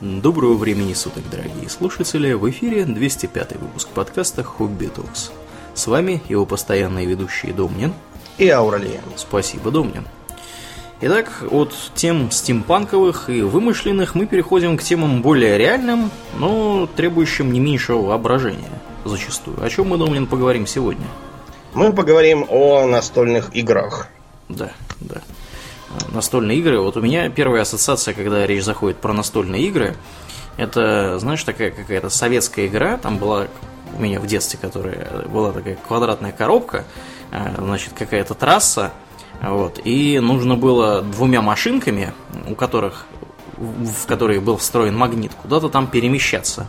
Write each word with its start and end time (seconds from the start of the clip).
Доброго 0.00 0.54
времени 0.54 0.92
суток, 0.92 1.24
дорогие 1.28 1.68
слушатели! 1.68 2.32
В 2.32 2.48
эфире 2.50 2.84
205 2.84 3.56
выпуск 3.56 3.88
подкаста 3.88 4.44
«Хобби 4.44 4.86
Токс». 4.86 5.32
С 5.74 5.88
вами 5.88 6.22
его 6.28 6.46
постоянные 6.46 7.04
ведущие 7.04 7.52
Домнин 7.52 7.92
и 8.38 8.48
Ауралия. 8.48 9.00
Спасибо, 9.16 9.72
Домнин. 9.72 10.06
Итак, 11.00 11.42
от 11.50 11.74
тем 11.96 12.30
стимпанковых 12.30 13.28
и 13.28 13.42
вымышленных 13.42 14.14
мы 14.14 14.26
переходим 14.26 14.78
к 14.78 14.84
темам 14.84 15.20
более 15.20 15.58
реальным, 15.58 16.12
но 16.36 16.88
требующим 16.94 17.52
не 17.52 17.58
меньшего 17.58 18.00
воображения 18.00 18.70
зачастую. 19.04 19.60
О 19.60 19.68
чем 19.68 19.88
мы, 19.88 19.98
Домнин, 19.98 20.28
поговорим 20.28 20.68
сегодня? 20.68 21.08
Мы 21.74 21.92
поговорим 21.92 22.46
о 22.48 22.86
настольных 22.86 23.52
играх. 23.52 24.06
Да, 24.48 24.70
да. 25.00 25.22
Настольные 26.12 26.58
игры. 26.58 26.80
Вот 26.80 26.96
у 26.96 27.00
меня 27.00 27.28
первая 27.30 27.62
ассоциация, 27.62 28.14
когда 28.14 28.46
речь 28.46 28.64
заходит 28.64 28.98
про 28.98 29.12
настольные 29.12 29.62
игры, 29.62 29.96
это, 30.56 31.18
знаешь, 31.18 31.42
такая 31.44 31.70
какая-то 31.70 32.10
советская 32.10 32.66
игра, 32.66 32.98
там 32.98 33.16
была 33.16 33.46
у 33.96 34.00
меня 34.00 34.20
в 34.20 34.26
детстве, 34.26 34.58
которая 34.60 35.24
была 35.28 35.52
такая 35.52 35.76
квадратная 35.86 36.32
коробка, 36.32 36.84
э, 37.30 37.54
значит, 37.58 37.92
какая-то 37.94 38.34
трасса, 38.34 38.92
вот, 39.40 39.80
и 39.84 40.18
нужно 40.18 40.56
было 40.56 41.02
двумя 41.02 41.42
машинками, 41.42 42.12
у 42.48 42.54
которых, 42.54 43.06
в 43.56 44.06
которые 44.06 44.40
был 44.40 44.56
встроен 44.56 44.96
магнит, 44.96 45.32
куда-то 45.40 45.68
там 45.68 45.86
перемещаться. 45.86 46.66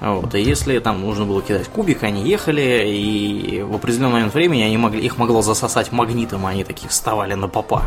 Вот, 0.00 0.34
и 0.34 0.40
если 0.40 0.78
там 0.78 1.02
нужно 1.02 1.26
было 1.26 1.42
кидать 1.42 1.68
кубик, 1.68 2.02
они 2.02 2.28
ехали, 2.28 2.88
и 2.88 3.62
в 3.62 3.74
определенный 3.74 4.12
момент 4.12 4.34
времени 4.34 4.62
они 4.62 4.78
могли, 4.78 5.04
их 5.04 5.18
могло 5.18 5.42
засосать 5.42 5.92
магнитом, 5.92 6.48
и 6.48 6.50
они 6.50 6.64
такие 6.64 6.88
вставали 6.88 7.34
на 7.34 7.48
попа. 7.48 7.84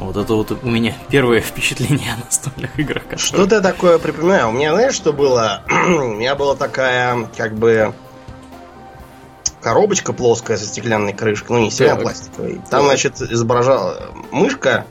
Вот 0.00 0.16
это 0.16 0.34
вот 0.34 0.50
у 0.62 0.68
меня 0.68 0.94
первое 1.08 1.40
впечатление 1.40 2.12
о 2.12 2.24
настольных 2.24 2.78
играх. 2.78 3.04
Которые... 3.04 3.18
Что-то 3.18 3.60
такое 3.60 3.98
припоминаю. 3.98 4.48
У 4.48 4.52
меня, 4.52 4.72
знаешь, 4.72 4.94
что 4.94 5.12
было? 5.12 5.62
у 5.70 6.14
меня 6.14 6.34
была 6.34 6.54
такая, 6.54 7.28
как 7.36 7.54
бы, 7.54 7.94
коробочка 9.60 10.12
плоская 10.12 10.56
со 10.56 10.66
стеклянной 10.66 11.12
крышкой, 11.12 11.56
ну 11.56 11.62
не 11.64 11.70
стеклянной, 11.70 11.98
а 11.98 12.02
пластиковой. 12.02 12.60
Там, 12.70 12.84
значит, 12.84 13.20
изображала 13.20 14.12
мышка, 14.30 14.86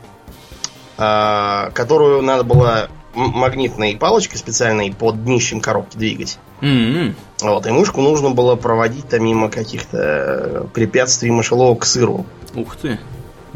а, 0.97 1.71
которую 1.71 2.21
надо 2.21 2.43
было 2.43 2.89
магнитной 3.13 3.95
палочкой 3.95 4.37
специальной 4.37 4.93
под 4.93 5.23
днищем 5.23 5.61
коробки 5.61 5.97
двигать. 5.97 6.37
Mm-hmm. 6.61 7.13
Вот, 7.41 7.67
и 7.67 7.71
мышку 7.71 8.01
нужно 8.01 8.31
было 8.31 8.55
проводить 8.55 9.07
там 9.07 9.23
мимо 9.23 9.49
каких-то 9.49 10.67
препятствий 10.73 11.31
мышеловок 11.31 11.83
к 11.83 11.85
сыру. 11.85 12.25
Ух 12.53 12.75
ты. 12.75 12.99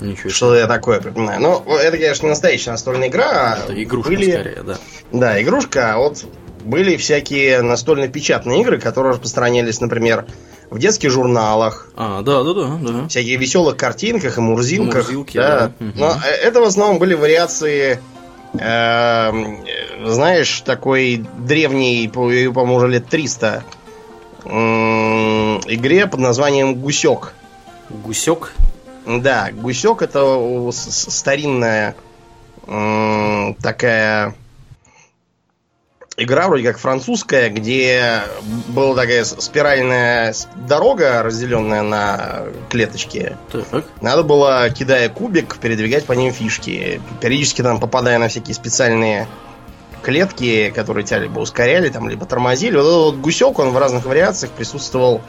Ничего 0.02 0.30
Что 0.30 0.56
я 0.56 0.68
такое 0.68 1.00
припоминаю. 1.02 1.42
Ну, 1.42 1.64
это, 1.76 1.98
конечно, 1.98 2.26
не 2.26 2.30
настоящая 2.30 2.72
настольная 2.72 3.10
игра. 3.10 3.58
А 3.60 3.64
это 3.64 3.84
игрушка 3.84 4.10
были... 4.10 4.32
скорее, 4.32 4.64
да. 4.64 4.78
Да, 5.12 5.42
игрушка. 5.42 5.94
А 5.94 5.98
вот 5.98 6.26
были 6.64 6.98
всякие 6.98 7.62
настольно-печатные 7.62 8.62
игры, 8.62 8.80
которые 8.80 9.14
распространялись, 9.14 9.82
например, 9.82 10.26
в 10.70 10.80
детских 10.80 11.10
журналах. 11.12 11.90
А, 11.96 12.22
да, 12.22 12.44
да, 12.44 12.54
да, 12.54 12.80
да. 12.80 13.08
Всякие 13.08 13.38
веселых 13.38 13.78
картинках 13.78 14.38
и 14.38 14.42
мурзилках. 14.42 15.04
Мурзилки, 15.04 15.38
да. 15.38 15.72
да. 15.80 15.86
Но 15.96 16.10
угу. 16.12 16.20
это 16.44 16.62
в 16.62 16.64
основном 16.64 17.00
были 17.00 17.14
вариации 17.16 18.00
э, 18.54 19.32
знаешь, 20.06 20.62
такой 20.62 21.26
древний, 21.38 22.08
по-моему, 22.08 22.76
уже 22.76 22.88
лет 22.88 23.08
300 23.08 23.64
э, 24.46 24.50
игре 24.50 26.08
под 26.08 26.20
названием 26.20 26.76
Гусек. 26.76 27.34
Гусек? 27.90 28.54
Да, 29.10 29.50
Гусек 29.52 30.04
это 30.04 30.70
старинная 30.72 31.96
э, 32.68 33.54
такая 33.60 34.36
игра, 36.16 36.48
вроде 36.48 36.64
как 36.64 36.78
французская, 36.78 37.50
где 37.50 38.22
была 38.68 38.96
такая 38.96 39.24
спиральная 39.24 40.36
дорога, 40.68 41.24
разделенная 41.24 41.82
на 41.82 42.44
клеточки. 42.70 43.36
Так. 43.52 43.86
Надо 44.02 44.22
было, 44.22 44.70
кидая 44.70 45.10
кубик, 45.10 45.58
передвигать 45.58 46.06
по 46.06 46.14
ним 46.14 46.32
фишки. 46.32 47.02
Периодически 47.20 47.64
там 47.64 47.80
попадая 47.80 48.20
на 48.20 48.28
всякие 48.28 48.54
специальные 48.54 49.28
клетки, 50.04 50.72
которые 50.76 51.04
тебя 51.04 51.18
либо 51.18 51.40
ускоряли, 51.40 51.90
там, 51.90 52.08
либо 52.08 52.28
тормозили. 52.28 52.76
Вот 52.76 52.82
этот 52.82 52.96
вот 52.96 53.16
гусек, 53.16 53.58
он 53.58 53.72
в 53.72 53.78
разных 53.80 54.06
вариациях 54.06 54.52
присутствовал 54.52 55.24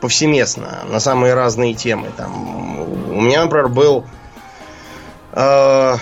повсеместно, 0.00 0.84
на 0.88 1.00
самые 1.00 1.34
разные 1.34 1.74
темы. 1.74 2.08
Там, 2.16 2.80
у 3.10 3.20
меня, 3.20 3.44
например, 3.44 3.68
был 3.68 4.04
э, 5.32 5.96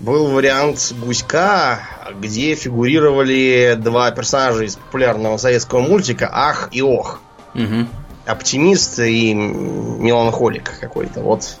был 0.00 0.26
вариант 0.28 0.92
гуська, 0.98 1.80
где 2.20 2.54
фигурировали 2.54 3.76
два 3.78 4.10
персонажа 4.10 4.64
из 4.64 4.76
популярного 4.76 5.36
советского 5.36 5.80
мультика 5.80 6.28
Ах 6.32 6.68
и 6.72 6.82
Ох. 6.82 7.20
Угу. 7.54 7.86
Оптимист 8.26 8.98
и 8.98 9.32
меланхолик 9.34 10.78
какой-то. 10.80 11.20
Вот 11.20 11.58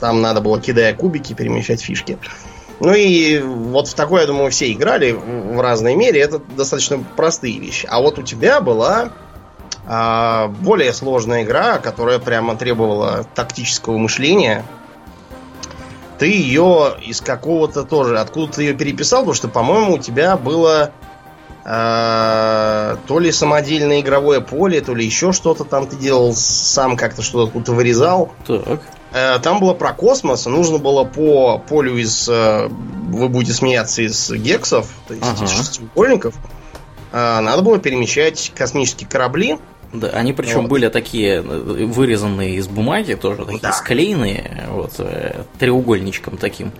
там 0.00 0.20
надо 0.20 0.40
было, 0.40 0.60
кидая 0.60 0.94
кубики, 0.94 1.32
перемещать 1.32 1.80
фишки. 1.80 2.18
Ну 2.80 2.92
и 2.94 3.40
вот 3.40 3.88
в 3.88 3.94
такое, 3.94 4.22
я 4.22 4.26
думаю, 4.26 4.50
все 4.50 4.70
играли 4.72 5.12
в 5.12 5.60
разной 5.60 5.96
мере. 5.96 6.20
Это 6.20 6.38
достаточно 6.38 7.04
простые 7.16 7.58
вещи. 7.58 7.86
А 7.90 8.00
вот 8.00 8.18
у 8.18 8.22
тебя 8.22 8.60
была 8.60 9.12
более 9.88 10.92
сложная 10.92 11.44
игра, 11.44 11.78
которая 11.78 12.18
прямо 12.18 12.56
требовала 12.56 13.24
тактического 13.34 13.96
мышления 13.96 14.64
ты 16.18 16.26
ее 16.26 16.96
из 17.00 17.20
какого-то 17.20 17.84
тоже, 17.84 18.18
откуда 18.18 18.52
ты 18.52 18.62
ее 18.64 18.74
переписал, 18.74 19.20
потому 19.20 19.34
что, 19.34 19.48
по-моему, 19.48 19.94
у 19.94 19.98
тебя 19.98 20.36
было 20.36 20.90
э, 21.64 22.96
то 23.06 23.18
ли 23.18 23.30
самодельное 23.30 24.00
игровое 24.00 24.40
поле, 24.40 24.80
то 24.80 24.94
ли 24.94 25.04
еще 25.04 25.32
что-то 25.32 25.64
там 25.64 25.86
ты 25.86 25.96
делал 25.96 26.34
сам 26.34 26.96
как-то 26.96 27.22
что-то 27.22 27.48
откуда 27.48 27.72
вырезал. 27.72 28.32
Так. 28.46 28.80
Э, 29.12 29.38
там 29.38 29.60
было 29.60 29.74
про 29.74 29.92
космос, 29.92 30.46
нужно 30.46 30.78
было 30.78 31.04
по 31.04 31.58
полю 31.58 31.96
из, 31.96 32.28
э, 32.28 32.68
вы 32.68 33.28
будете 33.28 33.52
смеяться, 33.52 34.02
из 34.02 34.30
гексов, 34.30 34.88
то 35.06 35.14
есть 35.14 35.26
ага. 35.26 35.44
из 35.44 35.50
шестиугольников, 35.50 36.34
э, 37.12 37.40
надо 37.40 37.62
было 37.62 37.78
перемещать 37.78 38.52
космические 38.56 39.08
корабли. 39.08 39.58
Да, 39.92 40.08
они 40.08 40.32
причем 40.32 40.62
вот. 40.62 40.70
были 40.70 40.88
такие 40.88 41.36
э, 41.36 41.40
вырезанные 41.42 42.56
из 42.56 42.68
бумаги, 42.68 43.14
тоже 43.14 43.44
такие 43.44 43.60
да. 43.60 43.72
склеенные, 43.72 44.66
вот, 44.68 44.92
э, 44.98 45.44
треугольничком 45.58 46.36
таким, 46.36 46.72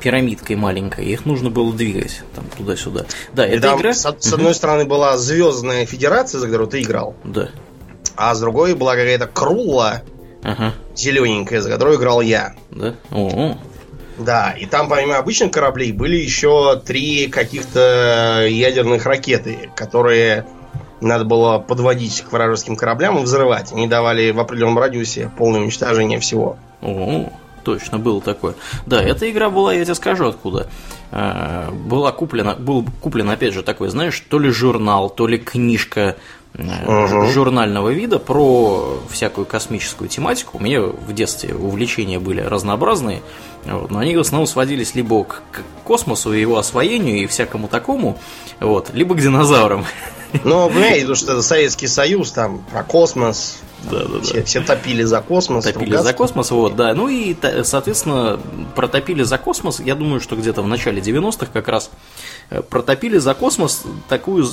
пирамидкой 0.00 0.56
маленькой. 0.56 1.06
Их 1.06 1.26
нужно 1.26 1.50
было 1.50 1.72
двигать 1.72 2.22
там 2.34 2.44
туда-сюда. 2.56 3.06
Да, 3.32 3.46
И 3.46 3.56
эта 3.56 3.74
игра... 3.76 3.92
С, 3.92 4.02
с 4.02 4.32
одной 4.32 4.54
стороны 4.54 4.84
была 4.84 5.18
Звездная 5.18 5.86
Федерация, 5.86 6.38
за 6.40 6.46
которую 6.46 6.68
ты 6.68 6.82
играл. 6.82 7.16
Да. 7.24 7.48
А 8.16 8.34
с 8.34 8.40
другой 8.40 8.74
была 8.74 8.92
какая-то 8.94 9.26
Крула, 9.26 10.02
ага. 10.42 10.74
зелененькая, 10.94 11.60
за 11.60 11.70
которую 11.70 11.98
играл 11.98 12.20
я. 12.20 12.54
Да? 12.70 12.94
О-о. 13.10 13.58
Да, 14.18 14.52
и 14.52 14.66
там 14.66 14.88
помимо 14.88 15.16
обычных 15.16 15.50
кораблей 15.50 15.90
были 15.92 16.16
еще 16.16 16.80
три 16.84 17.28
каких-то 17.28 18.46
ядерных 18.48 19.06
ракеты, 19.06 19.70
которые 19.74 20.46
надо 21.02 21.24
было 21.24 21.58
подводить 21.58 22.22
к 22.22 22.32
вражеским 22.32 22.76
кораблям 22.76 23.18
и 23.18 23.22
взрывать. 23.22 23.72
Они 23.72 23.86
давали 23.86 24.30
в 24.30 24.40
определенном 24.40 24.78
радиусе 24.78 25.30
полное 25.36 25.60
уничтожение 25.60 26.20
всего. 26.20 26.56
О, 26.80 27.30
точно 27.64 27.98
было 27.98 28.20
такое. 28.20 28.54
Да, 28.86 29.02
эта 29.02 29.30
игра 29.30 29.50
была, 29.50 29.74
я 29.74 29.84
тебе 29.84 29.94
скажу 29.94 30.28
откуда. 30.28 30.68
А, 31.10 31.70
была 31.70 32.12
куплена, 32.12 32.54
был 32.54 32.86
куплен, 33.00 33.28
опять 33.28 33.54
же, 33.54 33.62
такой, 33.62 33.88
знаешь, 33.88 34.18
то 34.20 34.38
ли 34.38 34.50
журнал, 34.50 35.10
то 35.10 35.26
ли 35.26 35.38
книжка 35.38 36.16
угу. 36.54 37.26
журнального 37.28 37.90
вида 37.90 38.18
про 38.18 38.98
всякую 39.10 39.46
космическую 39.46 40.08
тематику. 40.08 40.58
У 40.58 40.62
меня 40.62 40.82
в 40.82 41.12
детстве 41.12 41.54
увлечения 41.54 42.18
были 42.18 42.40
разнообразные, 42.40 43.22
вот, 43.64 43.90
но 43.90 43.98
они 43.98 44.16
в 44.16 44.20
основном 44.20 44.46
сводились 44.46 44.94
либо 44.94 45.24
к 45.24 45.62
космосу 45.84 46.32
и 46.32 46.40
его 46.40 46.58
освоению 46.58 47.18
и 47.18 47.26
всякому 47.26 47.68
такому, 47.68 48.18
вот, 48.60 48.90
либо 48.92 49.14
к 49.14 49.20
динозаврам. 49.20 49.84
Ну, 50.44 50.68
понимаете, 50.68 51.00
потому 51.00 51.16
что 51.16 51.32
это 51.32 51.42
Советский 51.42 51.86
Союз, 51.86 52.32
там, 52.32 52.64
про 52.70 52.82
космос, 52.82 53.58
да, 53.90 54.04
да, 54.04 54.20
все, 54.20 54.34
да. 54.34 54.44
все 54.44 54.60
топили 54.60 55.02
за 55.02 55.20
космос. 55.20 55.64
Топили 55.64 55.84
ругаться. 55.86 56.04
за 56.04 56.12
космос, 56.14 56.50
вот, 56.50 56.76
да. 56.76 56.94
Ну 56.94 57.08
и, 57.08 57.36
соответственно, 57.64 58.40
протопили 58.74 59.22
за 59.22 59.38
космос. 59.38 59.80
Я 59.80 59.94
думаю, 59.94 60.20
что 60.20 60.36
где-то 60.36 60.62
в 60.62 60.68
начале 60.68 61.00
90-х 61.00 61.46
как 61.52 61.68
раз 61.68 61.90
протопили 62.60 63.18
за 63.18 63.34
космос 63.34 63.84
такую 64.08 64.46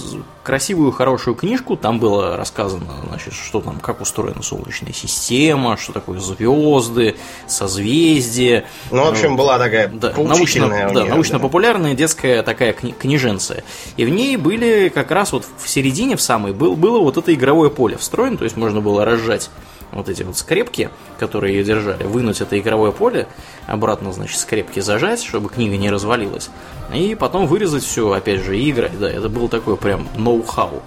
красивую, 0.44 0.92
хорошую 0.92 1.36
книжку. 1.36 1.76
Там 1.76 2.00
было 2.00 2.38
рассказано, 2.38 2.86
значит, 3.08 3.34
что 3.34 3.62
там, 3.62 3.80
как 3.80 4.02
устроена 4.02 4.42
Солнечная 4.42 4.94
система, 4.94 5.78
что 5.78 5.94
такое 5.94 6.20
звезды, 6.20 7.16
созвездия. 7.48 8.66
Ну, 8.92 9.06
в 9.06 9.08
общем, 9.10 9.36
была 9.36 9.58
такая 9.58 9.88
да, 9.88 10.14
научно, 10.18 10.92
да, 10.94 11.06
научно-популярная 11.06 11.94
детская 11.94 12.44
такая 12.44 12.74
кни- 12.74 12.94
книженция. 12.98 13.64
И 13.98 14.06
в 14.06 14.10
ней 14.10 14.38
были 14.38 14.90
как 14.90 15.12
раз 15.12 15.32
вот 15.32 15.46
в 15.58 15.70
середине, 15.70 16.16
в 16.16 16.22
самой, 16.22 16.54
был, 16.54 16.76
было 16.76 17.00
вот 17.00 17.18
это 17.18 17.34
игровое 17.34 17.70
поле 17.70 17.98
встроено, 17.98 18.38
то 18.38 18.44
есть 18.44 18.58
можно 18.58 18.82
было 18.82 19.06
разжать 19.06 19.50
вот 19.92 20.10
эти 20.10 20.24
вот 20.24 20.38
скрепки, 20.38 20.90
которые 21.18 21.56
ее 21.56 21.64
держали, 21.64 22.04
вынуть 22.04 22.42
это 22.42 22.60
игровое 22.60 22.92
поле, 22.92 23.28
обратно, 23.68 24.14
значит, 24.14 24.38
скрепки 24.38 24.80
зажать, 24.80 25.24
чтобы 25.24 25.50
книга 25.50 25.78
не 25.78 25.90
развалилась, 25.90 26.50
и 26.94 27.16
потом 27.16 27.48
вырезать 27.48 27.84
все, 27.84 28.12
опять 28.12 28.42
же, 28.42 28.58
и 28.58 28.70
играть. 28.70 28.98
Да, 29.00 29.10
это 29.10 29.30
был 29.30 29.48
такой 29.48 29.78
прям 29.78 30.08
ноу-хау 30.16 30.82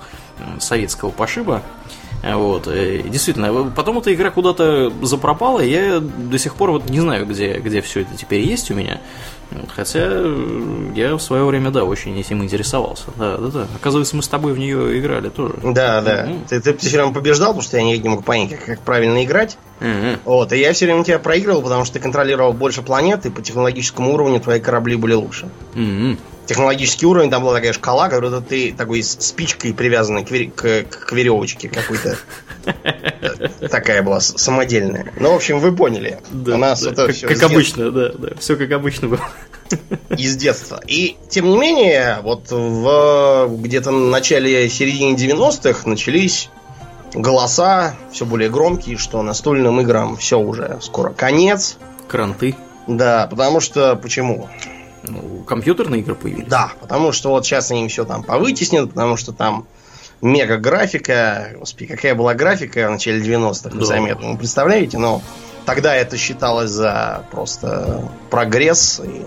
советского 0.59 1.11
пошиба. 1.11 1.63
Вот. 2.23 2.69
И 2.69 3.03
действительно, 3.09 3.71
потом 3.75 3.99
эта 3.99 4.15
игра 4.15 4.31
куда-то 4.31 4.93
запропала, 5.03 5.61
и 5.61 5.71
я 5.71 6.01
до 6.01 6.39
сих 6.39 6.55
пор 6.55 6.71
вот 6.71 6.89
не 6.89 7.01
знаю, 7.01 7.27
где, 7.27 7.55
где 7.55 7.81
все 7.81 8.01
это 8.01 8.17
теперь 8.17 8.43
есть 8.43 8.71
у 8.71 8.75
меня. 8.75 9.01
Хотя 9.75 10.23
я 10.95 11.17
в 11.17 11.21
свое 11.21 11.45
время, 11.45 11.71
да, 11.71 11.85
очень 11.85 12.19
этим 12.19 12.43
интересовался. 12.43 13.05
Да, 13.17 13.37
да, 13.37 13.49
да. 13.49 13.67
Оказывается, 13.77 14.17
мы 14.17 14.23
с 14.23 14.29
тобой 14.29 14.53
в 14.55 14.59
нее 14.59 14.99
играли 14.99 15.29
тоже. 15.29 15.55
Да, 15.63 16.01
да. 16.01 16.27
Mm-hmm. 16.27 16.49
Ты, 16.49 16.61
ты 16.61 16.77
все 16.79 16.97
время 16.97 17.13
побеждал, 17.13 17.49
потому 17.49 17.63
что 17.63 17.77
я 17.77 17.83
не, 17.83 17.99
не 17.99 18.09
мог 18.09 18.25
понять, 18.25 18.51
как, 18.51 18.65
как 18.65 18.81
правильно 18.81 19.23
играть. 19.23 19.59
Mm-hmm. 19.81 20.21
Вот. 20.25 20.53
И 20.53 20.59
я 20.59 20.73
все 20.73 20.87
время 20.87 21.05
тебя 21.05 21.19
проигрывал, 21.19 21.61
потому 21.61 21.85
что 21.85 21.95
ты 21.95 22.01
контролировал 22.01 22.53
больше 22.53 22.83
планет, 22.83 23.27
и 23.27 23.31
по 23.31 23.43
технологическому 23.43 24.15
уровню 24.15 24.41
твои 24.41 24.61
корабли 24.61 24.97
были 24.97 25.15
лучше. 25.15 25.49
Mm-hmm 25.75 26.17
технологический 26.53 27.07
уровень, 27.07 27.31
там 27.31 27.43
была 27.43 27.55
такая 27.55 27.73
шкала, 27.73 28.11
когда 28.11 28.43
ты 28.43 28.75
такой 28.77 29.03
спичкой 29.03 29.73
привязанной 29.73 30.23
к, 30.23 30.55
к, 30.55 30.85
к 30.85 31.13
веревочке 31.13 31.71
какой-то. 31.71 32.19
Такая 33.71 34.03
была 34.03 34.21
самодельная. 34.21 35.13
Ну, 35.19 35.33
в 35.33 35.37
общем, 35.37 35.61
вы 35.61 35.75
поняли. 35.75 36.21
Да, 36.31 36.55
У 36.55 36.59
нас 36.59 36.83
да, 36.83 36.91
это 36.91 37.07
как, 37.07 37.17
все 37.17 37.27
как 37.27 37.43
обычно, 37.43 37.91
да, 37.91 38.13
да. 38.13 38.29
Все 38.39 38.57
как 38.57 38.71
обычно 38.71 39.09
было. 39.09 39.21
Из 40.19 40.37
детства. 40.37 40.81
И, 40.87 41.17
тем 41.31 41.49
не 41.49 41.57
менее, 41.57 42.19
вот 42.23 42.51
в 42.51 43.57
где-то 43.59 43.91
начале 43.91 44.69
середине 44.69 45.15
90-х 45.15 45.89
начались 45.89 46.51
голоса 47.15 47.95
все 48.13 48.27
более 48.27 48.51
громкие, 48.51 48.99
что 48.99 49.23
настольным 49.23 49.81
играм 49.81 50.17
все 50.19 50.39
уже 50.39 50.79
скоро 50.83 51.11
конец. 51.11 51.79
Кранты. 52.09 52.55
Да, 52.87 53.27
потому 53.31 53.61
что 53.61 53.97
почему? 53.97 54.49
Ну, 55.05 55.43
компьютерные 55.45 56.01
игры 56.01 56.15
появились. 56.15 56.49
Да, 56.49 56.73
потому 56.81 57.13
что 57.13 57.31
вот 57.31 57.45
сейчас 57.45 57.71
они 57.71 57.89
все 57.89 58.05
там 58.05 58.23
повытеснят, 58.23 58.91
потому 58.91 59.17
что 59.17 59.33
там 59.33 59.67
мега 60.23 60.57
графика. 60.57 61.53
Господи, 61.59 61.87
какая 61.87 62.15
была 62.15 62.35
графика 62.35 62.89
в 62.89 62.91
начале 62.93 63.21
90-х, 63.21 63.77
да. 63.77 63.85
заметно. 63.85 64.33
Вы 64.33 64.39
представляете? 64.39 64.99
Но 64.99 65.21
тогда 65.67 65.95
это 65.95 66.17
считалось 66.17 66.71
за 66.71 67.27
просто 67.31 68.09
прогресс. 68.31 69.01
И... 69.05 69.23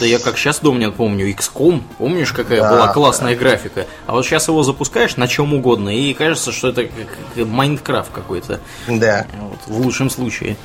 Да 0.00 0.06
я 0.06 0.18
как 0.18 0.38
сейчас 0.38 0.58
помню, 0.58 0.92
помню 0.92 1.28
XCOM, 1.30 1.82
помнишь, 1.98 2.32
какая 2.32 2.60
да, 2.60 2.70
была 2.70 2.92
классная 2.92 3.34
да. 3.34 3.40
графика? 3.40 3.86
А 4.06 4.12
вот 4.12 4.24
сейчас 4.24 4.48
его 4.48 4.62
запускаешь 4.62 5.16
на 5.16 5.28
чем 5.28 5.52
угодно, 5.52 5.90
и 5.90 6.14
кажется, 6.14 6.52
что 6.52 6.68
это 6.68 6.84
как 6.86 7.46
Майнкрафт 7.46 8.12
какой-то. 8.12 8.60
Да. 8.88 9.26
Вот, 9.38 9.58
в 9.66 9.80
лучшем 9.80 10.10
случае. 10.10 10.56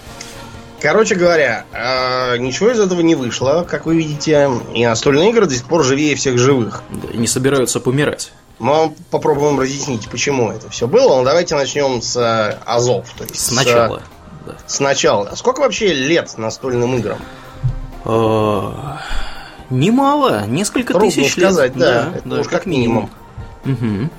Короче 0.81 1.13
говоря, 1.13 1.65
э, 1.71 2.37
ничего 2.37 2.71
из 2.71 2.79
этого 2.79 3.01
не 3.01 3.13
вышло, 3.13 3.65
как 3.69 3.85
вы 3.85 3.95
видите, 3.97 4.49
и 4.73 4.85
настольные 4.85 5.29
игры 5.29 5.45
до 5.45 5.53
сих 5.53 5.65
пор 5.65 5.83
живее 5.83 6.15
всех 6.15 6.39
живых. 6.39 6.81
Да, 6.89 7.15
не 7.15 7.27
собираются 7.27 7.79
помирать. 7.79 8.31
Мы 8.57 8.93
попробуем 9.11 9.59
разъяснить, 9.59 10.09
почему 10.09 10.51
это 10.51 10.69
все 10.69 10.87
было. 10.87 11.17
Но 11.17 11.23
давайте 11.23 11.55
начнем 11.55 12.01
с 12.01 12.15
э, 12.15 12.57
Азов. 12.65 13.09
То 13.15 13.25
есть 13.25 13.39
Сначала. 13.39 13.99
С, 13.99 14.47
да. 14.47 14.53
Сначала. 14.65 15.29
А 15.29 15.35
сколько 15.35 15.59
вообще 15.59 15.93
лет 15.93 16.35
настольным 16.37 16.95
играм? 16.95 17.19
Э, 18.05 18.71
немало, 19.69 20.45
несколько 20.47 20.93
Трудно 20.93 21.11
тысяч 21.11 21.33
сказать, 21.33 21.75
лет. 21.75 21.79
да. 21.79 22.03
да, 22.03 22.17
это 22.17 22.29
да 22.29 22.39
уж 22.39 22.47
как 22.47 22.65
минимум. 22.65 23.09
минимум. 23.65 24.05
Угу. 24.05 24.09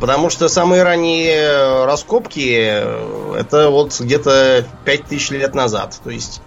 Потому 0.00 0.30
что 0.30 0.48
самые 0.48 0.82
ранние 0.82 1.84
раскопки 1.84 3.36
это 3.36 3.70
вот 3.70 3.98
где-то 4.00 4.64
5000 4.84 5.30
лет 5.30 5.54
назад. 5.54 6.00
То 6.04 6.10
есть 6.10 6.40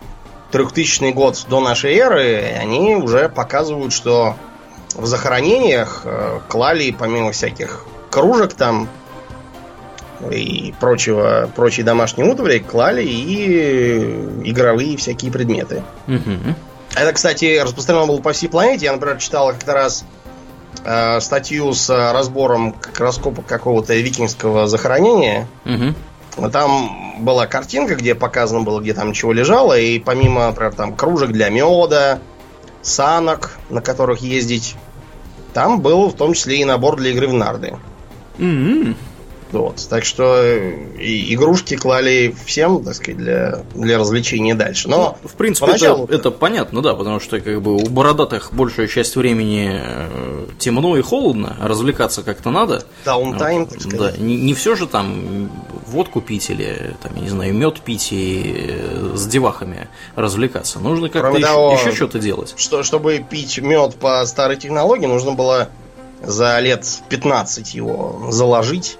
трехтысячный 0.51 1.11
год 1.11 1.45
до 1.49 1.59
нашей 1.59 1.95
эры, 1.95 2.55
они 2.59 2.95
уже 2.95 3.29
показывают, 3.29 3.93
что 3.93 4.35
в 4.95 5.05
захоронениях 5.05 6.01
э, 6.05 6.39
клали, 6.47 6.95
помимо 6.97 7.31
всяких 7.31 7.85
кружек 8.09 8.53
там 8.53 8.89
и 10.31 10.73
прочего, 10.79 11.49
прочей 11.55 11.83
домашней 11.83 12.23
утвари, 12.23 12.59
клали 12.59 13.03
и 13.03 14.49
игровые 14.49 14.97
всякие 14.97 15.31
предметы. 15.31 15.83
Угу. 16.07 16.55
Это, 16.95 17.13
кстати, 17.13 17.59
распространено 17.59 18.07
было 18.07 18.21
по 18.21 18.33
всей 18.33 18.47
планете. 18.47 18.85
Я, 18.85 18.93
например, 18.93 19.17
читал 19.17 19.49
как-то 19.51 19.73
раз 19.73 20.03
э, 20.25 20.26
статью 21.21 21.73
с 21.73 21.89
разбором 21.89 22.75
раскопок 22.97 23.45
какого-то 23.45 23.93
викингского 23.95 24.67
захоронения. 24.67 25.47
Угу. 25.65 26.49
Там 26.49 27.23
была 27.23 27.47
картинка, 27.47 27.95
где 27.95 28.13
показано 28.15 28.61
было, 28.61 28.79
где 28.79 28.93
там 28.93 29.13
чего 29.13 29.33
лежало, 29.33 29.77
и 29.77 29.99
помимо, 29.99 30.47
например, 30.47 30.73
там 30.73 30.95
кружек 30.95 31.31
для 31.31 31.49
меда, 31.49 32.19
санок, 32.81 33.57
на 33.69 33.81
которых 33.81 34.21
ездить, 34.21 34.75
там 35.53 35.81
был 35.81 36.09
в 36.09 36.13
том 36.13 36.33
числе 36.33 36.61
и 36.61 36.65
набор 36.65 36.97
для 36.97 37.11
игры 37.11 37.27
в 37.27 37.33
нарды. 37.33 37.75
Mm-hmm. 38.37 38.95
Вот. 39.51 39.87
Так 39.89 40.03
что 40.05 40.35
э, 40.35 40.75
и 40.99 41.33
игрушки 41.33 41.75
клали 41.75 42.35
всем, 42.45 42.83
так 42.83 42.95
сказать, 42.95 43.17
для, 43.17 43.59
для 43.75 43.97
развлечения 43.97 44.55
дальше. 44.55 44.89
Но 44.89 45.17
ну, 45.21 45.29
в 45.29 45.33
принципе 45.33 45.67
поначалу... 45.67 46.05
это, 46.05 46.15
это 46.15 46.31
понятно, 46.31 46.81
да, 46.81 46.95
потому 46.95 47.19
что 47.19 47.39
как 47.39 47.61
бы 47.61 47.75
у 47.75 47.85
бородатых 47.89 48.53
большая 48.53 48.87
часть 48.87 49.15
времени 49.15 49.79
э, 49.81 50.45
темно 50.59 50.97
и 50.97 51.01
холодно, 51.01 51.55
развлекаться 51.61 52.23
как-то 52.23 52.49
надо. 52.49 52.83
Даунтайм, 53.05 53.61
вот, 53.61 53.69
так 53.69 53.81
сказать. 53.81 54.15
Да, 54.17 54.23
не, 54.23 54.35
не 54.35 54.53
все 54.53 54.75
же 54.75 54.87
там 54.87 55.49
водку 55.87 56.21
пить 56.21 56.49
или 56.49 56.95
там, 57.01 57.15
я 57.15 57.21
не 57.21 57.29
знаю, 57.29 57.53
мед 57.53 57.79
пить 57.79 58.09
и 58.11 58.67
э, 58.69 59.13
с 59.15 59.25
девахами 59.27 59.87
развлекаться. 60.15 60.79
Нужно 60.79 61.09
как-то 61.09 61.37
еще, 61.37 61.79
еще 61.79 61.95
что-то 61.95 62.19
делать. 62.19 62.53
Что, 62.57 62.83
чтобы 62.83 63.23
пить 63.27 63.59
мед 63.59 63.95
по 63.95 64.25
старой 64.25 64.57
технологии, 64.57 65.05
нужно 65.05 65.31
было 65.31 65.69
за 66.21 66.59
лет 66.59 66.85
15 67.09 67.73
его 67.73 68.27
заложить 68.29 68.97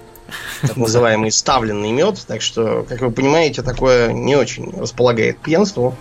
так 0.62 0.76
называемый 0.76 1.30
ставленный 1.30 1.92
мед. 1.92 2.24
Так 2.26 2.42
что, 2.42 2.84
как 2.88 3.00
вы 3.00 3.10
понимаете, 3.10 3.62
такое 3.62 4.12
не 4.12 4.36
очень 4.36 4.72
располагает 4.78 5.38
пьянству. 5.38 5.96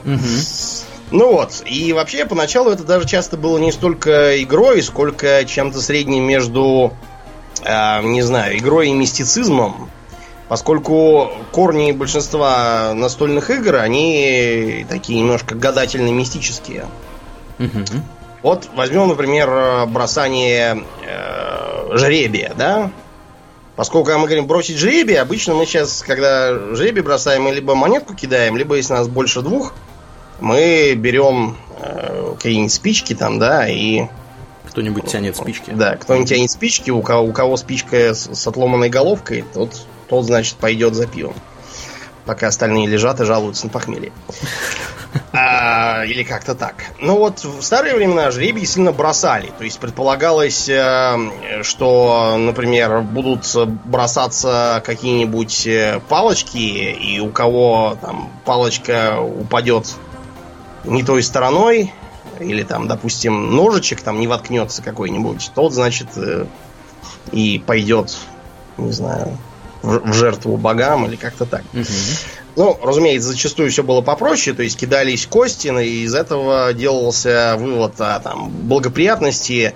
Ну 1.10 1.32
вот, 1.32 1.64
и 1.66 1.94
вообще 1.94 2.26
поначалу 2.26 2.70
это 2.70 2.84
даже 2.84 3.08
часто 3.08 3.38
было 3.38 3.58
не 3.58 3.72
столько 3.72 4.44
игрой, 4.44 4.84
сколько 4.84 5.46
чем-то 5.46 5.82
средним 5.82 6.24
между, 6.24 6.92
э, 7.64 8.02
не 8.04 8.22
знаю, 8.22 8.58
игрой 8.58 8.90
и 8.90 8.94
мистицизмом. 8.94 9.90
Поскольку 10.50 11.32
корни 11.52 11.94
большинства 11.94 12.94
настольных 12.94 13.50
игр, 13.50 13.76
они 13.76 14.86
такие 14.90 15.20
немножко 15.20 15.56
гадательно-мистические. 15.56 16.86
Угу. 17.60 18.02
Вот 18.44 18.70
возьмем, 18.76 19.08
например, 19.08 19.88
бросание 19.88 20.84
э, 21.06 21.98
жребия, 21.98 22.54
да? 22.58 22.92
Поскольку 23.78 24.10
мы 24.10 24.26
говорим 24.26 24.48
бросить 24.48 24.78
жребий, 24.78 25.22
обычно 25.22 25.54
мы 25.54 25.68
сейчас, 25.68 26.02
когда 26.02 26.52
жребий 26.74 27.04
бросаем, 27.04 27.44
мы 27.44 27.52
либо 27.52 27.76
монетку 27.76 28.16
кидаем, 28.16 28.58
либо 28.58 28.76
если 28.76 28.94
нас 28.94 29.08
больше 29.08 29.44
двух, 29.44 29.76
мы 30.40 30.96
берем 30.96 31.56
э, 31.80 32.34
какие-нибудь 32.38 32.74
спички 32.74 33.14
там, 33.14 33.38
да, 33.38 33.70
и... 33.70 34.08
Кто-нибудь 34.70 35.06
тянет 35.06 35.38
спички. 35.38 35.70
Да, 35.70 35.96
кто-нибудь 35.96 36.28
тянет 36.28 36.50
спички, 36.50 36.90
у 36.90 37.04
кого, 37.04 37.28
у 37.28 37.32
кого 37.32 37.56
спичка 37.56 38.16
с, 38.16 38.34
с 38.34 38.48
отломанной 38.48 38.90
головкой, 38.90 39.46
тот, 39.54 39.86
тот, 40.10 40.26
значит, 40.26 40.56
пойдет 40.56 40.96
за 40.96 41.06
пивом. 41.06 41.36
Пока 42.26 42.48
остальные 42.48 42.88
лежат 42.88 43.22
и 43.22 43.26
жалуются 43.26 43.68
на 43.68 43.72
похмелье. 43.72 44.12
А, 45.34 46.04
или 46.06 46.24
как-то 46.24 46.56
так. 46.56 46.76
Ну 47.00 47.18
вот 47.18 47.44
в 47.44 47.62
старые 47.62 47.96
времена 47.96 48.32
жребий 48.32 48.66
сильно 48.66 48.92
бросали. 48.92 49.52
То 49.58 49.64
есть 49.64 49.80
предполагалось, 49.80 50.68
э, 50.70 51.62
что, 51.64 52.36
например, 52.38 53.02
будут 53.02 53.46
бросаться 53.86 54.82
какие-нибудь 54.86 55.68
э, 55.68 56.02
палочки, 56.08 56.58
и 56.58 57.20
у 57.20 57.30
кого 57.30 57.98
там 58.02 58.32
палочка 58.46 59.20
упадет 59.20 59.96
не 60.84 61.04
той 61.04 61.24
стороной, 61.24 61.94
или 62.40 62.64
там, 62.64 62.88
допустим, 62.88 63.56
ножичек 63.56 64.02
там 64.02 64.20
не 64.20 64.28
воткнется 64.28 64.82
какой-нибудь, 64.82 65.52
тот, 65.56 65.74
значит, 65.74 66.08
э, 66.16 66.46
и 67.32 67.62
пойдет, 67.66 68.16
не 68.78 68.92
знаю, 68.92 69.38
в, 69.82 70.14
жертву 70.14 70.58
богам 70.58 71.06
или 71.06 71.16
как-то 71.16 71.46
так. 71.46 71.64
Угу. 71.74 71.84
Ну, 72.58 72.76
разумеется, 72.82 73.30
зачастую 73.30 73.70
все 73.70 73.84
было 73.84 74.02
попроще, 74.02 74.56
то 74.56 74.64
есть 74.64 74.80
кидались 74.80 75.28
кости, 75.28 75.68
и 75.68 76.06
из 76.06 76.16
этого 76.16 76.74
делался 76.74 77.56
вывод 77.56 78.02
о 78.02 78.20
там, 78.20 78.50
благоприятности 78.50 79.76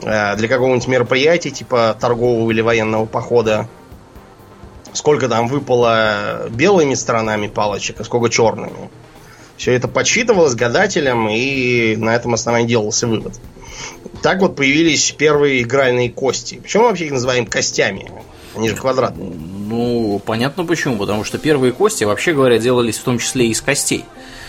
э, 0.00 0.36
для 0.36 0.48
какого-нибудь 0.48 0.88
мероприятия, 0.88 1.50
типа 1.50 1.94
торгового 2.00 2.50
или 2.50 2.62
военного 2.62 3.04
похода. 3.04 3.68
Сколько 4.94 5.28
там 5.28 5.46
выпало 5.46 6.48
белыми 6.48 6.94
сторонами 6.94 7.48
палочек, 7.48 8.00
а 8.00 8.04
сколько 8.04 8.30
черными. 8.30 8.88
Все 9.58 9.72
это 9.74 9.86
подсчитывалось 9.86 10.54
гадателем, 10.54 11.28
и 11.28 11.96
на 11.96 12.16
этом 12.16 12.32
основании 12.32 12.66
делался 12.66 13.06
вывод. 13.06 13.34
Так 14.22 14.40
вот 14.40 14.56
появились 14.56 15.10
первые 15.12 15.60
игральные 15.60 16.08
кости. 16.08 16.60
Почему 16.62 16.84
мы 16.84 16.88
вообще 16.88 17.06
их 17.06 17.12
называем 17.12 17.44
костями? 17.44 18.10
Они 18.56 18.70
же 18.70 18.76
квадратные. 18.76 19.32
Ну, 19.72 20.18
понятно 20.18 20.66
почему, 20.66 20.98
потому 20.98 21.24
что 21.24 21.38
первые 21.38 21.72
кости, 21.72 22.04
вообще 22.04 22.34
говоря, 22.34 22.58
делались 22.58 22.98
в 22.98 23.04
том 23.04 23.18
числе 23.18 23.46
из 23.46 23.62
костей. 23.62 24.04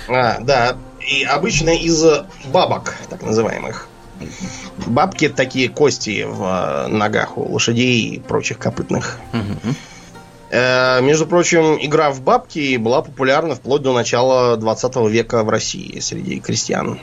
А, 0.09 0.39
да, 0.41 0.75
и 0.99 1.23
обычно 1.23 1.69
из 1.69 2.03
бабок, 2.47 2.95
так 3.09 3.21
называемых. 3.21 3.87
Бабки 4.85 5.29
такие 5.29 5.69
кости 5.69 6.25
в 6.27 6.43
э, 6.43 6.87
ногах 6.87 7.37
у 7.37 7.53
лошадей 7.53 8.15
и 8.15 8.19
прочих 8.19 8.57
копытных. 8.57 9.17
Угу. 9.31 9.75
Между 11.01 11.25
прочим, 11.25 11.77
игра 11.81 12.11
в 12.11 12.21
бабки 12.21 12.75
была 12.75 13.01
популярна 13.01 13.55
вплоть 13.55 13.81
до 13.81 13.91
начала 13.93 14.55
20 14.55 14.95
века 15.09 15.43
в 15.43 15.49
России 15.49 15.99
среди 15.99 16.39
крестьян. 16.39 16.99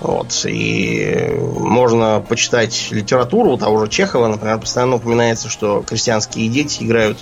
Вот. 0.00 0.46
И 0.46 1.28
можно 1.38 2.24
почитать 2.26 2.88
литературу 2.90 3.56
того 3.58 3.84
же 3.84 3.90
Чехова, 3.90 4.28
например, 4.28 4.58
постоянно 4.58 4.96
упоминается, 4.96 5.48
что 5.48 5.82
крестьянские 5.86 6.48
дети 6.48 6.82
играют 6.82 7.18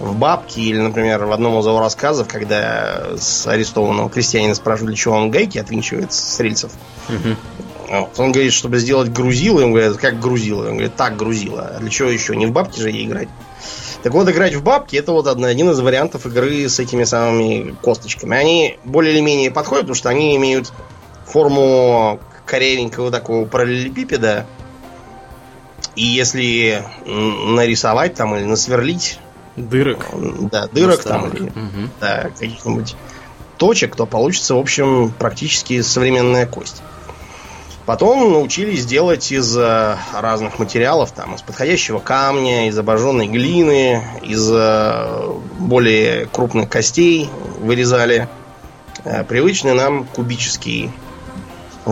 в 0.00 0.16
бабки, 0.16 0.58
или, 0.58 0.78
например, 0.78 1.24
в 1.26 1.32
одном 1.32 1.58
из 1.60 1.66
его 1.66 1.78
рассказов, 1.78 2.26
когда 2.26 3.10
с 3.18 3.46
арестованного 3.46 4.08
крестьянина 4.08 4.54
спрашивают, 4.54 4.94
для 4.94 4.96
чего 4.96 5.14
он 5.14 5.30
гайки 5.30 5.58
отвинчивает 5.58 6.12
с 6.12 6.40
рельсов. 6.40 6.72
Вот. 7.88 8.18
Он 8.18 8.32
говорит, 8.32 8.52
чтобы 8.52 8.78
сделать 8.78 9.10
грузило, 9.10 9.60
ему 9.60 9.74
говорят, 9.74 9.96
как 9.96 10.18
грузило? 10.18 10.62
Он 10.62 10.72
говорит, 10.74 10.96
так 10.96 11.16
грузило. 11.16 11.72
А 11.76 11.80
для 11.80 11.90
чего 11.90 12.08
еще? 12.08 12.34
Не 12.34 12.46
в 12.46 12.52
бабки 12.52 12.80
же 12.80 12.90
играть. 12.90 13.28
Так 14.02 14.14
вот, 14.14 14.28
играть 14.30 14.54
в 14.54 14.62
бабки 14.62 14.96
это 14.96 15.12
вот 15.12 15.26
один 15.26 15.70
из 15.70 15.80
вариантов 15.80 16.24
игры 16.24 16.68
с 16.68 16.78
этими 16.78 17.04
самыми 17.04 17.76
косточками. 17.82 18.36
Они 18.36 18.78
более 18.84 19.12
или 19.12 19.20
менее 19.20 19.50
подходят, 19.50 19.82
потому 19.82 19.96
что 19.96 20.08
они 20.08 20.34
имеют 20.36 20.72
форму 21.30 22.20
корявенького 22.46 23.10
такого 23.10 23.46
параллелепипеда. 23.46 24.46
И 25.96 26.04
если 26.04 26.84
нарисовать 27.06 28.14
там 28.14 28.36
или 28.36 28.44
насверлить... 28.44 29.18
Дырок. 29.56 30.06
Да, 30.50 30.68
дырок 30.68 31.02
там 31.02 31.28
или 31.30 31.48
угу. 31.48 31.88
да, 32.00 32.30
каких-нибудь 32.38 32.96
точек, 33.56 33.96
то 33.96 34.06
получится, 34.06 34.54
в 34.54 34.58
общем, 34.58 35.12
практически 35.18 35.82
современная 35.82 36.46
кость. 36.46 36.82
Потом 37.84 38.32
научились 38.32 38.86
делать 38.86 39.32
из 39.32 39.56
э, 39.56 39.96
разных 40.14 40.58
материалов, 40.58 41.10
там, 41.12 41.34
из 41.34 41.42
подходящего 41.42 41.98
камня, 41.98 42.68
из 42.68 42.78
обожженной 42.78 43.26
глины, 43.26 44.02
из 44.22 44.48
э, 44.52 45.32
более 45.58 46.26
крупных 46.26 46.68
костей 46.68 47.28
вырезали 47.58 48.28
э, 49.04 49.24
привычный 49.24 49.74
нам 49.74 50.04
кубический 50.04 50.90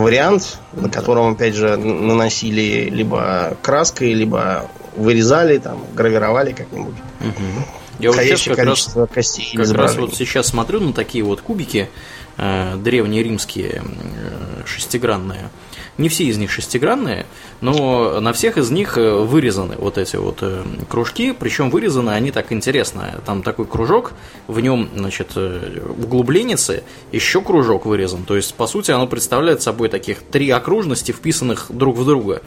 вариант, 0.01 0.59
на 0.73 0.89
котором, 0.89 1.33
опять 1.33 1.55
же, 1.55 1.77
наносили 1.77 2.89
либо 2.89 3.57
краской, 3.61 4.13
либо 4.13 4.69
вырезали, 4.99 5.57
там, 5.57 5.83
гравировали 5.95 6.53
как-нибудь. 6.53 6.95
Угу. 7.21 7.65
Я 7.99 8.11
вот 8.11 8.21
сейчас 8.21 8.43
как 8.43 8.59
раз, 8.59 8.95
костей 9.13 9.57
как 9.57 9.71
раз 9.71 9.97
вот 9.97 10.15
сейчас 10.15 10.47
смотрю 10.47 10.79
на 10.79 10.93
такие 10.93 11.23
вот 11.23 11.41
кубики 11.41 11.89
э, 12.37 12.75
древнеримские, 12.77 13.83
э, 13.83 14.63
шестигранные. 14.65 15.49
Не 15.97 16.07
все 16.07 16.23
из 16.23 16.37
них 16.37 16.49
шестигранные, 16.49 17.25
но 17.59 18.21
на 18.21 18.31
всех 18.31 18.57
из 18.57 18.71
них 18.71 18.97
э, 18.97 19.11
вырезаны 19.11 19.75
вот 19.77 19.97
эти 19.97 20.15
вот 20.15 20.37
э, 20.39 20.63
кружки, 20.87 21.33
причем 21.33 21.69
вырезаны 21.69 22.11
они 22.11 22.31
так 22.31 22.53
интересно. 22.53 23.19
Там 23.25 23.43
такой 23.43 23.65
кружок, 23.65 24.13
в 24.47 24.61
нем, 24.61 24.89
значит, 24.95 25.31
э, 25.35 25.81
углубленицы, 25.89 26.83
еще 27.11 27.41
кружок 27.41 27.85
вырезан. 27.85 28.23
То 28.23 28.37
есть, 28.37 28.53
по 28.53 28.65
сути, 28.65 28.91
оно 28.91 29.07
представляет 29.07 29.61
собой 29.61 29.89
таких 29.89 30.23
три 30.23 30.49
окружности, 30.49 31.11
вписанных 31.11 31.65
друг 31.67 31.97
в 31.97 32.05
друга. 32.05 32.43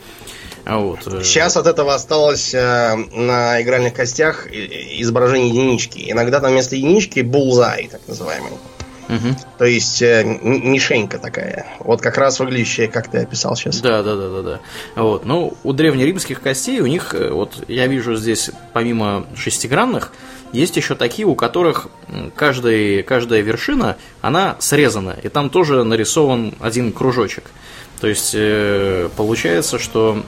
Вот. 0.65 1.03
Сейчас 1.25 1.57
от 1.57 1.67
этого 1.67 1.95
осталось 1.95 2.55
э, 2.55 2.95
на 3.13 3.61
игральных 3.63 3.95
костях 3.95 4.47
изображение 4.47 5.49
единички. 5.49 6.11
Иногда 6.11 6.41
там 6.41 6.53
вместо 6.53 6.77
единички 6.77 7.21
булзай, 7.21 7.89
так 7.91 8.01
называемый. 8.07 8.53
Угу. 9.09 9.37
То 9.59 9.65
есть 9.65 10.01
э, 10.03 10.25
мишенька 10.25 11.19
такая. 11.19 11.67
Вот 11.81 12.01
как 12.01 12.17
раз 12.17 12.39
выглядящая, 12.41 12.89
как 12.89 13.09
ты 13.09 13.19
описал 13.19 13.57
сейчас. 13.57 13.81
Да, 13.81 14.03
да, 14.03 14.17
да, 14.17 14.29
да, 14.29 14.43
да. 14.43 14.61
Вот. 14.95 15.25
Ну, 15.25 15.55
у 15.65 15.73
древнеримских 15.73 16.41
костей 16.41 16.81
у 16.81 16.87
них, 16.87 17.15
э, 17.15 17.31
вот 17.31 17.65
я 17.69 17.87
вижу 17.89 18.15
здесь, 18.15 18.51
помимо 18.73 19.27
шестигранных, 19.37 20.13
есть 20.53 20.77
еще 20.77 20.95
такие, 20.95 21.27
у 21.27 21.35
которых 21.35 21.89
каждый, 22.37 23.03
каждая 23.03 23.41
вершина, 23.41 23.97
она 24.21 24.57
срезана, 24.61 25.17
и 25.23 25.29
там 25.29 25.49
тоже 25.49 25.83
нарисован 25.83 26.55
один 26.61 26.93
кружочек. 26.93 27.45
То 28.01 28.07
есть 28.07 28.33
э, 28.35 29.09
получается, 29.17 29.79
что 29.79 30.23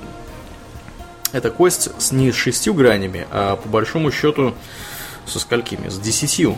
эта 1.35 1.51
кость 1.51 1.91
с 1.99 2.13
не 2.13 2.33
с 2.33 2.37
шестью 2.37 2.73
гранями, 2.73 3.27
а 3.31 3.57
по 3.57 3.69
большому 3.69 4.11
счету 4.11 4.55
со 5.27 5.39
сколькими? 5.39 5.89
С 5.89 5.99
десятью 5.99 6.57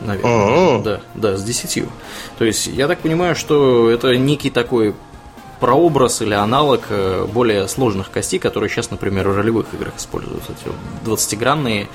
наверное. 0.00 0.78
Uh-huh. 0.78 0.82
Да, 0.82 1.00
да, 1.14 1.36
с 1.36 1.42
10. 1.42 1.84
То 2.38 2.44
есть, 2.44 2.68
я 2.68 2.86
так 2.86 3.00
понимаю, 3.00 3.34
что 3.34 3.90
это 3.90 4.16
некий 4.16 4.50
такой 4.50 4.94
прообраз 5.58 6.22
или 6.22 6.34
аналог 6.34 6.82
э, 6.88 7.26
более 7.26 7.66
сложных 7.66 8.10
костей, 8.12 8.38
которые 8.38 8.70
сейчас, 8.70 8.92
например, 8.92 9.28
в 9.28 9.36
ролевых 9.36 9.66
играх 9.74 9.96
используются. 9.96 10.52
Эти 10.52 10.72
20-гранные 11.08 11.88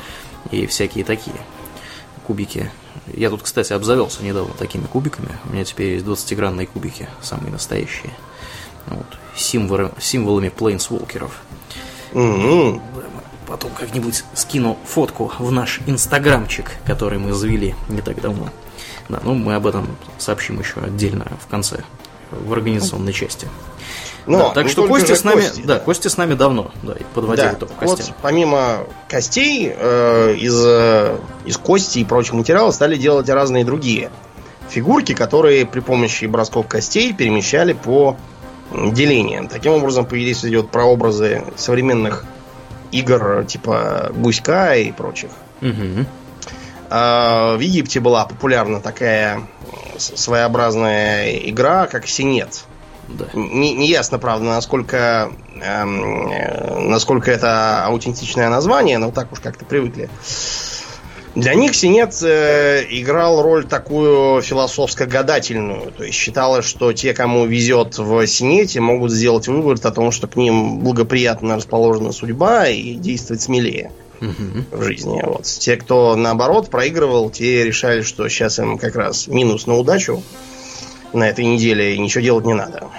и 0.51 0.67
всякие 0.67 1.05
такие 1.05 1.37
кубики. 2.27 2.69
Я 3.07 3.29
тут, 3.29 3.41
кстати, 3.41 3.71
обзавелся 3.73 4.23
недавно 4.23 4.53
такими 4.53 4.85
кубиками. 4.85 5.29
У 5.45 5.53
меня 5.53 5.63
теперь 5.63 5.93
есть 5.93 6.05
20-гранные 6.05 6.67
кубики, 6.67 7.07
самые 7.21 7.51
настоящие. 7.51 8.11
Вот. 8.87 9.05
Символы, 9.35 9.91
символами 9.99 10.49
плейнсволкеров. 10.49 11.41
Mm-hmm 12.13 12.81
потом 13.53 13.71
как-нибудь 13.71 14.23
скину 14.33 14.77
фотку 14.83 15.31
в 15.37 15.51
наш 15.51 15.79
инстаграмчик, 15.85 16.71
который 16.85 17.19
мы 17.19 17.33
завели 17.33 17.75
не 17.87 18.01
так 18.01 18.19
давно. 18.19 18.49
Да, 19.09 19.19
ну 19.23 19.35
мы 19.35 19.53
об 19.53 19.67
этом 19.67 19.95
сообщим 20.17 20.59
еще 20.59 20.79
отдельно 20.79 21.27
в 21.39 21.47
конце, 21.47 21.83
в 22.31 22.51
организационной 22.51 23.13
части. 23.13 23.47
Но 24.25 24.39
да, 24.39 24.49
так 24.51 24.69
что 24.69 24.87
Костя 24.87 25.15
с 25.15 25.23
нами, 25.23 25.41
кости, 25.41 25.61
да, 25.65 25.79
Костя 25.79 26.09
с 26.09 26.17
нами 26.17 26.33
давно, 26.33 26.71
да, 26.81 26.93
и 26.93 27.03
подводил 27.13 27.45
да, 27.45 27.53
итог 27.53 27.69
костям. 27.77 28.07
Вот, 28.07 28.15
помимо 28.21 28.87
костей, 29.09 29.71
э, 29.75 30.35
из, 30.35 30.59
э, 30.65 31.17
из 31.45 31.57
кости 31.57 31.99
и 31.99 32.05
прочих 32.05 32.33
материалов 32.33 32.73
стали 32.73 32.95
делать 32.95 33.27
разные 33.29 33.65
другие 33.65 34.09
фигурки, 34.69 35.13
которые 35.13 35.65
при 35.65 35.81
помощи 35.81 36.25
бросков 36.25 36.67
костей 36.67 37.13
перемещали 37.13 37.73
по 37.73 38.17
делениям. 38.71 39.47
Таким 39.47 39.73
образом 39.73 40.05
появились 40.05 40.43
идет 40.45 40.69
прообразы 40.69 41.43
современных 41.55 42.25
игр 42.91 43.45
типа 43.45 44.11
Гуська 44.13 44.75
и 44.75 44.91
прочих. 44.91 45.31
Угу. 45.61 46.05
А, 46.89 47.55
в 47.55 47.59
Египте 47.59 47.99
была 47.99 48.25
популярна 48.25 48.79
такая 48.79 49.41
своеобразная 49.97 51.37
игра, 51.49 51.87
как 51.87 52.07
Синет. 52.07 52.65
Да. 53.07 53.25
Не, 53.33 53.73
не 53.73 53.87
ясно, 53.87 54.17
правда, 54.17 54.45
насколько, 54.45 55.31
эм, 55.61 56.31
э, 56.31 56.79
насколько 56.79 57.31
это 57.31 57.85
аутентичное 57.85 58.49
название, 58.49 58.97
но 58.97 59.11
так 59.11 59.31
уж 59.31 59.39
как-то 59.39 59.65
привыкли. 59.65 60.09
Для 61.35 61.55
них 61.55 61.73
Синет 61.73 62.13
э, 62.21 62.85
играл 62.89 63.41
роль 63.41 63.65
такую 63.65 64.41
философско-гадательную. 64.43 65.91
То 65.91 66.03
есть 66.03 66.15
считалось, 66.15 66.65
что 66.65 66.93
те, 66.93 67.13
кому 67.13 67.45
везет 67.45 67.97
в 67.97 68.27
Синете, 68.27 68.79
могут 68.81 69.11
сделать 69.11 69.47
вывод 69.47 69.83
о 69.83 69.91
том, 69.91 70.11
что 70.11 70.27
к 70.27 70.35
ним 70.35 70.79
благоприятно 70.79 71.55
расположена 71.55 72.11
судьба 72.11 72.67
и 72.67 72.93
действовать 72.93 73.41
смелее 73.41 73.91
в 74.19 74.83
жизни. 74.83 75.21
Вот. 75.23 75.43
Те, 75.43 75.75
кто 75.75 76.15
наоборот 76.15 76.69
проигрывал, 76.69 77.31
те 77.31 77.63
решали, 77.63 78.01
что 78.01 78.29
сейчас 78.29 78.59
им 78.59 78.77
как 78.77 78.95
раз 78.95 79.27
минус 79.27 79.65
на 79.65 79.75
удачу 79.75 80.21
на 81.13 81.27
этой 81.29 81.45
неделе 81.45 81.95
и 81.95 81.99
ничего 81.99 82.23
делать 82.23 82.45
не 82.45 82.53
надо. 82.53 82.89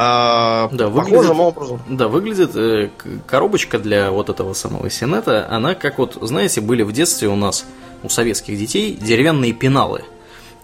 А, 0.00 0.68
да, 0.70 0.88
выглядит, 0.88 1.28
образом. 1.30 1.80
Да, 1.88 2.06
выглядит 2.06 2.54
э, 2.54 2.90
коробочка 3.26 3.80
для 3.80 4.12
вот 4.12 4.28
этого 4.30 4.52
самого 4.52 4.88
Сенета, 4.90 5.48
она 5.50 5.74
как 5.74 5.98
вот, 5.98 6.16
знаете, 6.20 6.60
были 6.60 6.82
в 6.82 6.92
детстве 6.92 7.26
у 7.26 7.34
нас, 7.34 7.66
у 8.04 8.08
советских 8.08 8.56
детей, 8.56 8.96
деревянные 9.00 9.52
пеналы 9.52 10.04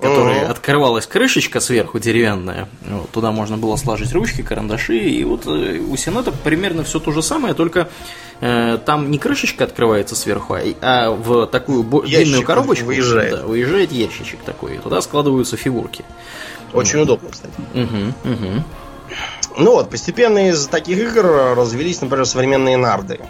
которые 0.00 0.42
uh-huh. 0.42 0.50
открывалась 0.50 1.06
крышечка 1.06 1.60
сверху 1.60 1.98
деревянная, 1.98 2.68
вот, 2.86 3.10
туда 3.10 3.30
можно 3.30 3.56
было 3.56 3.76
сложить 3.76 4.12
ручки, 4.12 4.42
карандаши, 4.42 4.98
и 4.98 5.24
вот 5.24 5.46
э, 5.46 5.78
у 5.78 5.96
Сената 5.96 6.32
примерно 6.32 6.84
все 6.84 7.00
то 7.00 7.10
же 7.10 7.22
самое, 7.22 7.54
только 7.54 7.88
э, 8.40 8.78
там 8.84 9.10
не 9.10 9.18
крышечка 9.18 9.64
открывается 9.64 10.14
сверху, 10.14 10.54
а, 10.54 10.62
а 10.82 11.10
в 11.10 11.46
такую 11.46 11.84
бо- 11.84 12.02
длинную 12.02 12.42
коробочку 12.42 12.86
выезжает. 12.86 13.36
Да, 13.36 13.46
выезжает 13.46 13.92
ящичек 13.92 14.40
такой, 14.40 14.76
и 14.76 14.78
туда 14.78 15.00
складываются 15.00 15.56
фигурки. 15.56 16.04
Очень 16.72 16.98
вот. 16.98 17.04
удобно, 17.04 17.30
кстати. 17.30 17.54
Угу, 17.72 18.32
угу. 18.32 18.64
Ну 19.56 19.72
вот, 19.72 19.90
постепенно 19.90 20.48
из 20.48 20.66
таких 20.66 20.98
игр 20.98 21.54
развелись, 21.56 22.00
например, 22.00 22.26
современные 22.26 22.76
нарды. 22.76 23.20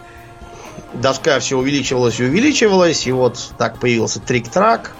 Доска 0.94 1.38
все 1.40 1.56
увеличивалась 1.56 2.20
и 2.20 2.24
увеличивалась, 2.24 3.06
и 3.06 3.12
вот 3.12 3.52
так 3.58 3.78
появился 3.78 4.20
трик-трак, 4.20 4.92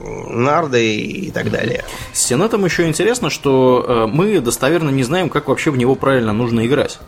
нарды 0.00 0.96
и 0.96 1.30
так 1.30 1.50
далее. 1.50 1.84
С 2.12 2.22
Сенатом 2.24 2.64
еще 2.64 2.86
интересно, 2.86 3.30
что 3.30 3.84
э, 3.86 4.06
мы 4.06 4.40
достоверно 4.40 4.90
не 4.90 5.02
знаем, 5.02 5.28
как 5.28 5.48
вообще 5.48 5.70
в 5.70 5.76
него 5.76 5.94
правильно 5.94 6.32
нужно 6.32 6.66
играть. 6.66 6.98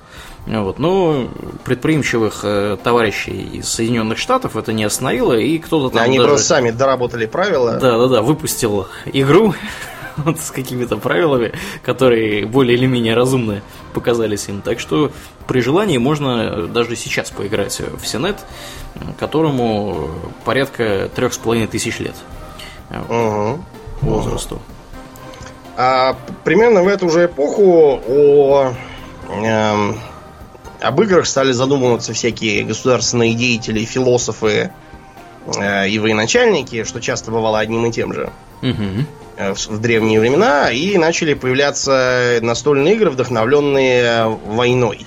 Вот. 0.47 0.79
Но 0.79 1.29
предприимчивых 1.65 2.41
э, 2.43 2.77
товарищей 2.83 3.51
из 3.55 3.69
Соединенных 3.69 4.19
Штатов 4.19 4.57
это 4.57 4.73
не 4.73 4.85
остановило, 4.85 5.33
и 5.33 5.59
кто-то 5.59 5.95
там. 5.95 6.03
Они 6.03 6.19
даже... 6.19 6.29
просто 6.29 6.47
сами 6.47 6.71
доработали 6.71 7.27
правила. 7.27 7.79
Да, 7.81 7.99
да, 7.99 8.09
да, 8.09 8.23
выпустил 8.23 8.87
игру 9.07 9.55
вот, 10.17 10.41
с 10.41 10.51
какими-то 10.51 10.97
правилами, 10.97 11.53
которые 11.83 12.47
более 12.47 12.77
или 12.77 12.87
менее 12.87 13.15
разумные 13.15 13.63
показались 13.93 14.49
им. 14.49 14.63
Так 14.63 14.81
что 14.81 15.13
при 15.47 15.61
желании 15.61 15.99
можно 15.99 16.67
даже 16.67 16.97
сейчас 16.97 17.31
поиграть 17.31 17.81
в 17.81 18.07
Сенет, 18.07 18.37
которому 19.19 20.11
порядка 20.45 21.11
трех 21.15 21.33
с 21.33 21.39
половиной 21.39 21.67
тысяч 21.67 21.99
лет 21.99 22.15
угу. 22.91 23.61
возрасту. 24.01 24.61
А 25.77 26.17
примерно 26.45 26.83
в 26.83 26.89
эту 26.89 27.09
же 27.11 27.27
эпоху 27.27 28.01
о 28.07 28.73
э, 29.29 29.93
об 30.81 31.01
играх 31.03 31.27
стали 31.27 31.51
задумываться 31.51 32.13
всякие 32.13 32.63
государственные 32.63 33.35
деятели, 33.35 33.85
философы 33.85 34.71
э, 35.47 35.89
и 35.89 35.99
военачальники, 35.99 36.85
что 36.85 37.01
часто 37.01 37.33
бывало 37.33 37.59
одним 37.59 37.87
и 37.87 37.91
тем 37.91 38.13
же 38.13 38.31
угу. 38.63 39.05
В, 39.37 39.55
в 39.55 39.81
древние 39.81 40.21
времена, 40.21 40.71
и 40.71 40.97
начали 40.99 41.35
появляться 41.35 42.39
настольные 42.43 42.95
игры, 42.95 43.11
вдохновленные 43.11 44.27
войной. 44.47 45.07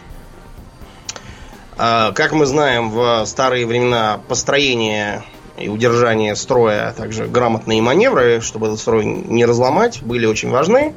Э, 1.78 2.12
как 2.14 2.34
мы 2.34 2.46
знаем, 2.46 2.90
в 2.90 3.26
старые 3.26 3.66
времена 3.66 4.20
построение 4.28 5.24
и 5.58 5.70
удержание 5.70 6.36
строя, 6.36 6.90
а 6.90 6.94
также 6.94 7.26
грамотные 7.28 7.82
маневры, 7.82 8.42
чтобы 8.42 8.68
этот 8.68 8.80
строй 8.80 9.06
не 9.06 9.46
разломать, 9.46 10.02
были 10.04 10.26
очень 10.26 10.50
важны. 10.50 10.94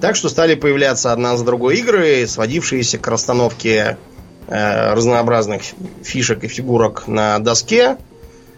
Так 0.00 0.16
что 0.16 0.28
стали 0.28 0.54
появляться 0.54 1.12
одна 1.12 1.36
за 1.36 1.44
другой 1.44 1.78
игры, 1.78 2.26
сводившиеся 2.26 2.98
к 2.98 3.06
расстановке 3.06 3.96
э, 4.48 4.92
разнообразных 4.92 5.62
фишек 6.02 6.44
и 6.44 6.48
фигурок 6.48 7.06
на 7.06 7.38
доске, 7.38 7.82
э, 7.82 7.96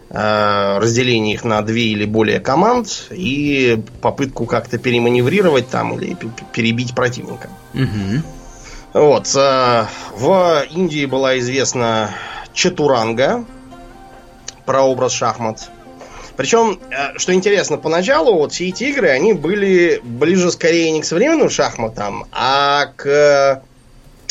разделение 0.09 1.33
их 1.33 1.43
на 1.43 1.61
две 1.61 1.87
или 1.87 2.05
более 2.05 2.39
команд 2.39 3.07
и 3.11 3.83
попытку 4.01 4.45
как-то 4.45 4.77
переманеврировать 4.77 5.69
там 5.69 5.99
или 5.99 6.15
перебить 6.53 6.95
противника. 6.95 7.49
Угу. 7.73 8.23
Вот. 8.93 9.35
Э, 9.35 9.85
в 10.15 10.63
Индии 10.71 11.05
была 11.05 11.37
известна 11.39 12.15
Чатуранга, 12.53 13.45
прообраз 14.65 15.11
шахмат. 15.13 15.69
Причем, 16.35 16.79
э, 16.89 17.17
что 17.17 17.33
интересно, 17.33 17.77
поначалу 17.77 18.33
вот 18.33 18.53
все 18.53 18.69
эти 18.69 18.85
игры, 18.85 19.09
они 19.09 19.33
были 19.33 20.01
ближе 20.03 20.51
скорее 20.51 20.89
не 20.91 21.01
к 21.01 21.05
современным 21.05 21.49
шахматам, 21.49 22.25
а 22.31 22.87
к 22.95 23.61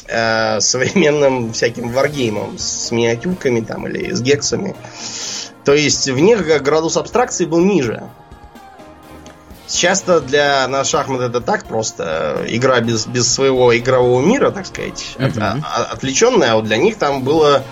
э, 0.09 0.61
современным 0.61 1.53
всяким 1.53 1.91
варгеймам 1.91 2.59
с 2.59 2.91
миниатюрками 2.91 3.61
там 3.61 3.87
или 3.87 4.13
с 4.13 4.21
гексами. 4.21 4.75
То 5.67 5.75
есть 5.75 6.09
в 6.09 6.19
них 6.21 6.47
градус 6.63 6.97
абстракции 6.97 7.45
был 7.45 7.59
ниже. 7.59 8.05
Сейчас-то 9.67 10.21
для 10.21 10.67
нас 10.69 10.89
шахмат 10.89 11.21
это 11.23 11.41
так 11.41 11.65
просто. 11.65 12.45
Игра 12.47 12.81
без, 12.81 13.09
без 13.09 13.31
своего 13.35 13.77
игрового 13.77 14.25
мира, 14.25 14.53
так 14.53 14.67
сказать, 14.67 15.17
uh-huh. 15.19 15.59
от, 15.59 15.65
от, 15.65 15.93
отвлеченная, 15.95 16.53
а 16.53 16.55
вот 16.55 16.67
для 16.67 16.77
них 16.77 16.99
там 16.99 17.25
было 17.25 17.65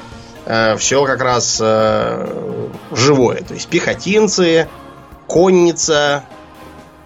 э, 0.44 0.76
все 0.76 1.04
как 1.04 1.22
раз 1.22 1.60
э, 1.62 2.68
живое. 2.90 3.42
То 3.42 3.54
есть 3.54 3.68
пехотинцы, 3.68 4.66
конница, 5.28 6.24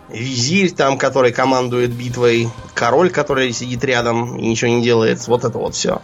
визирь 0.09 0.73
там, 0.73 0.97
который 0.97 1.33
командует 1.33 1.91
битвой, 1.91 2.49
король, 2.73 3.11
который 3.11 3.53
сидит 3.53 3.85
рядом 3.85 4.39
и 4.39 4.47
ничего 4.47 4.71
не 4.71 4.83
делает. 4.83 5.27
Вот 5.29 5.45
это 5.45 5.59
вот 5.59 5.75
все. 5.75 6.01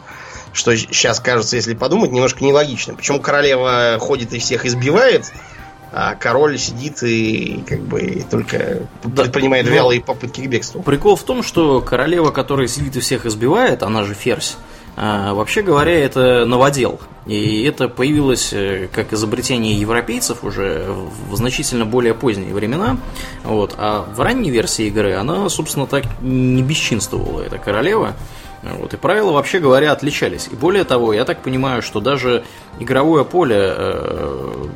Что 0.55 0.75
сейчас 0.77 1.21
кажется, 1.21 1.57
если 1.57 1.75
подумать, 1.75 2.13
немножко 2.13 2.43
нелогично. 2.45 2.95
Почему 2.95 3.21
королева 3.21 3.99
ходит 4.01 4.33
и 4.33 4.39
всех 4.39 4.65
избивает, 4.65 5.31
а 5.93 6.15
король 6.15 6.59
сидит 6.59 7.03
и 7.03 7.63
как 7.69 7.81
бы 7.81 8.25
только 8.31 8.87
да, 9.05 9.23
предпринимает 9.23 9.67
вялые 9.69 10.01
попытки 10.01 10.41
к 10.41 10.47
бегству. 10.49 10.83
Прикол 10.83 11.17
в 11.17 11.23
том, 11.23 11.43
что 11.43 11.81
королева, 11.81 12.31
которая 12.31 12.69
сидит 12.69 12.97
и 12.97 13.01
всех 13.01 13.27
избивает, 13.27 13.83
она 13.83 14.05
же 14.05 14.15
ферзь, 14.15 14.57
а, 14.97 15.35
вообще 15.35 15.63
говоря, 15.63 15.93
это 15.93 16.45
новодел. 16.47 17.01
И 17.27 17.63
это 17.63 17.89
появилось 17.89 18.53
э, 18.53 18.89
как 18.93 19.13
изобретение 19.13 19.75
европейцев 19.81 20.45
уже 20.45 20.87
в 21.29 21.37
значительно 21.37 21.87
более 21.87 22.13
поздние 22.13 22.53
времена. 22.53 22.99
Вот. 23.45 23.75
А 23.79 24.07
в 24.15 24.21
ранней 24.21 24.51
версии 24.51 24.87
игры 24.87 25.15
она, 25.15 25.49
собственно, 25.49 25.87
так 25.87 26.05
не 26.21 26.63
бесчинствовала, 26.63 27.41
эта 27.41 27.59
королева. 27.59 28.15
Вот, 28.65 28.95
и 28.95 28.97
правила, 28.97 29.33
вообще 29.33 29.59
говоря, 29.59 29.93
отличались. 29.93 30.49
И 30.51 30.57
более 30.57 30.85
того, 30.85 31.13
я 31.13 31.25
так 31.25 31.43
понимаю, 31.43 31.83
что 31.83 32.01
даже 32.01 32.45
игровое 32.81 33.25
поле 33.25 33.57
э, 33.59 34.67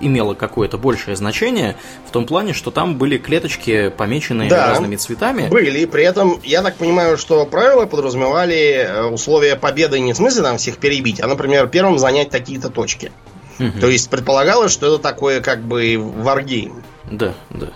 имело 0.00 0.34
какое-то 0.34 0.78
большее 0.78 1.16
значение 1.16 1.76
в 2.06 2.10
том 2.10 2.26
плане, 2.26 2.52
что 2.52 2.70
там 2.70 2.96
были 2.96 3.18
клеточки, 3.18 3.88
помеченные 3.96 4.50
да, 4.50 4.68
разными 4.68 4.96
цветами. 4.96 5.48
Были, 5.48 5.80
и 5.80 5.86
при 5.86 6.04
этом, 6.04 6.40
я 6.42 6.62
так 6.62 6.76
понимаю, 6.76 7.16
что 7.16 7.44
правила 7.46 7.86
подразумевали 7.86 8.84
э, 8.84 9.04
условия 9.04 9.56
победы 9.56 10.00
не 10.00 10.12
в 10.12 10.16
смысле 10.16 10.42
там 10.42 10.58
всех 10.58 10.78
перебить, 10.78 11.20
а, 11.20 11.26
например, 11.26 11.68
первым 11.68 11.98
занять 11.98 12.30
такие-то 12.30 12.70
точки. 12.70 13.12
Угу. 13.58 13.80
То 13.80 13.88
есть 13.88 14.10
предполагалось, 14.10 14.72
что 14.72 14.86
это 14.86 14.98
такое 14.98 15.40
как 15.40 15.62
бы 15.62 15.96
варгейм. 15.98 16.82
Да, 17.10 17.34
да. 17.50 17.68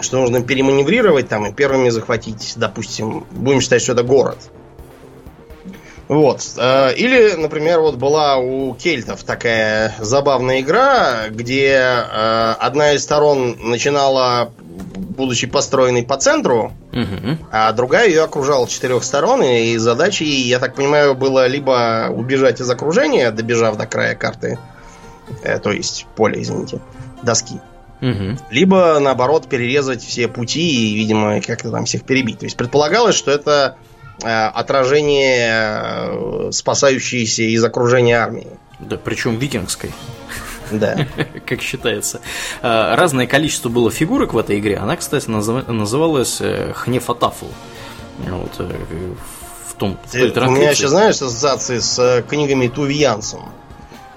Что 0.00 0.18
нужно 0.18 0.42
переманеврировать 0.42 1.28
там 1.28 1.46
и 1.46 1.52
первыми 1.52 1.90
захватить, 1.90 2.54
допустим, 2.56 3.24
будем 3.30 3.60
считать, 3.60 3.82
что 3.82 3.92
это 3.92 4.02
город. 4.02 4.38
Вот. 6.12 6.42
Э, 6.58 6.92
или, 6.94 7.32
например, 7.36 7.80
вот 7.80 7.96
была 7.96 8.36
у 8.36 8.74
кельтов 8.74 9.22
такая 9.22 9.94
забавная 9.98 10.60
игра, 10.60 11.30
где 11.30 11.70
э, 11.70 12.54
одна 12.58 12.92
из 12.92 13.02
сторон 13.02 13.56
начинала, 13.70 14.52
будучи 15.16 15.46
построенной 15.46 16.02
по 16.02 16.18
центру, 16.18 16.74
угу. 16.92 17.38
а 17.50 17.72
другая 17.72 18.08
ее 18.08 18.24
окружала 18.24 18.68
четырех 18.68 19.04
сторон, 19.04 19.42
и 19.42 19.78
задачей, 19.78 20.26
я 20.26 20.58
так 20.58 20.74
понимаю, 20.74 21.14
было 21.14 21.46
либо 21.46 22.08
убежать 22.10 22.60
из 22.60 22.68
окружения, 22.68 23.30
добежав 23.30 23.78
до 23.78 23.86
края 23.86 24.14
карты, 24.14 24.58
э, 25.42 25.58
то 25.60 25.72
есть 25.72 26.04
поля, 26.14 26.42
извините, 26.42 26.80
доски, 27.22 27.58
угу. 28.02 28.38
либо, 28.50 28.98
наоборот, 29.00 29.48
перерезать 29.48 30.02
все 30.02 30.28
пути 30.28 30.90
и, 30.90 30.94
видимо, 30.94 31.40
как-то 31.40 31.70
там 31.70 31.86
всех 31.86 32.02
перебить. 32.02 32.40
То 32.40 32.44
есть 32.44 32.58
предполагалось, 32.58 33.14
что 33.14 33.30
это 33.30 33.78
отражение 34.22 35.48
э, 35.50 36.50
спасающейся 36.52 37.42
из 37.42 37.64
окружения 37.64 38.16
армии. 38.16 38.48
Да, 38.78 38.96
причем 38.96 39.38
викингской. 39.38 39.92
Да. 40.70 41.06
как 41.46 41.60
считается. 41.60 42.20
Э, 42.62 42.94
разное 42.94 43.26
количество 43.26 43.68
было 43.68 43.90
фигурок 43.90 44.34
в 44.34 44.38
этой 44.38 44.58
игре. 44.58 44.76
Она, 44.76 44.96
кстати, 44.96 45.28
называлась 45.28 46.40
Хнефатафл. 46.74 47.46
Вот, 48.18 48.58
в 48.58 49.74
том, 49.74 49.98
в 50.04 50.12
той 50.12 50.30
У 50.30 50.50
меня 50.50 50.70
еще, 50.70 50.88
знаешь, 50.88 51.16
ассоциации 51.16 51.78
с 51.78 52.24
книгами 52.28 52.68
Туви 52.68 52.96
Янсом 52.96 53.50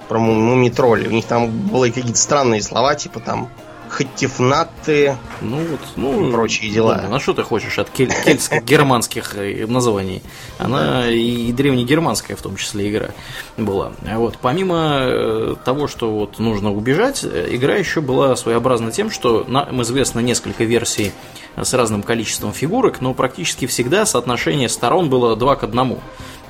про 0.07 0.19
мумитроли. 0.19 1.07
У 1.07 1.11
них 1.11 1.25
там 1.25 1.49
были 1.49 1.91
какие-то 1.91 2.19
странные 2.19 2.61
слова, 2.61 2.95
типа 2.95 3.19
там 3.19 3.49
хатифнаты, 3.95 5.15
ну 5.39 5.57
вот, 5.57 5.79
ну 5.95 6.27
и 6.27 6.31
прочие 6.31 6.69
дела. 6.69 7.05
Ну, 7.09 7.15
а 7.15 7.19
что 7.19 7.33
ты 7.33 7.43
хочешь 7.43 7.79
от 7.79 7.89
кель- 7.89 8.11
кельтских 8.25 8.63
германских 8.65 9.35
э, 9.37 9.65
названий? 9.67 10.21
Она 10.57 11.09
и 11.09 11.53
древнегерманская 11.53 12.35
в 12.35 12.41
том 12.41 12.57
числе 12.57 12.89
игра 12.89 13.11
была. 13.55 13.93
Вот 14.15 14.37
помимо 14.41 14.97
э, 14.99 15.55
того, 15.63 15.87
что 15.87 16.11
вот 16.11 16.39
нужно 16.39 16.73
убежать, 16.73 17.23
э, 17.23 17.47
игра 17.51 17.75
еще 17.75 18.01
была 18.01 18.35
своеобразна 18.35 18.91
тем, 18.91 19.09
что 19.09 19.45
нам 19.47 19.81
известно 19.81 20.19
несколько 20.19 20.65
версий 20.65 21.13
с 21.55 21.73
разным 21.73 22.03
количеством 22.03 22.51
фигурок, 22.51 22.99
но 22.99 23.13
практически 23.13 23.65
всегда 23.65 24.05
соотношение 24.05 24.67
сторон 24.67 25.09
было 25.09 25.37
2 25.37 25.55
к 25.55 25.63
1. 25.63 25.97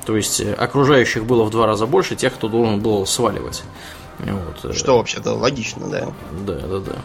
То 0.04 0.16
есть 0.16 0.40
окружающих 0.40 1.24
было 1.24 1.42
в 1.42 1.50
два 1.50 1.66
раза 1.66 1.86
больше 1.86 2.14
тех, 2.14 2.32
кто 2.34 2.48
должен 2.48 2.80
был 2.80 3.06
сваливать. 3.06 3.64
Вот. 4.18 4.76
Что 4.76 4.96
вообще-то 4.98 5.34
логично, 5.34 5.88
да. 5.88 6.08
Да, 6.46 6.54
да, 6.54 6.78
да. 6.80 6.96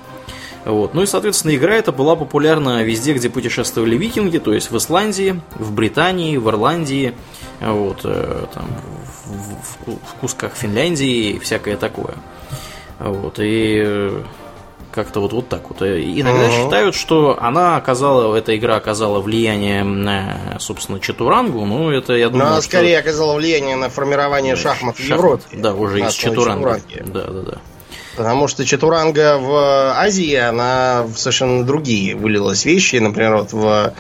Вот. 0.65 0.93
Ну 0.93 1.01
и, 1.01 1.05
соответственно, 1.05 1.55
игра 1.55 1.75
эта 1.75 1.91
была 1.91 2.15
популярна 2.15 2.83
везде, 2.83 3.13
где 3.13 3.29
путешествовали 3.29 3.97
викинги, 3.97 4.37
то 4.37 4.53
есть 4.53 4.69
в 4.69 4.77
Исландии, 4.77 5.41
в 5.55 5.73
Британии, 5.73 6.37
в 6.37 6.47
Ирландии, 6.49 7.15
вот, 7.59 8.01
э, 8.03 8.45
там, 8.53 8.67
в, 9.25 9.91
в, 9.91 9.95
в 9.95 10.13
кусках 10.19 10.53
Финляндии 10.53 11.31
и 11.31 11.39
всякое 11.39 11.77
такое. 11.77 12.15
Вот, 12.99 13.39
и 13.39 13.81
э, 13.83 14.23
как-то 14.91 15.21
вот, 15.21 15.33
вот 15.33 15.49
так 15.49 15.69
вот. 15.69 15.81
Иногда 15.81 16.47
uh-huh. 16.47 16.63
считают, 16.63 16.95
что 16.95 17.37
она 17.41 17.77
оказала, 17.77 18.35
эта 18.35 18.55
игра 18.55 18.75
оказала 18.75 19.19
влияние 19.19 19.83
на, 19.83 20.57
собственно, 20.59 20.99
Чатурангу, 20.99 21.65
ну, 21.65 21.91
это, 21.91 22.13
я 22.13 22.29
думаю, 22.29 22.47
Но 22.47 22.51
она 22.53 22.61
скорее 22.61 22.99
оказала 22.99 23.35
влияние 23.35 23.75
на 23.75 23.89
формирование 23.89 24.55
шахмат, 24.55 24.71
шахмат 24.71 24.97
в 24.97 24.99
Европе. 24.99 25.43
Да, 25.53 25.73
уже 25.73 26.01
из 26.01 26.13
Чатуранга. 26.13 26.79
Да, 27.05 27.23
да, 27.25 27.41
да. 27.41 27.57
Потому 28.15 28.47
что 28.47 28.65
Чатуранга 28.65 29.37
в 29.37 29.97
Азии, 29.97 30.35
она 30.35 31.03
в 31.03 31.17
совершенно 31.17 31.63
другие 31.63 32.15
вылилась 32.15 32.65
вещи. 32.65 32.97
Например, 32.97 33.37
вот 33.37 33.53
в, 33.53 33.93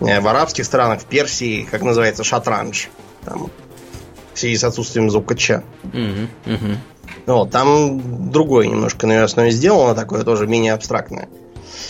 э, 0.00 0.20
в 0.20 0.26
арабских 0.26 0.64
странах, 0.64 1.02
в 1.02 1.04
Персии, 1.04 1.68
как 1.70 1.82
называется, 1.82 2.24
шатранж. 2.24 2.88
Там 3.24 3.50
в 4.32 4.38
связи 4.38 4.56
с 4.56 4.64
отсутствием 4.64 5.10
звука 5.10 5.36
Ч. 5.36 5.62
Угу, 5.84 6.54
угу. 6.54 6.76
Вот, 7.28 7.50
там 7.50 8.30
другое 8.30 8.66
немножко 8.66 9.06
на 9.06 9.12
ее 9.12 9.22
основе 9.24 9.50
сделано, 9.50 9.94
такое 9.94 10.24
тоже 10.24 10.46
менее 10.46 10.72
абстрактное. 10.72 11.28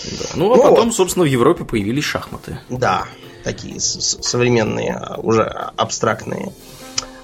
Да. 0.04 0.26
Ну, 0.34 0.52
а 0.52 0.56
ну, 0.56 0.62
потом, 0.62 0.92
собственно, 0.92 1.24
в 1.24 1.28
Европе 1.28 1.64
появились 1.64 2.04
шахматы. 2.04 2.58
Да, 2.68 3.04
такие 3.44 3.78
современные, 3.78 4.94
а, 4.94 5.20
уже 5.20 5.44
абстрактные. 5.76 6.52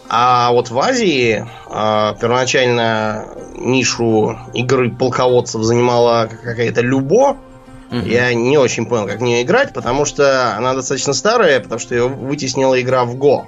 А 0.08 0.52
вот 0.52 0.70
в 0.70 0.78
Азии 0.78 1.44
э, 1.44 2.14
первоначально 2.20 3.26
нишу 3.56 4.38
игры 4.52 4.90
полководцев 4.92 5.62
занимала 5.62 6.28
какая-то 6.28 6.82
любо. 6.82 7.36
Угу. 7.90 8.06
Я 8.06 8.32
не 8.32 8.58
очень 8.58 8.86
понял, 8.86 9.06
как 9.06 9.18
в 9.18 9.22
нее 9.22 9.42
играть, 9.42 9.72
потому 9.72 10.04
что 10.04 10.54
она 10.56 10.74
достаточно 10.74 11.14
старая, 11.14 11.58
потому 11.58 11.80
что 11.80 11.94
ее 11.94 12.06
вытеснила 12.06 12.80
игра 12.80 13.04
в 13.04 13.16
Го. 13.16 13.46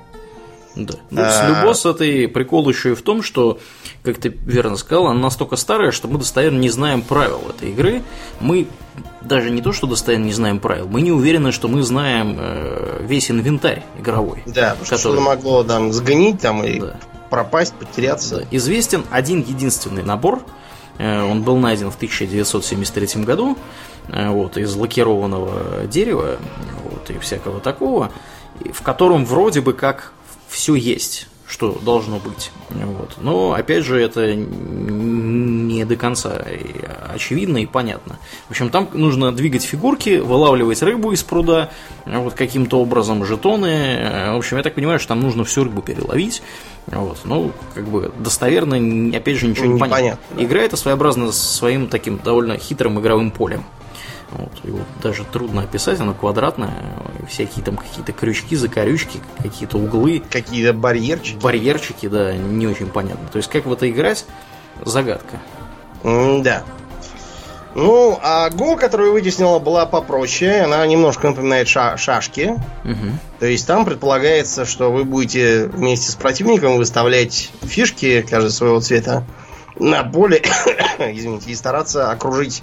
Да. 0.76 0.94
Ну, 1.10 1.22
с 1.22 1.40
а. 1.40 1.48
любо 1.48 1.72
с 1.72 1.86
этой 1.86 2.28
прикол 2.28 2.68
еще 2.68 2.92
и 2.92 2.94
в 2.94 3.02
том, 3.02 3.22
что, 3.22 3.58
как 4.02 4.18
ты 4.18 4.28
верно 4.28 4.76
сказал, 4.76 5.06
она 5.06 5.18
настолько 5.18 5.56
старая, 5.56 5.90
что 5.90 6.06
мы 6.06 6.18
достоверно 6.18 6.58
не 6.58 6.68
знаем 6.68 7.00
правил 7.02 7.40
этой 7.48 7.70
игры. 7.70 8.02
Мы 8.40 8.68
даже 9.22 9.50
не 9.50 9.62
то, 9.62 9.72
что 9.72 9.86
достоянно 9.86 10.24
не 10.24 10.32
знаем 10.32 10.60
правил, 10.60 10.86
мы 10.86 11.00
не 11.00 11.12
уверены, 11.12 11.50
что 11.50 11.66
мы 11.68 11.82
знаем 11.82 12.36
э, 12.38 13.00
весь 13.02 13.30
инвентарь 13.30 13.82
игровой. 13.98 14.42
Да, 14.46 14.76
потому 14.78 14.84
который... 14.84 14.98
что 14.98 15.20
могло 15.20 15.64
там 15.64 15.92
сгнить 15.92 16.40
там 16.40 16.62
и 16.62 16.80
да. 16.80 16.96
пропасть, 17.30 17.74
потеряться. 17.74 18.40
Да. 18.40 18.46
Известен 18.50 19.04
один 19.10 19.40
единственный 19.40 20.02
набор. 20.02 20.42
Э, 20.98 21.22
он 21.22 21.42
был 21.42 21.56
найден 21.56 21.90
в 21.90 21.96
1973 21.96 23.22
году 23.24 23.56
э, 24.08 24.28
вот, 24.28 24.58
из 24.58 24.74
лакированного 24.76 25.86
дерева 25.86 26.36
вот, 26.84 27.10
и 27.10 27.18
всякого 27.18 27.60
такого, 27.60 28.12
в 28.72 28.82
котором 28.82 29.24
вроде 29.24 29.60
бы 29.60 29.72
как 29.72 30.12
все 30.48 30.74
есть 30.74 31.28
что 31.48 31.78
должно 31.80 32.18
быть. 32.18 32.50
Вот. 32.70 33.14
Но, 33.18 33.52
опять 33.52 33.84
же, 33.84 34.00
это 34.00 34.34
не 34.34 35.84
до 35.84 35.96
конца 35.96 36.44
очевидно 37.14 37.58
и 37.58 37.66
понятно. 37.66 38.18
В 38.48 38.50
общем, 38.50 38.68
там 38.68 38.88
нужно 38.92 39.32
двигать 39.32 39.62
фигурки, 39.62 40.18
вылавливать 40.18 40.82
рыбу 40.82 41.12
из 41.12 41.22
пруда, 41.22 41.70
вот 42.04 42.34
каким-то 42.34 42.80
образом 42.80 43.24
жетоны. 43.24 44.32
В 44.32 44.36
общем, 44.36 44.56
я 44.56 44.62
так 44.64 44.74
понимаю, 44.74 44.98
что 44.98 45.08
там 45.08 45.20
нужно 45.20 45.44
всю 45.44 45.64
рыбу 45.64 45.82
переловить. 45.82 46.42
Вот. 46.86 47.18
Ну, 47.24 47.52
как 47.74 47.86
бы 47.86 48.12
достоверно, 48.18 48.76
опять 49.16 49.36
же, 49.36 49.46
ничего 49.46 49.66
не, 49.66 49.74
не 49.74 49.80
понятно. 49.80 49.96
понятно 49.96 50.36
да. 50.36 50.42
Игра 50.42 50.62
это 50.62 50.76
своеобразно 50.76 51.30
своим 51.30 51.86
таким 51.86 52.18
довольно 52.18 52.58
хитрым 52.58 52.98
игровым 52.98 53.30
полем. 53.30 53.64
Вот, 54.30 54.52
его 54.64 54.80
даже 55.02 55.24
трудно 55.24 55.62
описать, 55.62 56.00
оно 56.00 56.12
квадратное, 56.12 56.74
всякие 57.28 57.64
там 57.64 57.76
какие-то 57.76 58.12
крючки, 58.12 58.56
закорючки, 58.56 59.20
какие-то 59.40 59.78
углы. 59.78 60.22
Какие-то 60.30 60.72
барьерчики. 60.72 61.38
Барьерчики, 61.40 62.08
да, 62.08 62.36
не 62.36 62.66
очень 62.66 62.88
понятно. 62.88 63.28
То 63.28 63.36
есть, 63.38 63.48
как 63.48 63.66
в 63.66 63.72
это 63.72 63.88
играть, 63.88 64.24
загадка. 64.84 65.40
М 66.02 66.42
да. 66.42 66.64
Ну, 67.76 68.18
а 68.22 68.48
Го, 68.48 68.76
которую 68.76 69.12
вытеснила, 69.12 69.58
была 69.58 69.84
попроще. 69.84 70.62
Она 70.62 70.84
немножко 70.86 71.28
напоминает 71.28 71.68
ша 71.68 71.98
шашки. 71.98 72.54
Угу. 72.84 73.18
То 73.40 73.46
есть 73.46 73.66
там 73.66 73.84
предполагается, 73.84 74.64
что 74.64 74.90
вы 74.90 75.04
будете 75.04 75.66
вместе 75.66 76.10
с 76.10 76.14
противником 76.14 76.78
выставлять 76.78 77.50
фишки, 77.62 78.24
каждый 78.28 78.50
своего 78.50 78.80
цвета, 78.80 79.24
на 79.78 80.04
поле, 80.04 80.42
извините, 80.98 81.50
и 81.50 81.54
стараться 81.54 82.10
окружить 82.10 82.62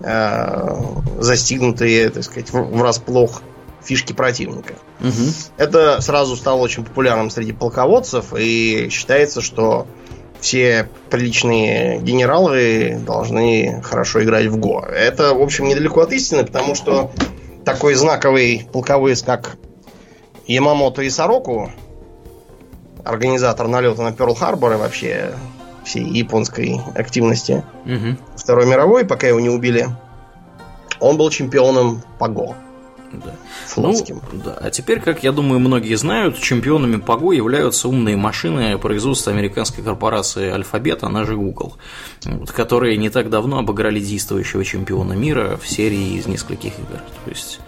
застигнутые, 0.00 2.10
так 2.10 2.24
сказать, 2.24 2.50
врасплох 2.50 3.42
фишки 3.82 4.12
противника. 4.12 4.74
Угу. 5.00 5.30
Это 5.58 6.00
сразу 6.00 6.36
стало 6.36 6.60
очень 6.60 6.84
популярным 6.84 7.30
среди 7.30 7.52
полководцев, 7.52 8.34
и 8.36 8.88
считается, 8.90 9.40
что 9.40 9.86
все 10.40 10.88
приличные 11.10 12.00
генералы 12.00 13.00
должны 13.06 13.80
хорошо 13.82 14.22
играть 14.22 14.46
в 14.46 14.56
Го. 14.56 14.80
Это, 14.80 15.34
в 15.34 15.40
общем, 15.40 15.66
недалеко 15.66 16.00
от 16.00 16.12
истины, 16.12 16.44
потому 16.44 16.74
что 16.74 17.12
такой 17.64 17.94
знаковый 17.94 18.68
полководец, 18.72 19.22
как 19.22 19.56
Ямамото 20.46 21.02
и 21.02 21.10
Сороку, 21.10 21.70
организатор 23.04 23.68
налета 23.68 24.02
на 24.02 24.12
Перл-Харбор 24.12 24.74
и 24.74 24.76
вообще 24.76 25.34
всей 25.84 26.04
японской 26.04 26.80
активности 26.94 27.64
угу. 27.84 28.16
Второй 28.36 28.66
мировой, 28.66 29.04
пока 29.04 29.26
его 29.26 29.40
не 29.40 29.50
убили, 29.50 29.88
он 31.00 31.16
был 31.16 31.30
чемпионом 31.30 32.02
по 32.18 32.28
ГО. 32.28 32.56
Да. 33.12 33.32
Флотским. 33.66 34.20
Ну, 34.32 34.40
да. 34.44 34.58
А 34.60 34.70
теперь, 34.70 35.00
как 35.00 35.22
я 35.22 35.32
думаю, 35.32 35.60
многие 35.60 35.94
знают, 35.94 36.38
чемпионами 36.38 36.96
по 36.96 37.16
ГО 37.16 37.32
являются 37.32 37.88
умные 37.88 38.16
машины 38.16 38.76
производства 38.78 39.32
американской 39.32 39.84
корпорации 39.84 40.50
Альфабет, 40.50 41.04
она 41.04 41.24
же 41.24 41.36
Google, 41.36 41.76
которые 42.54 42.96
не 42.96 43.10
так 43.10 43.30
давно 43.30 43.58
обыграли 43.58 44.00
действующего 44.00 44.64
чемпиона 44.64 45.12
мира 45.12 45.58
в 45.62 45.68
серии 45.68 46.16
из 46.16 46.26
нескольких 46.26 46.72
игр. 46.78 47.00
То 47.24 47.30
есть 47.30 47.60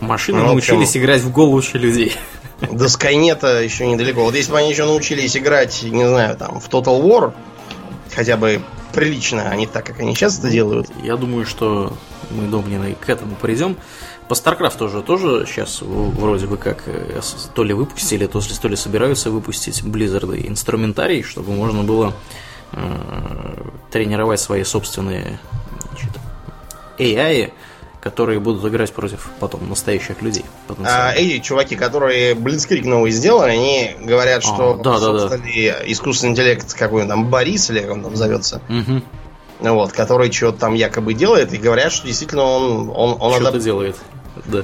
машины 0.00 0.38
ну, 0.38 0.46
научились 0.46 0.88
общем... 0.88 1.00
играть 1.02 1.20
в 1.22 1.32
Го 1.32 1.44
лучше 1.44 1.78
людей. 1.78 2.12
До 2.60 2.88
Скайнета 2.88 3.62
еще 3.62 3.86
недалеко. 3.86 4.24
Вот 4.24 4.34
если 4.34 4.50
бы 4.50 4.58
они 4.58 4.70
еще 4.70 4.84
научились 4.84 5.36
играть, 5.36 5.82
не 5.82 6.06
знаю, 6.08 6.36
там, 6.36 6.60
в 6.60 6.68
Total 6.68 7.00
War, 7.00 7.32
хотя 8.14 8.36
бы 8.36 8.62
прилично, 8.92 9.48
а 9.48 9.54
не 9.54 9.66
так, 9.66 9.86
как 9.86 10.00
они 10.00 10.14
сейчас 10.14 10.38
это 10.38 10.50
делают. 10.50 10.88
Я 11.02 11.16
думаю, 11.16 11.46
что 11.46 11.92
мы, 12.30 12.48
Домнины, 12.48 12.96
к 13.00 13.08
этому 13.08 13.36
придем. 13.36 13.76
По 14.28 14.34
StarCraft 14.34 14.76
тоже, 14.76 15.02
тоже 15.02 15.46
сейчас 15.46 15.80
вроде 15.80 16.46
бы 16.46 16.56
как 16.56 16.82
э, 16.86 17.20
то 17.54 17.64
ли 17.64 17.72
выпустили, 17.72 18.26
то 18.26 18.40
ли, 18.40 18.46
то 18.60 18.68
ли 18.68 18.76
собираются 18.76 19.30
выпустить 19.30 19.82
Blizzard 19.82 20.46
инструментарий, 20.46 21.22
чтобы 21.22 21.52
можно 21.52 21.82
было 21.82 22.12
э, 22.72 23.70
тренировать 23.90 24.40
свои 24.40 24.64
собственные 24.64 25.38
значит, 25.88 26.10
AI, 26.98 27.52
которые 28.00 28.38
будут 28.38 28.64
играть 28.70 28.92
против 28.92 29.28
потом 29.40 29.68
настоящих 29.68 30.22
людей. 30.22 30.44
А 30.84 31.12
эти 31.12 31.40
чуваки, 31.40 31.76
которые 31.76 32.34
Блицкрик 32.34 32.84
новый 32.84 33.10
сделали, 33.10 33.50
они 33.50 33.96
говорят, 34.00 34.38
а, 34.38 34.40
что 34.42 34.74
да, 34.74 34.98
да, 35.00 35.28
да. 35.28 35.36
искусственный 35.86 36.32
интеллект 36.32 36.72
какой 36.74 37.06
там 37.06 37.28
Борис 37.28 37.70
или 37.70 37.80
как 37.80 37.92
он 37.92 38.02
там 38.02 38.16
зовется. 38.16 38.62
Угу. 38.68 39.02
Вот, 39.60 39.92
который 39.92 40.30
что-то 40.30 40.58
там 40.58 40.74
якобы 40.74 41.14
делает, 41.14 41.52
и 41.52 41.56
говорят, 41.56 41.90
что 41.92 42.06
действительно 42.06 42.44
он, 42.44 42.90
он, 42.94 43.16
он 43.18 43.32
что-то 43.32 43.48
адап... 43.48 43.62
делает. 43.62 43.96
Да. 44.46 44.62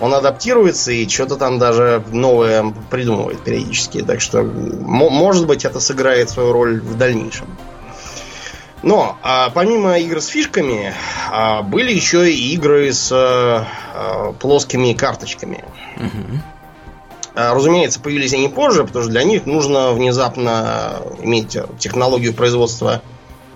Он 0.00 0.12
адаптируется 0.12 0.90
и 0.90 1.08
что-то 1.08 1.36
там 1.36 1.60
даже 1.60 2.02
новое 2.10 2.74
придумывает 2.90 3.40
периодически. 3.40 4.02
Так 4.02 4.20
что, 4.20 4.42
может 4.42 5.46
быть, 5.46 5.64
это 5.64 5.78
сыграет 5.78 6.30
свою 6.30 6.52
роль 6.52 6.80
в 6.80 6.98
дальнейшем. 6.98 7.46
Но 8.84 9.16
а, 9.22 9.48
помимо 9.48 9.98
игр 9.98 10.20
с 10.20 10.26
фишками, 10.26 10.92
а, 11.30 11.62
были 11.62 11.90
еще 11.90 12.30
и 12.30 12.52
игры 12.52 12.92
с 12.92 13.10
а, 13.10 14.34
плоскими 14.38 14.92
карточками. 14.92 15.64
Угу. 15.96 16.38
А, 17.34 17.54
разумеется, 17.54 17.98
появились 17.98 18.34
они 18.34 18.48
позже, 18.48 18.84
потому 18.84 19.04
что 19.04 19.10
для 19.10 19.24
них 19.24 19.46
нужно 19.46 19.92
внезапно 19.92 21.00
иметь 21.22 21.56
технологию 21.78 22.34
производства 22.34 23.00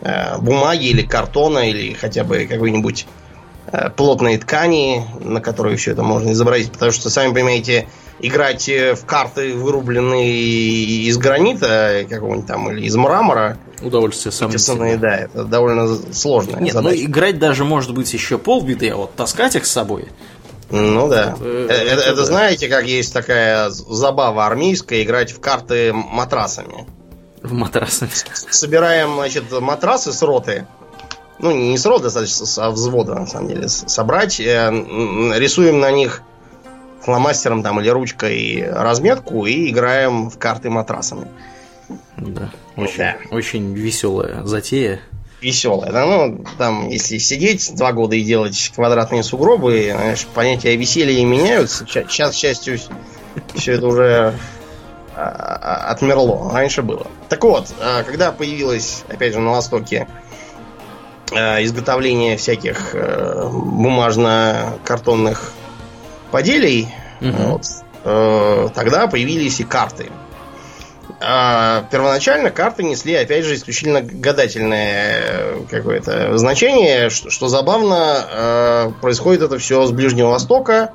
а, 0.00 0.38
бумаги 0.38 0.86
или 0.86 1.02
картона, 1.02 1.68
или 1.68 1.92
хотя 1.92 2.24
бы 2.24 2.46
какой-нибудь 2.46 3.06
а, 3.66 3.90
плотной 3.90 4.38
ткани, 4.38 5.04
на 5.20 5.42
которой 5.42 5.76
все 5.76 5.92
это 5.92 6.02
можно 6.02 6.32
изобразить. 6.32 6.72
Потому 6.72 6.90
что, 6.90 7.10
сами 7.10 7.34
понимаете, 7.34 7.86
играть 8.20 8.68
в 8.68 9.04
карты, 9.06 9.54
вырубленные 9.54 10.32
из 11.08 11.18
гранита 11.18 12.06
какого-нибудь 12.08 12.46
там 12.46 12.70
или 12.70 12.86
из 12.86 12.96
мрамора, 12.96 13.58
Удовольствие 13.80 14.32
сам 14.32 14.50
да, 14.50 15.16
это 15.16 15.44
довольно 15.44 15.86
сложно. 16.12 16.56
Нет, 16.58 16.74
ну, 16.74 16.82
задача. 16.82 16.96
ну 16.96 17.04
играть 17.04 17.38
даже 17.38 17.64
может 17.64 17.94
быть 17.94 18.12
еще 18.12 18.38
полбеды, 18.38 18.88
а 18.88 18.96
вот 18.96 19.14
таскать 19.14 19.54
их 19.54 19.66
с 19.66 19.70
собой. 19.70 20.08
Ну 20.70 21.08
да. 21.08 21.36
Это, 21.40 21.44
это, 21.44 21.72
это, 21.72 22.02
это 22.02 22.24
знаете, 22.24 22.68
как 22.68 22.86
есть 22.86 23.12
такая 23.12 23.70
забава 23.70 24.46
армейская 24.46 25.02
играть 25.02 25.32
в 25.32 25.40
карты 25.40 25.92
матрасами. 25.92 26.86
В 27.42 27.52
матрасами. 27.52 28.10
Собираем, 28.50 29.14
значит, 29.14 29.44
матрасы 29.60 30.12
с 30.12 30.22
роты. 30.22 30.66
Ну, 31.38 31.52
не 31.52 31.78
с 31.78 31.86
роты, 31.86 32.04
достаточно, 32.04 32.46
а 32.64 32.70
взвода, 32.70 33.14
на 33.14 33.26
самом 33.26 33.48
деле, 33.48 33.68
собрать. 33.68 34.40
Э, 34.40 34.70
рисуем 35.36 35.78
на 35.78 35.92
них 35.92 36.22
фломастером 37.00 37.62
там 37.62 37.80
или 37.80 37.88
ручкой 37.88 38.68
разметку 38.70 39.46
и 39.46 39.70
играем 39.70 40.30
в 40.30 40.38
карты 40.38 40.70
матрасами. 40.70 41.28
Да, 42.16 42.50
очень, 42.76 42.98
да. 42.98 43.16
очень 43.30 43.74
веселая 43.74 44.44
затея. 44.44 45.00
Веселая, 45.40 45.92
да, 45.92 46.04
ну, 46.04 46.44
там, 46.58 46.88
если 46.88 47.18
сидеть 47.18 47.72
два 47.76 47.92
года 47.92 48.16
и 48.16 48.24
делать 48.24 48.72
квадратные 48.74 49.22
сугробы, 49.22 49.90
знаешь, 49.92 50.26
понятия 50.34 50.74
веселья 50.74 51.24
меняются. 51.24 51.86
Сейчас, 51.86 52.32
к 52.32 52.34
счастью, 52.34 52.80
все 53.54 53.74
это 53.74 53.86
уже 53.86 54.34
а, 55.14 55.58
а, 55.62 55.92
отмерло. 55.92 56.50
Раньше 56.52 56.82
было. 56.82 57.06
Так 57.28 57.44
вот, 57.44 57.72
а, 57.80 58.02
когда 58.02 58.32
появилось, 58.32 59.04
опять 59.08 59.32
же, 59.32 59.38
на 59.38 59.50
Востоке 59.50 60.08
изготовление 61.30 62.38
всяких 62.38 62.94
э, 62.94 63.50
бумажно-картонных 63.52 65.52
поделей, 66.30 66.88
угу. 67.20 67.32
вот, 67.32 67.62
э, 68.04 68.68
тогда 68.74 69.06
появились 69.06 69.60
и 69.60 69.64
карты. 69.64 70.10
А, 71.20 71.84
первоначально 71.90 72.50
карты 72.50 72.84
несли, 72.84 73.14
опять 73.14 73.44
же, 73.44 73.54
исключительно 73.54 74.02
гадательное 74.02 75.20
э, 75.20 75.60
какое-то 75.68 76.36
значение, 76.38 77.10
что, 77.10 77.30
что 77.30 77.48
забавно, 77.48 78.24
э, 78.30 78.90
происходит 79.00 79.42
это 79.42 79.58
все 79.58 79.84
с 79.86 79.90
Ближнего 79.90 80.28
Востока, 80.28 80.92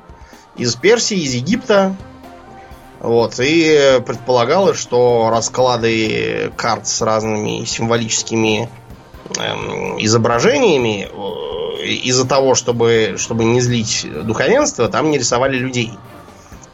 из 0.56 0.74
Персии, 0.76 1.18
из 1.18 1.34
Египта. 1.34 1.94
Вот, 3.00 3.38
и 3.38 4.00
предполагалось, 4.06 4.78
что 4.78 5.28
расклады 5.30 6.50
карт 6.56 6.86
с 6.86 7.02
разными 7.02 7.66
символическими 7.66 8.70
эм, 9.36 9.98
изображениями 9.98 11.06
э, 11.12 11.53
из-за 11.84 12.26
того, 12.26 12.54
чтобы, 12.54 13.14
чтобы 13.18 13.44
не 13.44 13.60
злить 13.60 14.06
духовенство, 14.24 14.88
там 14.88 15.10
не 15.10 15.18
рисовали 15.18 15.56
людей. 15.56 15.92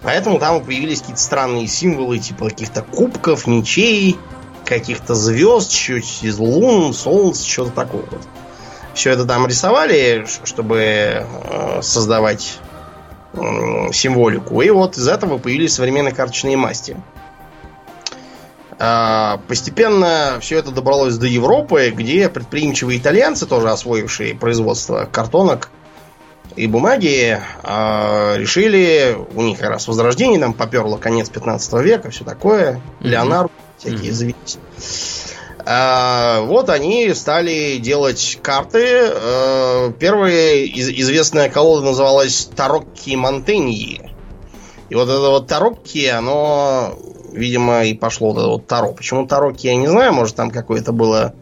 Поэтому 0.03 0.39
там 0.39 0.65
появились 0.65 1.01
какие-то 1.01 1.21
странные 1.21 1.67
символы, 1.67 2.19
типа 2.19 2.49
каких-то 2.49 2.83
кубков, 2.83 3.47
мечей, 3.47 4.17
каких-то 4.65 5.15
звезд, 5.15 5.71
чуть 5.71 6.23
из 6.23 6.39
лун, 6.39 6.95
солнца, 6.95 7.47
что-то 7.47 7.73
такого 7.73 8.03
вот. 8.03 8.23
Все 8.95 9.11
это 9.11 9.25
там 9.25 9.47
рисовали, 9.47 10.27
чтобы 10.45 10.79
э, 10.79 11.83
создавать 11.83 12.59
символику. 13.93 14.61
И 14.61 14.71
вот 14.71 14.97
из 14.97 15.07
этого 15.07 15.39
появились 15.39 15.75
современные 15.75 16.15
карточные 16.15 16.57
масти. 16.57 16.97
А, 18.83 19.43
постепенно 19.47 20.39
все 20.41 20.59
это 20.59 20.71
добралось 20.71 21.19
до 21.19 21.27
Европы, 21.27 21.93
где 21.95 22.31
предприимчивые 22.31 22.99
итальянцы, 22.99 23.47
тоже 23.47 23.69
освоившие 23.69 24.35
производство 24.35 25.07
картонок, 25.13 25.69
и 26.57 26.67
бумаги 26.67 27.39
э, 27.63 28.37
решили, 28.39 29.17
у 29.35 29.43
них 29.43 29.59
как 29.59 29.69
раз 29.69 29.87
возрождение 29.87 30.39
нам 30.39 30.55
поперло 30.55 30.97
конец 30.97 31.29
15 31.29 31.73
века, 31.75 32.11
все 32.11 32.25
такое, 32.25 32.75
mm-hmm. 32.75 33.07
Леонард, 33.07 33.53
всякие 33.77 34.11
mm-hmm. 34.11 34.13
завелись. 34.13 34.59
А, 35.67 36.41
вот 36.41 36.71
они 36.71 37.13
стали 37.13 37.77
делать 37.77 38.39
карты. 38.43 39.11
А, 39.13 39.93
первая 39.93 40.55
из- 40.55 40.89
известная 40.89 41.51
колода 41.51 41.85
называлась 41.85 42.47
Тарокки 42.57 43.15
Монтеньи. 43.15 44.11
И 44.89 44.95
вот 44.95 45.09
это 45.09 45.31
вот 45.31 45.47
Тарокки, 45.47 46.07
оно, 46.07 46.99
видимо, 47.33 47.85
и 47.85 47.95
пошло 47.95 48.33
вот 48.33 48.39
это 48.39 48.49
вот 48.49 48.67
Таро. 48.67 48.93
Почему 48.93 49.27
Тарокки, 49.27 49.67
я 49.67 49.77
не 49.77 49.89
знаю, 49.89 50.13
может 50.13 50.37
там 50.37 50.51
какое-то 50.51 50.93
было, 50.93 51.35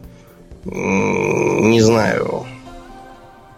не 0.65 1.81
знаю, 1.81 2.45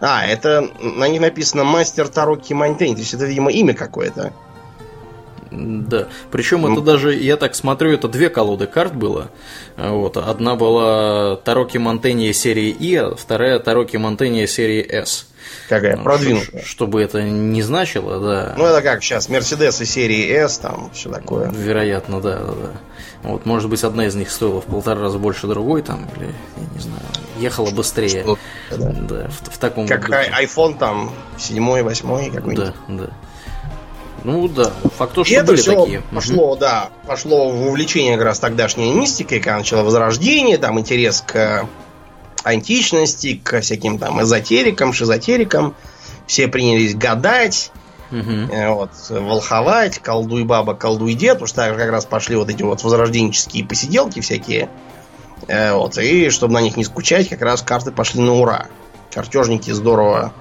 а, 0.01 0.25
это 0.25 0.67
на 0.79 1.07
них 1.07 1.21
написано 1.21 1.63
мастер 1.63 2.07
Таро 2.07 2.35
Кимантень. 2.35 2.95
То 2.95 3.01
есть 3.01 3.13
это, 3.13 3.25
видимо, 3.25 3.51
имя 3.51 3.75
какое-то. 3.75 4.33
Да, 5.51 6.07
причем 6.31 6.65
это 6.65 6.81
даже, 6.81 7.13
я 7.13 7.35
так 7.35 7.55
смотрю, 7.55 7.91
это 7.91 8.07
две 8.07 8.29
колоды 8.29 8.67
карт 8.67 8.95
было. 8.95 9.29
Вот. 9.75 10.15
Одна 10.15 10.55
была 10.55 11.35
Тароки 11.37 11.77
Монтения 11.77 12.31
серии 12.31 12.69
И, 12.69 12.95
а 12.95 13.15
вторая 13.15 13.59
Тароки 13.59 13.97
Монтения 13.97 14.47
серии 14.47 14.81
С. 14.89 15.27
Какая 15.67 15.97
ну, 15.97 16.03
продвинутая. 16.03 16.63
Чтобы 16.63 17.01
это 17.01 17.21
не 17.23 17.61
значило, 17.61 18.19
да. 18.19 18.55
Ну, 18.57 18.65
это 18.65 18.81
как 18.81 19.03
сейчас, 19.03 19.27
Мерседесы 19.27 19.85
серии 19.85 20.29
S, 20.29 20.57
там, 20.59 20.89
все 20.93 21.09
такое. 21.09 21.49
Вероятно, 21.51 22.21
да, 22.21 22.39
да, 22.39 22.51
да. 22.51 22.71
Вот, 23.23 23.45
может 23.45 23.69
быть, 23.69 23.83
одна 23.83 24.05
из 24.05 24.15
них 24.15 24.31
стоила 24.31 24.61
в 24.61 24.65
полтора 24.65 25.01
раза 25.01 25.19
больше 25.19 25.47
другой, 25.47 25.81
там, 25.81 26.07
или, 26.15 26.27
я 26.57 26.73
не 26.73 26.79
знаю, 26.79 27.01
ехала 27.37 27.69
быстрее. 27.71 28.21
Что, 28.21 28.37
да. 28.71 28.91
да 28.93 29.29
в, 29.29 29.53
в 29.53 29.57
таком 29.57 29.87
Как 29.87 30.05
духе. 30.05 30.31
iPhone 30.41 30.77
там, 30.77 31.11
седьмой, 31.37 31.83
восьмой 31.83 32.29
какой-нибудь. 32.29 32.73
Да, 32.87 32.95
да. 32.95 33.09
Ну 34.23 34.47
да, 34.47 34.71
факт 34.97 35.13
то, 35.13 35.23
что 35.23 35.33
И 35.33 35.41
были 35.41 35.53
это 35.53 35.61
все 35.61 35.81
такие. 35.81 36.01
Пошло, 36.13 36.51
угу. 36.51 36.59
да, 36.59 36.89
пошло 37.07 37.49
в 37.49 37.67
увлечение 37.67 38.17
как 38.17 38.25
раз 38.25 38.39
тогдашней 38.39 38.93
мистикой, 38.93 39.39
когда 39.39 39.57
начало 39.57 39.83
возрождение, 39.83 40.57
там 40.57 40.79
интерес 40.79 41.23
к 41.25 41.67
античности, 42.43 43.39
к 43.43 43.61
всяким 43.61 43.97
там 43.97 44.21
эзотерикам, 44.21 44.93
шизотерикам. 44.93 45.75
Все 46.27 46.47
принялись 46.47 46.95
гадать, 46.95 47.71
угу. 48.11 48.47
вот, 48.73 48.91
волховать, 49.09 49.99
колдуй 49.99 50.43
баба, 50.43 50.75
колдуй 50.75 51.13
дед. 51.13 51.41
Уж 51.41 51.51
так 51.51 51.75
как 51.75 51.89
раз 51.89 52.05
пошли 52.05 52.35
вот 52.35 52.49
эти 52.49 52.63
вот 52.63 52.83
возрожденческие 52.83 53.65
посиделки 53.65 54.21
всякие. 54.21 54.69
Э, 55.47 55.73
вот, 55.73 55.97
и 55.97 56.29
чтобы 56.29 56.53
на 56.53 56.61
них 56.61 56.77
не 56.77 56.83
скучать, 56.83 57.29
как 57.29 57.41
раз 57.41 57.61
карты 57.61 57.91
пошли 57.91 58.21
на 58.21 58.33
ура. 58.33 58.67
Чертежники 59.13 59.71
здорово 59.71 60.33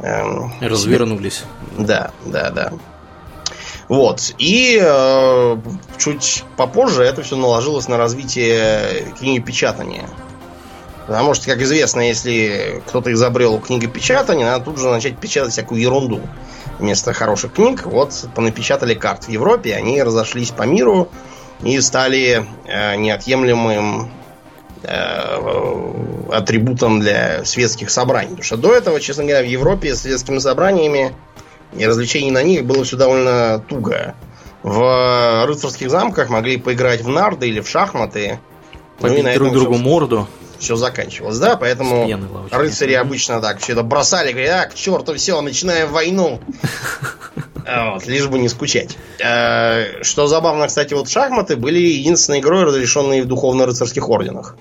эм, 0.00 0.52
развернулись. 0.60 1.44
Да, 1.78 2.10
да, 2.24 2.50
да. 2.50 2.72
Вот. 3.88 4.34
И 4.38 4.80
э, 4.82 5.56
чуть 5.98 6.44
попозже 6.56 7.04
это 7.04 7.22
все 7.22 7.36
наложилось 7.36 7.88
на 7.88 7.96
развитие 7.96 9.12
книги 9.18 9.40
печатания. 9.40 10.08
Потому 11.06 11.34
что, 11.34 11.46
как 11.46 11.60
известно, 11.60 12.00
если 12.00 12.82
кто-то 12.86 13.12
изобрел 13.12 13.60
книгопечатание, 13.60 14.44
надо 14.44 14.64
тут 14.64 14.78
же 14.78 14.90
начать 14.90 15.18
печатать 15.18 15.52
всякую 15.52 15.80
ерунду. 15.80 16.20
Вместо 16.80 17.12
хороших 17.12 17.52
книг, 17.52 17.86
вот, 17.86 18.28
понапечатали 18.34 18.94
карт 18.94 19.24
в 19.24 19.28
Европе, 19.28 19.74
они 19.74 20.02
разошлись 20.02 20.50
по 20.50 20.64
миру 20.64 21.08
и 21.62 21.80
стали 21.80 22.44
э, 22.66 22.96
неотъемлемым 22.96 24.10
э, 24.82 26.32
атрибутом 26.32 27.00
для 27.00 27.44
светских 27.44 27.90
собраний. 27.90 28.30
Потому 28.30 28.42
что 28.42 28.56
до 28.56 28.74
этого, 28.74 29.00
честно 29.00 29.24
говоря, 29.24 29.42
в 29.42 29.48
Европе 29.48 29.94
с 29.94 30.00
светскими 30.00 30.38
собраниями 30.38 31.14
и 31.76 31.86
развлечений 31.86 32.30
на 32.30 32.42
них 32.42 32.64
было 32.64 32.84
все 32.84 32.96
довольно 32.96 33.62
туго. 33.68 34.14
В 34.62 35.46
рыцарских 35.46 35.90
замках 35.90 36.28
могли 36.28 36.56
поиграть 36.56 37.02
в 37.02 37.08
нарды 37.08 37.48
или 37.48 37.60
в 37.60 37.68
шахматы. 37.68 38.40
Побить 38.98 39.24
ну, 39.24 39.34
друг 39.34 39.52
другу 39.52 39.76
морду 39.76 40.26
все 40.58 40.76
заканчивалось, 40.76 41.38
да, 41.38 41.56
поэтому 41.56 42.08
рыцари 42.50 42.94
обычно 42.94 43.40
так 43.40 43.58
все 43.58 43.72
это 43.72 43.82
бросали, 43.82 44.32
говорят, 44.32 44.66
а, 44.66 44.70
к 44.70 44.74
черту, 44.74 45.14
все, 45.14 45.40
начинаем 45.40 45.90
войну. 45.92 46.40
Вот, 47.68 48.06
лишь 48.06 48.28
бы 48.28 48.38
не 48.38 48.48
скучать. 48.48 48.96
Э, 49.18 50.00
что 50.04 50.28
забавно, 50.28 50.68
кстати, 50.68 50.94
вот 50.94 51.08
шахматы 51.08 51.56
были 51.56 51.80
единственной 51.80 52.38
игрой, 52.38 52.62
разрешенной 52.62 53.22
в 53.22 53.26
духовно-рыцарских 53.26 54.08
орденах. 54.08 54.56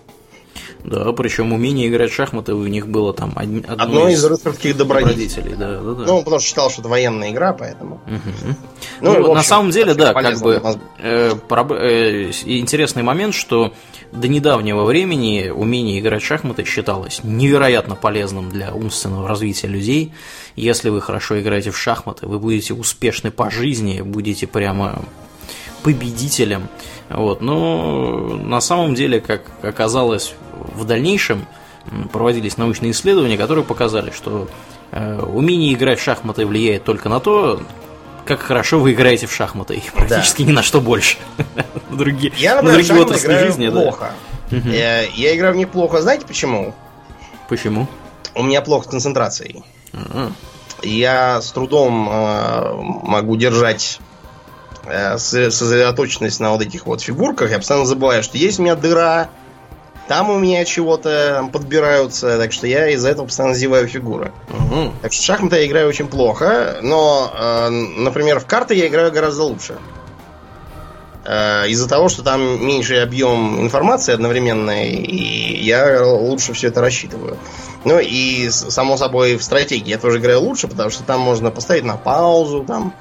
Да, 0.85 1.11
причем 1.13 1.51
умение 1.51 1.87
играть 1.87 2.11
в 2.11 2.13
шахматы 2.13 2.53
у 2.53 2.65
них 2.67 2.87
было 2.87 3.11
там 3.11 3.33
одно, 3.35 3.61
одно 3.67 4.07
из, 4.07 4.19
из 4.19 4.25
рыцарских 4.25 4.77
добродетелей. 4.77 5.55
Да, 5.55 5.81
да, 5.81 5.93
да. 5.93 6.05
Ну, 6.05 6.19
потому 6.19 6.39
что 6.39 6.47
считал, 6.47 6.69
что 6.69 6.81
это 6.81 6.89
военная 6.89 7.31
игра, 7.31 7.53
поэтому. 7.53 7.95
Угу. 8.05 8.55
Ну, 9.01 9.13
ну 9.13 9.19
общем, 9.19 9.33
на 9.33 9.43
самом 9.43 9.71
деле, 9.71 9.95
да, 9.95 10.13
как 10.13 10.39
бы 10.41 10.61
э, 10.99 11.33
э, 11.33 12.31
интересный 12.45 13.01
момент, 13.01 13.33
что 13.33 13.73
до 14.11 14.27
недавнего 14.27 14.83
времени 14.83 15.49
умение 15.49 15.99
играть 15.99 16.21
в 16.21 16.25
шахматы 16.25 16.63
считалось 16.65 17.21
невероятно 17.23 17.95
полезным 17.95 18.51
для 18.51 18.71
умственного 18.71 19.27
развития 19.27 19.67
людей. 19.67 20.13
Если 20.55 20.89
вы 20.89 21.01
хорошо 21.01 21.39
играете 21.41 21.71
в 21.71 21.77
шахматы, 21.77 22.27
вы 22.27 22.37
будете 22.37 22.75
успешны 22.75 23.31
по 23.31 23.49
жизни, 23.49 24.01
будете 24.01 24.45
прямо 24.45 25.01
победителем. 25.85 26.67
Вот. 27.09 27.41
Но 27.41 28.35
на 28.41 28.59
самом 28.59 28.95
деле, 28.95 29.21
как 29.21 29.43
оказалось 29.61 30.33
в 30.73 30.83
дальнейшем, 30.83 31.45
проводились 32.11 32.57
научные 32.57 32.91
исследования, 32.91 33.37
которые 33.37 33.63
показали, 33.63 34.09
что 34.09 34.49
э, 34.91 35.21
умение 35.21 35.73
играть 35.75 35.99
в 35.99 36.03
шахматы 36.03 36.47
влияет 36.47 36.83
только 36.85 37.07
на 37.07 37.19
то, 37.19 37.61
как 38.25 38.39
хорошо 38.39 38.79
вы 38.79 38.93
играете 38.93 39.27
в 39.27 39.31
шахматы, 39.31 39.75
и 39.75 39.83
практически 39.93 40.41
да. 40.41 40.49
ни 40.49 40.55
на 40.55 40.63
что 40.63 40.81
больше. 40.81 41.17
другие, 41.91 42.33
я, 42.35 42.55
например, 42.55 42.83
другие 42.83 43.01
отрасли 43.05 43.37
жизни, 43.37 43.69
плохо. 43.69 44.11
Да. 44.49 44.57
Я, 44.57 45.01
я 45.03 45.35
играю 45.35 45.53
в 45.53 45.57
них 45.57 45.69
плохо, 45.69 46.01
знаете 46.01 46.25
почему? 46.25 46.73
Почему? 47.47 47.87
У 48.33 48.41
меня 48.41 48.61
плохо 48.61 48.87
с 48.87 48.89
концентрацией. 48.89 49.63
А-а. 49.93 50.31
Я 50.81 51.41
с 51.43 51.51
трудом 51.51 52.09
э, 52.09 52.73
могу 53.03 53.35
держать 53.35 53.99
сосредоточенность 55.17 56.39
на 56.39 56.51
вот 56.51 56.61
этих 56.61 56.85
вот 56.85 57.01
фигурках. 57.01 57.51
Я 57.51 57.57
постоянно 57.57 57.85
забываю, 57.85 58.23
что 58.23 58.37
есть 58.37 58.59
у 58.59 58.63
меня 58.63 58.75
дыра, 58.75 59.29
там 60.07 60.29
у 60.29 60.37
меня 60.37 60.63
чего-то 60.65 61.49
подбираются, 61.51 62.37
так 62.37 62.51
что 62.51 62.67
я 62.67 62.89
из-за 62.89 63.09
этого 63.09 63.25
постоянно 63.25 63.55
зеваю 63.55 63.87
фигуры. 63.87 64.31
Угу. 64.49 64.93
Так 65.01 65.13
что 65.13 65.21
в 65.21 65.25
шахматы 65.25 65.55
я 65.57 65.65
играю 65.65 65.89
очень 65.89 66.07
плохо, 66.07 66.77
но, 66.81 67.31
э, 67.33 67.69
например, 67.69 68.39
в 68.39 68.45
карты 68.45 68.75
я 68.75 68.87
играю 68.87 69.11
гораздо 69.11 69.43
лучше. 69.43 69.77
Э, 71.25 71.67
из-за 71.67 71.89
того, 71.89 72.07
что 72.09 72.21
там 72.21 72.63
меньший 72.63 73.01
объем 73.01 73.59
информации 73.61 74.13
одновременной, 74.13 74.89
и 74.89 75.63
я 75.63 76.05
лучше 76.05 76.53
все 76.53 76.67
это 76.67 76.81
рассчитываю. 76.81 77.37
Ну 77.83 77.99
и, 77.99 78.49
само 78.49 78.97
собой, 78.97 79.37
в 79.37 79.43
стратегии 79.43 79.89
я 79.89 79.97
тоже 79.97 80.19
играю 80.19 80.41
лучше, 80.41 80.67
потому 80.67 80.91
что 80.91 81.03
там 81.03 81.19
можно 81.19 81.49
поставить 81.49 81.83
на 81.83 81.97
паузу, 81.97 82.63
там 82.63 82.93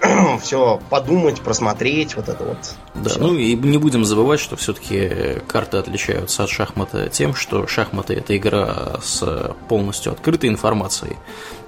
все 0.42 0.80
подумать, 0.90 1.40
просмотреть, 1.40 2.16
вот 2.16 2.28
это 2.28 2.44
вот. 2.44 2.58
Да, 2.94 3.10
всё. 3.10 3.20
ну 3.20 3.34
и 3.34 3.54
не 3.54 3.78
будем 3.78 4.04
забывать, 4.04 4.40
что 4.40 4.56
все-таки 4.56 5.40
карты 5.46 5.78
отличаются 5.78 6.44
от 6.44 6.50
шахмата 6.50 7.08
тем, 7.08 7.34
что 7.34 7.66
шахматы 7.66 8.14
это 8.14 8.36
игра 8.36 9.00
с 9.02 9.54
полностью 9.68 10.12
открытой 10.12 10.50
информацией. 10.50 11.16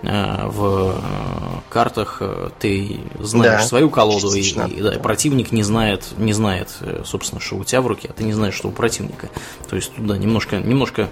Э, 0.03 0.47
В 0.47 0.95
э, 0.95 1.61
картах 1.69 2.19
э, 2.21 2.51
ты 2.59 3.01
знаешь 3.19 3.63
Да, 3.63 3.67
свою 3.67 3.91
колоду, 3.91 4.33
и, 4.33 4.41
и, 4.41 4.81
да, 4.81 4.95
и 4.95 4.99
противник 4.99 5.53
не 5.53 5.63
знает, 5.63 6.07
не 6.17 6.33
знает, 6.33 6.69
собственно, 7.05 7.41
что 7.41 7.57
у 7.57 7.65
тебя 7.65 7.83
в 7.83 7.87
руке, 7.87 8.09
а 8.11 8.13
ты 8.13 8.25
не 8.25 8.33
знаешь, 8.33 8.55
что 8.55 8.69
у 8.69 8.73
противника. 8.73 9.29
То 9.69 9.77
есть 9.77 9.95
туда 9.95 10.17
немножко, 10.17 10.59
немножко 10.59 11.09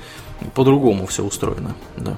по-другому 0.54 1.06
все 1.06 1.22
устроено. 1.22 1.74
Да. 1.96 2.16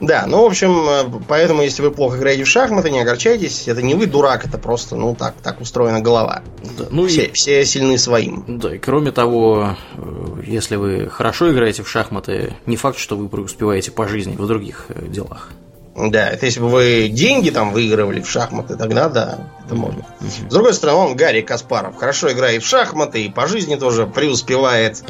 Да, 0.00 0.24
ну, 0.26 0.42
в 0.42 0.46
общем, 0.46 0.88
э, 0.88 1.20
поэтому, 1.28 1.62
если 1.62 1.82
вы 1.82 1.90
плохо 1.90 2.18
играете 2.18 2.44
в 2.44 2.48
шахматы, 2.48 2.90
не 2.90 3.00
огорчайтесь. 3.00 3.68
Это 3.68 3.80
не 3.80 3.94
вы 3.94 4.06
дурак, 4.06 4.44
это 4.44 4.58
просто, 4.58 4.96
ну, 4.96 5.14
так, 5.14 5.34
так 5.42 5.60
устроена 5.60 6.00
голова. 6.00 6.42
Да, 6.76 6.86
ну 6.90 7.06
все, 7.06 7.26
и 7.26 7.32
все 7.32 7.64
сильны 7.64 7.96
своим. 7.96 8.44
Да, 8.46 8.74
и 8.74 8.78
кроме 8.78 9.12
того, 9.12 9.76
э, 9.96 10.42
если 10.46 10.76
вы 10.76 11.08
хорошо 11.08 11.52
играете 11.52 11.82
в 11.82 11.88
шахматы, 11.88 12.54
не 12.66 12.76
факт, 12.76 12.98
что 12.98 13.16
вы 13.16 13.28
преуспеваете 13.28 13.92
по 13.92 14.08
жизни 14.08 14.34
в 14.36 14.46
других 14.46 14.86
э, 14.88 15.06
делах. 15.06 15.50
Да, 15.96 16.28
это 16.28 16.46
если 16.46 16.58
бы 16.58 16.68
вы 16.68 17.08
деньги 17.08 17.50
там 17.50 17.72
выигрывали 17.72 18.20
в 18.20 18.28
шахматы, 18.28 18.76
тогда 18.76 19.08
да, 19.08 19.38
это 19.64 19.76
можно. 19.76 20.04
С 20.20 20.52
другой 20.52 20.74
стороны, 20.74 20.98
он 20.98 21.16
Гарри 21.16 21.40
Каспаров. 21.40 21.96
Хорошо 21.96 22.32
играет 22.32 22.64
в 22.64 22.66
шахматы 22.66 23.24
и 23.24 23.30
по 23.30 23.46
жизни 23.46 23.76
тоже 23.76 24.06
преуспевает. 24.06 25.04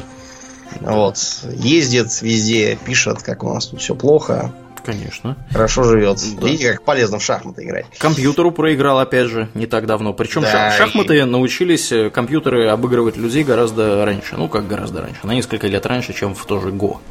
Вот. 0.81 1.17
Ездит 1.55 2.21
везде, 2.21 2.77
пишет, 2.85 3.23
как 3.23 3.43
у 3.43 3.51
нас 3.51 3.65
тут 3.67 3.81
все 3.81 3.95
плохо. 3.95 4.53
Конечно. 4.85 5.35
Хорошо 5.51 5.83
живет. 5.83 6.19
Да. 6.39 6.47
Видите, 6.47 6.73
как 6.73 6.83
полезно 6.83 7.17
в 7.17 7.23
шахматы 7.23 7.63
играть. 7.63 7.85
Компьютеру 7.97 8.51
проиграл, 8.51 8.99
опять 8.99 9.27
же, 9.27 9.49
не 9.55 9.65
так 9.65 9.87
давно. 9.87 10.13
Причем 10.13 10.41
Да, 10.41 10.71
шахматы 10.71 11.25
научились 11.25 11.91
э, 11.91 12.09
компьютеры 12.09 12.67
обыгрывать 12.67 13.17
людей 13.17 13.43
гораздо 13.43 14.05
раньше. 14.05 14.35
Ну, 14.37 14.47
как 14.47 14.67
гораздо 14.67 15.01
раньше. 15.01 15.19
На 15.23 15.31
несколько 15.31 15.67
лет 15.67 15.85
раньше, 15.85 16.13
чем 16.13 16.35
в 16.35 16.45
тоже 16.45 16.71
Го. 16.71 17.01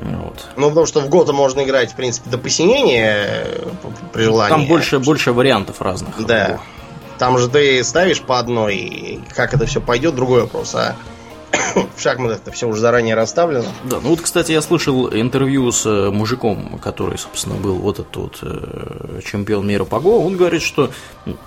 Вот. 0.00 0.48
Ну, 0.56 0.68
потому 0.70 0.86
что 0.86 1.00
в 1.00 1.08
Гота 1.08 1.32
можно 1.32 1.62
играть, 1.62 1.92
в 1.92 1.94
принципе, 1.94 2.28
до 2.28 2.38
посинения 2.38 3.44
э, 3.44 3.68
при 4.12 4.24
желании. 4.24 4.56
Там 4.56 4.66
больше, 4.66 4.98
больше 4.98 5.32
вариантов 5.32 5.80
разных. 5.80 6.26
Да. 6.26 6.58
Там 7.18 7.38
же 7.38 7.48
ты 7.48 7.84
ставишь 7.84 8.20
по 8.20 8.40
одной, 8.40 8.76
и 8.76 9.20
как 9.34 9.54
это 9.54 9.66
все 9.66 9.80
пойдет, 9.80 10.16
другой 10.16 10.40
вопрос. 10.40 10.74
А 10.74 10.96
в 11.96 12.00
шахматах 12.00 12.38
это 12.38 12.52
все 12.52 12.68
уже 12.68 12.80
заранее 12.80 13.14
расставлено. 13.14 13.66
Да, 13.84 13.98
ну 14.02 14.10
вот, 14.10 14.20
кстати, 14.20 14.52
я 14.52 14.62
слышал 14.62 15.08
интервью 15.08 15.70
с 15.70 15.86
э, 15.86 16.10
мужиком, 16.10 16.78
который, 16.82 17.18
собственно, 17.18 17.56
был 17.56 17.76
вот 17.76 17.98
этот 17.98 18.16
вот 18.16 18.38
э, 18.42 19.20
чемпион 19.24 19.66
мира 19.66 19.84
по 19.84 20.00
Го. 20.00 20.24
Он 20.24 20.36
говорит, 20.36 20.62
что 20.62 20.90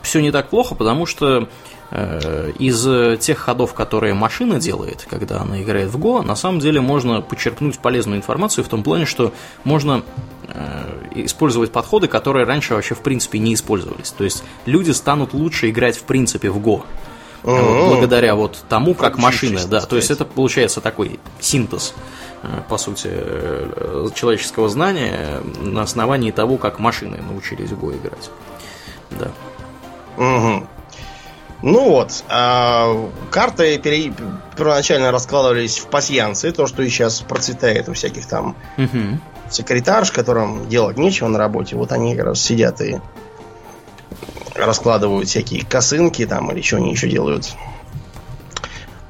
все 0.02 0.22
не 0.22 0.32
так 0.32 0.50
плохо, 0.50 0.76
потому 0.76 1.06
что 1.06 1.50
э, 1.92 2.52
из 2.60 3.20
тех 3.20 3.38
ходов, 3.38 3.74
которые 3.74 4.14
машина 4.14 4.60
делает, 4.60 5.08
когда 5.10 5.42
она 5.42 5.62
играет 5.62 5.90
в 5.90 5.98
Го, 5.98 6.22
на 6.22 6.36
самом 6.36 6.60
деле 6.60 6.82
можно 6.82 7.22
подчеркнуть 7.22 7.80
полезную 7.80 8.18
информацию 8.18 8.64
в 8.64 8.68
том 8.68 8.84
плане, 8.84 9.06
что 9.06 9.34
можно 9.64 10.04
э, 10.48 10.86
использовать 11.16 11.72
подходы, 11.72 12.08
которые 12.08 12.46
раньше 12.46 12.76
вообще 12.76 12.96
в 12.96 13.02
принципе 13.02 13.40
не 13.40 13.54
использовались. 13.54 14.12
То 14.12 14.24
есть 14.24 14.44
люди 14.66 14.92
станут 14.92 15.34
лучше 15.34 15.70
играть 15.70 15.98
в 15.98 16.04
принципе 16.04 16.50
в 16.50 16.60
Го. 16.60 16.86
Вот, 17.46 17.62
Мгм. 17.62 17.88
благодаря 17.90 18.34
вот 18.36 18.58
тому, 18.68 18.96
как 18.96 19.18
машины, 19.20 19.60
да, 19.68 19.80
то 19.82 19.96
есть 19.96 20.10
это 20.10 20.26
получается 20.26 20.82
такой 20.82 21.20
синтез, 21.40 21.94
э, 22.42 22.48
по 22.68 22.78
сути, 22.80 23.08
э, 23.12 24.08
человеческого 24.16 24.68
знания 24.68 25.42
на 25.60 25.84
основании 25.84 26.32
того, 26.32 26.58
как 26.58 26.80
машины 26.80 27.18
научились 27.22 27.70
в 27.70 27.80
Го 27.80 27.92
играть. 27.94 28.32
Да. 29.12 29.28
Мгм. 30.18 30.68
Ну 31.62 31.90
вот, 31.90 32.24
а, 32.30 33.10
карты 33.32 33.78
пере- 33.78 34.14
первоначально 34.58 35.12
раскладывались 35.12 35.78
в 35.78 35.86
пасьянцы, 35.88 36.52
то, 36.52 36.66
что 36.68 36.82
и 36.84 36.90
сейчас 36.90 37.22
процветает 37.22 37.88
у 37.90 37.94
всяких 37.94 38.26
там 38.28 38.56
Мгм. 38.78 39.22
секретарш, 39.52 40.12
которым 40.12 40.68
делать 40.68 40.98
нечего 40.98 41.28
на 41.28 41.38
работе. 41.38 41.76
Вот 41.76 41.92
они 41.92 42.16
как 42.16 42.26
раз 42.26 42.42
сидят 42.42 42.82
и 42.82 43.00
раскладывают 44.56 45.28
всякие 45.28 45.66
косынки 45.66 46.26
там 46.26 46.52
или 46.52 46.62
что 46.62 46.78
они 46.78 46.92
еще 46.92 47.10
делают. 47.10 47.54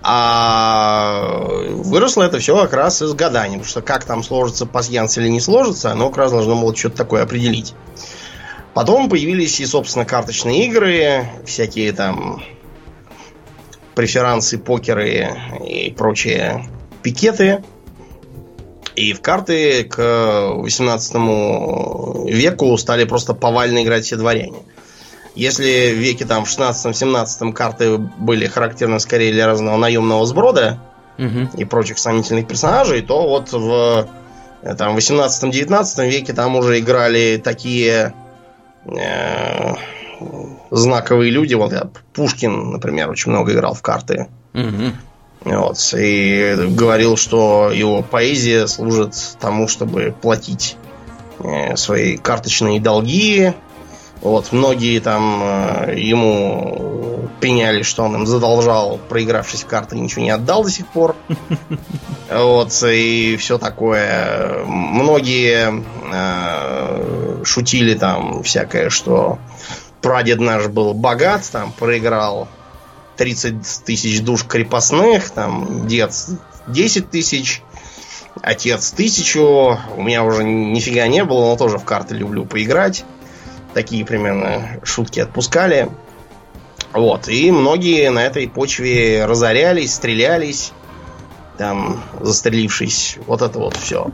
А 0.07 1.31
выросло 1.69 2.23
это 2.23 2.37
все 2.37 2.55
как 2.61 2.73
раз 2.73 3.01
из 3.01 3.13
гаданий, 3.13 3.57
потому 3.57 3.67
что 3.67 3.81
как 3.81 4.03
там 4.03 4.23
сложится 4.23 4.67
пасьянс 4.67 5.17
или 5.17 5.29
не 5.29 5.41
сложится, 5.41 5.91
оно 5.91 6.09
как 6.09 6.17
раз 6.17 6.31
должно 6.31 6.55
было 6.55 6.75
что-то 6.75 6.97
такое 6.97 7.23
определить. 7.23 7.73
Потом 8.75 9.09
появились 9.09 9.59
и, 9.61 9.65
собственно, 9.65 10.05
карточные 10.05 10.67
игры, 10.67 11.25
всякие 11.45 11.91
там 11.91 12.43
преферансы, 13.95 14.59
покеры 14.59 15.29
и 15.65 15.89
прочие 15.91 16.67
пикеты. 17.01 17.63
И 18.95 19.13
в 19.13 19.21
карты 19.21 19.85
к 19.85 20.51
18 20.55 21.15
веку 22.31 22.77
стали 22.77 23.05
просто 23.05 23.33
повально 23.33 23.81
играть 23.83 24.05
все 24.05 24.17
дворяне. 24.17 24.59
Если 25.35 25.93
в 25.93 25.97
веке 25.97 26.25
там 26.25 26.45
в 26.45 26.47
16-17 26.47 27.51
карты 27.53 27.97
были 27.97 28.47
характерны 28.47 28.99
скорее 28.99 29.33
для 29.33 29.45
разного 29.45 29.77
наемного 29.77 30.25
сброда 30.25 30.79
Мгм. 31.17 31.49
и 31.57 31.65
прочих 31.65 31.97
сомнительных 31.97 32.47
персонажей, 32.47 33.01
то 33.01 33.27
вот 33.27 33.51
в 33.51 34.07
э, 34.61 34.75
там, 34.75 34.97
18-19 34.97 36.09
веке 36.09 36.33
там 36.33 36.55
уже 36.55 36.79
играли 36.79 37.39
такие 37.41 38.13
э, 38.85 39.73
знаковые 40.71 41.31
люди. 41.31 41.53
Вот 41.53 41.71
я, 41.71 41.89
Пушкин, 42.13 42.71
например, 42.71 43.09
очень 43.09 43.31
много 43.31 43.53
играл 43.53 43.73
в 43.73 43.81
карты. 43.81 44.27
Мгм. 44.53 44.95
Вот, 45.41 45.77
и 45.95 46.55
говорил, 46.69 47.17
что 47.17 47.69
его 47.71 48.01
поэзия 48.01 48.65
служит 48.67 49.13
тому, 49.39 49.67
чтобы 49.67 50.13
платить 50.19 50.75
э, 51.39 51.75
свои 51.75 52.17
карточные 52.17 52.81
долги. 52.81 53.53
Вот, 54.21 54.51
многие 54.51 54.99
там 54.99 55.41
э, 55.43 55.95
ему 55.97 57.29
пеняли, 57.39 57.83
что 57.83 58.03
он 58.03 58.15
им 58.15 58.25
задолжал, 58.25 58.99
проигравшись 59.09 59.63
в 59.63 59.67
карты, 59.67 59.97
ничего 59.97 60.23
не 60.23 60.31
отдал 60.31 60.63
до 60.63 60.71
сих 60.71 60.87
пор. 60.87 61.15
Вот, 62.27 62.73
и 62.83 63.37
все 63.37 63.59
такое. 63.59 64.63
Многие 64.65 65.83
э, 66.11 67.43
шутили 67.43 67.93
там 67.93 68.41
всякое, 68.41 68.89
что 68.89 69.37
прадед 70.01 70.39
наш 70.39 70.67
был 70.67 70.95
богат, 70.95 71.47
там 71.51 71.71
проиграл 71.71 72.47
30 73.17 73.83
тысяч 73.85 74.21
душ 74.21 74.43
крепостных, 74.43 75.29
там 75.29 75.87
дед 75.87 76.13
10 76.67 77.09
тысяч, 77.09 77.61
отец 78.41 78.91
тысячу. 78.91 79.77
У 79.95 80.03
меня 80.03 80.23
уже 80.23 80.43
нифига 80.43 81.07
не 81.07 81.23
было, 81.23 81.51
но 81.51 81.57
тоже 81.57 81.77
в 81.77 81.83
карты 81.83 82.15
люблю 82.15 82.45
поиграть. 82.45 83.05
Такие 83.75 84.05
примерно 84.05 84.79
шутки 84.83 85.19
отпускали. 85.19 85.89
Вот, 86.93 87.27
и 87.27 87.51
многие 87.51 88.09
на 88.09 88.25
этой 88.25 88.47
почве 88.47 89.25
разорялись, 89.25 89.93
стрелялись, 89.93 90.71
там, 91.57 92.01
застрелившись. 92.21 93.17
Вот 93.27 93.41
это 93.41 93.59
вот 93.59 93.75
все. 93.75 94.11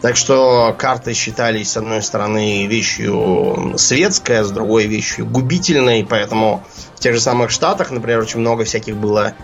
Так 0.00 0.16
что 0.16 0.74
карты 0.76 1.14
считались, 1.14 1.70
с 1.70 1.76
одной 1.76 2.02
стороны, 2.02 2.66
вещью 2.66 3.74
светской, 3.76 4.40
а 4.40 4.44
с 4.44 4.50
другой 4.50 4.86
вещью 4.86 5.24
губительной, 5.24 6.04
поэтому 6.04 6.64
в 6.96 6.98
тех 6.98 7.14
же 7.14 7.20
самых 7.20 7.52
Штатах, 7.52 7.92
например, 7.92 8.18
очень 8.18 8.40
много 8.40 8.64
всяких 8.64 8.96
было 8.96 9.34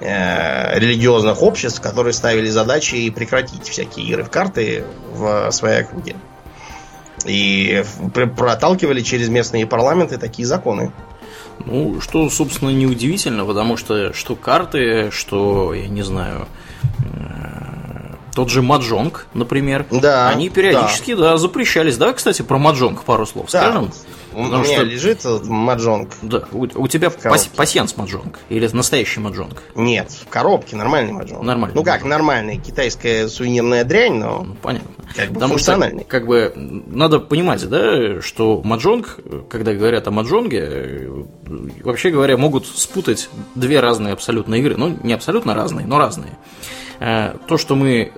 э, 0.00 0.78
религиозных 0.80 1.40
обществ, 1.42 1.80
которые 1.80 2.12
ставили 2.12 2.50
задачи 2.50 3.08
прекратить 3.10 3.68
всякие 3.68 4.06
игры 4.06 4.24
в 4.24 4.30
карты 4.30 4.82
в 5.12 5.52
своей 5.52 5.82
округе. 5.82 6.16
И 7.26 7.84
пр- 8.14 8.30
проталкивали 8.34 9.02
через 9.02 9.28
местные 9.28 9.66
парламенты 9.66 10.16
такие 10.18 10.46
законы. 10.46 10.92
Ну, 11.66 12.00
что, 12.00 12.28
собственно, 12.30 12.70
неудивительно, 12.70 13.44
потому 13.44 13.76
что 13.76 14.12
что 14.14 14.34
карты, 14.34 15.10
что, 15.10 15.74
я 15.74 15.88
не 15.88 16.02
знаю, 16.02 16.48
э, 17.04 18.14
тот 18.34 18.48
же 18.50 18.62
маджонг, 18.62 19.26
например, 19.34 19.84
Да, 19.90 20.28
они 20.30 20.48
периодически, 20.48 21.14
да. 21.14 21.36
запрещались. 21.36 21.96
Давай, 21.98 22.14
кстати, 22.14 22.42
про 22.42 22.58
маджонг 22.58 23.02
пару 23.04 23.26
слов 23.26 23.50
Да, 23.50 23.62
скажем. 23.62 23.92
Вот 24.32 24.40
у 24.40 24.44
Потому 24.44 24.64
меня 24.64 24.76
что- 24.76 24.84
лежит 24.84 25.24
маджонг. 25.44 26.10
Да, 26.22 26.44
у, 26.52 26.62
у 26.74 26.88
тебя 26.88 27.10
пас, 27.10 27.46
пасьянс 27.46 27.96
маджонг 27.96 28.38
или 28.48 28.66
настоящий 28.72 29.20
маджонг? 29.20 29.62
Нет, 29.74 30.10
в 30.10 30.28
коробке 30.28 30.76
нормальный 30.76 31.12
маджонг. 31.12 31.42
Нормальный 31.42 31.74
Ну 31.74 31.82
как, 31.84 32.04
нормальный, 32.04 32.58
китайская 32.58 33.28
сувенирная 33.28 33.84
дрянь, 33.84 34.14
но 34.14 34.42
Ну, 34.44 34.54
понятно. 34.62 34.88
как 35.16 35.28
бы 35.28 35.34
Потому 35.34 35.58
что, 35.58 35.72
функциональный. 35.72 36.04
как 36.04 36.26
бы, 36.26 36.52
надо 36.54 37.18
понимать, 37.20 37.68
да, 37.68 38.20
что 38.22 38.60
маджонг, 38.64 39.18
когда 39.48 39.74
говорят 39.74 40.06
о 40.08 40.10
маджонге, 40.10 41.10
вообще 41.84 42.10
говоря, 42.10 42.36
могут 42.36 42.66
спутать 42.66 43.28
две 43.54 43.80
разные 43.80 44.12
абсолютно 44.12 44.54
игры. 44.56 44.76
Ну, 44.76 44.96
не 45.02 45.12
абсолютно 45.12 45.54
разные, 45.54 45.86
но 45.86 45.98
разные. 45.98 46.38
Э, 47.00 47.34
То, 47.48 47.56
что 47.56 47.74
мы 47.76 48.12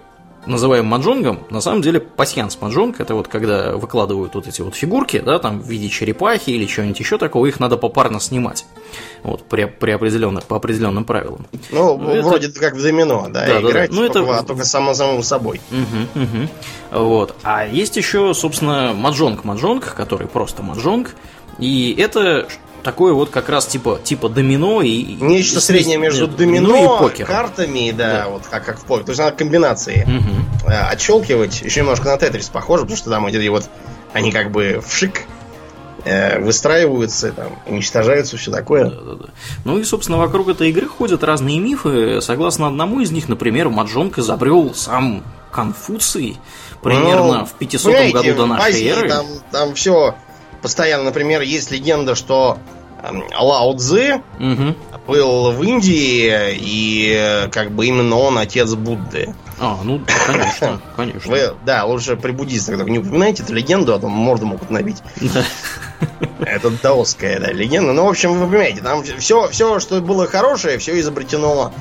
называем 0.47 0.87
маджонгом, 0.87 1.41
на 1.51 1.61
самом 1.61 1.83
деле 1.83 2.01
пасьянс 2.01 2.59
маджонг 2.61 3.01
это 3.01 3.15
вот 3.15 3.29
когда 3.29 3.77
выкладывают 3.77 4.35
вот 4.35 4.47
эти 4.47 4.61
вот 4.61 4.75
фигурки, 4.75 5.21
да, 5.21 5.39
там 5.39 5.61
в 5.61 5.69
виде 5.69 5.89
черепахи 5.89 6.51
или 6.51 6.67
чего-нибудь 6.67 6.99
еще 6.99 7.19
такого, 7.19 7.47
их 7.47 7.61
надо 7.61 7.77
попарно 7.77 8.21
снимать. 8.21 8.67
Вот, 9.23 9.45
при, 9.45 9.65
при 9.67 9.93
определенных, 9.93 10.45
по 10.45 10.57
определенным 10.57 11.05
правилам. 11.05 11.47
Ну, 11.71 11.97
ну 11.97 12.11
это... 12.11 12.29
вроде 12.29 12.49
как 12.49 12.75
в 12.75 12.83
домино, 12.83 13.29
да, 13.29 13.47
да 13.47 13.61
играть 13.61 13.91
да, 13.91 13.97
да. 13.97 14.03
Ну, 14.03 14.09
только, 14.09 14.33
это... 14.33 14.45
только 14.45 14.65
само 14.65 14.95
самому 14.95 15.23
собой. 15.23 15.61
Угу, 15.71 16.23
угу. 16.23 16.49
Вот. 17.05 17.37
А 17.43 17.67
есть 17.67 17.97
еще, 17.97 18.35
собственно, 18.35 18.93
маджонг 18.95 19.45
маджонг, 19.45 19.95
который 19.95 20.27
просто 20.27 20.63
маджонг. 20.63 21.15
И 21.59 21.95
это 21.99 22.49
такое 22.83 23.13
вот 23.13 23.31
как 23.31 23.49
раз 23.49 23.67
типа, 23.67 24.01
типа 24.03 24.29
домино 24.29 24.83
и... 24.83 25.03
Нечто 25.03 25.59
и, 25.59 25.63
среднее 25.63 25.99
между 25.99 26.27
нет, 26.27 26.37
домино, 26.37 26.97
и 26.97 26.99
покером. 26.99 27.29
картами, 27.29 27.91
да, 27.91 28.13
да, 28.13 28.29
вот 28.29 28.43
как, 28.51 28.65
как 28.65 28.79
в 28.79 28.85
покер. 28.85 29.05
То 29.05 29.11
есть 29.11 29.21
надо 29.21 29.37
комбинации 29.37 30.05
угу. 30.05 30.73
отщелкивать. 30.91 31.63
Еще 31.63 31.81
немножко 31.81 32.09
на 32.09 32.19
тетрис 32.19 32.49
похоже, 32.49 32.83
потому 32.83 32.97
что 32.97 33.11
там 33.11 33.27
эти 33.27 33.49
вот 33.49 33.69
они 34.13 34.31
как 34.31 34.51
бы 34.51 34.83
в 34.87 34.95
шик 34.95 35.23
э, 36.05 36.39
выстраиваются, 36.41 37.33
там, 37.33 37.59
уничтожаются, 37.67 38.37
все 38.37 38.51
такое. 38.51 38.91
Да, 38.91 39.01
да, 39.01 39.15
да. 39.15 39.25
Ну 39.65 39.79
и, 39.79 39.85
собственно, 39.85 40.19
вокруг 40.19 40.49
этой 40.49 40.71
игры 40.71 40.87
ходят 40.87 41.25
разные 41.25 41.59
мифы. 41.59 42.21
Согласно 42.21 42.67
одному 42.67 43.01
из 43.01 43.11
них, 43.11 43.29
например, 43.29 43.69
Маджонг 43.69 44.19
изобрел 44.19 44.75
сам 44.75 45.23
Конфуций 45.51 46.39
примерно 46.83 47.41
ну, 47.41 47.47
в 47.47 47.53
500 47.53 48.13
году 48.13 48.35
до 48.35 48.47
нашей 48.47 48.87
эры. 48.87 49.09
Там, 49.09 49.27
там 49.51 49.75
все 49.75 50.15
постоянно, 50.63 51.05
например, 51.05 51.43
есть 51.43 51.71
легенда, 51.71 52.15
что 52.15 52.59
эм, 53.03 53.25
Лао 53.39 53.77
Цзы 53.77 54.23
угу. 54.39 54.75
был 55.07 55.53
в 55.53 55.63
Индии, 55.63 56.55
и 56.55 57.49
как 57.51 57.73
бы 57.73 57.87
именно 57.87 58.17
он 58.17 58.39
отец 58.39 58.73
Будды. 58.75 59.35
А, 59.59 59.79
ну, 59.85 60.01
конечно, 60.27 60.81
конечно. 60.97 61.31
Вы, 61.31 61.55
да, 61.65 61.85
лучше 61.85 62.17
при 62.17 62.33
буддистах 62.33 62.85
не 62.87 62.99
упоминайте 62.99 63.43
эту 63.43 63.55
легенду, 63.55 63.95
а 63.95 63.99
то 63.99 64.09
морду 64.09 64.47
могут 64.47 64.71
набить. 64.71 65.03
Это 66.41 66.71
даосская, 66.71 67.39
да, 67.39 67.53
легенда. 67.53 67.93
Ну, 67.93 68.07
в 68.07 68.09
общем, 68.09 68.39
вы 68.39 68.47
понимаете, 68.47 68.81
там 68.81 69.05
все, 69.19 69.49
все, 69.49 69.79
что 69.79 70.01
было 70.01 70.27
хорошее, 70.27 70.79
все 70.79 70.99
изобретено 70.99 71.73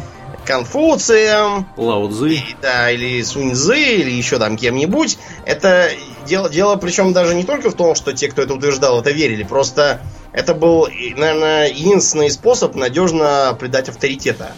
Конфуцием, 0.46 1.68
Лао 1.78 2.10
Цзы. 2.10 2.42
да, 2.62 2.92
или 2.92 3.22
Сунь 3.22 3.54
Цзы, 3.54 3.80
или 3.80 4.12
еще 4.12 4.38
там 4.38 4.58
кем-нибудь. 4.58 5.18
Это 5.46 5.90
дело, 6.26 6.49
дело 6.49 6.76
причем 6.76 7.13
даже 7.13 7.36
не 7.36 7.43
только 7.43 7.69
в 7.69 7.76
том, 7.76 7.95
что 7.95 8.13
те, 8.13 8.28
кто 8.30 8.41
это 8.41 8.53
утверждал, 8.53 8.99
это 8.99 9.11
верили. 9.11 9.43
Просто 9.43 10.01
это 10.32 10.53
был, 10.53 10.88
наверное, 10.88 11.67
единственный 11.69 12.30
способ 12.30 12.76
надежно 12.76 13.55
придать 13.59 13.89
авторитета 13.89 14.53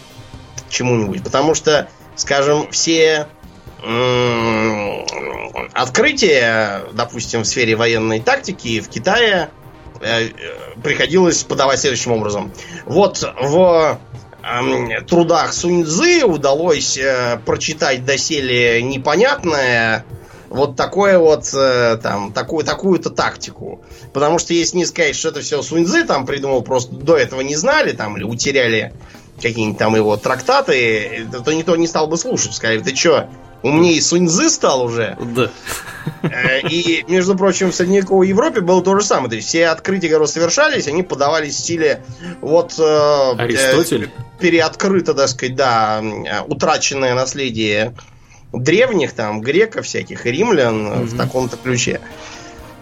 чему-нибудь. 0.68 1.22
Потому 1.22 1.54
что, 1.54 1.88
скажем, 2.16 2.70
все 2.70 3.26
открытия, 5.72 6.84
допустим, 6.92 7.42
в 7.42 7.46
сфере 7.46 7.76
военной 7.76 8.20
тактики 8.20 8.80
в 8.80 8.88
Китае 8.88 9.50
э, 10.00 10.28
приходилось 10.82 11.42
подавать 11.42 11.80
следующим 11.80 12.12
образом. 12.12 12.50
Вот 12.86 13.22
в 13.40 13.98
трудах 15.06 15.52
Суньцзы 15.52 16.24
удалось 16.24 16.96
э, 16.96 17.38
прочитать 17.44 18.04
доселе 18.04 18.82
непонятное 18.82 20.04
вот 20.54 20.76
такое 20.76 21.18
вот 21.18 21.52
э, 21.52 21.98
там 22.00 22.32
такую 22.32 22.64
такую-то 22.64 23.10
тактику, 23.10 23.80
потому 24.12 24.38
что 24.38 24.54
если 24.54 24.78
не 24.78 24.86
сказать, 24.86 25.16
что 25.16 25.30
это 25.30 25.40
все 25.40 25.62
Суньцзы 25.62 26.04
там 26.04 26.26
придумал, 26.26 26.62
просто 26.62 26.94
до 26.94 27.16
этого 27.16 27.40
не 27.40 27.56
знали 27.56 27.92
там 27.92 28.16
или 28.16 28.22
утеряли 28.22 28.94
какие-нибудь 29.36 29.78
там 29.78 29.96
его 29.96 30.16
трактаты, 30.16 31.26
то 31.44 31.52
никто 31.52 31.74
не 31.74 31.88
стал 31.88 32.06
бы 32.06 32.16
слушать, 32.16 32.54
сказали, 32.54 32.78
ты 32.78 32.94
что, 32.94 33.28
умнее 33.62 34.00
Суньзы 34.00 34.48
стал 34.48 34.84
уже. 34.84 35.18
Да. 35.20 35.50
Э, 36.22 36.60
и, 36.60 37.04
между 37.08 37.36
прочим, 37.36 37.72
в 37.72 37.74
средневековой 37.74 38.28
Европе 38.28 38.60
было 38.60 38.80
то 38.80 38.96
же 38.96 39.04
самое. 39.04 39.30
То 39.30 39.36
есть 39.36 39.48
все 39.48 39.66
открытия, 39.66 40.08
которые 40.08 40.28
совершались, 40.28 40.86
они 40.86 41.02
подавались 41.02 41.56
в 41.56 41.58
стиле 41.58 42.04
вот... 42.40 42.74
Э, 42.78 43.32
Аристотель? 43.36 44.10
переоткрыто, 44.38 45.14
так 45.14 45.28
сказать, 45.28 45.56
да, 45.56 46.02
утраченное 46.46 47.14
наследие 47.14 47.94
древних, 48.58 49.12
там, 49.12 49.40
греков 49.40 49.86
всяких, 49.86 50.26
римлян 50.26 50.86
угу. 50.86 51.04
в 51.04 51.16
таком-то 51.16 51.56
ключе. 51.56 52.00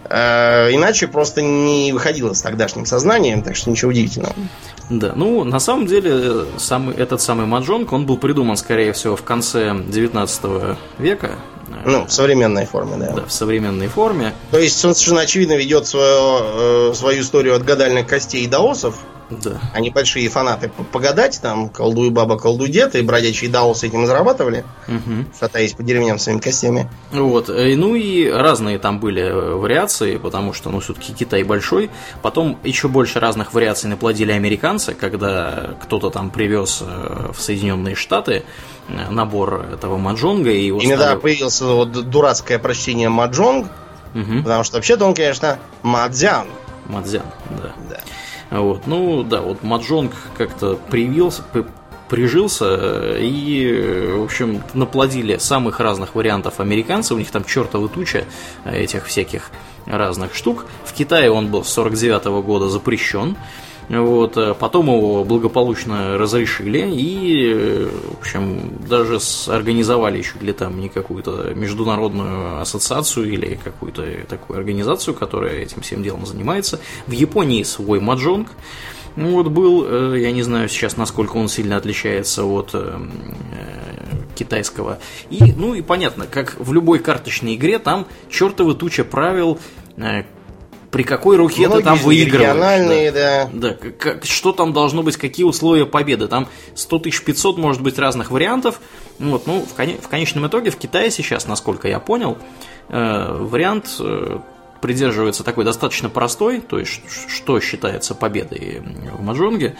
Э, 0.05 0.69
иначе 0.71 1.07
просто 1.07 1.41
не 1.41 1.91
выходило 1.93 2.33
с 2.33 2.41
тогдашним 2.41 2.85
сознанием, 2.85 3.41
так 3.41 3.55
что 3.55 3.69
ничего 3.69 3.89
удивительного. 3.91 4.35
Да, 4.89 5.13
ну, 5.15 5.43
на 5.43 5.59
самом 5.59 5.87
деле, 5.87 6.45
самый, 6.57 6.95
этот 6.95 7.21
самый 7.21 7.45
маджонг, 7.45 7.91
он 7.93 8.05
был 8.05 8.17
придуман, 8.17 8.57
скорее 8.57 8.93
всего, 8.93 9.15
в 9.15 9.23
конце 9.23 9.73
19 9.73 10.77
века. 10.99 11.31
Ну, 11.85 12.05
в 12.05 12.11
современной 12.11 12.65
форме, 12.65 12.97
да. 12.97 13.13
Да, 13.13 13.25
в 13.25 13.31
современной 13.31 13.87
форме. 13.87 14.33
То 14.51 14.59
есть 14.59 14.83
он 14.85 14.93
совершенно 14.93 15.21
очевидно 15.21 15.53
ведет 15.53 15.87
свою, 15.87 16.91
э, 16.91 16.93
свою 16.93 17.21
историю 17.21 17.55
от 17.55 17.63
гадальных 17.63 18.05
костей 18.05 18.43
и 18.43 18.47
даосов, 18.47 18.95
да. 19.41 19.61
Они 19.73 19.89
большие 19.89 20.29
фанаты 20.29 20.71
погадать, 20.91 21.39
там, 21.41 21.69
колдуй 21.69 22.09
баба, 22.09 22.37
колдуй 22.37 22.69
дед, 22.69 22.95
и 22.95 23.01
бродячие 23.01 23.49
дао 23.49 23.73
с 23.73 23.83
этим 23.83 24.05
зарабатывали, 24.05 24.65
угу. 24.87 25.25
шатаясь 25.39 25.73
по 25.73 25.83
деревням 25.83 26.19
своими 26.19 26.39
костями. 26.39 26.89
Вот, 27.11 27.49
э, 27.49 27.75
ну 27.75 27.95
и 27.95 28.29
разные 28.29 28.79
там 28.79 28.99
были 28.99 29.21
э, 29.21 29.55
вариации, 29.55 30.17
потому 30.17 30.53
что, 30.53 30.69
ну, 30.69 30.79
все-таки 30.79 31.13
Китай 31.13 31.43
большой. 31.43 31.89
Потом 32.21 32.57
еще 32.63 32.87
больше 32.87 33.19
разных 33.19 33.53
вариаций 33.53 33.89
наплодили 33.89 34.31
американцы, 34.31 34.93
когда 34.93 35.71
кто-то 35.81 36.09
там 36.09 36.29
привез 36.29 36.81
э, 36.81 37.31
в 37.33 37.41
Соединенные 37.41 37.95
Штаты 37.95 38.43
набор 38.87 39.65
этого 39.73 39.97
маджонга. 39.97 40.51
И 40.51 40.65
его 40.65 40.79
Именно 40.79 41.03
стали... 41.03 41.19
появилось 41.19 41.61
вот 41.61 41.91
дурацкое 42.09 42.59
прочтение 42.59 43.09
маджонг, 43.09 43.67
угу. 44.13 44.43
потому 44.43 44.63
что 44.63 44.77
вообще-то 44.77 45.05
он, 45.05 45.13
конечно, 45.13 45.59
мадзян. 45.81 46.47
Мадзян, 46.87 47.25
да. 47.49 47.71
да. 47.89 47.99
Вот. 48.53 48.85
Ну, 48.85 49.23
да, 49.23 49.41
вот 49.41 49.63
Маджонг 49.63 50.13
как-то 50.37 50.77
привился, 50.89 51.41
прижился 52.07 53.17
и, 53.17 54.11
в 54.15 54.23
общем, 54.23 54.61
наплодили 54.75 55.37
самых 55.37 55.79
разных 55.79 56.13
вариантов 56.13 56.59
американцев. 56.59 57.15
У 57.15 57.19
них 57.19 57.31
там 57.31 57.43
чертова 57.45 57.89
туча 57.89 58.25
этих 58.63 59.07
всяких 59.07 59.49
разных 59.87 60.35
штук. 60.35 60.65
В 60.85 60.93
Китае 60.93 61.31
он 61.31 61.47
был 61.47 61.63
с 61.63 61.69
49 61.69 62.25
-го 62.25 62.43
года 62.43 62.69
запрещен. 62.69 63.35
Вот, 63.89 64.37
э, 64.37 64.53
потом 64.53 64.87
его 64.87 65.23
благополучно 65.23 66.17
разрешили 66.17 66.89
и, 66.89 67.53
э, 67.53 67.89
в 68.15 68.19
общем, 68.19 68.79
даже 68.87 69.19
организовали 69.47 70.17
еще 70.17 70.39
ли 70.39 70.53
там 70.53 70.79
не 70.79 70.89
какую-то 70.89 71.53
международную 71.53 72.61
ассоциацию 72.61 73.31
или 73.31 73.59
какую-то 73.61 74.05
такую 74.27 74.57
организацию, 74.57 75.13
которая 75.13 75.59
этим 75.59 75.81
всем 75.81 76.01
делом 76.01 76.25
занимается. 76.25 76.79
В 77.07 77.11
Японии 77.11 77.63
свой 77.63 77.99
маджонг. 77.99 78.49
Вот 79.15 79.47
был, 79.47 79.85
э, 79.85 80.19
я 80.21 80.31
не 80.31 80.43
знаю 80.43 80.69
сейчас, 80.69 80.97
насколько 80.97 81.37
он 81.37 81.49
сильно 81.49 81.77
отличается 81.77 82.45
от 82.45 82.73
китайского. 84.35 84.97
И, 85.29 85.53
ну 85.55 85.75
и 85.75 85.81
понятно, 85.81 86.25
как 86.25 86.55
в 86.59 86.73
любой 86.73 86.99
карточной 86.99 87.55
игре, 87.55 87.77
там 87.77 88.07
чертова 88.29 88.73
туча 88.73 89.03
правил, 89.03 89.59
при 90.93 91.01
какой 91.01 91.37
руке 91.37 91.67
Многие 91.67 91.79
ты 91.79 91.85
там 91.85 91.97
выигрываешь. 91.97 92.53
Региональные, 92.53 93.11
да. 93.11 93.49
Да, 93.51 93.69
да 93.69 93.91
как, 93.97 94.25
что 94.25 94.51
там 94.51 94.73
должно 94.73 95.01
быть, 95.01 95.17
какие 95.17 95.43
условия 95.43 95.87
победы. 95.87 96.27
Там 96.27 96.47
100 96.75 96.99
500 96.99 97.57
может 97.57 97.81
быть 97.81 97.97
разных 97.97 98.29
вариантов. 98.29 98.79
Вот, 99.17 99.47
ну, 99.47 99.61
в, 99.61 99.73
в 99.73 100.07
конечном 100.07 100.45
итоге 100.45 100.69
в 100.69 100.77
Китае 100.77 101.09
сейчас, 101.09 101.47
насколько 101.47 101.87
я 101.87 101.99
понял, 101.99 102.37
э, 102.89 103.37
вариант 103.39 103.95
э, 103.99 104.37
придерживается 104.81 105.43
такой 105.43 105.65
достаточно 105.65 106.09
простой, 106.09 106.61
то 106.61 106.77
есть 106.77 107.01
что 107.27 107.59
считается 107.59 108.13
победой 108.13 108.83
в 109.17 109.23
Маджонге, 109.23 109.75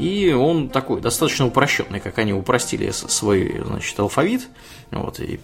и 0.00 0.32
он 0.32 0.68
такой 0.68 1.00
достаточно 1.00 1.46
упрощенный, 1.46 2.00
как 2.00 2.18
они 2.18 2.32
упростили 2.32 2.90
свой 2.90 3.62
значит, 3.64 3.96
алфавит, 4.00 4.48
вот, 4.90 5.20
и 5.20 5.38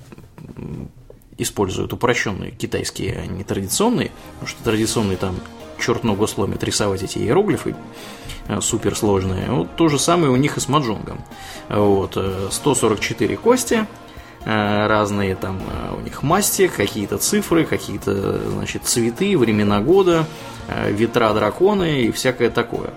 используют 1.39 1.93
упрощенные 1.93 2.51
китайские, 2.51 3.19
а 3.19 3.27
не 3.27 3.45
традиционные, 3.45 4.11
потому 4.35 4.49
что 4.49 4.63
традиционные 4.65 5.17
там 5.17 5.37
черт 5.83 6.05
ногу 6.05 6.27
сломит 6.27 6.63
рисовать 6.65 7.03
эти 7.03 7.19
иероглифы 7.19 7.75
э, 8.49 8.61
суперсложные. 8.61 9.51
Вот 9.51 9.77
то 9.77 9.89
же 9.89 9.99
самое 9.99 10.31
у 10.31 10.37
них 10.37 10.57
и 10.57 10.61
с 10.61 10.69
маджонгом. 10.69 11.21
Вот, 11.69 12.17
144 12.51 13.35
э, 13.35 13.37
кости, 13.37 13.87
э, 14.45 14.87
разные 14.87 15.35
там 15.35 15.61
у 15.97 16.01
них 16.01 16.23
масти, 16.23 16.69
какие-то 16.69 17.19
цифры, 17.19 17.65
какие-то, 17.65 18.51
значит, 18.51 18.85
цветы, 18.85 19.37
времена 19.37 19.81
года, 19.81 20.27
ветра 20.89 21.33
драконы 21.35 22.03
и 22.03 22.13
всякое 22.13 22.51
такое. 22.51 22.91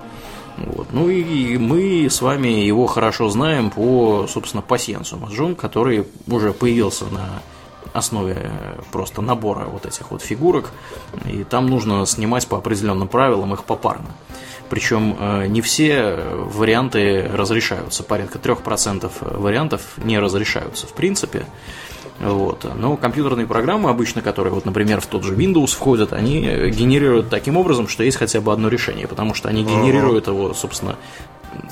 Вот. 0.58 0.88
Ну 0.92 1.10
и 1.10 1.58
мы 1.58 2.08
с 2.10 2.22
вами 2.22 2.48
его 2.48 2.86
хорошо 2.86 3.30
знаем 3.30 3.72
по, 3.72 4.26
собственно, 4.28 4.62
пассиансу 4.62 5.18
Маджонг, 5.18 5.60
который 5.60 6.06
уже 6.28 6.54
появился 6.54 7.06
на 7.06 7.42
основе 7.98 8.36
э, 8.38 8.82
просто 8.92 9.22
набора 9.22 9.66
вот 9.66 9.86
этих 9.86 10.12
вот 10.12 10.22
фигурок, 10.22 10.72
и 11.26 11.44
там 11.44 11.68
нужно 11.68 12.06
снимать 12.06 12.48
по 12.48 12.58
определенным 12.58 13.08
правилам 13.08 13.54
их 13.54 13.64
попарно. 13.64 14.08
Причем 14.70 15.16
э, 15.20 15.48
не 15.48 15.62
все 15.62 16.16
варианты 16.16 17.30
разрешаются. 17.32 18.04
Порядка 18.04 18.40
3% 18.40 19.40
вариантов 19.40 19.82
не 19.98 20.20
разрешаются 20.20 20.88
в 20.88 20.94
принципе. 20.94 21.46
Вот. 22.20 22.66
Но 22.76 22.96
компьютерные 22.96 23.46
программы 23.46 23.90
обычно, 23.90 24.22
которые, 24.22 24.54
вот, 24.54 24.66
например, 24.66 25.02
в 25.02 25.06
тот 25.06 25.24
же 25.24 25.36
Windows 25.36 25.68
входят, 25.76 26.14
они 26.14 26.42
генерируют 26.70 27.30
таким 27.30 27.58
образом, 27.58 27.88
что 27.88 28.04
есть 28.04 28.18
хотя 28.18 28.40
бы 28.40 28.54
одно 28.54 28.70
решение, 28.70 29.08
потому 29.08 29.34
что 29.34 29.50
они 29.50 29.64
генерируют 29.64 30.28
его, 30.28 30.54
собственно, 30.54 30.96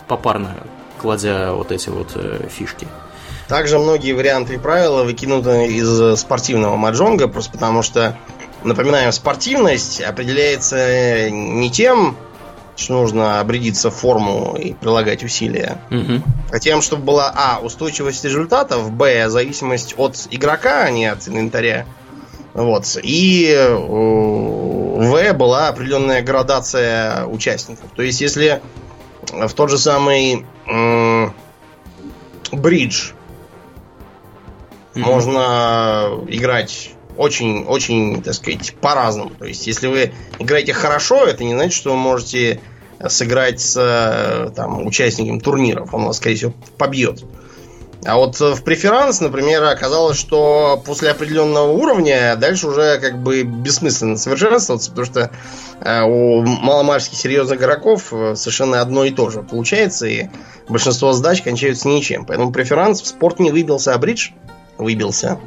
попарно, 0.07 0.55
кладя 0.99 1.53
вот 1.53 1.71
эти 1.71 1.89
вот 1.89 2.11
э, 2.15 2.47
фишки. 2.49 2.88
Также 3.47 3.77
многие 3.77 4.13
варианты 4.13 4.55
и 4.55 4.57
правила 4.57 5.03
выкинуты 5.03 5.67
из 5.67 6.19
спортивного 6.19 6.75
маджонга, 6.75 7.27
просто 7.27 7.51
потому 7.51 7.81
что, 7.83 8.17
напоминаем, 8.63 9.11
спортивность 9.11 10.01
определяется 10.01 11.29
не 11.29 11.69
тем, 11.69 12.15
что 12.75 12.93
нужно 12.93 13.39
обрядиться 13.39 13.91
в 13.91 13.95
форму 13.95 14.55
и 14.57 14.73
прилагать 14.73 15.23
усилия. 15.23 15.77
Угу. 15.91 16.23
А 16.51 16.59
тем, 16.59 16.81
чтобы 16.81 17.03
была 17.03 17.31
А. 17.35 17.59
Устойчивость 17.59 18.25
результатов, 18.25 18.91
Б. 18.91 19.29
Зависимость 19.29 19.93
от 19.97 20.27
игрока, 20.31 20.83
а 20.83 20.89
не 20.89 21.05
от 21.05 21.27
инвентаря. 21.27 21.85
Вот. 22.53 22.97
И 23.03 23.55
В. 23.69 25.33
Была 25.33 25.67
определенная 25.67 26.21
градация 26.21 27.25
участников. 27.25 27.89
То 27.95 28.01
есть, 28.01 28.21
если 28.21 28.61
в 29.31 29.51
тот 29.53 29.69
же 29.69 29.77
самый 29.77 30.45
бридж 32.51 33.11
можно 34.95 36.23
играть 36.27 36.91
очень-очень, 37.17 38.21
так 38.23 38.33
сказать, 38.33 38.75
по-разному. 38.81 39.31
То 39.37 39.45
есть, 39.45 39.67
если 39.67 39.87
вы 39.87 40.13
играете 40.39 40.73
хорошо, 40.73 41.25
это 41.25 41.43
не 41.43 41.53
значит, 41.53 41.73
что 41.73 41.91
вы 41.91 41.97
можете 41.97 42.59
сыграть 43.07 43.59
с 43.59 43.77
э, 43.77 44.51
там, 44.55 44.85
участником 44.85 45.39
турниров. 45.41 45.93
Он 45.93 46.05
вас, 46.05 46.17
скорее 46.17 46.35
всего, 46.35 46.53
побьет. 46.77 47.23
А 48.05 48.17
вот 48.17 48.39
в 48.39 48.63
преферанс, 48.63 49.21
например, 49.21 49.63
оказалось, 49.63 50.17
что 50.17 50.81
после 50.85 51.09
определенного 51.09 51.71
уровня 51.71 52.35
дальше 52.35 52.67
уже 52.67 52.99
как 52.99 53.21
бы 53.21 53.43
бессмысленно 53.43 54.17
совершенствоваться, 54.17 54.89
потому 54.89 55.05
что 55.05 55.31
э, 55.79 56.01
у 56.03 56.41
маломальски 56.41 57.15
серьезных 57.15 57.59
игроков 57.59 58.11
э, 58.11 58.35
совершенно 58.35 58.81
одно 58.81 59.05
и 59.05 59.11
то 59.11 59.29
же 59.29 59.41
получается, 59.41 60.07
и 60.07 60.27
большинство 60.67 61.13
задач 61.13 61.41
кончаются 61.41 61.87
ничем. 61.87 62.25
Поэтому 62.25 62.51
преферанс 62.51 63.01
в 63.01 63.07
спорт 63.07 63.39
не 63.39 63.51
выбился, 63.51 63.93
а 63.93 63.97
бридж 63.97 64.31
выбился. 64.78 65.39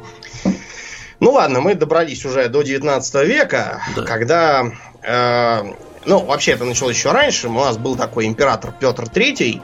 Ну 1.19 1.31
ладно, 1.31 1.61
мы 1.61 1.73
добрались 1.73 2.25
уже 2.25 2.47
до 2.47 2.61
19 2.61 3.27
века, 3.27 3.81
да. 3.95 4.03
когда... 4.03 4.65
Э, 5.03 5.63
ну, 6.05 6.23
вообще 6.23 6.51
это 6.51 6.63
началось 6.63 6.95
еще 6.95 7.11
раньше. 7.11 7.49
У 7.49 7.53
нас 7.53 7.77
был 7.77 7.95
такой 7.95 8.27
император 8.27 8.73
Петр 8.79 9.03
III, 9.03 9.61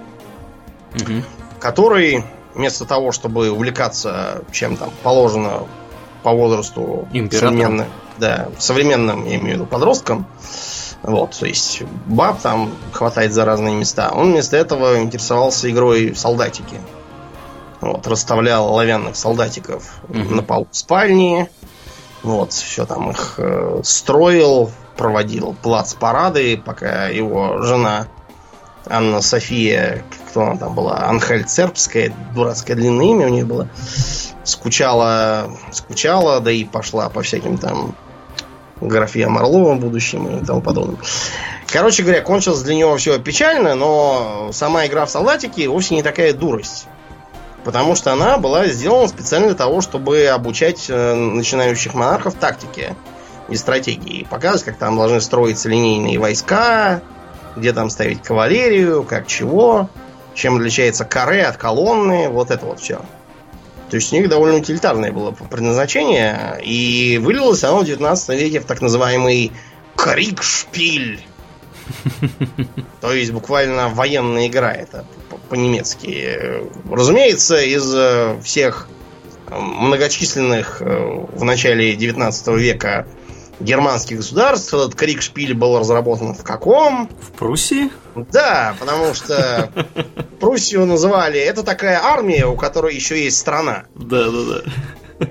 угу. 0.95 1.23
который 1.59 2.23
вместо 2.53 2.85
того, 2.85 3.11
чтобы 3.11 3.51
увлекаться 3.51 4.43
чем 4.51 4.77
там 4.77 4.91
положено 5.03 5.67
по 6.23 6.31
возрасту 6.31 7.07
современным, 7.31 7.87
да, 8.17 8.49
современным, 8.57 9.25
я 9.25 9.35
имею 9.35 9.41
в 9.41 9.53
виду, 9.53 9.65
подросткам, 9.65 10.27
вот, 11.01 11.37
то 11.37 11.45
есть 11.45 11.83
баб 12.05 12.39
там 12.41 12.73
хватает 12.93 13.33
за 13.33 13.43
разные 13.43 13.75
места. 13.75 14.11
Он 14.13 14.31
вместо 14.31 14.55
этого 14.55 15.01
интересовался 15.01 15.69
игрой 15.69 16.11
в 16.11 16.17
солдатики. 16.17 16.77
Вот, 17.83 18.07
расставлял 18.07 18.67
оловянных 18.67 19.17
солдатиков 19.17 19.95
угу. 20.07 20.35
на 20.35 20.41
полу 20.41 20.67
спальни. 20.71 21.49
Вот, 22.21 22.53
все 22.53 22.85
там 22.85 23.11
их 23.11 23.35
э, 23.37 23.81
строил, 23.83 24.71
проводил 24.95 25.53
плац 25.61 25.93
парады, 25.93 26.55
пока 26.55 27.07
его 27.07 27.61
жена 27.61 28.07
Анна 28.85 29.21
София, 29.21 30.05
кто 30.29 30.43
она 30.43 30.55
там 30.55 30.75
была, 30.75 31.03
Анхель 31.09 31.43
Цербская, 31.43 32.13
дурацкое 32.33 32.77
длинное 32.77 33.07
имя 33.07 33.27
у 33.27 33.29
нее 33.29 33.43
было, 33.43 33.67
скучала, 34.45 35.51
скучала, 35.73 36.39
да 36.39 36.51
и 36.51 36.63
пошла 36.63 37.09
по 37.09 37.21
всяким 37.21 37.57
там 37.57 37.93
графьям 38.79 39.37
Орловым 39.37 39.79
будущим 39.79 40.37
и 40.37 40.45
тому 40.45 40.61
подобным. 40.61 40.99
Короче 41.67 42.03
говоря, 42.03 42.21
кончилось 42.21 42.61
для 42.61 42.75
него 42.75 42.95
все 42.95 43.19
печально, 43.19 43.75
но 43.75 44.51
сама 44.53 44.85
игра 44.85 45.05
в 45.05 45.09
солдатики 45.09 45.65
вовсе 45.65 45.95
не 45.95 46.03
такая 46.03 46.33
дурость. 46.33 46.87
Потому 47.63 47.95
что 47.95 48.11
она 48.11 48.37
была 48.37 48.67
сделана 48.67 49.07
специально 49.07 49.47
для 49.47 49.55
того, 49.55 49.81
чтобы 49.81 50.25
обучать 50.27 50.85
э, 50.89 51.13
начинающих 51.13 51.93
монархов 51.93 52.35
тактике 52.35 52.95
и 53.47 53.55
стратегии. 53.55 54.27
Показывать, 54.29 54.63
как 54.63 54.77
там 54.77 54.97
должны 54.97 55.21
строиться 55.21 55.69
линейные 55.69 56.19
войска, 56.19 57.01
где 57.55 57.71
там 57.71 57.89
ставить 57.89 58.21
кавалерию, 58.21 59.03
как 59.03 59.27
чего, 59.27 59.89
чем 60.33 60.57
отличается 60.57 61.05
каре 61.05 61.43
от 61.43 61.57
колонны, 61.57 62.29
вот 62.29 62.51
это 62.51 62.65
вот 62.65 62.79
все. 62.79 63.01
То 63.89 63.97
есть 63.97 64.11
у 64.11 64.15
них 64.15 64.27
довольно 64.27 64.57
утилитарное 64.57 65.11
было 65.11 65.31
предназначение, 65.31 66.59
и 66.63 67.19
вылилось 67.21 67.63
оно 67.63 67.79
в 67.79 67.85
19 67.85 68.29
веке 68.29 68.59
в 68.59 68.65
так 68.65 68.81
называемый 68.81 69.51
крикшпиль. 69.95 71.23
То 73.01 73.13
есть 73.13 73.31
буквально 73.31 73.89
военная 73.89 74.47
игра 74.47 74.71
это 74.71 75.05
по-немецки. 75.49 76.39
Разумеется, 76.89 77.57
из 77.61 77.93
э, 77.93 78.39
всех 78.43 78.87
э, 79.47 79.59
многочисленных 79.59 80.81
э, 80.81 81.25
в 81.33 81.43
начале 81.43 81.95
19 81.95 82.47
века 82.49 83.07
германских 83.59 84.17
государств 84.17 84.73
этот 84.73 84.95
крикшпиль 84.95 85.53
был 85.53 85.77
разработан 85.79 86.33
в 86.33 86.43
каком? 86.43 87.09
В 87.21 87.31
Пруссии? 87.31 87.89
Да, 88.15 88.75
потому 88.79 89.13
что 89.13 89.71
Пруссию 90.39 90.85
называли... 90.85 91.39
Это 91.39 91.63
такая 91.63 91.99
армия, 92.01 92.45
у 92.45 92.55
которой 92.55 92.95
еще 92.95 93.23
есть 93.23 93.37
страна. 93.37 93.85
Да, 93.95 94.29
да, 94.29 94.43
да. 94.43 95.27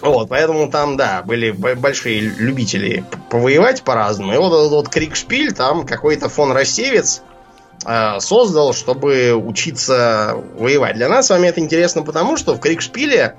Вот, 0.00 0.28
поэтому 0.28 0.70
там, 0.70 0.96
да, 0.96 1.22
были 1.22 1.50
большие 1.50 2.20
любители 2.20 3.04
повоевать 3.30 3.82
по-разному. 3.82 4.34
И 4.34 4.36
вот 4.36 4.52
этот 4.52 4.70
вот 4.70 4.88
Кригшпиль, 4.88 5.52
там 5.52 5.86
какой-то 5.86 6.28
фон 6.28 6.52
Рассевиц 6.52 7.22
создал, 7.82 8.72
чтобы 8.72 9.34
учиться 9.34 10.36
воевать. 10.56 10.96
Для 10.96 11.08
нас 11.08 11.26
с 11.26 11.30
вами 11.30 11.48
это 11.48 11.60
интересно 11.60 12.02
потому, 12.02 12.36
что 12.36 12.54
в 12.54 12.60
Кригшпиле 12.60 13.34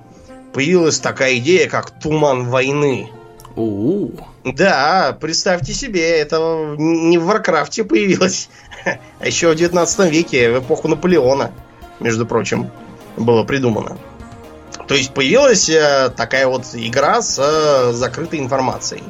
появилась 0.54 1.00
такая 1.00 1.38
идея, 1.38 1.70
как 1.70 1.92
туман 1.92 2.50
войны. 2.50 3.10
У-у-у. 3.56 4.12
Да, 4.44 5.18
представьте 5.20 5.74
себе, 5.74 6.20
это 6.20 6.76
не 6.78 7.18
в 7.18 7.26
Warcraft 7.26 7.77
е 7.77 7.84
появилось, 7.84 8.50
а 8.86 9.26
еще 9.26 9.52
в 9.52 9.56
19 9.56 10.12
веке, 10.12 10.52
в 10.52 10.60
эпоху 10.60 10.88
Наполеона, 10.88 11.52
между 12.00 12.26
прочим, 12.26 12.70
было 13.16 13.44
придумано. 13.44 13.98
То 14.88 14.96
есть 14.96 15.14
появилась 15.14 15.70
э, 15.70 16.12
такая 16.16 16.48
вот 16.48 16.66
игра 16.74 17.22
с 17.22 17.40
э, 17.40 17.94
закрытой 17.94 18.40
информацией. 18.40 19.04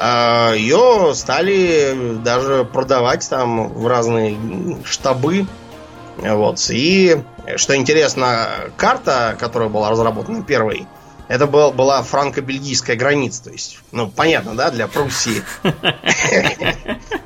А, 0.00 0.52
Ее 0.54 1.12
стали 1.14 2.18
даже 2.22 2.64
продавать 2.64 3.28
там 3.28 3.68
в 3.68 3.86
разные 3.88 4.38
штабы. 4.84 5.46
Вот. 6.16 6.64
И, 6.70 7.20
что 7.56 7.76
интересно, 7.76 8.48
карта, 8.76 9.36
которая 9.38 9.68
была 9.68 9.90
разработана 9.90 10.42
первой, 10.42 10.86
это 11.26 11.46
был, 11.46 11.72
была 11.72 12.02
франко-бельгийская 12.02 12.96
граница. 12.96 13.44
То 13.44 13.50
есть, 13.50 13.80
ну, 13.90 14.08
понятно, 14.08 14.54
да, 14.54 14.70
для 14.70 14.86
Пруссии. 14.86 15.42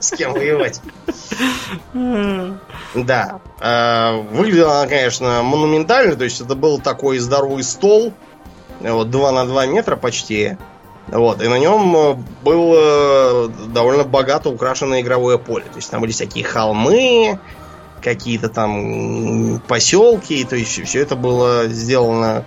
С 0.00 0.10
кем 0.12 0.32
воевать. 0.32 0.80
Да. 2.94 3.40
А, 3.60 4.16
выглядела 4.32 4.80
она, 4.80 4.88
конечно, 4.88 5.42
монументально. 5.42 6.16
То 6.16 6.24
есть, 6.24 6.40
это 6.40 6.54
был 6.54 6.80
такой 6.80 7.18
здоровый 7.18 7.64
стол. 7.64 8.14
Вот, 8.80 9.10
2 9.10 9.32
на 9.32 9.44
2 9.44 9.66
метра 9.66 9.96
почти. 9.96 10.56
Вот, 11.09 11.42
и 11.42 11.48
на 11.48 11.59
нем 11.59 12.24
было 12.42 13.48
довольно 13.48 14.05
богато 14.05 14.50
украшенное 14.50 15.00
игровое 15.00 15.38
поле. 15.38 15.64
То 15.64 15.76
есть 15.76 15.90
там 15.90 16.00
были 16.00 16.12
всякие 16.12 16.44
холмы, 16.44 17.38
какие-то 18.00 18.48
там 18.48 19.61
поселки. 19.66 20.44
То 20.44 20.57
есть 20.57 20.82
все 20.84 21.00
это 21.00 21.16
было 21.16 21.66
сделано 21.66 22.44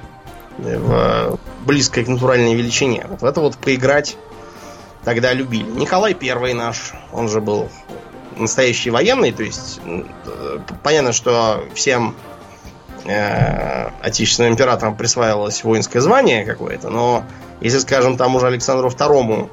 в 0.57 1.37
близкой 1.65 2.05
к 2.05 2.07
натуральной 2.07 2.55
величине. 2.55 3.05
Вот 3.09 3.21
в 3.21 3.25
это 3.25 3.41
вот 3.41 3.57
поиграть 3.57 4.17
тогда 5.03 5.33
любили. 5.33 5.69
Николай 5.69 6.13
Первый 6.13 6.53
наш, 6.53 6.93
он 7.11 7.29
же 7.29 7.41
был 7.41 7.69
настоящий 8.37 8.89
военный, 8.89 9.31
то 9.31 9.43
есть 9.43 9.79
понятно, 10.83 11.13
что 11.13 11.63
всем 11.73 12.15
э, 13.05 13.89
отечественным 14.01 14.53
императорам 14.53 14.97
присваивалось 14.97 15.63
воинское 15.63 16.01
звание 16.01 16.43
какое-то, 16.43 16.89
но 16.89 17.23
если, 17.61 17.79
скажем, 17.79 18.17
тому 18.17 18.39
же 18.39 18.47
Александру 18.47 18.89
Второму 18.89 19.49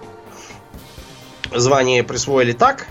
звание 1.54 2.02
присвоили 2.02 2.52
так, 2.52 2.86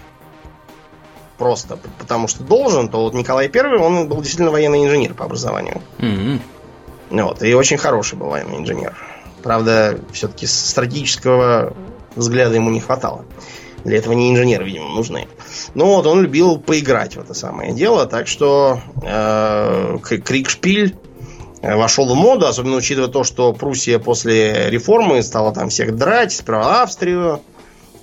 просто 1.37 1.77
потому 1.97 2.27
что 2.27 2.43
должен, 2.43 2.89
то 2.89 3.01
вот 3.01 3.13
Николай 3.13 3.49
Первый, 3.49 3.79
он 3.79 4.07
был 4.07 4.17
действительно 4.17 4.51
военный 4.51 4.85
инженер 4.85 5.13
по 5.13 5.25
образованию. 5.25 5.81
Mm-hmm. 5.97 6.39
Вот, 7.09 7.43
и 7.43 7.53
очень 7.53 7.77
хороший 7.77 8.17
был 8.17 8.27
военный 8.27 8.57
инженер. 8.57 8.95
Правда, 9.43 9.99
все-таки 10.13 10.45
стратегического 10.45 11.73
взгляда 12.15 12.55
ему 12.55 12.69
не 12.69 12.79
хватало. 12.79 13.25
Для 13.83 13.97
этого 13.97 14.13
не 14.13 14.31
инженеры, 14.31 14.65
видимо, 14.65 14.89
нужны. 14.89 15.27
Ну 15.73 15.85
вот, 15.85 16.05
он 16.05 16.21
любил 16.21 16.59
поиграть 16.59 17.15
в 17.15 17.19
это 17.19 17.33
самое 17.33 17.73
дело, 17.73 18.05
так 18.05 18.27
что 18.27 18.79
э, 19.03 19.97
Крикшпиль 20.01 20.95
вошел 21.61 22.07
в 22.07 22.15
моду, 22.15 22.47
особенно 22.47 22.77
учитывая 22.77 23.09
то, 23.09 23.23
что 23.23 23.53
Пруссия 23.53 23.99
после 23.99 24.69
реформы 24.69 25.21
стала 25.21 25.53
там 25.53 25.69
всех 25.69 25.95
драть, 25.95 26.33
сперва 26.33 26.81
Австрию, 26.83 27.41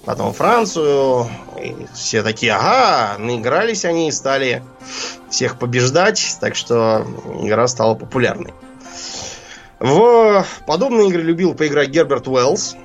потом 0.04 0.32
Францию. 0.32 1.28
И 1.62 1.74
все 1.94 2.22
такие, 2.22 2.52
ага, 2.52 3.18
наигрались 3.18 3.84
они 3.84 4.08
и 4.08 4.12
стали 4.12 4.62
всех 5.28 5.58
побеждать, 5.58 6.36
так 6.40 6.54
что 6.54 7.06
игра 7.42 7.66
стала 7.66 7.94
популярной. 7.94 8.54
В 9.80 10.44
подобные 10.66 11.08
игры 11.08 11.22
любил 11.22 11.54
поиграть 11.54 11.90
Герберт 11.90 12.26
Уэллс. 12.26 12.76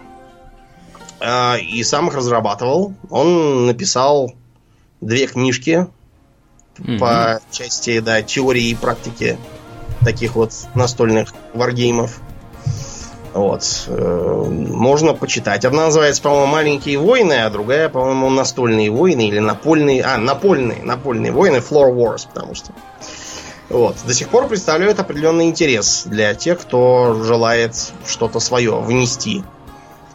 Э, 1.19 1.59
и 1.59 1.83
сам 1.83 2.09
их 2.09 2.15
разрабатывал. 2.15 2.93
Он 3.09 3.65
написал 3.65 4.33
две 5.01 5.27
книжки 5.27 5.87
mm-hmm. 6.77 6.99
по 6.99 7.41
части 7.51 7.99
да, 7.99 8.21
теории 8.21 8.69
и 8.69 8.75
практики 8.75 9.37
таких 10.03 10.35
вот 10.35 10.51
настольных 10.73 11.33
варгеймов. 11.53 12.19
Вот. 13.33 13.85
Э, 13.87 14.45
можно 14.47 15.13
почитать. 15.13 15.65
Одна 15.65 15.85
называется, 15.85 16.21
по-моему, 16.21 16.45
«Маленькие 16.47 16.99
войны», 16.99 17.33
а 17.33 17.49
другая, 17.49 17.89
по-моему, 17.89 18.29
«Настольные 18.29 18.91
войны» 18.91 19.27
или 19.27 19.39
«Напольные...» 19.39 20.03
А, 20.03 20.17
«Напольные», 20.17 20.83
«Напольные 20.83 21.31
войны», 21.31 21.57
«Floor 21.57 21.93
Wars», 21.95 22.27
потому 22.31 22.53
что... 22.53 22.73
Вот. 23.69 23.95
До 24.05 24.13
сих 24.13 24.29
пор 24.29 24.47
представляют 24.47 24.99
определенный 24.99 25.45
интерес 25.45 26.03
для 26.05 26.35
тех, 26.35 26.59
кто 26.59 27.23
желает 27.23 27.75
что-то 28.05 28.39
свое 28.39 28.79
внести 28.79 29.43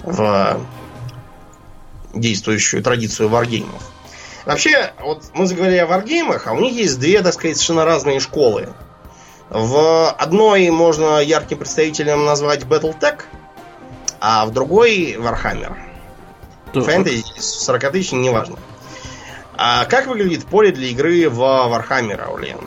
в 0.03 0.61
действующую 2.15 2.83
традицию 2.85 3.29
варгеймов. 3.29 3.83
Вообще, 4.45 4.93
вот 5.03 5.25
мы 5.35 5.47
заговорили 5.47 5.79
о 5.79 5.87
варгеймах, 5.87 6.47
а 6.47 6.53
у 6.53 6.61
них 6.61 6.73
есть 6.73 6.99
две, 7.01 7.21
так 7.21 7.35
сказать, 7.35 7.57
совершенно 7.57 7.85
разные 7.85 8.21
школы. 8.21 8.69
В 9.51 10.11
одной 10.11 10.69
можно 10.71 11.21
ярким 11.21 11.59
представителем 11.59 12.25
назвать 12.25 12.65
Battletech, 12.65 13.23
а 14.21 14.45
в 14.45 14.53
другой 14.53 15.15
Warhammer. 15.15 15.75
Фэнтези, 16.75 17.25
40 17.39 17.93
тысяч, 17.93 18.13
неважно. 18.13 18.57
А 19.57 19.87
как 19.87 20.07
выглядит 20.07 20.45
поле 20.45 20.71
для 20.71 20.89
игры 20.89 21.29
в 21.29 21.41
Warhammer, 21.41 22.21
Аулен? 22.21 22.59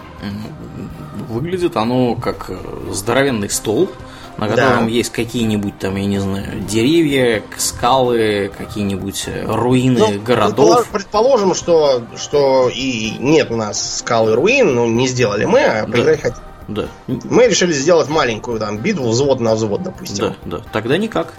Выглядит 1.29 1.77
оно 1.77 2.15
как 2.15 2.49
э, 2.49 2.57
здоровенный 2.91 3.49
стол, 3.49 3.89
на 4.37 4.49
котором 4.49 4.85
да. 4.85 4.91
есть 4.91 5.11
какие-нибудь 5.11 5.79
там, 5.79 5.95
я 5.95 6.05
не 6.05 6.19
знаю, 6.19 6.59
деревья, 6.61 7.41
скалы, 7.55 8.51
какие-нибудь 8.57 9.25
э, 9.27 9.45
руины 9.45 9.99
ну, 9.99 10.19
городов. 10.19 10.89
Предположим, 10.91 11.55
что, 11.55 12.03
что 12.17 12.67
и 12.67 13.11
нет 13.19 13.49
у 13.51 13.55
нас 13.55 13.99
скалы 13.99 14.35
руин, 14.35 14.75
но 14.75 14.85
не 14.87 15.07
сделали 15.07 15.45
мы, 15.45 15.61
а 15.61 15.85
поиграть 15.85 16.21
да. 16.21 16.29
хотим. 16.29 16.43
Да. 16.67 16.87
Мы 17.07 17.47
решили 17.47 17.73
сделать 17.73 18.09
маленькую 18.09 18.59
там 18.59 18.77
битву 18.77 19.09
взвод 19.09 19.39
на 19.39 19.55
взвод, 19.55 19.83
допустим. 19.83 20.35
Да, 20.43 20.57
да. 20.57 20.63
Тогда 20.71 20.97
никак. 20.97 21.33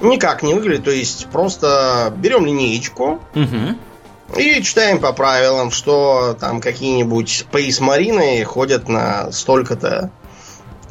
Никак 0.00 0.42
не 0.42 0.54
выглядит. 0.54 0.84
То 0.84 0.90
есть 0.90 1.26
просто 1.26 2.12
берем 2.16 2.46
линеечку 2.46 3.20
угу. 3.34 4.38
и 4.38 4.62
читаем 4.62 5.00
по 5.00 5.12
правилам, 5.12 5.70
что 5.70 6.36
там 6.38 6.60
какие-нибудь 6.60 7.46
пейс-марины 7.50 8.44
ходят 8.44 8.88
на 8.88 9.32
столько-то 9.32 10.10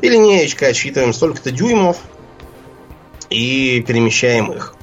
и 0.01 0.09
линеечкой 0.09 0.69
отсчитываем 0.69 1.13
столько-то 1.13 1.51
дюймов 1.51 1.97
и 3.29 3.83
перемещаем 3.87 4.51
их. 4.51 4.74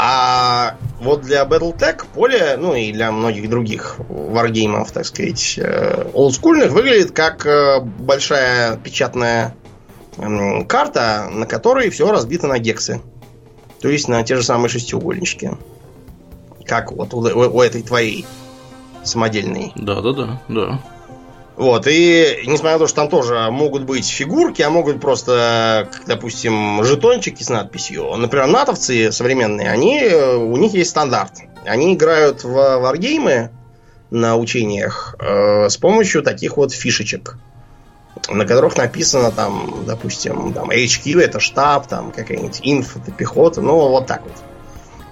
А 0.00 0.76
вот 1.00 1.22
для 1.22 1.42
Battletech 1.44 2.04
поле, 2.14 2.56
ну 2.56 2.74
и 2.76 2.92
для 2.92 3.10
многих 3.10 3.50
других 3.50 3.96
варгеймов, 4.08 4.92
так 4.92 5.04
сказать, 5.04 5.58
э, 5.58 6.08
олдскульных, 6.14 6.70
выглядит 6.70 7.10
как 7.10 7.44
э, 7.44 7.80
большая 7.80 8.76
печатная 8.76 9.56
карта, 10.68 11.28
на 11.30 11.46
которой 11.46 11.90
все 11.90 12.10
разбито 12.10 12.46
на 12.46 12.58
гексы. 12.58 13.00
То 13.80 13.88
есть 13.88 14.08
на 14.08 14.22
те 14.22 14.36
же 14.36 14.42
самые 14.42 14.68
шестиугольнички. 14.68 15.50
Как 16.64 16.92
вот 16.92 17.14
у, 17.14 17.18
у, 17.18 17.56
у 17.56 17.62
этой 17.62 17.82
твоей 17.82 18.24
самодельной. 19.02 19.72
Да, 19.74 20.00
да, 20.00 20.12
да, 20.12 20.42
да. 20.48 20.80
Вот, 21.58 21.88
и 21.88 22.44
несмотря 22.46 22.74
на 22.74 22.78
то, 22.78 22.86
что 22.86 22.94
там 22.94 23.08
тоже 23.08 23.48
могут 23.50 23.82
быть 23.82 24.06
фигурки, 24.08 24.62
а 24.62 24.70
могут 24.70 25.00
просто, 25.00 25.88
допустим, 26.06 26.84
жетончики 26.84 27.42
с 27.42 27.48
надписью. 27.48 28.14
Например, 28.14 28.46
натовцы 28.46 29.10
современные, 29.10 29.68
они, 29.68 30.04
у 30.04 30.56
них 30.56 30.72
есть 30.74 30.90
стандарт. 30.90 31.32
Они 31.66 31.94
играют 31.94 32.44
в 32.44 32.52
варгеймы 32.78 33.50
на 34.10 34.36
учениях 34.36 35.16
э, 35.18 35.68
с 35.68 35.76
помощью 35.76 36.22
таких 36.22 36.56
вот 36.56 36.72
фишечек, 36.72 37.36
на 38.28 38.46
которых 38.46 38.76
написано 38.76 39.32
там, 39.32 39.82
допустим, 39.84 40.52
там 40.52 40.70
HQ 40.70 41.20
это 41.20 41.40
штаб, 41.40 41.88
там 41.88 42.12
какая-нибудь 42.12 42.60
инф 42.62 42.96
это 42.98 43.10
пехота, 43.10 43.62
ну 43.62 43.88
вот 43.88 44.06
так 44.06 44.22
вот 44.22 44.32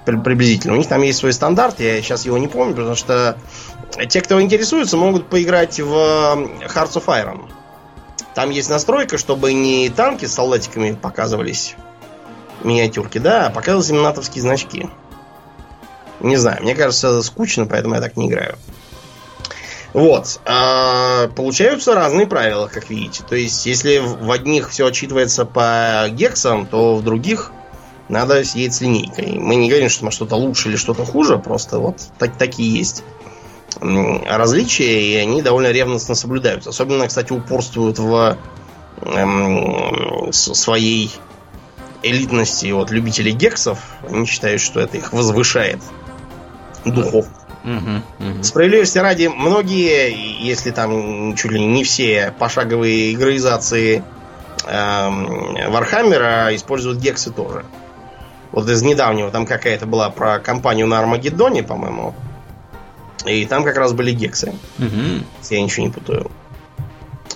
приблизительно. 0.07 0.75
У 0.75 0.77
них 0.77 0.89
там 0.89 1.03
есть 1.03 1.19
свой 1.19 1.33
стандарт, 1.33 1.81
я 1.81 2.01
сейчас 2.01 2.25
его 2.25 2.39
не 2.39 2.49
помню, 2.49 2.75
потому 2.75 2.95
что 2.95 3.37
те, 4.09 4.21
кто 4.21 4.41
интересуется, 4.41 4.97
могут 4.97 5.29
поиграть 5.29 5.81
в 5.81 5.93
Hearts 5.93 6.95
of 6.95 7.07
Iron. 7.07 7.51
Там 8.35 8.51
есть 8.51 8.71
настройка, 8.71 9.19
чтобы 9.19 9.53
не 9.53 9.89
танки 9.89 10.27
с 10.27 10.35
солдатиками 10.35 10.93
показывались 10.93 11.75
миниатюрки, 12.63 13.19
да, 13.19 13.47
а 13.47 13.51
показывались 13.51 13.91
именно 13.91 14.05
натовские 14.05 14.43
значки. 14.43 14.89
Не 16.21 16.37
знаю, 16.37 16.63
мне 16.63 16.75
кажется, 16.75 17.23
скучно, 17.23 17.67
поэтому 17.67 17.95
я 17.95 18.01
так 18.01 18.17
не 18.17 18.29
играю. 18.29 18.57
Вот. 19.93 20.41
А, 20.45 21.29
получаются 21.29 21.95
разные 21.95 22.27
правила, 22.27 22.69
как 22.71 22.91
видите. 22.91 23.25
То 23.27 23.35
есть, 23.35 23.65
если 23.65 23.99
в 23.99 24.31
одних 24.31 24.69
все 24.69 24.87
отчитывается 24.87 25.47
по 25.47 26.07
гексам, 26.11 26.67
то 26.67 26.97
в 26.97 27.03
других 27.03 27.53
надо 28.09 28.45
сидеть 28.45 28.75
с 28.75 28.81
линейкой. 28.81 29.39
Мы 29.39 29.57
не 29.57 29.69
говорим, 29.69 29.89
что 29.89 30.11
что-то 30.11 30.37
лучше 30.37 30.69
или 30.69 30.77
что-то 30.77 31.05
хуже, 31.05 31.39
просто 31.39 31.79
вот 31.79 32.01
так, 32.19 32.37
такие 32.37 32.73
есть 32.73 33.03
различия, 33.81 35.03
и 35.03 35.17
они 35.17 35.43
довольно 35.43 35.71
ревностно 35.71 36.15
соблюдаются. 36.15 36.71
Особенно, 36.71 37.07
кстати, 37.07 37.33
упорствуют 37.33 37.99
в 37.99 38.39
эм, 39.03 40.33
своей 40.33 41.11
элитности 42.03 42.71
вот, 42.71 42.91
любителей 42.91 43.33
гексов. 43.33 43.79
Они 44.09 44.27
считают, 44.27 44.63
что 44.63 44.81
это 44.81 44.97
их 44.97 45.13
возвышает 45.13 45.81
духов. 46.85 47.27
Угу, 47.65 48.31
угу. 48.31 48.43
Справедливости 48.43 48.99
ради, 48.99 49.27
многие, 49.27 50.15
если 50.41 50.71
там 50.71 51.35
чуть 51.35 51.51
ли 51.51 51.65
не 51.65 51.83
все 51.83 52.33
пошаговые 52.39 53.13
игроизации 53.13 54.05
эм, 54.67 55.73
Warhammer 55.73 56.46
а 56.46 56.55
используют 56.55 56.99
гексы 56.99 57.33
тоже. 57.33 57.65
Вот 58.53 58.69
из 58.69 58.83
недавнего 58.83 59.31
там 59.31 59.47
какая-то 59.47 59.87
была 59.87 60.11
про 60.11 60.39
кампанию 60.39 60.87
на 60.87 60.99
Армагеддоне, 60.99 61.63
по-моему. 61.63 62.15
И 63.25 63.45
там 63.47 63.65
как 63.65 63.77
раз 63.77 63.93
были 63.93 64.13
гексы. 64.13 64.55
Угу. 64.79 65.25
Я 65.51 65.63
ничего 65.63 65.87
не 65.87 65.93
путаю. 65.93 66.31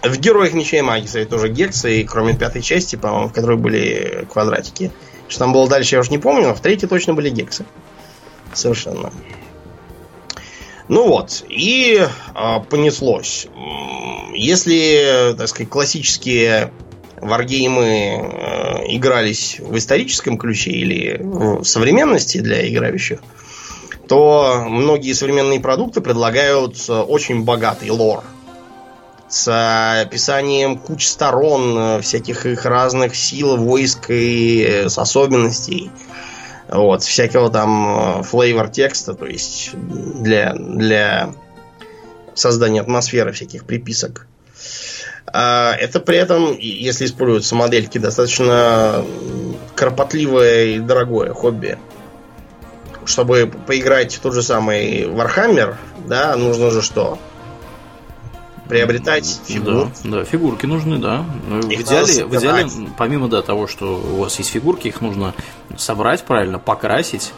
В 0.03 0.17
Героях 0.17 0.55
и 0.55 0.83
Магии, 0.83 1.25
тоже 1.25 1.51
гексы, 1.51 2.01
и 2.01 2.05
кроме 2.05 2.35
пятой 2.35 2.63
части, 2.63 2.97
по-моему, 2.97 3.29
в 3.29 3.33
которой 3.33 3.59
были 3.59 4.27
квадратики. 4.33 4.93
Что 5.29 5.41
там 5.41 5.53
было 5.53 5.69
дальше, 5.69 5.97
я 5.97 6.01
уже 6.01 6.11
не 6.11 6.19
помню, 6.19 6.49
но 6.49 6.55
в 6.55 6.61
третьей 6.61 6.89
точно 6.89 7.13
были 7.13 7.29
гексы. 7.29 7.67
Совершенно. 8.55 9.13
Ну 10.89 11.07
вот, 11.07 11.45
и 11.49 12.01
э, 12.35 12.61
понеслось. 12.69 13.47
Если, 14.35 15.35
так 15.39 15.49
сказать, 15.49 15.69
классические 15.71 16.73
варгеймы 17.21 17.87
э, 17.87 18.95
игрались 18.95 19.59
в 19.61 19.77
историческом 19.77 20.39
ключе 20.39 20.71
или 20.71 21.19
в 21.21 21.65
современности 21.65 22.39
для 22.39 22.69
играющих, 22.69 23.21
то 24.09 24.65
многие 24.69 25.13
современные 25.13 25.61
продукты 25.61 26.01
предлагают 26.01 26.77
э, 26.89 26.93
очень 26.93 27.45
богатый 27.45 27.91
лор 27.91 28.25
с 29.29 30.03
описанием 30.03 30.77
куч 30.77 31.07
сторон, 31.07 31.79
э, 31.79 32.01
всяких 32.01 32.47
их 32.47 32.65
разных 32.65 33.15
сил, 33.15 33.57
войск 33.57 34.07
и 34.09 34.87
с 34.89 34.99
особенностей. 34.99 35.91
Вот, 36.69 37.03
всякого 37.03 37.51
там 37.51 38.23
флейвор 38.23 38.69
текста, 38.69 39.15
то 39.15 39.27
есть 39.27 39.71
для, 39.75 40.55
для 40.55 41.35
создания 42.35 42.81
атмосферы 42.81 43.33
всяких 43.33 43.65
приписок. 43.65 44.29
А 45.33 45.75
это 45.75 46.01
при 46.01 46.17
этом, 46.17 46.57
если 46.59 47.07
используются 47.07 47.55
модельки, 47.55 47.99
достаточно 47.99 49.05
кропотливое 49.75 50.65
и 50.65 50.79
дорогое 50.79 51.33
хобби 51.33 51.79
чтобы 53.11 53.51
поиграть 53.67 54.15
в 54.15 54.21
тот 54.21 54.35
же 54.35 54.43
самый 54.43 55.05
Warhammer, 55.05 55.75
да, 56.07 56.37
нужно 56.37 56.71
же 56.71 56.83
что? 56.83 57.19
Приобретать 58.69 59.41
фигурки. 59.47 59.93
Да, 60.05 60.19
да, 60.19 60.25
фигурки 60.25 60.67
нужны, 60.67 60.99
да. 60.99 61.25
Ну, 61.49 61.61
в 61.61 61.73
идеале, 61.73 62.25
в 62.25 62.37
идеале, 62.37 62.69
помимо 62.97 63.29
да, 63.29 63.43
того, 63.43 63.67
что 63.67 63.97
у 63.97 64.21
вас 64.21 64.39
есть 64.39 64.51
фигурки, 64.51 64.87
их 64.87 65.01
нужно 65.01 65.35
собрать 65.77 66.23
правильно, 66.23 66.61
покрасить, 66.61 67.33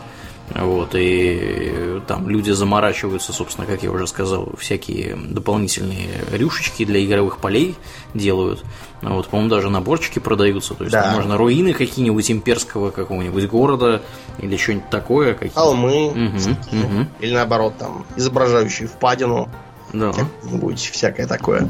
Вот, 0.54 0.90
и 0.94 2.00
там 2.06 2.28
люди 2.28 2.50
заморачиваются, 2.50 3.32
собственно, 3.32 3.66
как 3.66 3.82
я 3.82 3.90
уже 3.90 4.06
сказал, 4.06 4.50
всякие 4.58 5.16
дополнительные 5.16 6.08
рюшечки 6.30 6.84
для 6.84 7.04
игровых 7.04 7.38
полей 7.38 7.76
делают. 8.12 8.62
Вот, 9.00 9.28
по-моему, 9.28 9.50
даже 9.50 9.70
наборчики 9.70 10.18
продаются. 10.18 10.74
То 10.74 10.84
есть 10.84 10.92
да. 10.92 11.12
можно 11.14 11.36
руины 11.36 11.72
какие-нибудь 11.72 12.30
имперского 12.30 12.90
какого-нибудь 12.90 13.48
города 13.48 14.02
или 14.38 14.56
что-нибудь 14.56 14.90
такое. 14.90 15.34
Какие 15.34 15.54
Холмы. 15.54 16.08
Угу, 16.08 16.16
угу. 16.16 17.06
Или 17.20 17.34
наоборот, 17.34 17.74
там, 17.78 18.04
изображающие 18.16 18.88
впадину. 18.88 19.48
Да. 19.92 20.12
Как-нибудь 20.12 20.80
всякое 20.80 21.26
такое. 21.26 21.68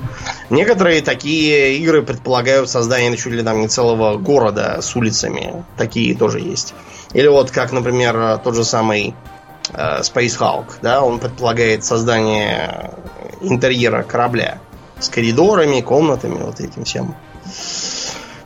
Некоторые 0.48 1.02
такие 1.02 1.78
игры 1.78 2.02
предполагают 2.02 2.70
создание 2.70 3.16
чуть 3.16 3.32
ли 3.32 3.42
там 3.42 3.60
не 3.60 3.68
целого 3.68 4.16
города 4.16 4.80
с 4.80 4.94
улицами. 4.94 5.64
Такие 5.76 6.16
тоже 6.16 6.38
есть. 6.38 6.72
Или 7.12 7.28
вот 7.28 7.50
как, 7.50 7.72
например, 7.72 8.38
тот 8.38 8.54
же 8.54 8.64
самый 8.64 9.14
э, 9.72 10.00
Space 10.00 10.38
Hulk, 10.38 10.78
да, 10.82 11.02
он 11.02 11.18
предполагает 11.18 11.84
создание 11.84 12.94
интерьера 13.40 14.02
корабля 14.02 14.58
с 14.98 15.08
коридорами, 15.08 15.80
комнатами, 15.80 16.42
вот 16.42 16.60
этим 16.60 16.84
всем. 16.84 17.14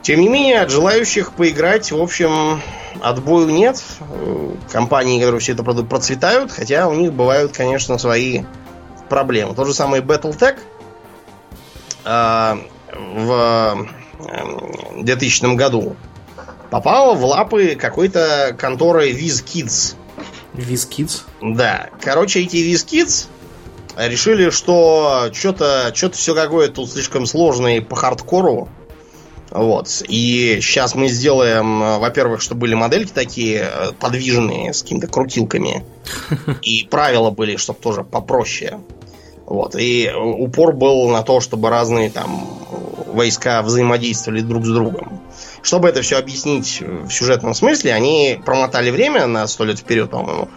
Тем 0.01 0.21
не 0.21 0.29
менее, 0.29 0.61
от 0.61 0.71
желающих 0.71 1.33
поиграть, 1.33 1.91
в 1.91 2.01
общем, 2.01 2.61
отбою 3.01 3.49
нет. 3.49 3.83
Компании, 4.71 5.19
которые 5.19 5.41
все 5.41 5.53
это 5.53 5.63
процветают, 5.63 6.51
хотя 6.51 6.87
у 6.87 6.93
них 6.93 7.13
бывают, 7.13 7.55
конечно, 7.55 7.97
свои 7.97 8.43
проблемы. 9.09 9.53
Тот 9.53 9.67
же 9.67 9.73
самый 9.73 10.01
Battletech 10.01 10.57
э, 12.05 12.57
в 13.15 13.87
2000 14.97 15.43
эм, 15.43 15.55
году 15.55 15.95
попала 16.69 17.13
в 17.13 17.23
лапы 17.25 17.75
какой-то 17.75 18.55
конторы 18.57 19.11
WizKids. 19.11 19.95
WizKids? 20.53 21.21
Да. 21.41 21.89
Короче, 22.01 22.41
эти 22.41 22.57
WizKids 22.57 23.27
решили, 23.97 24.49
что 24.49 25.29
что-то 25.33 25.91
что 25.93 26.11
все 26.11 26.35
какое-то 26.35 26.75
тут 26.75 26.91
слишком 26.91 27.25
сложное 27.25 27.81
по 27.81 27.95
хардкору. 27.95 28.69
Вот. 29.49 30.03
И 30.07 30.59
сейчас 30.61 30.93
мы 30.93 31.07
сделаем, 31.07 31.99
во-первых, 31.99 32.41
чтобы 32.41 32.61
были 32.61 32.73
модельки 32.73 33.11
такие 33.13 33.69
э, 33.71 33.91
подвижные, 33.97 34.73
с 34.73 34.81
какими-то 34.81 35.07
крутилками. 35.07 35.85
И 36.61 36.85
правила 36.89 37.29
были, 37.29 37.55
чтобы 37.55 37.79
тоже 37.79 38.03
попроще. 38.03 38.79
Вот. 39.45 39.75
И 39.75 40.11
упор 40.13 40.73
был 40.73 41.09
на 41.09 41.23
то, 41.23 41.39
чтобы 41.39 41.69
разные 41.69 42.09
там 42.09 42.45
войска 43.07 43.61
взаимодействовали 43.61 44.41
друг 44.41 44.65
с 44.65 44.69
другом. 44.69 45.21
Чтобы 45.67 45.89
это 45.89 46.01
все 46.01 46.17
объяснить 46.17 46.81
в 46.81 47.11
сюжетном 47.11 47.53
смысле, 47.53 47.91
они 47.91 48.39
промотали 48.45 48.89
время 48.89 49.27
на 49.27 49.45
сто 49.47 49.65
лет 49.65 49.77
вперед, 49.79 50.09
по-моему. 50.09 50.47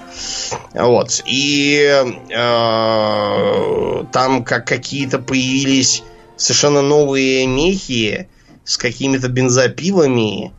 Вот. 0.72 1.20
И 1.26 2.04
э, 2.30 4.04
там 4.12 4.44
как 4.44 4.68
какие-то 4.68 5.18
появились 5.18 6.04
совершенно 6.36 6.80
новые 6.80 7.44
мехи 7.48 8.28
с 8.64 8.76
какими-то 8.76 9.26
бензопилами. 9.28 10.52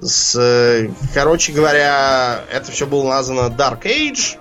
С, 0.00 0.88
короче 1.12 1.50
говоря, 1.50 2.42
это 2.52 2.70
все 2.70 2.86
было 2.86 3.02
названо 3.02 3.52
Dark 3.52 3.82
Age. 3.82 4.38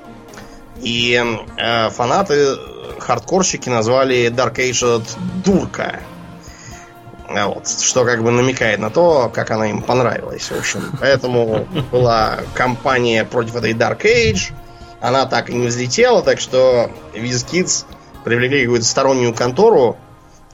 И 0.83 1.19
э, 1.57 1.89
фанаты 1.89 2.57
хардкорщики 2.99 3.69
назвали 3.69 4.27
Dark 4.27 4.57
Age 4.57 5.01
дурка. 5.43 5.99
А 7.29 7.47
вот, 7.47 7.67
что 7.67 8.05
как 8.05 8.23
бы 8.23 8.31
намекает 8.31 8.79
на 8.79 8.89
то, 8.89 9.29
как 9.33 9.51
она 9.51 9.69
им 9.69 9.81
понравилась. 9.81 10.49
В 10.49 10.57
общем, 10.57 10.81
поэтому 10.99 11.67
была 11.91 12.39
кампания 12.53 13.25
против 13.25 13.55
этой 13.55 13.73
Dark 13.73 14.01
Age. 14.03 14.53
Она 15.01 15.25
так 15.25 15.49
и 15.49 15.53
не 15.53 15.67
взлетела, 15.67 16.21
так 16.21 16.39
что 16.39 16.89
WizKids 17.13 17.85
привлекли 18.23 18.63
какую-то 18.63 18.85
стороннюю 18.85 19.33
контору, 19.33 19.97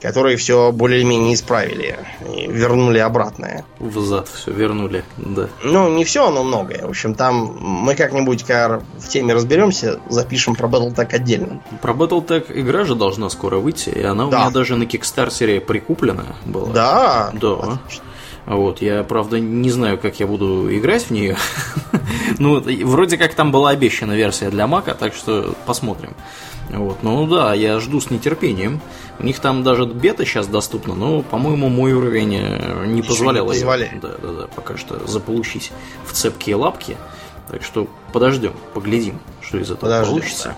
которые 0.04 0.36
все 0.36 0.70
более-менее 0.70 1.32
исправили 1.32 1.98
и 2.30 2.46
вернули 2.46 2.98
обратное. 2.98 3.64
Взад 3.78 4.28
все 4.28 4.50
вернули, 4.50 5.02
да. 5.16 5.48
Ну, 5.62 5.88
не 5.96 6.04
все, 6.04 6.30
но 6.30 6.44
многое. 6.44 6.84
В 6.84 6.90
общем, 6.90 7.14
там 7.14 7.56
мы 7.58 7.94
как-нибудь, 7.94 8.42
когда 8.42 8.82
в 8.98 9.08
теме 9.08 9.32
разберемся, 9.32 10.00
запишем 10.10 10.56
про 10.56 10.68
Battletech 10.68 11.14
отдельно. 11.14 11.62
Про 11.80 11.94
Battletech 11.94 12.52
игра 12.54 12.84
же 12.84 12.96
должна 12.96 13.30
скоро 13.30 13.56
выйти, 13.56 13.88
и 13.88 14.02
она 14.02 14.26
да. 14.26 14.36
у 14.36 14.40
меня 14.42 14.50
даже 14.50 14.76
на 14.76 14.84
Кикстартере 14.84 15.62
прикуплена 15.62 16.36
была. 16.44 16.68
Да? 16.68 17.30
Да. 17.32 17.54
Отлично. 17.54 18.04
Вот, 18.44 18.82
я, 18.82 19.04
правда, 19.04 19.40
не 19.40 19.70
знаю, 19.70 19.96
как 19.96 20.20
я 20.20 20.26
буду 20.26 20.68
играть 20.70 21.04
в 21.04 21.10
нее. 21.12 21.38
ну, 22.38 22.62
вроде 22.84 23.16
как 23.16 23.32
там 23.32 23.50
была 23.50 23.70
обещана 23.70 24.12
версия 24.12 24.50
для 24.50 24.66
Мака, 24.66 24.94
так 24.94 25.14
что 25.14 25.54
посмотрим. 25.64 26.12
Вот, 26.70 27.02
ну 27.02 27.26
да, 27.26 27.54
я 27.54 27.78
жду 27.78 28.00
с 28.00 28.10
нетерпением. 28.10 28.80
У 29.18 29.24
них 29.24 29.38
там 29.38 29.62
даже 29.62 29.84
бета 29.86 30.24
сейчас 30.24 30.46
доступна, 30.46 30.94
но, 30.94 31.22
по-моему, 31.22 31.68
мой 31.68 31.92
уровень 31.92 32.36
э, 32.36 32.86
не 32.86 33.02
позволял 33.02 33.50
не 33.50 33.58
ее, 33.58 33.98
да, 34.00 34.14
да, 34.20 34.32
да, 34.32 34.46
пока 34.54 34.76
что 34.76 35.06
заполучить 35.06 35.72
в 36.06 36.12
цепкие 36.12 36.56
лапки. 36.56 36.96
Так 37.50 37.62
что 37.62 37.86
подождем, 38.12 38.54
поглядим, 38.72 39.20
что 39.40 39.58
из 39.58 39.70
этого 39.70 39.90
Подождем, 39.90 40.14
получится. 40.14 40.56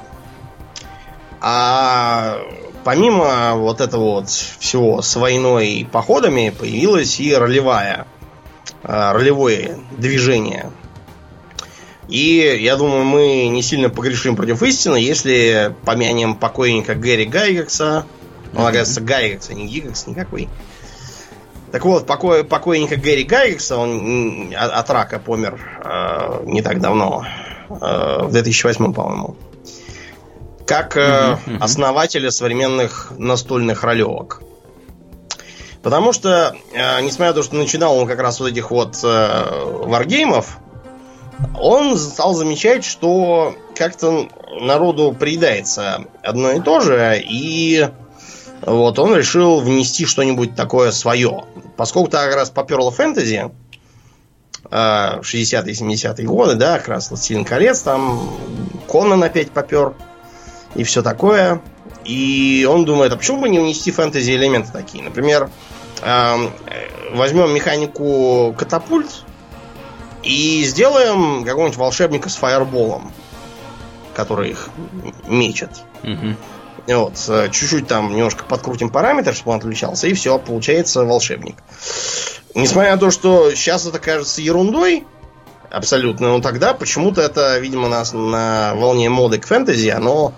А 1.40 2.38
помимо 2.84 3.54
вот 3.56 3.80
этого 3.80 4.20
вот 4.20 4.28
всего 4.28 5.02
с 5.02 5.16
войной 5.16 5.68
и 5.68 5.84
походами 5.84 6.54
появилась 6.56 7.20
и 7.20 7.34
ролевая, 7.34 8.06
э, 8.84 9.12
ролевое 9.12 9.78
движение 9.98 10.70
и 12.08 12.58
я 12.60 12.76
думаю, 12.76 13.04
мы 13.04 13.48
не 13.48 13.62
сильно 13.62 13.90
погрешим 13.90 14.36
против 14.36 14.62
истины, 14.62 14.96
если 14.96 15.74
помянем 15.84 16.36
покойника 16.36 16.94
Гэри 16.94 17.24
Гайгекса. 17.24 18.06
Он, 18.54 18.62
оказывается, 18.62 19.00
Гайгекса, 19.00 19.54
не 19.54 19.66
Гигекс 19.66 20.06
никакой. 20.06 20.48
Так 21.72 21.84
вот, 21.84 22.06
покой, 22.06 22.44
покойника 22.44 22.96
Гэри 22.96 23.24
Гайгекса, 23.24 23.76
он 23.76 24.54
от 24.56 24.88
рака 24.88 25.18
помер 25.18 25.60
э, 25.84 26.44
не 26.44 26.62
так 26.62 26.80
давно, 26.80 27.26
э, 27.68 27.74
в 28.22 28.30
2008, 28.30 28.94
по-моему. 28.94 29.36
Как 30.64 30.96
э, 30.96 31.38
основателя 31.60 32.30
современных 32.30 33.12
настольных 33.18 33.82
ролевок. 33.82 34.42
Потому 35.82 36.12
что, 36.12 36.54
э, 36.72 37.00
несмотря 37.02 37.28
на 37.28 37.34
то, 37.34 37.42
что 37.42 37.56
начинал 37.56 37.96
он 37.98 38.06
как 38.06 38.20
раз 38.20 38.38
вот 38.40 38.48
этих 38.48 38.70
вот 38.70 38.98
э, 39.02 39.64
варгеймов, 39.84 40.58
он 41.58 41.96
стал 41.96 42.34
замечать, 42.34 42.84
что 42.84 43.54
как-то 43.74 44.28
народу 44.60 45.14
приедается 45.18 46.04
одно 46.22 46.52
и 46.52 46.60
то 46.60 46.80
же, 46.80 47.22
и 47.22 47.88
вот 48.62 48.98
он 48.98 49.14
решил 49.14 49.60
внести 49.60 50.06
что-нибудь 50.06 50.54
такое 50.54 50.90
свое. 50.92 51.44
Поскольку 51.76 52.08
так 52.08 52.34
раз 52.34 52.50
поперло 52.50 52.90
фэнтези, 52.90 53.50
60-е, 54.64 55.72
70-е 55.74 56.26
годы, 56.26 56.54
да, 56.54 56.78
как 56.78 56.88
раз 56.88 57.10
«Властелин 57.10 57.44
колец», 57.44 57.80
там 57.80 58.30
Конан 58.88 59.22
опять 59.22 59.50
попер, 59.50 59.94
и 60.74 60.84
все 60.84 61.02
такое. 61.02 61.60
И 62.04 62.66
он 62.68 62.84
думает, 62.84 63.12
а 63.12 63.16
почему 63.16 63.42
бы 63.42 63.48
не 63.48 63.58
внести 63.58 63.90
фэнтези 63.90 64.32
элементы 64.32 64.72
такие? 64.72 65.04
Например, 65.04 65.50
возьмем 67.12 67.54
механику 67.54 68.54
катапульт, 68.58 69.24
и 70.26 70.64
сделаем 70.64 71.44
какого-нибудь 71.44 71.78
волшебника 71.78 72.28
с 72.28 72.34
фаерболом, 72.34 73.12
который 74.14 74.50
их 74.50 74.68
мечет. 75.28 75.70
Угу. 76.02 76.36
Вот, 76.88 77.24
э, 77.28 77.48
чуть-чуть 77.50 77.86
там 77.86 78.14
немножко 78.14 78.44
подкрутим 78.44 78.90
параметр, 78.90 79.34
чтобы 79.34 79.52
он 79.52 79.58
отличался, 79.58 80.08
и 80.08 80.14
все, 80.14 80.38
получается 80.38 81.04
волшебник. 81.04 81.56
Несмотря 82.54 82.92
на 82.92 82.98
то, 82.98 83.10
что 83.10 83.52
сейчас 83.52 83.86
это 83.86 84.00
кажется 84.00 84.42
ерундой, 84.42 85.04
абсолютно, 85.70 86.28
но 86.28 86.40
тогда 86.40 86.74
почему-то 86.74 87.20
это, 87.20 87.58
видимо, 87.58 87.88
на, 87.88 88.04
на 88.12 88.74
волне 88.74 89.08
моды 89.08 89.38
к 89.38 89.46
фэнтези, 89.46 89.88
оно 89.88 90.32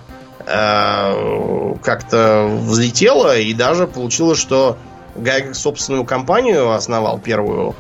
э, 0.47 1.75
как-то 1.83 2.47
взлетело, 2.63 3.39
и 3.39 3.55
даже 3.55 3.87
получилось, 3.87 4.39
что 4.39 4.77
Гайг 5.17 5.55
собственную 5.55 6.05
компанию 6.05 6.73
основал 6.73 7.19
первую 7.19 7.75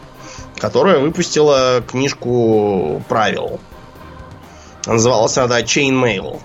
которая 0.58 0.98
выпустила 0.98 1.82
книжку 1.86 3.02
правил. 3.08 3.60
Называлась 4.86 5.36
она 5.38 5.60
Chainmail, 5.60 6.40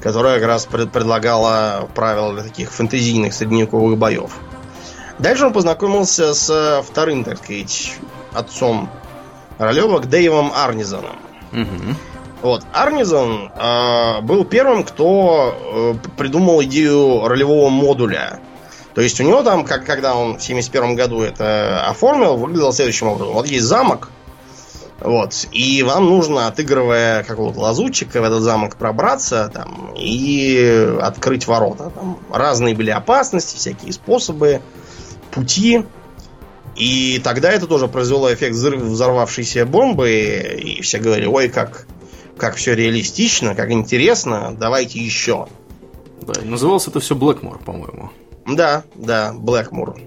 которая 0.00 0.38
как 0.38 0.48
раз 0.48 0.66
пред 0.66 0.92
предлагала 0.92 1.88
правила 1.94 2.32
для 2.34 2.42
таких 2.42 2.72
фэнтезийных 2.72 3.34
средневековых 3.34 3.98
боев. 3.98 4.32
Дальше 5.18 5.46
он 5.46 5.52
познакомился 5.52 6.34
с 6.34 6.82
вторым, 6.86 7.24
так 7.24 7.38
сказать, 7.38 7.94
отцом 8.32 8.88
ролевок 9.58 10.06
Дэйвом 10.06 10.52
Арнизоном. 10.54 11.16
Угу. 11.52 11.94
Вот, 12.42 12.62
Арнизон 12.72 13.50
э, 13.52 14.20
был 14.20 14.44
первым, 14.44 14.84
кто 14.84 15.56
э, 15.60 15.94
придумал 16.16 16.62
идею 16.62 17.26
ролевого 17.26 17.68
модуля 17.68 18.38
то 18.94 19.00
есть 19.00 19.20
у 19.20 19.24
него 19.24 19.42
там, 19.42 19.64
как, 19.64 19.84
когда 19.84 20.14
он 20.14 20.38
в 20.38 20.42
71 20.42 20.96
году 20.96 21.20
это 21.20 21.86
оформил, 21.86 22.36
выглядело 22.36 22.72
следующим 22.72 23.08
образом. 23.08 23.34
Вот 23.34 23.46
есть 23.46 23.64
замок, 23.64 24.10
Вот. 25.00 25.46
И 25.52 25.82
вам 25.84 26.06
нужно, 26.06 26.48
отыгрывая 26.48 27.22
какого-то 27.22 27.60
лазутчика, 27.60 28.20
в 28.20 28.24
этот 28.24 28.42
замок 28.42 28.76
пробраться 28.76 29.50
там, 29.52 29.94
и 29.96 30.96
открыть 31.00 31.46
ворота. 31.46 31.92
Там 31.94 32.18
разные 32.32 32.74
были 32.74 32.90
опасности, 32.90 33.56
всякие 33.56 33.92
способы, 33.92 34.60
пути. 35.30 35.84
И 36.74 37.20
тогда 37.22 37.50
это 37.50 37.66
тоже 37.66 37.88
произвело 37.88 38.32
эффект 38.32 38.54
взорвавшейся 38.54 39.66
бомбы, 39.66 40.10
и 40.10 40.80
все 40.82 40.98
говорили, 40.98 41.26
ой, 41.26 41.48
как, 41.48 41.86
как 42.36 42.56
все 42.56 42.74
реалистично, 42.74 43.54
как 43.54 43.70
интересно, 43.70 44.56
давайте 44.58 45.00
еще. 45.00 45.48
Да, 46.22 46.40
называлось 46.42 46.86
это 46.88 47.00
все 47.00 47.14
Блэкмор, 47.14 47.58
по-моему. 47.58 48.10
Да, 48.46 48.82
да, 48.94 49.32
Блэкмор. 49.34 50.00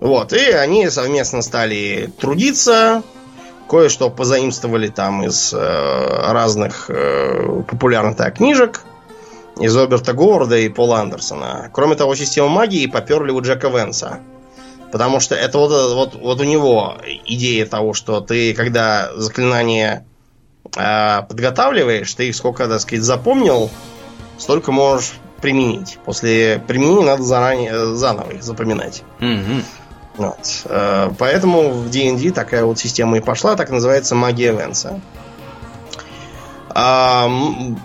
Вот, 0.00 0.32
и 0.32 0.50
они 0.52 0.88
совместно 0.90 1.42
стали 1.42 2.12
трудиться, 2.20 3.02
кое-что 3.68 4.10
позаимствовали 4.10 4.88
там 4.88 5.24
из 5.24 5.52
э, 5.52 6.32
разных 6.32 6.88
э, 6.88 7.62
популярных 7.68 8.16
так, 8.16 8.36
книжек, 8.36 8.82
из 9.58 9.76
Роберта 9.76 10.12
Говарда 10.12 10.56
и 10.56 10.68
Пола 10.68 11.00
Андерсона. 11.00 11.68
Кроме 11.72 11.96
того, 11.96 12.14
систему 12.14 12.48
магии 12.48 12.86
поперли 12.86 13.32
у 13.32 13.40
Джека 13.40 13.68
Венса. 13.68 14.20
Потому 14.92 15.20
что 15.20 15.34
это 15.34 15.58
вот, 15.58 15.70
вот, 15.94 16.14
вот 16.14 16.40
у 16.40 16.44
него 16.44 16.96
идея 17.26 17.66
того, 17.66 17.92
что 17.92 18.20
ты, 18.20 18.54
когда 18.54 19.10
заклинание 19.16 20.06
э, 20.76 21.22
подготавливаешь, 21.28 22.14
ты 22.14 22.28
их 22.28 22.36
сколько, 22.36 22.68
так 22.68 22.80
сказать, 22.80 23.04
запомнил, 23.04 23.68
столько 24.38 24.72
можешь 24.72 25.14
применить. 25.40 25.98
После 26.04 26.62
применения 26.66 27.04
надо 27.04 27.22
заранее 27.22 27.94
заново 27.94 28.32
их 28.32 28.42
запоминать. 28.42 29.02
Mm-hmm. 29.20 29.62
Вот. 30.16 30.62
Э, 30.64 31.10
поэтому 31.18 31.70
в 31.70 31.90
D&D 31.90 32.32
такая 32.32 32.64
вот 32.64 32.78
система 32.78 33.18
и 33.18 33.20
пошла, 33.20 33.56
так 33.56 33.70
называется 33.70 34.14
магия 34.14 34.52
Венса. 34.52 35.00
А, 36.70 37.28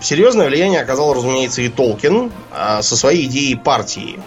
серьезное 0.02 0.46
влияние 0.46 0.80
оказал, 0.80 1.14
разумеется, 1.14 1.62
и 1.62 1.68
Толкин 1.68 2.30
а, 2.52 2.82
со 2.82 2.96
своей 2.96 3.26
идеей 3.26 3.56
партии. 3.56 4.20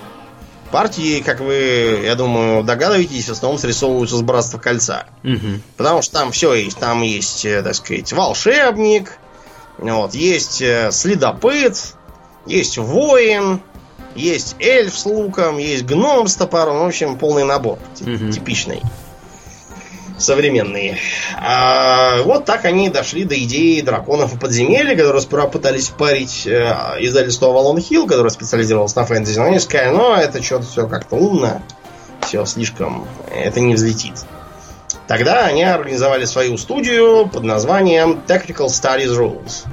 Партии, 0.71 1.21
как 1.21 1.39
вы, 1.39 2.01
я 2.03 2.15
думаю, 2.15 2.63
догадываетесь, 2.63 3.29
в 3.29 3.31
основном 3.31 3.59
срисовываются 3.59 4.17
с 4.17 4.21
Братства 4.21 4.57
Кольца. 4.57 5.05
Угу. 5.23 5.61
Потому 5.77 6.01
что 6.01 6.13
там 6.13 6.31
все 6.31 6.53
есть. 6.53 6.77
Там 6.77 7.01
есть, 7.01 7.45
э, 7.45 7.61
так 7.61 7.75
сказать, 7.75 8.11
волшебник, 8.11 9.17
вот, 9.77 10.13
есть 10.15 10.61
э, 10.61 10.89
следопыт, 10.91 11.95
есть 12.47 12.77
воин, 12.77 13.61
есть 14.15 14.55
эльф 14.59 14.97
с 14.97 15.05
луком, 15.05 15.57
есть 15.57 15.85
гном 15.85 16.27
с 16.27 16.35
топором. 16.35 16.79
В 16.79 16.85
общем, 16.85 17.17
полный 17.17 17.43
набор. 17.43 17.77
Угу. 18.01 18.31
Типичный. 18.31 18.81
Современные. 20.17 20.97
А, 21.39 22.23
вот 22.23 22.45
так 22.45 22.65
они 22.65 22.89
дошли 22.89 23.23
до 23.23 23.37
идеи 23.43 23.81
драконов 23.81 24.33
и 24.33 24.39
подземелья, 24.39 24.95
которые 24.95 25.21
сперва 25.21 25.45
пытались 25.45 25.89
впарить 25.89 26.47
э, 26.47 26.73
издательство 26.99 27.51
Валон 27.51 27.79
Хилл, 27.79 28.07
которое 28.07 28.31
специализировалось 28.31 28.95
на 28.95 29.05
фэнтези. 29.05 29.37
Но 29.37 29.45
они 29.45 29.59
сказали, 29.59 29.95
но 29.95 30.15
это 30.15 30.41
что-то 30.41 30.65
все 30.65 30.87
как-то 30.87 31.17
умно. 31.17 31.61
Все 32.21 32.43
слишком... 32.45 33.07
Это 33.31 33.59
не 33.59 33.75
взлетит. 33.75 34.15
Тогда 35.07 35.45
они 35.45 35.63
организовали 35.63 36.25
свою 36.25 36.57
студию 36.57 37.29
под 37.31 37.43
названием 37.43 38.19
Technical 38.27 38.67
Studies 38.67 39.15
Rules 39.15 39.67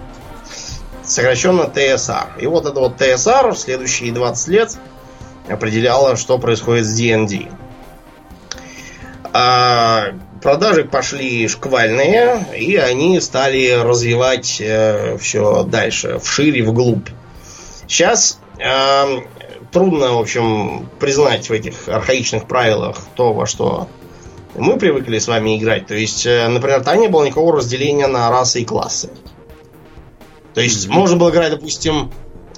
сокращенно 1.04 1.64
ТСР. 1.64 2.38
И 2.40 2.46
вот 2.46 2.66
это 2.66 2.80
вот 2.80 2.96
ТСР 2.96 3.52
в 3.52 3.56
следующие 3.56 4.12
20 4.12 4.48
лет 4.48 4.76
определяло, 5.48 6.16
что 6.16 6.38
происходит 6.38 6.86
с 6.86 6.96
D&D. 6.96 7.48
А 9.32 10.12
продажи 10.42 10.84
пошли 10.84 11.48
шквальные, 11.48 12.46
и 12.56 12.76
они 12.76 13.20
стали 13.20 13.72
развивать 13.72 14.60
э, 14.60 15.16
все 15.18 15.64
дальше, 15.64 16.20
вширь 16.22 16.56
и 16.56 16.62
вглубь. 16.62 17.08
Сейчас 17.88 18.38
э, 18.58 19.20
трудно, 19.72 20.12
в 20.12 20.20
общем, 20.20 20.88
признать 21.00 21.48
в 21.48 21.52
этих 21.52 21.88
архаичных 21.88 22.46
правилах 22.46 22.96
то, 23.16 23.32
во 23.32 23.46
что 23.46 23.88
мы 24.54 24.78
привыкли 24.78 25.18
с 25.18 25.26
вами 25.26 25.58
играть. 25.58 25.88
То 25.88 25.94
есть, 25.94 26.26
э, 26.26 26.46
например, 26.46 26.84
там 26.84 27.00
не 27.00 27.08
было 27.08 27.24
никакого 27.24 27.56
разделения 27.56 28.06
на 28.06 28.30
расы 28.30 28.60
и 28.60 28.64
классы. 28.64 29.10
То 30.54 30.60
есть 30.60 30.86
mm-hmm. 30.86 30.92
можно 30.92 31.16
было 31.16 31.30
играть, 31.30 31.50
допустим, 31.50 32.12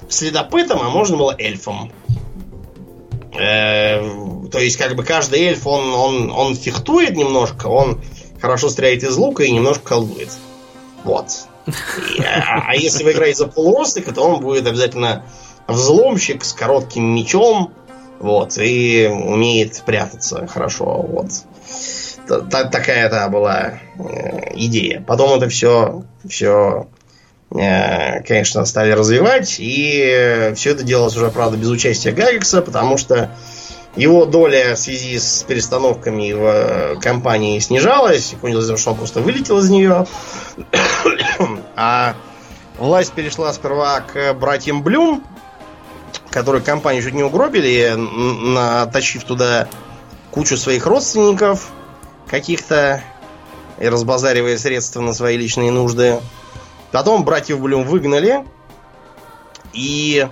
следопытом, 0.07 0.79
а 0.81 0.89
можно 0.89 1.17
было 1.17 1.35
эльфом. 1.37 1.91
Э, 3.37 3.99
то 4.51 4.59
есть, 4.59 4.77
как 4.77 4.95
бы 4.95 5.03
каждый 5.03 5.41
эльф, 5.41 5.65
он, 5.67 5.93
он, 5.93 6.31
он 6.31 6.55
фехтует 6.55 7.15
немножко, 7.15 7.67
он 7.67 8.01
хорошо 8.41 8.69
стреляет 8.69 9.03
из 9.03 9.15
лука 9.17 9.43
и 9.43 9.51
немножко 9.51 9.83
колдует. 9.83 10.29
Вот. 11.03 11.47
И, 11.67 12.21
а, 12.21 12.69
а 12.69 12.75
если 12.75 13.03
вы 13.03 13.11
играете 13.11 13.39
за 13.39 13.47
полурослика, 13.47 14.13
то 14.13 14.21
он 14.21 14.41
будет 14.41 14.65
обязательно 14.67 15.25
взломщик 15.67 16.45
с 16.45 16.53
коротким 16.53 17.03
мечом, 17.13 17.73
вот, 18.19 18.57
и 18.57 19.07
умеет 19.07 19.83
прятаться 19.85 20.47
хорошо, 20.47 20.85
вот. 20.85 21.27
Такая 22.27 23.07
это 23.07 23.27
была 23.29 23.79
э, 23.97 24.53
идея. 24.55 25.01
Потом 25.05 25.37
это 25.37 25.47
все, 25.49 26.03
все 26.27 26.87
конечно, 27.49 28.65
стали 28.65 28.91
развивать. 28.91 29.55
И 29.59 30.51
все 30.55 30.71
это 30.71 30.83
делалось 30.83 31.15
уже, 31.15 31.29
правда, 31.29 31.57
без 31.57 31.69
участия 31.69 32.11
Гаррикса, 32.11 32.61
потому 32.61 32.97
что 32.97 33.31
его 33.95 34.25
доля 34.25 34.75
в 34.75 34.79
связи 34.79 35.17
с 35.17 35.43
перестановками 35.43 36.31
в 36.31 36.99
компании 37.01 37.57
снижалась. 37.59 38.35
Кончилось, 38.39 38.79
что 38.79 38.91
он 38.91 38.97
просто 38.97 39.21
вылетел 39.21 39.57
из 39.57 39.69
нее. 39.69 40.05
а 41.75 42.15
власть 42.77 43.13
перешла 43.13 43.51
сперва 43.53 44.01
к 44.01 44.33
братьям 44.35 44.83
Блюм, 44.83 45.23
которые 46.29 46.61
компанию 46.61 47.01
чуть 47.01 47.15
не 47.15 47.23
угробили, 47.23 47.95
натащив 47.95 49.23
туда 49.23 49.67
кучу 50.29 50.57
своих 50.57 50.85
родственников 50.85 51.69
каких-то 52.27 53.01
и 53.79 53.87
разбазаривая 53.87 54.57
средства 54.57 55.01
на 55.01 55.13
свои 55.13 55.37
личные 55.37 55.71
нужды. 55.71 56.19
Потом 56.91 57.23
братьев 57.23 57.59
Блюм 57.59 57.83
выгнали, 57.83 58.45
и 59.73 60.27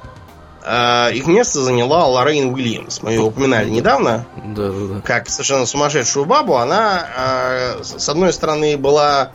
э, 0.64 1.14
их 1.14 1.28
место 1.28 1.62
заняла 1.62 2.06
Лоррейн 2.08 2.53
Уильямс. 2.53 3.01
Мы 3.01 3.12
ее 3.12 3.22
упоминали 3.22 3.70
недавно. 3.70 4.26
Да, 4.43 4.72
да, 4.72 4.88
да. 4.95 5.01
Как 5.01 5.30
совершенно 5.30 5.66
сумасшедшую 5.66 6.26
бабу. 6.26 6.56
Она, 6.56 7.08
э, 7.18 7.84
с 7.84 8.10
одной 8.10 8.34
стороны, 8.34 8.78
была 8.78 9.32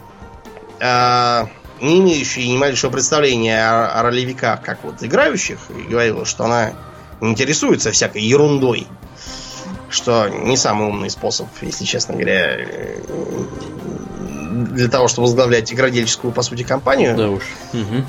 э, 0.80 1.46
не 1.80 2.00
имеющей 2.00 2.48
ни 2.48 2.56
малейшего 2.56 2.90
представления 2.90 3.62
о, 3.68 4.00
о 4.00 4.02
ролевиках, 4.02 4.62
как 4.62 4.82
вот 4.82 5.02
играющих, 5.02 5.58
и 5.70 5.82
говорила, 5.82 6.24
что 6.24 6.44
она 6.44 6.72
интересуется 7.20 7.90
всякой 7.92 8.22
ерундой. 8.22 8.86
Что 9.88 10.28
не 10.28 10.56
самый 10.56 10.86
умный 10.86 11.10
способ, 11.10 11.48
если 11.62 11.84
честно 11.84 12.14
говоря, 12.14 12.64
для 14.50 14.88
того, 14.88 15.08
чтобы 15.08 15.26
возглавлять 15.26 15.72
игродельческую, 15.72 16.32
по 16.32 16.42
сути, 16.42 16.62
компанию. 16.62 17.16
Да 17.16 17.30
уж. 17.30 17.42
Угу. 17.72 18.04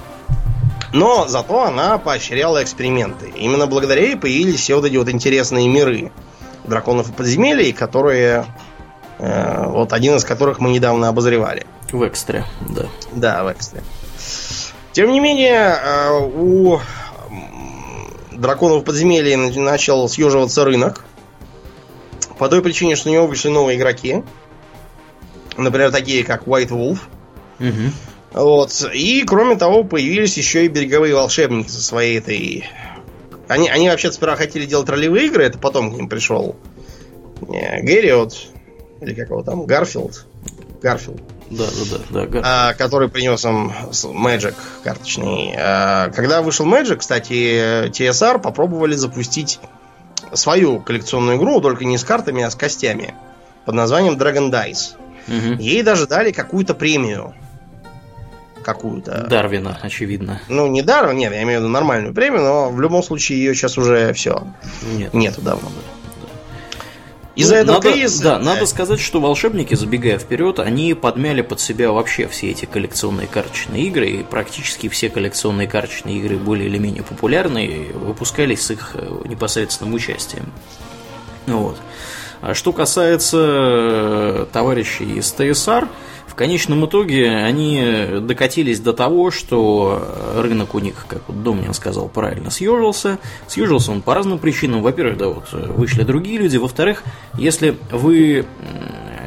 Но 0.93 1.27
зато 1.27 1.63
она 1.63 1.97
поощряла 1.97 2.63
эксперименты. 2.63 3.31
Именно 3.35 3.67
благодаря 3.67 4.01
ей 4.01 4.17
появились 4.17 4.59
все 4.59 4.75
вот 4.75 4.85
эти 4.85 4.97
вот 4.97 5.09
интересные 5.09 5.67
миры 5.67 6.11
драконов 6.65 7.09
и 7.09 7.13
подземелий, 7.13 7.71
которые... 7.71 8.45
Э, 9.19 9.67
вот 9.67 9.93
один 9.93 10.15
из 10.15 10.25
которых 10.25 10.59
мы 10.59 10.71
недавно 10.71 11.07
обозревали. 11.07 11.65
В 11.91 12.07
экстре, 12.07 12.45
да. 12.69 12.87
Да, 13.13 13.43
в 13.43 13.51
экстре. 13.51 13.83
Тем 14.91 15.11
не 15.11 15.19
менее, 15.19 15.77
э, 15.81 16.19
у 16.19 16.79
драконов 18.31 18.83
подземелья 18.83 19.37
начал 19.37 20.09
съеживаться 20.09 20.65
рынок. 20.65 21.05
По 22.37 22.49
той 22.49 22.61
причине, 22.61 22.95
что 22.95 23.09
у 23.09 23.13
него 23.13 23.27
вышли 23.27 23.49
новые 23.49 23.77
игроки. 23.77 24.23
Например, 25.57 25.91
такие 25.91 26.23
как 26.23 26.43
White 26.43 26.69
Wolf. 26.69 26.99
Угу. 27.59 27.91
Вот. 28.33 28.89
И, 28.93 29.23
кроме 29.25 29.55
того, 29.55 29.83
появились 29.83 30.37
еще 30.37 30.65
и 30.65 30.69
береговые 30.69 31.13
волшебники 31.13 31.69
со 31.69 31.81
своей 31.81 32.17
этой... 32.17 32.65
Они, 33.47 33.67
они 33.69 33.89
вообще 33.89 34.11
сперва 34.11 34.37
хотели 34.37 34.65
делать 34.65 34.87
ролевые 34.87 35.27
игры, 35.27 35.43
это 35.43 35.57
потом 35.57 35.91
к 35.91 35.95
ним 35.95 36.07
пришел 36.07 36.55
не, 37.47 37.81
Гэриот, 37.81 38.33
или 39.01 39.13
как 39.13 39.29
его 39.29 39.43
там, 39.43 39.65
Гарфилд. 39.65 40.25
Гарфилд. 40.81 41.21
Да, 41.49 41.65
да, 41.65 41.97
да, 42.09 42.25
да. 42.27 42.41
А, 42.43 42.73
который 42.75 43.09
принес 43.09 43.43
им 43.43 43.71
Magic 43.91 44.55
карточный. 44.83 45.53
А, 45.57 46.09
когда 46.11 46.41
вышел 46.41 46.65
Magic, 46.65 46.97
кстати, 46.97 47.89
TSR 47.89 48.39
попробовали 48.39 48.95
запустить 48.95 49.59
свою 50.33 50.79
коллекционную 50.79 51.37
игру, 51.37 51.59
только 51.59 51.83
не 51.83 51.97
с 51.97 52.03
картами, 52.05 52.43
а 52.43 52.49
с 52.49 52.55
костями. 52.55 53.13
Под 53.65 53.75
названием 53.75 54.13
Dragon 54.13 54.49
Dice. 54.49 54.95
Угу. 55.31 55.61
Ей 55.61 55.83
даже 55.83 56.07
дали 56.07 56.31
какую-то 56.31 56.73
премию. 56.73 57.33
Какую-то. 58.63 59.25
Дарвина, 59.27 59.79
очевидно. 59.81 60.41
Ну, 60.47 60.67
не 60.67 60.81
Дарвин, 60.81 61.17
нет, 61.17 61.33
я 61.33 61.41
имею 61.43 61.59
в 61.59 61.63
виду 61.63 61.71
нормальную 61.71 62.13
премию, 62.13 62.41
но 62.41 62.69
в 62.69 62.79
любом 62.79 63.01
случае 63.01 63.39
ее 63.39 63.55
сейчас 63.55 63.77
уже 63.77 64.13
все. 64.13 64.47
Нет. 64.93 65.13
Нету 65.13 65.41
давно. 65.41 65.69
Из-за 67.33 67.55
ну, 67.55 67.61
этого 67.61 67.75
надо, 67.77 67.91
кризиса... 67.93 68.23
Да, 68.23 68.39
надо 68.39 68.65
сказать, 68.65 68.99
что 68.99 69.21
волшебники, 69.21 69.73
забегая 69.73 70.19
вперед, 70.19 70.59
они 70.59 70.93
подмяли 70.93 71.41
под 71.41 71.61
себя 71.61 71.91
вообще 71.91 72.27
все 72.27 72.51
эти 72.51 72.65
коллекционные 72.65 73.27
карточные 73.27 73.83
игры, 73.83 74.09
и 74.09 74.23
практически 74.23 74.89
все 74.89 75.09
коллекционные 75.09 75.67
карточные 75.67 76.17
игры 76.17 76.37
более 76.37 76.67
или 76.67 76.77
менее 76.77 77.03
популярны, 77.03 77.65
и 77.65 77.91
выпускались 77.93 78.65
с 78.65 78.71
их 78.71 78.91
э, 78.95 79.21
непосредственным 79.25 79.93
участием. 79.93 80.51
Вот. 81.47 81.77
А 82.41 82.53
что 82.53 82.73
касается 82.73 83.37
э, 83.39 84.45
товарищей 84.51 85.19
из 85.19 85.31
ТСР, 85.31 85.87
в 86.27 86.35
конечном 86.35 86.85
итоге 86.85 87.29
они 87.29 88.07
докатились 88.21 88.79
до 88.79 88.93
того, 88.93 89.31
что 89.31 90.01
рынок 90.37 90.73
у 90.75 90.79
них, 90.79 91.05
как 91.07 91.21
вот 91.27 91.43
Домнин 91.43 91.73
сказал 91.73 92.07
правильно, 92.07 92.49
съежился. 92.49 93.19
Съежился 93.47 93.91
он 93.91 94.01
по 94.01 94.15
разным 94.15 94.39
причинам. 94.39 94.81
Во-первых, 94.81 95.17
да, 95.17 95.27
вот 95.27 95.51
вышли 95.51 96.03
другие 96.03 96.37
люди. 96.39 96.57
Во-вторых, 96.57 97.03
если 97.37 97.77
вы... 97.91 98.45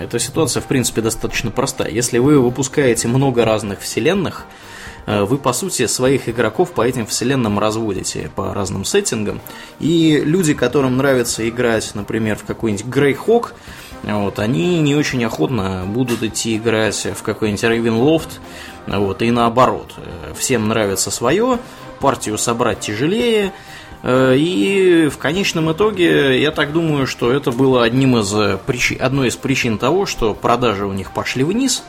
Эта 0.00 0.18
ситуация, 0.18 0.60
в 0.60 0.66
принципе, 0.66 1.02
достаточно 1.02 1.50
проста. 1.50 1.86
Если 1.86 2.18
вы 2.18 2.40
выпускаете 2.40 3.06
много 3.06 3.44
разных 3.44 3.80
вселенных, 3.80 4.46
э, 4.48 4.73
вы, 5.06 5.38
по 5.38 5.52
сути, 5.52 5.86
своих 5.86 6.28
игроков 6.28 6.72
по 6.72 6.82
этим 6.82 7.06
вселенным 7.06 7.58
разводите 7.58 8.30
по 8.34 8.54
разным 8.54 8.84
сеттингам. 8.84 9.40
И 9.80 10.22
люди, 10.24 10.54
которым 10.54 10.96
нравится 10.96 11.48
играть, 11.48 11.94
например, 11.94 12.36
в 12.36 12.44
какой-нибудь 12.44 12.86
Greyhawk, 12.86 13.52
вот, 14.02 14.38
они 14.38 14.80
не 14.80 14.94
очень 14.94 15.24
охотно 15.24 15.84
будут 15.86 16.22
идти 16.22 16.56
играть 16.56 17.06
в 17.16 17.22
какой-нибудь 17.22 17.64
Ravenloft, 17.64 18.28
вот, 18.86 19.22
и 19.22 19.30
наоборот. 19.30 19.94
Всем 20.36 20.68
нравится 20.68 21.10
свое, 21.10 21.58
партию 22.00 22.36
собрать 22.36 22.80
тяжелее, 22.80 23.54
э, 24.02 24.34
и 24.36 25.08
в 25.08 25.16
конечном 25.16 25.72
итоге, 25.72 26.38
я 26.40 26.50
так 26.50 26.72
думаю, 26.72 27.06
что 27.06 27.32
это 27.32 27.50
было 27.50 27.82
одним 27.82 28.18
из 28.18 28.58
причин, 28.66 29.00
одной 29.00 29.28
из 29.28 29.36
причин 29.36 29.78
того, 29.78 30.04
что 30.04 30.34
продажи 30.34 30.84
у 30.84 30.92
них 30.92 31.12
пошли 31.12 31.42
вниз, 31.42 31.82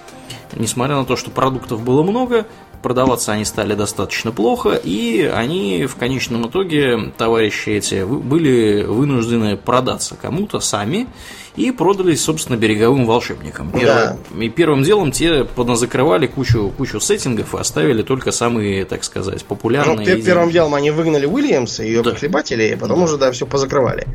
несмотря 0.55 0.95
на 0.95 1.05
то, 1.05 1.17
что 1.17 1.31
продуктов 1.31 1.83
было 1.83 2.01
много, 2.03 2.45
продаваться 2.81 3.31
они 3.31 3.45
стали 3.45 3.73
достаточно 3.73 4.31
плохо, 4.31 4.79
и 4.81 5.23
они 5.23 5.85
в 5.85 5.95
конечном 5.95 6.47
итоге, 6.47 7.11
товарищи 7.17 7.69
эти, 7.69 8.03
были 8.03 8.83
вынуждены 8.83 9.57
продаться 9.57 10.15
кому-то 10.15 10.59
сами 10.59 11.07
и 11.55 11.71
продались, 11.71 12.21
собственно, 12.21 12.57
береговым 12.57 13.05
волшебникам. 13.05 13.71
Да. 13.71 14.17
И 14.37 14.49
первым 14.49 14.83
делом 14.83 15.11
те 15.11 15.47
закрывали 15.75 16.27
кучу, 16.27 16.71
кучу 16.77 16.99
сеттингов 16.99 17.55
и 17.55 17.57
оставили 17.57 18.01
только 18.01 18.31
самые, 18.31 18.85
так 18.85 19.03
сказать, 19.03 19.43
популярные. 19.45 20.15
Ну, 20.15 20.23
первым 20.23 20.51
делом 20.51 20.75
они 20.75 20.91
выгнали 20.91 21.25
Уильямса 21.25 21.83
и 21.83 21.87
ее 21.87 22.03
да. 22.03 22.11
похлебателей, 22.11 22.75
а 22.75 22.77
потом 22.77 22.99
да. 22.99 23.03
уже, 23.05 23.17
да, 23.17 23.31
все 23.31 23.45
позакрывали. 23.45 24.07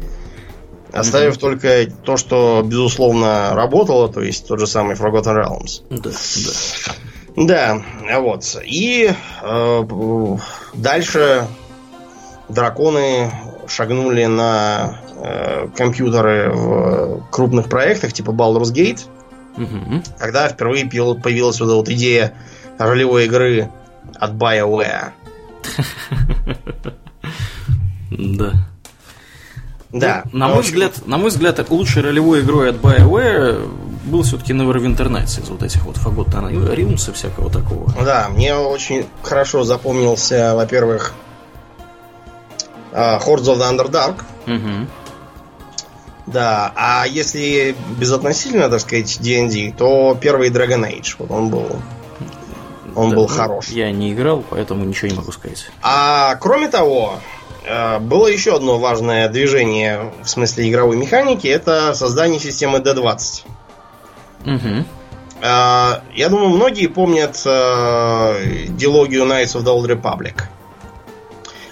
Оставив 0.93 1.37
mm 1.37 1.41
только 1.41 1.87
то, 2.05 2.17
что, 2.17 2.63
безусловно, 2.65 3.55
работало, 3.55 4.13
то 4.13 4.21
есть 4.21 4.47
тот 4.47 4.59
же 4.61 4.67
самый 4.67 4.97
Forgotten 4.97 5.37
Realms. 5.37 5.83
Да, 5.91 6.11
да. 6.11 6.93
Да, 7.37 7.83
вот. 8.19 8.45
И 8.65 9.13
э, 9.43 10.37
дальше 10.75 11.47
драконы 12.49 13.31
шагнули 13.67 14.25
на 14.27 15.01
э, 15.17 15.69
компьютеры 15.77 16.51
в 16.53 17.27
крупных 17.31 17.69
проектах 17.69 18.13
типа 18.13 18.31
Baldur's 18.31 18.73
Gate, 18.73 19.07
угу. 19.57 20.03
когда 20.19 20.49
впервые 20.49 20.87
появилась 21.23 21.61
вот 21.61 21.67
эта 21.67 21.77
вот 21.77 21.89
идея 21.89 22.35
ролевой 22.79 23.27
игры 23.27 23.71
от 24.19 24.33
BioWare. 24.33 25.11
Да. 28.11 28.53
Да. 29.93 30.25
Ну, 30.33 30.39
на 30.39 30.49
мой 30.49 30.63
взгляд, 30.63 31.07
на 31.07 31.17
мой 31.17 31.31
взгляд, 31.31 31.59
лучшей 31.71 32.03
ролевой 32.03 32.41
игрой 32.41 32.71
от 32.71 32.77
BioWare 32.77 33.71
был 34.05 34.23
все-таки 34.23 34.53
Neverwinter 34.53 35.09
Nights 35.09 35.43
из 35.43 35.49
вот 35.49 35.63
этих 35.63 35.85
вот 35.85 35.97
Фаготтана 35.97 36.49
Римус 36.49 37.09
и 37.09 37.13
всякого 37.13 37.51
такого. 37.51 37.93
Да, 38.05 38.29
мне 38.31 38.55
очень 38.55 39.07
хорошо 39.23 39.65
запомнился, 39.65 40.55
во-первых, 40.55 41.15
uh, 42.93 43.21
Hordes 43.25 43.47
of 43.47 43.59
the 43.59 43.71
Underdark. 43.71 44.23
Угу. 44.47 44.87
Да, 46.27 46.73
а 46.77 47.07
если 47.07 47.75
безотносительно, 47.99 48.69
так 48.69 48.81
сказать, 48.81 49.19
D&D, 49.21 49.75
то 49.77 50.17
первый 50.21 50.51
Dragon 50.51 50.89
Age, 50.89 51.17
вот 51.19 51.31
он 51.31 51.49
был 51.49 51.77
он 52.95 53.11
да, 53.11 53.17
был 53.17 53.27
хорош. 53.27 53.69
Я 53.69 53.91
не 53.93 54.13
играл, 54.13 54.45
поэтому 54.49 54.85
ничего 54.85 55.09
не 55.09 55.17
могу 55.17 55.33
сказать. 55.33 55.71
А 55.83 56.35
кроме 56.37 56.69
того, 56.69 57.15
э, 57.65 57.99
было 57.99 58.27
еще 58.27 58.57
одно 58.57 58.79
важное 58.79 59.29
движение 59.29 60.13
в 60.23 60.29
смысле 60.29 60.69
игровой 60.69 60.97
механики, 60.97 61.47
это 61.47 61.95
создание 61.95 62.41
системы 62.41 62.79
D20. 62.79 63.45
Угу. 64.45 64.85
Я 65.43 66.29
думаю, 66.29 66.51
многие 66.51 66.87
помнят 66.87 67.41
э, 67.47 68.67
дилогию 68.69 69.25
Knights 69.25 69.57
of 69.57 69.65
the 69.65 69.75
Old 69.75 69.87
Republic. 69.89 70.35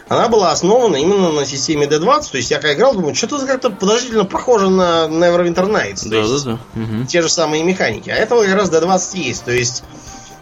Она 0.08 0.28
была 0.28 0.52
основана 0.52 0.96
именно 0.96 1.30
на 1.32 1.44
системе 1.44 1.86
D20. 1.86 2.30
То 2.30 2.36
есть 2.38 2.50
я 2.50 2.56
когда 2.58 2.72
играл, 2.72 2.94
думаю, 2.94 3.14
что-то 3.14 3.44
как-то 3.46 3.70
подозрительно 3.70 4.24
похоже 4.24 4.70
на 4.70 5.06
Neverwinter 5.06 5.68
Nights. 5.70 6.08
Да, 6.08 6.22
да, 6.22 6.44
да. 6.44 6.82
Угу. 6.82 7.06
Те 7.06 7.20
же 7.20 7.28
самые 7.28 7.62
механики. 7.62 8.08
А 8.08 8.14
этого 8.14 8.44
как 8.44 8.54
раз 8.54 8.70
D20 8.70 9.18
есть. 9.18 9.44
То 9.44 9.52
есть 9.52 9.84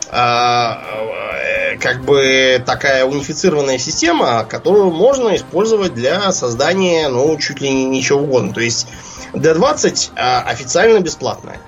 а, 0.08 0.82
э, 1.72 1.78
как 1.78 2.04
бы 2.04 2.62
такая 2.64 3.04
унифицированная 3.04 3.78
система, 3.78 4.44
которую 4.44 4.92
можно 4.92 5.34
использовать 5.34 5.94
для 5.94 6.30
создания, 6.30 7.08
ну, 7.08 7.36
чуть 7.38 7.60
ли 7.60 7.70
не 7.70 7.86
ничего 7.86 8.20
угодно. 8.20 8.52
То 8.52 8.60
есть 8.60 8.86
D20 9.32 10.10
а, 10.14 10.42
официально 10.42 11.00
бесплатная. 11.00 11.58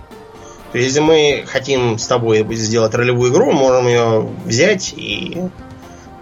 То 0.72 0.78
есть, 0.78 0.88
если 0.88 1.00
мы 1.00 1.44
хотим 1.46 1.98
с 1.98 2.06
тобой 2.06 2.46
сделать 2.56 2.94
ролевую 2.94 3.32
игру, 3.32 3.52
можем 3.52 3.86
ее 3.86 4.28
взять 4.44 4.92
и 4.94 5.44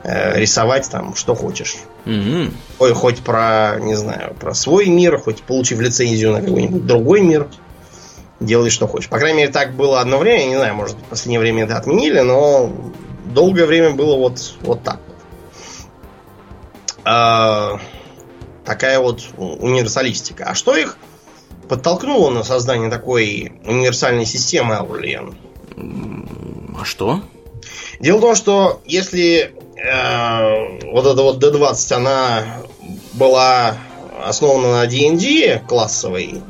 э, 0.05 0.39
рисовать 0.39 0.89
там 0.89 1.17
что 1.17 1.35
хочешь. 1.35 1.77
Mm-hmm. 2.05 2.53
Ой, 2.79 2.95
хоть 2.95 3.19
про, 3.21 3.79
не 3.81 3.97
знаю, 3.97 4.35
про 4.39 4.55
свой 4.55 4.87
мир, 4.87 5.19
хоть 5.19 5.43
получив 5.43 5.81
лицензию 5.81 6.33
на 6.33 6.41
какой-нибудь 6.41 6.87
другой 6.87 7.23
мир. 7.23 7.49
Делай 8.39 8.71
что 8.71 8.87
хочешь. 8.87 9.09
По 9.09 9.19
крайней 9.19 9.39
мере, 9.39 9.53
так 9.53 9.75
было 9.75 10.01
одно 10.01 10.19
время. 10.19 10.43
Я 10.43 10.49
не 10.49 10.57
знаю, 10.57 10.75
может, 10.75 10.97
в 10.97 11.05
последнее 11.05 11.41
время 11.41 11.65
это 11.65 11.77
отменили, 11.77 12.21
но 12.21 12.71
долгое 13.25 13.67
время 13.67 13.91
было 13.91 14.17
вот, 14.17 14.55
вот 14.61 14.83
так. 14.85 15.01
А, 17.05 17.81
такая 18.65 19.01
вот 19.01 19.23
универсалистика. 19.37 20.45
А 20.45 20.55
что 20.55 20.77
их 20.77 20.99
подтолкнуло 21.69 22.31
на 22.31 22.43
создание 22.43 22.91
такой 22.91 23.53
универсальной 23.65 24.27
системы 24.27 24.77
Аурлиен. 24.77 25.37
А 26.79 26.85
что? 26.85 27.21
Дело 28.01 28.19
в 28.19 28.21
том, 28.21 28.35
что 28.35 28.81
если 28.85 29.53
э, 29.77 30.91
вот 30.93 31.07
эта 31.07 31.23
вот 31.23 31.43
D20, 31.43 31.93
она 31.95 32.45
была 33.15 33.77
основана 34.25 34.81
на 34.81 34.87
D&D 34.87 35.63
классовой, 35.67 36.43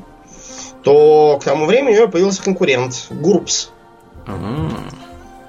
то 0.83 1.39
к 1.41 1.45
тому 1.45 1.67
времени 1.67 1.91
у 1.91 1.97
нее 1.97 2.09
появился 2.09 2.43
конкурент 2.43 3.09
Groups. 3.11 3.69
Ага. 4.27 4.71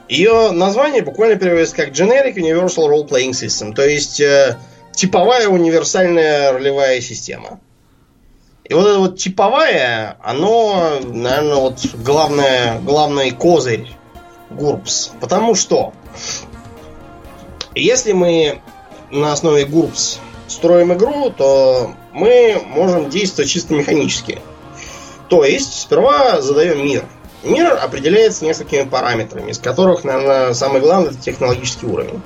Ее 0.09 0.51
название 0.51 1.01
буквально 1.01 1.35
переводится 1.35 1.75
как 1.75 1.89
Generic 1.89 2.35
Universal 2.35 2.89
Role 2.89 3.07
Playing 3.07 3.31
System, 3.31 3.73
то 3.73 3.85
есть 3.85 4.21
э, 4.21 4.57
типовая 4.95 5.47
универсальная 5.49 6.53
ролевая 6.53 7.01
система. 7.01 7.59
И 8.67 8.73
вот 8.73 8.85
это 8.85 8.99
вот 8.99 9.17
типовая, 9.17 10.17
оно, 10.21 10.99
наверное, 11.01 11.55
вот 11.55 11.79
главное, 12.03 12.79
главный 12.81 13.31
козырь 13.31 13.89
Гурпс. 14.49 15.11
Потому 15.21 15.55
что 15.55 15.93
если 17.73 18.11
мы 18.11 18.61
на 19.09 19.31
основе 19.31 19.65
Гурпс 19.65 20.19
строим 20.47 20.93
игру, 20.93 21.29
то 21.29 21.91
мы 22.11 22.61
можем 22.65 23.09
действовать 23.09 23.49
чисто 23.49 23.73
механически. 23.73 24.41
То 25.29 25.45
есть, 25.45 25.81
сперва 25.81 26.41
задаем 26.41 26.83
мир. 26.83 27.05
Мир 27.43 27.79
определяется 27.81 28.43
несколькими 28.43 28.83
параметрами, 28.83 29.51
из 29.51 29.59
которых, 29.59 30.03
наверное, 30.03 30.53
самый 30.53 30.81
главный 30.81 31.11
это 31.11 31.21
технологический 31.21 31.85
уровень. 31.85 32.21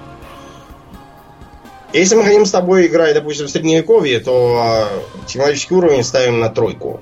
Если 1.93 2.15
мы 2.15 2.23
хотим 2.23 2.45
с 2.45 2.51
тобой 2.51 2.87
играть, 2.87 3.13
допустим, 3.13 3.47
в 3.47 3.49
средневековье, 3.49 4.19
то 4.19 4.61
а, 4.61 4.87
технологический 5.27 5.75
уровень 5.75 6.03
ставим 6.03 6.39
на 6.39 6.49
тройку. 6.49 7.01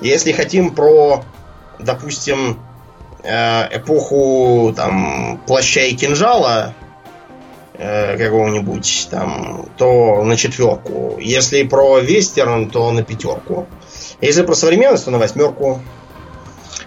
Если 0.00 0.30
хотим 0.30 0.72
про, 0.72 1.24
допустим, 1.80 2.60
э, 3.24 3.76
эпоху 3.76 4.72
там 4.76 5.40
плаща 5.44 5.80
и 5.80 5.94
кинжала 5.94 6.74
э, 7.74 8.16
какого-нибудь 8.16 9.08
там, 9.10 9.68
то 9.76 10.22
на 10.22 10.36
четверку. 10.36 11.16
Если 11.18 11.64
про 11.64 11.98
вестерн, 11.98 12.70
то 12.70 12.92
на 12.92 13.02
пятерку. 13.02 13.66
Если 14.20 14.42
про 14.42 14.54
современность, 14.54 15.06
то 15.06 15.10
на 15.10 15.18
восьмерку. 15.18 15.80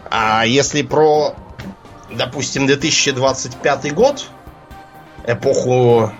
А 0.09 0.45
если 0.45 0.81
про, 0.81 1.35
допустим, 2.09 2.67
2025 2.67 3.93
год, 3.93 4.25
эпоху 5.27 6.11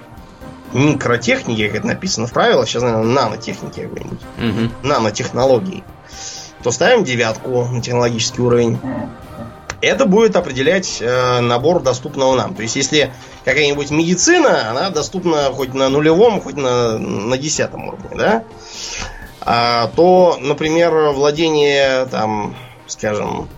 микротехники, 0.74 1.68
как 1.68 1.78
это 1.78 1.88
написано 1.88 2.28
в 2.28 2.34
правилах, 2.34 2.68
сейчас, 2.68 2.84
наверное, 2.84 3.06
нанотехники 3.06 3.82
какой-нибудь. 3.82 4.20
Угу. 4.38 4.88
Нанотехнологии. 4.88 5.84
то 6.64 6.72
ставим 6.72 7.04
девятку 7.04 7.66
на 7.66 7.82
технологический 7.82 8.42
уровень. 8.42 8.80
Это 9.82 10.06
будет 10.06 10.36
определять 10.36 11.00
э, 11.02 11.40
набор 11.40 11.82
доступного 11.82 12.36
нам. 12.36 12.54
То 12.54 12.62
есть, 12.62 12.76
если 12.76 13.12
какая-нибудь 13.44 13.90
медицина, 13.90 14.70
она 14.70 14.92
доступна 14.92 15.46
хоть 15.52 15.74
на 15.74 15.90
нулевом, 15.90 16.40
хоть 16.40 16.56
на, 16.56 17.00
на 17.00 17.36
десятом 17.38 17.88
уровне, 17.88 18.10
да? 18.16 18.44
А, 19.42 19.88
то, 19.96 20.38
например, 20.40 21.10
владение, 21.10 22.06
там, 22.06 22.56
скажем, 22.86 23.50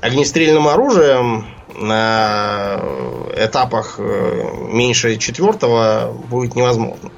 огнестрельным 0.00 0.66
оружием 0.66 1.46
на 1.82 2.80
этапах 3.36 3.96
э, 3.98 4.44
меньше 4.68 5.16
четвертого 5.16 6.12
будет 6.28 6.54
невозможно. 6.54 7.10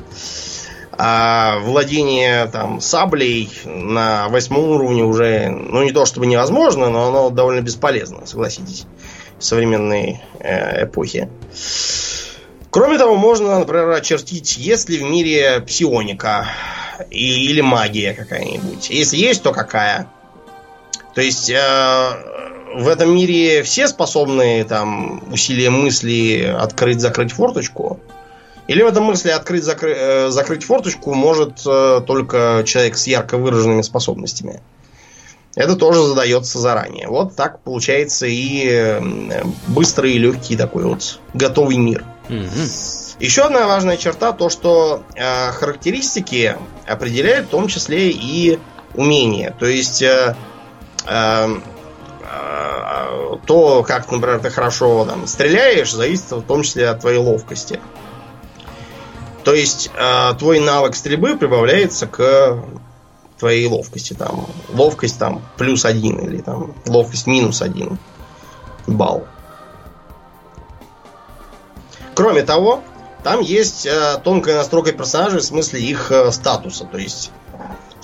А 0.96 1.58
владение 1.60 2.46
там 2.46 2.80
саблей 2.80 3.50
на 3.64 4.28
восьмом 4.28 4.70
уровне 4.70 5.02
уже, 5.02 5.48
ну 5.48 5.82
не 5.82 5.90
то 5.92 6.06
чтобы 6.06 6.26
невозможно, 6.26 6.88
но 6.88 7.08
оно 7.08 7.30
довольно 7.30 7.60
бесполезно, 7.60 8.26
согласитесь, 8.26 8.86
в 9.38 9.44
современной 9.44 10.20
э, 10.38 10.84
эпохе. 10.84 11.28
Кроме 12.70 12.98
того, 12.98 13.16
можно, 13.16 13.60
например, 13.60 13.90
очертить, 13.90 14.56
есть 14.56 14.88
ли 14.88 14.98
в 14.98 15.02
мире 15.02 15.60
псионика 15.60 16.48
и, 17.10 17.50
или 17.50 17.60
магия 17.60 18.14
какая-нибудь. 18.14 18.90
Если 18.90 19.16
есть, 19.16 19.42
то 19.42 19.52
какая? 19.52 20.08
То 21.14 21.20
есть 21.20 21.50
э, 21.50 21.54
в 22.74 22.88
этом 22.88 23.14
мире 23.14 23.62
все 23.62 23.88
способны 23.88 24.64
там 24.64 25.22
усилием 25.32 25.74
мысли 25.74 26.42
открыть-закрыть 26.44 27.32
форточку? 27.32 28.00
Или 28.66 28.82
в 28.82 28.86
этом 28.86 29.04
мысли 29.04 29.30
открыть-закрыть 29.30 29.96
э, 29.96 30.30
закрыть 30.30 30.64
форточку 30.64 31.14
может 31.14 31.60
э, 31.66 32.00
только 32.06 32.64
человек 32.66 32.96
с 32.96 33.06
ярко 33.06 33.36
выраженными 33.36 33.82
способностями? 33.82 34.60
Это 35.54 35.76
тоже 35.76 36.02
задается 36.02 36.58
заранее. 36.58 37.08
Вот 37.08 37.36
так 37.36 37.60
получается 37.60 38.26
и 38.26 38.66
э, 38.68 39.00
быстрый 39.68 40.14
и 40.14 40.18
легкий 40.18 40.56
такой 40.56 40.84
вот 40.84 41.20
готовый 41.32 41.76
мир. 41.76 42.04
Угу. 42.28 43.20
Еще 43.20 43.42
одна 43.42 43.66
важная 43.66 43.96
черта 43.96 44.32
то, 44.32 44.48
что 44.48 45.04
э, 45.14 45.52
характеристики 45.52 46.56
определяют 46.86 47.46
в 47.46 47.50
том 47.50 47.68
числе 47.68 48.10
и 48.10 48.58
умения. 48.94 49.54
То 49.58 49.66
есть 49.66 50.02
э, 50.02 50.34
э, 51.06 51.48
то, 53.47 53.82
как, 53.82 54.11
например, 54.11 54.41
ты 54.41 54.51
хорошо 54.51 55.05
там, 55.05 55.26
стреляешь, 55.26 55.93
зависит 55.93 56.30
в 56.30 56.43
том 56.43 56.62
числе 56.62 56.89
от 56.89 57.01
твоей 57.01 57.18
ловкости. 57.18 57.80
То 59.45 59.53
есть 59.53 59.91
э, 59.95 60.35
твой 60.39 60.61
навык 60.61 60.97
стрельбы 60.97 61.37
прибавляется 61.37 62.07
к 62.07 62.64
твоей 63.39 63.66
ловкости. 63.66 64.14
Там, 64.14 64.47
ловкость 64.72 65.18
там 65.18 65.43
плюс 65.59 65.85
один 65.85 66.18
или 66.18 66.41
там 66.41 66.74
ловкость 66.87 67.26
минус 67.26 67.61
один 67.61 67.99
балл. 68.87 69.26
Кроме 72.14 72.43
того, 72.43 72.82
там 73.22 73.41
есть 73.41 73.87
э, 73.87 74.20
тонкая 74.22 74.57
настройка 74.57 74.93
персонажей 74.93 75.41
в 75.41 75.45
смысле 75.45 75.80
их 75.80 76.11
э, 76.11 76.30
статуса. 76.32 76.87
То 76.87 76.97
есть, 76.97 77.30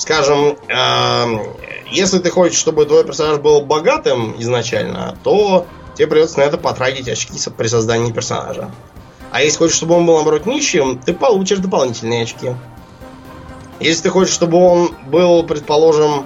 скажем, 0.00 0.56
э, 0.66 1.54
если 1.90 2.20
ты 2.20 2.30
хочешь, 2.30 2.58
чтобы 2.58 2.86
твой 2.86 3.04
персонаж 3.04 3.38
был 3.38 3.60
богатым 3.60 4.34
изначально, 4.40 5.18
то 5.22 5.66
тебе 5.94 6.06
придется 6.06 6.38
на 6.38 6.44
это 6.44 6.56
потратить 6.56 7.06
очки 7.06 7.38
при 7.54 7.66
создании 7.66 8.10
персонажа. 8.10 8.70
А 9.30 9.42
если 9.42 9.58
хочешь, 9.58 9.76
чтобы 9.76 9.96
он 9.96 10.06
был, 10.06 10.14
наоборот, 10.14 10.46
нищим, 10.46 10.98
ты 10.98 11.12
получишь 11.12 11.58
дополнительные 11.58 12.22
очки. 12.22 12.54
Если 13.78 14.04
ты 14.04 14.08
хочешь, 14.08 14.32
чтобы 14.32 14.56
он 14.56 14.94
был, 15.06 15.42
предположим, 15.42 16.24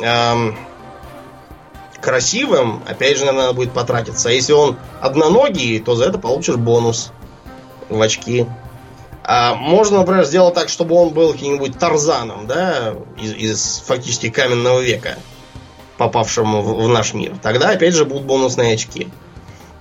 эм, 0.00 0.56
красивым, 2.00 2.84
опять 2.86 3.18
же, 3.18 3.24
надо 3.32 3.52
будет 3.52 3.72
потратиться. 3.72 4.28
А 4.28 4.32
если 4.32 4.52
он 4.52 4.76
одноногий, 5.00 5.80
то 5.80 5.96
за 5.96 6.04
это 6.04 6.18
получишь 6.20 6.54
бонус 6.56 7.10
в 7.88 8.00
очки. 8.00 8.46
А 9.24 9.54
можно, 9.54 9.98
например, 9.98 10.24
сделать 10.24 10.54
так, 10.54 10.68
чтобы 10.68 10.96
он 10.96 11.10
был 11.10 11.32
каким-нибудь 11.32 11.78
Тарзаном, 11.78 12.46
да, 12.46 12.94
из, 13.20 13.32
из 13.34 13.82
фактически 13.86 14.30
каменного 14.30 14.80
века, 14.80 15.16
попавшим 15.96 16.60
в, 16.60 16.84
в 16.84 16.88
наш 16.88 17.14
мир. 17.14 17.34
Тогда, 17.40 17.70
опять 17.70 17.94
же, 17.94 18.04
будут 18.04 18.24
бонусные 18.24 18.74
очки. 18.74 19.08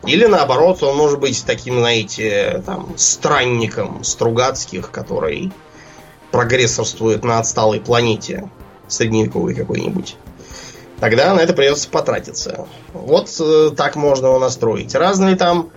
Или 0.05 0.25
наоборот, 0.25 0.81
он 0.83 0.95
может 0.95 1.19
быть 1.19 1.43
таким, 1.45 1.79
знаете, 1.79 2.61
там, 2.65 2.93
странником 2.97 4.03
Стругацких, 4.03 4.91
который 4.91 5.51
прогрессорствует 6.31 7.23
на 7.23 7.39
отсталой 7.39 7.79
планете 7.79 8.49
средневековой 8.87 9.53
какой-нибудь. 9.53 10.15
Тогда 10.99 11.33
на 11.33 11.39
это 11.39 11.53
придется 11.53 11.89
потратиться. 11.89 12.67
Вот 12.93 13.35
э, 13.39 13.71
так 13.75 13.95
можно 13.95 14.27
его 14.27 14.39
настроить. 14.39 14.93
Разные 14.93 15.35
там 15.35 15.71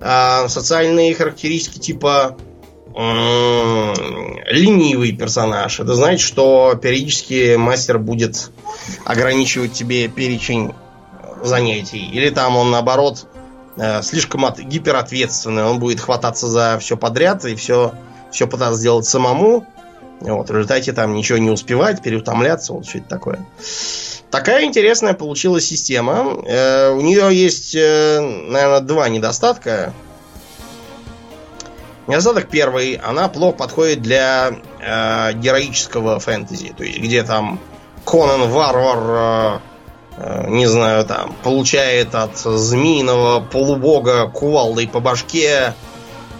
э, 0.00 0.48
социальные 0.48 1.14
характеристики 1.14 1.78
типа 1.78 2.36
ленивый 4.50 5.12
персонаж. 5.12 5.80
Это 5.80 5.94
значит, 5.94 6.20
что 6.20 6.74
периодически 6.80 7.56
мастер 7.56 7.98
будет 7.98 8.50
ограничивать 9.04 9.72
тебе 9.72 10.08
перечень 10.08 10.72
занятий. 11.42 12.08
Или 12.12 12.30
там 12.30 12.56
он 12.56 12.70
наоборот 12.70 13.26
Э, 13.76 14.02
слишком 14.02 14.44
от, 14.44 14.58
гиперответственный. 14.58 15.64
Он 15.64 15.78
будет 15.78 16.00
хвататься 16.00 16.46
за 16.48 16.78
все 16.80 16.96
подряд 16.96 17.44
и 17.44 17.54
все, 17.54 17.94
все 18.30 18.46
пытаться 18.46 18.78
сделать 18.78 19.06
самому. 19.06 19.66
Вот, 20.20 20.50
в 20.50 20.52
результате 20.52 20.92
там 20.92 21.14
ничего 21.14 21.38
не 21.38 21.48
успевать, 21.48 22.02
переутомляться, 22.02 22.74
вот 22.74 22.86
что 22.86 22.98
это 22.98 23.08
такое. 23.08 23.46
Такая 24.30 24.66
интересная 24.66 25.14
получилась 25.14 25.64
система. 25.64 26.42
Э, 26.46 26.90
у 26.90 27.00
нее 27.00 27.34
есть, 27.34 27.74
э, 27.74 28.20
наверное, 28.20 28.80
два 28.80 29.08
недостатка. 29.08 29.94
Недостаток 32.10 32.48
первый, 32.48 32.94
она 32.94 33.28
плохо 33.28 33.56
подходит 33.56 34.02
для 34.02 34.52
э, 34.80 35.32
героического 35.34 36.20
фэнтези, 36.20 36.74
то 36.76 36.84
есть 36.84 36.98
где 36.98 37.22
там 37.22 37.58
Конан 38.04 38.50
Варвар 38.50 39.60
Э, 40.22 40.46
не 40.48 40.66
знаю, 40.66 41.06
там, 41.06 41.34
получает 41.42 42.14
от 42.14 42.36
змеиного 42.36 43.40
полубога 43.40 44.28
кувалдой 44.28 44.86
по 44.86 45.00
башке, 45.00 45.72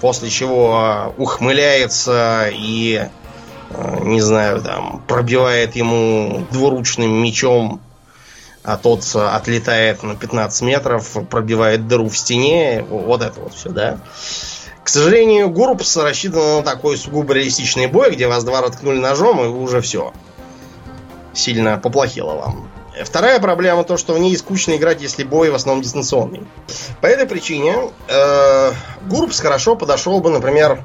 после 0.03 0.29
чего 0.29 1.15
ухмыляется 1.17 2.49
и, 2.53 3.09
э, 3.71 3.99
не 4.03 4.21
знаю, 4.21 4.61
там, 4.61 5.03
пробивает 5.09 5.77
ему 5.77 6.47
двуручным 6.51 7.11
мечом, 7.23 7.81
а 8.65 8.77
тот 8.77 9.03
отлетает 9.15 10.03
на 10.03 10.15
15 10.15 10.61
метров, 10.61 11.17
пробивает 11.31 11.89
дыру 11.89 12.11
в 12.11 12.17
стене, 12.19 12.85
вот 12.87 13.23
это 13.23 13.41
вот 13.41 13.55
все, 13.55 13.71
да. 13.71 13.99
К 14.83 14.89
сожалению, 14.89 15.51
Гурбс 15.51 15.97
рассчитан 15.97 16.57
на 16.57 16.63
такой 16.63 16.97
сугубо 16.97 17.35
реалистичный 17.35 17.87
бой, 17.87 18.13
где 18.13 18.27
вас 18.27 18.45
два 18.45 18.63
ткнули 18.69 18.99
ножом, 18.99 19.41
и 19.45 19.49
уже 19.49 19.81
все. 19.81 20.13
Сильно 21.33 21.79
поплохело 21.79 22.35
вам. 22.35 22.71
Вторая 23.05 23.39
проблема 23.41 23.85
то, 23.85 23.97
что 23.97 24.15
в 24.15 24.19
ней 24.19 24.37
скучно 24.37 24.77
играть, 24.77 25.01
если 25.01 25.23
бой 25.23 25.51
в 25.51 25.55
основном 25.55 25.83
дистанционный. 25.83 26.43
По 27.01 27.07
этой 27.07 27.27
причине 27.27 27.77
э, 28.09 28.73
Гурбс 29.07 29.39
хорошо 29.41 29.77
подошел 29.77 30.21
бы, 30.21 30.31
например, 30.31 30.83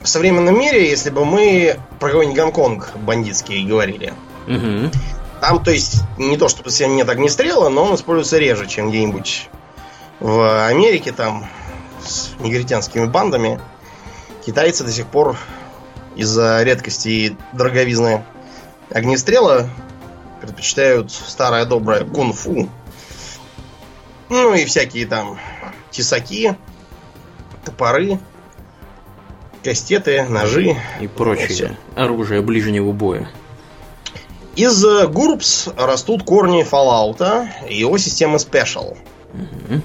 в 0.00 0.08
современном 0.08 0.58
мире, 0.58 0.88
если 0.88 1.10
бы 1.10 1.24
мы 1.24 1.78
про 1.98 2.10
какой-нибудь 2.10 2.38
Гонконг 2.38 2.96
бандитский 2.96 3.64
говорили. 3.66 4.14
Угу. 4.46 4.90
Там, 5.40 5.62
то 5.62 5.70
есть, 5.70 6.02
не 6.18 6.36
то 6.36 6.48
чтобы 6.48 6.70
совсем 6.70 6.94
нет 6.94 7.08
огнестрела, 7.08 7.68
но 7.68 7.84
он 7.84 7.94
используется 7.96 8.38
реже, 8.38 8.66
чем 8.66 8.90
где-нибудь 8.90 9.48
в 10.20 10.66
Америке, 10.66 11.12
там, 11.12 11.46
с 12.04 12.34
негритянскими 12.40 13.06
бандами. 13.06 13.60
Китайцы 14.44 14.84
до 14.84 14.92
сих 14.92 15.06
пор 15.06 15.36
из-за 16.16 16.62
редкости 16.62 17.08
и 17.08 17.36
дороговизны 17.52 18.24
огнестрела 18.90 19.68
предпочитают 20.40 21.10
старое 21.10 21.64
доброе 21.64 22.04
кунг-фу. 22.04 22.68
Ну 24.28 24.54
и 24.54 24.64
всякие 24.64 25.06
там 25.06 25.38
тесаки, 25.90 26.56
топоры, 27.64 28.18
кастеты, 29.62 30.24
ножи. 30.24 30.76
И 31.00 31.06
прочее 31.06 31.76
оружие 31.94 32.42
ближнего 32.42 32.92
боя. 32.92 33.28
Из 34.56 34.84
Гурбс 35.08 35.68
растут 35.76 36.22
корни 36.22 36.64
Fallout 36.64 37.48
и 37.68 37.78
его 37.78 37.98
системы 37.98 38.36
Special. 38.36 38.96
Угу. 39.32 39.82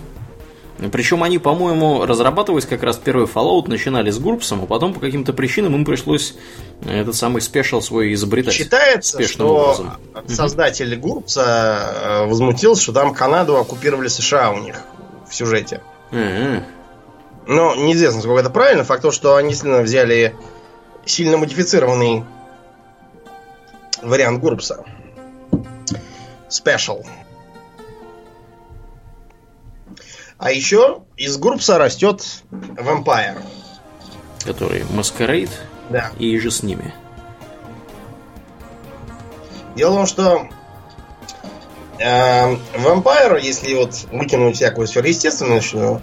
Причем 0.92 1.24
они, 1.24 1.40
по-моему, 1.40 2.06
разрабатывались 2.06 2.66
как 2.66 2.84
раз 2.84 2.98
первый 2.98 3.26
Fallout, 3.26 3.68
начинали 3.68 4.12
с 4.12 4.20
Гурпсом, 4.20 4.64
а 4.64 4.66
потом 4.66 4.94
по 4.94 5.00
каким-то 5.00 5.34
причинам 5.34 5.76
им 5.76 5.84
пришлось 5.84 6.36
э, 6.84 7.02
этот 7.02 7.16
самый 7.16 7.42
спешл 7.42 7.82
свой 7.82 8.14
изобретать. 8.14 8.54
Считается, 8.54 9.22
что 9.28 9.48
образом. 9.48 9.98
создатель 10.28 10.96
Гурпса 10.96 12.24
э, 12.24 12.26
возмутился, 12.28 12.84
что 12.84 12.94
там 12.94 13.14
Канаду 13.14 13.58
оккупировали 13.58 14.08
США 14.08 14.52
у 14.52 14.60
них 14.60 14.76
в 15.30 15.36
сюжете. 15.36 15.82
Mm-hmm. 16.12 16.64
Но 17.48 17.76
неизвестно, 17.76 18.22
сколько 18.22 18.40
это 18.40 18.50
правильно. 18.50 18.84
Факт 18.84 19.02
то, 19.02 19.12
что 19.12 19.36
они 19.36 19.54
сильно 19.54 19.82
взяли 19.82 20.36
сильно 21.06 21.38
модифицированный 21.38 22.24
вариант 24.02 24.40
Гурпса. 24.40 24.86
Special. 26.50 27.06
А 30.40 30.52
еще 30.52 31.02
из 31.18 31.38
Группса 31.38 31.78
растет 31.78 32.24
Vampire. 32.50 33.42
Который 34.46 34.84
Masquerade 34.84 35.52
да. 35.90 36.12
и 36.18 36.40
же 36.40 36.50
с 36.50 36.64
ними. 36.64 36.94
Дело 39.76 39.92
в 39.92 39.96
том, 39.96 40.06
что 40.08 40.48
э, 42.00 42.56
если 43.42 43.76
вот 43.76 44.06
выкинуть 44.14 44.56
всякую 44.56 44.88
сверхъестественную, 44.88 46.02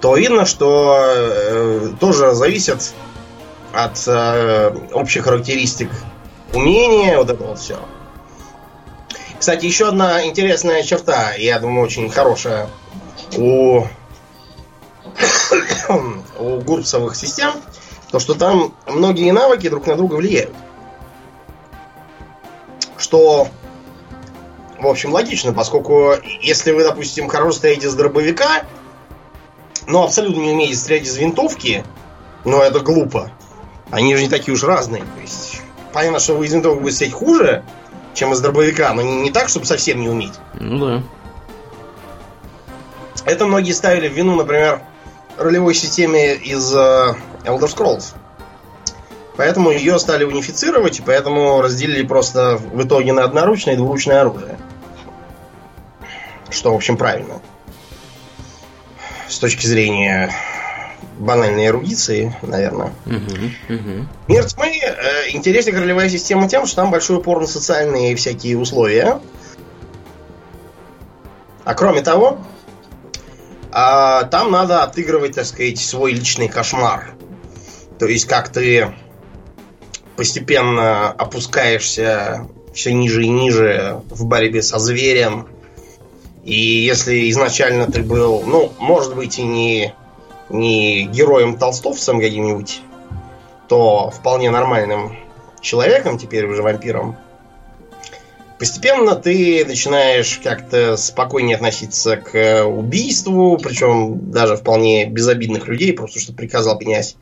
то 0.00 0.16
видно, 0.16 0.46
что 0.46 0.98
э, 0.98 1.88
тоже 2.00 2.32
зависит 2.32 2.94
от 3.74 4.02
э, 4.06 4.74
общих 4.92 5.24
характеристик 5.24 5.90
умения, 6.54 7.18
вот 7.18 7.28
это 7.28 7.44
вот 7.44 7.58
все. 7.58 7.78
Кстати, 9.38 9.66
еще 9.66 9.88
одна 9.88 10.24
интересная 10.24 10.82
черта, 10.82 11.34
я 11.34 11.58
думаю, 11.58 11.84
очень 11.84 12.08
хорошая 12.08 12.68
у, 13.38 13.86
у 16.38 16.60
гурпсовых 16.60 17.16
систем, 17.16 17.52
то 18.10 18.18
что 18.18 18.34
там 18.34 18.74
многие 18.86 19.30
навыки 19.32 19.68
друг 19.68 19.86
на 19.86 19.96
друга 19.96 20.14
влияют. 20.14 20.54
Что, 22.96 23.48
в 24.78 24.86
общем, 24.86 25.12
логично, 25.12 25.52
поскольку 25.52 26.14
если 26.40 26.72
вы, 26.72 26.84
допустим, 26.84 27.28
хорошо 27.28 27.52
стоите 27.52 27.88
с 27.88 27.94
дробовика, 27.94 28.64
но 29.86 30.04
абсолютно 30.04 30.40
не 30.40 30.52
умеете 30.52 30.76
стрелять 30.76 31.06
из 31.06 31.16
винтовки, 31.16 31.84
но 32.44 32.62
это 32.62 32.80
глупо. 32.80 33.30
Они 33.90 34.14
же 34.16 34.22
не 34.22 34.28
такие 34.28 34.54
уж 34.54 34.62
разные. 34.62 35.02
То 35.02 35.20
есть, 35.20 35.60
понятно, 35.92 36.18
что 36.18 36.34
вы 36.34 36.46
из 36.46 36.54
винтовки 36.54 36.80
будете 36.80 36.96
стрелять 36.96 37.14
хуже, 37.14 37.64
чем 38.14 38.32
из 38.32 38.40
дробовика, 38.40 38.92
но 38.94 39.02
не, 39.02 39.22
не 39.22 39.30
так, 39.30 39.48
чтобы 39.48 39.66
совсем 39.66 40.00
не 40.00 40.08
уметь. 40.08 40.34
Ну 40.54 40.78
да. 40.78 41.02
Это 43.24 43.46
многие 43.46 43.72
ставили 43.72 44.08
в 44.08 44.12
вину, 44.12 44.36
например, 44.36 44.82
ролевой 45.38 45.74
системе 45.74 46.34
из 46.34 46.74
uh, 46.74 47.16
Elder 47.44 47.74
Scrolls. 47.74 48.14
Поэтому 49.36 49.70
ее 49.70 49.98
стали 49.98 50.24
унифицировать, 50.24 51.00
и 51.00 51.02
поэтому 51.02 51.60
разделили 51.60 52.06
просто 52.06 52.56
в 52.56 52.84
итоге 52.84 53.12
на 53.12 53.24
одноручное 53.24 53.74
и 53.74 53.76
двуручное 53.76 54.20
оружие. 54.20 54.58
Что, 56.50 56.72
в 56.72 56.76
общем, 56.76 56.96
правильно. 56.96 57.40
С 59.28 59.38
точки 59.38 59.66
зрения 59.66 60.30
банальной 61.18 61.66
эрудиции, 61.66 62.36
наверное. 62.42 62.92
Угу, 63.06 63.74
угу. 63.74 64.06
Мир 64.28 64.44
тьмы 64.44 64.78
э, 64.80 65.30
интереснее 65.30 65.78
ролевая 65.78 66.08
система 66.08 66.48
тем, 66.48 66.66
что 66.66 66.76
там 66.76 66.90
большой 66.90 67.16
упор 67.18 67.40
на 67.40 67.46
социальные 67.46 68.14
всякие 68.16 68.58
условия. 68.58 69.20
А 71.64 71.74
кроме 71.74 72.02
того, 72.02 72.38
э, 73.74 74.26
там 74.30 74.50
надо 74.50 74.82
отыгрывать, 74.82 75.34
так 75.34 75.46
сказать, 75.46 75.78
свой 75.78 76.12
личный 76.12 76.48
кошмар. 76.48 77.14
То 77.98 78.06
есть, 78.06 78.26
как 78.26 78.48
ты 78.50 78.94
постепенно 80.16 81.10
опускаешься 81.10 82.48
все 82.72 82.92
ниже 82.92 83.24
и 83.24 83.28
ниже 83.28 84.00
в 84.10 84.26
борьбе 84.26 84.62
со 84.62 84.78
зверем. 84.78 85.48
И 86.44 86.54
если 86.54 87.30
изначально 87.30 87.90
ты 87.90 88.02
был, 88.02 88.42
ну, 88.46 88.72
может 88.78 89.14
быть, 89.14 89.38
и 89.38 89.42
не 89.42 89.94
не 90.50 91.06
героем-толстовцем 91.06 92.20
каким-нибудь, 92.20 92.82
то 93.68 94.10
вполне 94.10 94.50
нормальным 94.50 95.16
человеком, 95.60 96.18
теперь 96.18 96.46
уже 96.46 96.62
вампиром, 96.62 97.16
постепенно 98.58 99.14
ты 99.14 99.64
начинаешь 99.64 100.40
как-то 100.42 100.96
спокойнее 100.96 101.56
относиться 101.56 102.16
к 102.16 102.64
убийству, 102.64 103.58
причем 103.58 104.30
даже 104.30 104.56
вполне 104.56 105.06
безобидных 105.06 105.68
людей, 105.68 105.92
просто 105.92 106.20
что 106.20 106.32
приказал 106.32 106.78
князь. 106.78 107.16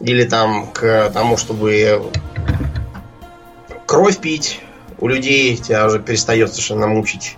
Или 0.00 0.24
там 0.24 0.70
к 0.72 1.10
тому, 1.10 1.36
чтобы 1.36 2.02
кровь 3.86 4.18
пить 4.18 4.60
у 4.98 5.08
людей, 5.08 5.56
тебя 5.56 5.86
уже 5.86 6.00
перестает 6.00 6.50
совершенно 6.50 6.86
мучить 6.86 7.36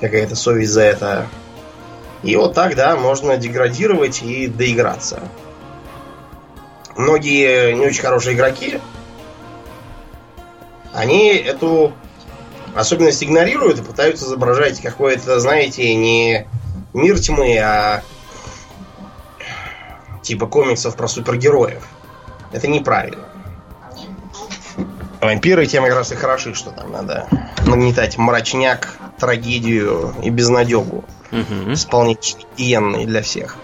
какая-то 0.00 0.34
совесть 0.34 0.72
за 0.72 0.82
это. 0.82 1.26
И 2.22 2.34
вот 2.36 2.54
так, 2.54 2.76
да, 2.76 2.96
можно 2.96 3.36
деградировать 3.36 4.22
и 4.22 4.46
доиграться. 4.46 5.20
Многие 6.96 7.72
не 7.74 7.86
очень 7.86 8.02
хорошие 8.02 8.34
игроки, 8.34 8.78
они 10.92 11.34
эту 11.34 11.92
особенность 12.74 13.22
игнорируют 13.22 13.80
и 13.80 13.82
пытаются 13.82 14.26
изображать 14.26 14.80
какой-то, 14.80 15.38
знаете, 15.40 15.94
не 15.94 16.46
мир 16.94 17.18
тьмы, 17.18 17.58
а 17.58 18.02
типа 20.22 20.46
комиксов 20.46 20.96
про 20.96 21.08
супергероев. 21.08 21.86
Это 22.52 22.68
неправильно. 22.68 23.24
Вампиры 25.20 25.66
тем 25.66 25.84
как 25.84 25.94
раз 25.94 26.12
и 26.12 26.16
хороши, 26.16 26.54
что 26.54 26.70
там 26.70 26.90
надо 26.90 27.28
нагнетать 27.66 28.18
мрачняк, 28.18 28.96
трагедию 29.18 30.14
и 30.22 30.30
безнадегу 30.30 31.04
Угу. 31.30 31.76
вполне 31.76 32.18
гиенный 32.58 33.06
для 33.06 33.22
всех. 33.22 33.56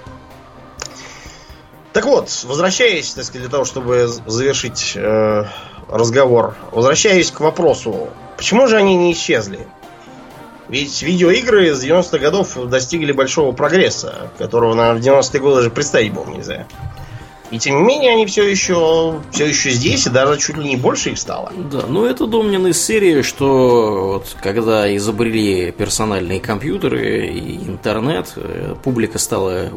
Так 1.92 2.06
вот, 2.06 2.30
возвращаясь, 2.44 3.12
так 3.12 3.24
сказать, 3.24 3.42
для 3.42 3.50
того, 3.50 3.64
чтобы 3.64 4.08
завершить 4.26 4.92
э, 4.96 5.44
разговор, 5.88 6.54
возвращаясь 6.70 7.30
к 7.30 7.40
вопросу, 7.40 8.08
почему 8.38 8.66
же 8.66 8.76
они 8.76 8.96
не 8.96 9.12
исчезли? 9.12 9.58
Ведь 10.68 11.02
видеоигры 11.02 11.74
с 11.74 11.84
90-х 11.84 12.18
годов 12.18 12.56
достигли 12.68 13.12
большого 13.12 13.52
прогресса, 13.52 14.30
которого, 14.38 14.74
наверное, 14.74 15.02
в 15.02 15.20
90-е 15.20 15.40
годы 15.40 15.56
даже 15.56 15.70
представить 15.70 16.12
было 16.12 16.26
нельзя. 16.26 16.66
И 17.50 17.58
тем 17.58 17.76
не 17.76 17.82
менее, 17.82 18.12
они 18.12 18.26
все 18.26 18.46
еще, 18.46 19.20
все 19.32 19.46
еще 19.46 19.70
здесь, 19.70 20.06
и 20.06 20.10
даже 20.10 20.38
чуть 20.38 20.58
ли 20.58 20.68
не 20.68 20.76
больше 20.76 21.10
их 21.10 21.18
стало. 21.18 21.50
Да, 21.72 21.84
ну 21.88 22.04
это 22.04 22.26
Домнин 22.26 22.66
из 22.66 22.82
серии, 22.82 23.22
что 23.22 24.12
вот 24.12 24.36
когда 24.42 24.94
изобрели 24.94 25.72
персональные 25.72 26.40
компьютеры 26.40 27.26
и 27.28 27.56
интернет, 27.56 28.34
э, 28.36 28.74
публика 28.84 29.18
стала 29.18 29.70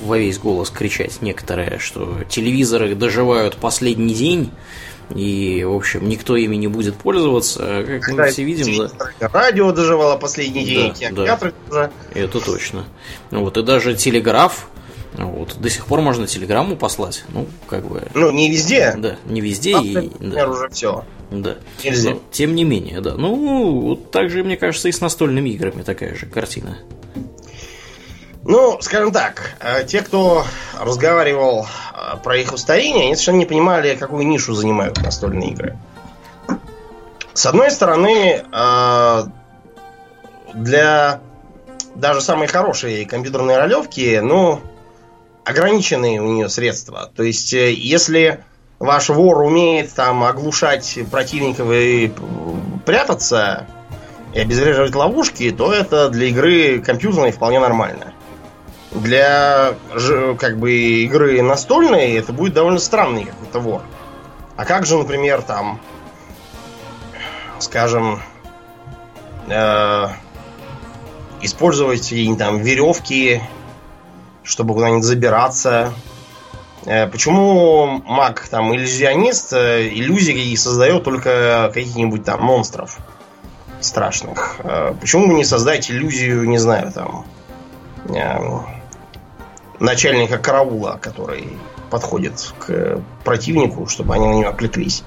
во 0.00 0.16
весь 0.16 0.38
голос 0.38 0.70
кричать 0.70 1.20
некоторые, 1.20 1.80
что 1.80 2.18
телевизоры 2.28 2.94
доживают 2.94 3.56
последний 3.56 4.14
день, 4.14 4.52
и, 5.14 5.64
в 5.64 5.72
общем, 5.74 6.08
никто 6.08 6.36
ими 6.36 6.56
не 6.56 6.68
будет 6.68 6.96
пользоваться. 6.96 7.60
А 7.62 7.84
Как 8.00 8.08
мы 8.12 8.26
все 8.30 8.44
видим, 8.44 8.88
да. 9.20 9.28
Радио 9.32 9.72
доживало 9.72 10.16
последний 10.18 10.64
день, 10.64 10.88
Да, 10.92 10.94
кинотеатры 10.94 11.54
тоже. 11.68 11.90
Это 12.14 12.40
точно. 12.40 12.84
Ну 13.30 13.40
Вот, 13.44 13.56
и 13.56 13.62
даже 13.62 13.94
телеграф, 13.94 14.68
вот, 15.14 15.56
до 15.58 15.70
сих 15.70 15.86
пор 15.86 16.00
можно 16.02 16.26
телеграмму 16.26 16.76
послать. 16.76 17.24
Ну, 17.30 17.46
как 17.66 17.86
бы. 17.86 18.02
Ну, 18.14 18.30
не 18.30 18.50
везде. 18.50 18.94
Да, 18.98 19.16
не 19.24 19.40
везде 19.40 19.72
Там, 19.72 19.84
и. 19.84 19.94
например, 19.94 20.34
Да, 20.46 20.48
уже 20.52 20.68
все. 20.68 21.04
да. 21.30 21.56
Нельзя. 21.82 22.10
Но, 22.10 22.22
тем 22.30 22.54
не 22.54 22.64
менее, 22.64 23.00
да. 23.00 23.14
Ну, 23.14 23.80
вот 23.80 24.10
так 24.10 24.30
же, 24.30 24.44
мне 24.44 24.56
кажется, 24.56 24.88
и 24.88 24.92
с 24.92 25.00
настольными 25.00 25.48
играми 25.50 25.82
такая 25.82 26.14
же 26.14 26.26
картина. 26.26 26.78
Ну, 28.48 28.78
скажем 28.80 29.12
так, 29.12 29.56
э, 29.60 29.84
те, 29.84 30.00
кто 30.00 30.42
разговаривал 30.80 31.66
э, 31.66 32.16
про 32.24 32.38
их 32.38 32.54
устарение, 32.54 33.04
они 33.04 33.14
совершенно 33.14 33.36
не 33.36 33.44
понимали, 33.44 33.94
какую 33.94 34.26
нишу 34.26 34.54
занимают 34.54 34.96
настольные 35.02 35.50
игры. 35.50 35.76
С 37.34 37.44
одной 37.44 37.70
стороны, 37.70 38.42
э, 38.50 39.24
для 40.54 41.20
даже 41.94 42.22
самой 42.22 42.46
хорошей 42.46 43.04
компьютерной 43.04 43.58
ролевки, 43.58 44.18
ну, 44.22 44.62
ограниченные 45.44 46.22
у 46.22 46.32
нее 46.32 46.48
средства. 46.48 47.10
То 47.14 47.24
есть, 47.24 47.52
если 47.52 48.42
ваш 48.78 49.10
вор 49.10 49.42
умеет 49.42 49.92
там 49.92 50.24
оглушать 50.24 50.98
противников 51.10 51.68
и 51.70 52.10
прятаться 52.86 53.66
и 54.32 54.40
обезвреживать 54.40 54.94
ловушки, 54.94 55.50
то 55.50 55.70
это 55.70 56.08
для 56.08 56.28
игры 56.28 56.80
компьютерной 56.80 57.32
вполне 57.32 57.60
нормально. 57.60 58.14
Для 58.90 59.74
как 60.38 60.58
бы 60.58 60.72
игры 60.72 61.42
настольной 61.42 62.12
это 62.12 62.32
будет 62.32 62.54
довольно 62.54 62.78
странный 62.78 63.24
какой-то 63.24 63.60
вор. 63.60 63.82
А 64.56 64.64
как 64.64 64.86
же, 64.86 64.96
например, 64.96 65.42
там, 65.42 65.80
скажем, 67.58 68.20
э, 69.48 70.06
использовать 71.42 72.12
там 72.38 72.58
веревки, 72.58 73.42
чтобы 74.42 74.74
куда-нибудь 74.74 75.04
забираться? 75.04 75.92
Э, 76.86 77.06
почему 77.06 78.02
маг 78.04 78.48
там 78.48 78.74
иллюзионист 78.74 79.52
э, 79.52 79.88
иллюзии 79.88 80.54
создает 80.56 81.04
только 81.04 81.70
каких-нибудь 81.74 82.24
там 82.24 82.42
монстров 82.42 82.98
страшных? 83.80 84.56
Э, 84.64 84.94
почему 84.98 85.28
бы 85.28 85.34
не 85.34 85.44
создать 85.44 85.90
иллюзию, 85.90 86.48
не 86.48 86.58
знаю, 86.58 86.90
там 86.90 87.26
э, 88.08 88.77
начальника 89.80 90.38
караула, 90.38 90.98
который 91.00 91.56
подходит 91.90 92.52
к 92.58 93.00
противнику, 93.24 93.86
чтобы 93.86 94.14
они 94.14 94.26
на 94.26 94.34
него 94.34 94.50
отвлеклись. 94.50 95.02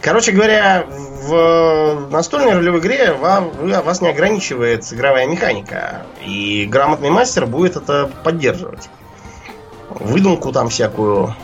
Короче 0.00 0.32
говоря, 0.32 0.84
в 0.88 2.08
настольной 2.10 2.54
ролевой 2.54 2.80
игре 2.80 3.12
вас 3.12 4.00
не 4.00 4.08
ограничивает 4.08 4.92
игровая 4.92 5.26
механика. 5.26 6.02
И 6.24 6.66
грамотный 6.66 7.10
мастер 7.10 7.46
будет 7.46 7.76
это 7.76 8.10
поддерживать. 8.24 8.88
Выдумку 9.90 10.50
там 10.52 10.70
всякую. 10.70 11.34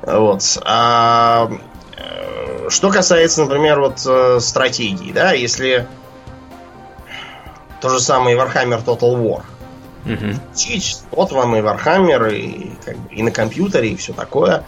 Вот. 0.00 0.58
А 0.64 1.50
э, 1.96 2.68
что 2.70 2.90
касается, 2.90 3.42
например, 3.42 3.80
вот 3.80 4.02
э, 4.06 4.38
стратегии, 4.40 5.12
да, 5.12 5.32
если 5.32 5.86
то 7.80 7.88
же 7.88 8.00
самое 8.00 8.36
Warhammer 8.36 8.82
Total 8.84 9.14
War. 9.16 9.42
Угу. 10.04 10.56
Чич, 10.56 10.96
вот 11.10 11.32
вам 11.32 11.56
и 11.56 11.60
Warhammer, 11.60 12.34
и, 12.34 12.72
как 12.84 12.96
бы, 12.98 13.14
и 13.14 13.22
на 13.22 13.30
компьютере, 13.30 13.90
и 13.90 13.96
все 13.96 14.12
такое. 14.12 14.64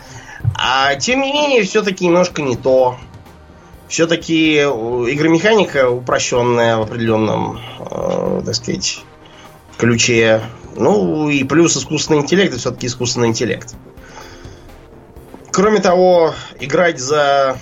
А 0.54 0.94
тем 0.96 1.20
не 1.22 1.32
менее, 1.32 1.62
все-таки 1.64 2.06
немножко 2.06 2.42
не 2.42 2.56
то. 2.56 2.96
Все-таки 3.88 4.58
игромеханика 4.58 5.90
упрощенная 5.90 6.76
в 6.78 6.82
определенном, 6.82 7.60
э, 7.78 8.42
так 8.44 8.54
сказать, 8.54 9.04
ключе. 9.76 10.40
Ну 10.76 11.28
и 11.28 11.44
плюс 11.44 11.76
искусственный 11.76 12.20
интеллект, 12.20 12.50
это 12.50 12.60
все-таки 12.60 12.86
искусственный 12.86 13.28
интеллект. 13.28 13.74
Кроме 15.50 15.80
того, 15.80 16.34
играть 16.58 16.98
за 16.98 17.58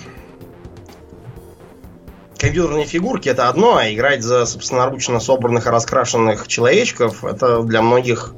компьютерные 2.43 2.85
фигурки 2.85 3.29
это 3.29 3.47
одно, 3.47 3.77
а 3.77 3.89
играть 3.89 4.21
за 4.21 4.45
собственноручно 4.45 5.21
собранных 5.21 5.65
и 5.65 5.69
раскрашенных 5.69 6.45
человечков 6.49 7.23
это 7.23 7.63
для 7.63 7.81
многих 7.81 8.33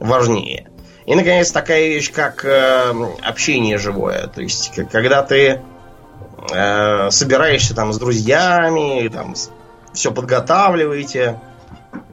важнее. 0.00 0.70
И, 1.04 1.14
наконец, 1.14 1.52
такая 1.52 1.88
вещь, 1.88 2.10
как 2.10 2.46
э, 2.46 2.94
общение 3.20 3.76
живое. 3.76 4.28
То 4.28 4.40
есть, 4.40 4.72
когда 4.90 5.22
ты 5.22 5.60
э, 6.50 7.10
собираешься 7.10 7.74
там 7.74 7.92
с 7.92 7.98
друзьями, 7.98 9.08
там 9.08 9.34
все 9.92 10.12
подготавливаете. 10.12 11.38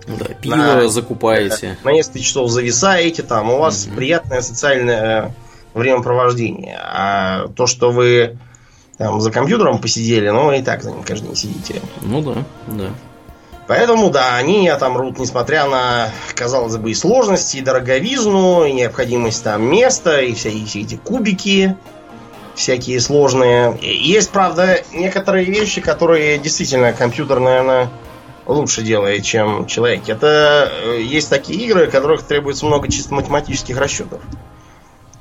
Да, 0.08 0.26
пиво 0.42 0.56
на, 0.56 0.90
закупаете. 0.90 1.78
На 1.86 1.92
несколько 1.92 2.20
часов 2.20 2.50
зависаете, 2.50 3.24
там 3.24 3.50
у 3.50 3.60
вас 3.60 3.86
угу. 3.86 3.96
приятное 3.96 4.42
социальное 4.42 5.34
времяпровождение. 5.74 6.78
А 6.82 7.48
то, 7.56 7.66
что 7.66 7.92
вы 7.92 8.38
там 9.00 9.22
за 9.22 9.32
компьютером 9.32 9.80
посидели, 9.80 10.30
ну 10.30 10.52
и 10.52 10.62
так 10.62 10.84
за 10.84 10.92
ним 10.92 11.04
каждый 11.04 11.28
день 11.28 11.36
сидите. 11.36 11.82
Ну 12.02 12.22
да, 12.22 12.44
да. 12.68 12.90
Поэтому, 13.66 14.10
да, 14.10 14.36
они 14.36 14.68
отомрут, 14.68 15.20
несмотря 15.20 15.68
на, 15.68 16.10
казалось 16.36 16.76
бы, 16.76 16.92
и 16.92 16.94
сложности, 16.94 17.58
и 17.58 17.62
дороговизну, 17.62 18.66
и 18.66 18.74
необходимость 18.74 19.44
там 19.44 19.64
места, 19.64 20.20
и 20.20 20.34
все, 20.34 20.50
и 20.50 20.66
все 20.66 20.82
эти 20.82 20.96
кубики 20.96 21.78
всякие 22.56 23.00
сложные. 23.00 23.78
Есть, 23.82 24.32
правда, 24.32 24.82
некоторые 24.92 25.46
вещи, 25.46 25.80
которые 25.80 26.38
действительно 26.38 26.92
компьютер, 26.92 27.40
наверное, 27.40 27.90
лучше 28.48 28.82
делает, 28.82 29.24
чем 29.24 29.66
человек. 29.66 30.10
Это 30.10 30.70
э, 30.84 31.02
есть 31.02 31.30
такие 31.30 31.64
игры, 31.66 31.88
в 31.88 31.92
которых 31.92 32.24
требуется 32.24 32.66
много 32.66 32.92
чисто 32.92 33.14
математических 33.14 33.78
расчетов. 33.78 34.20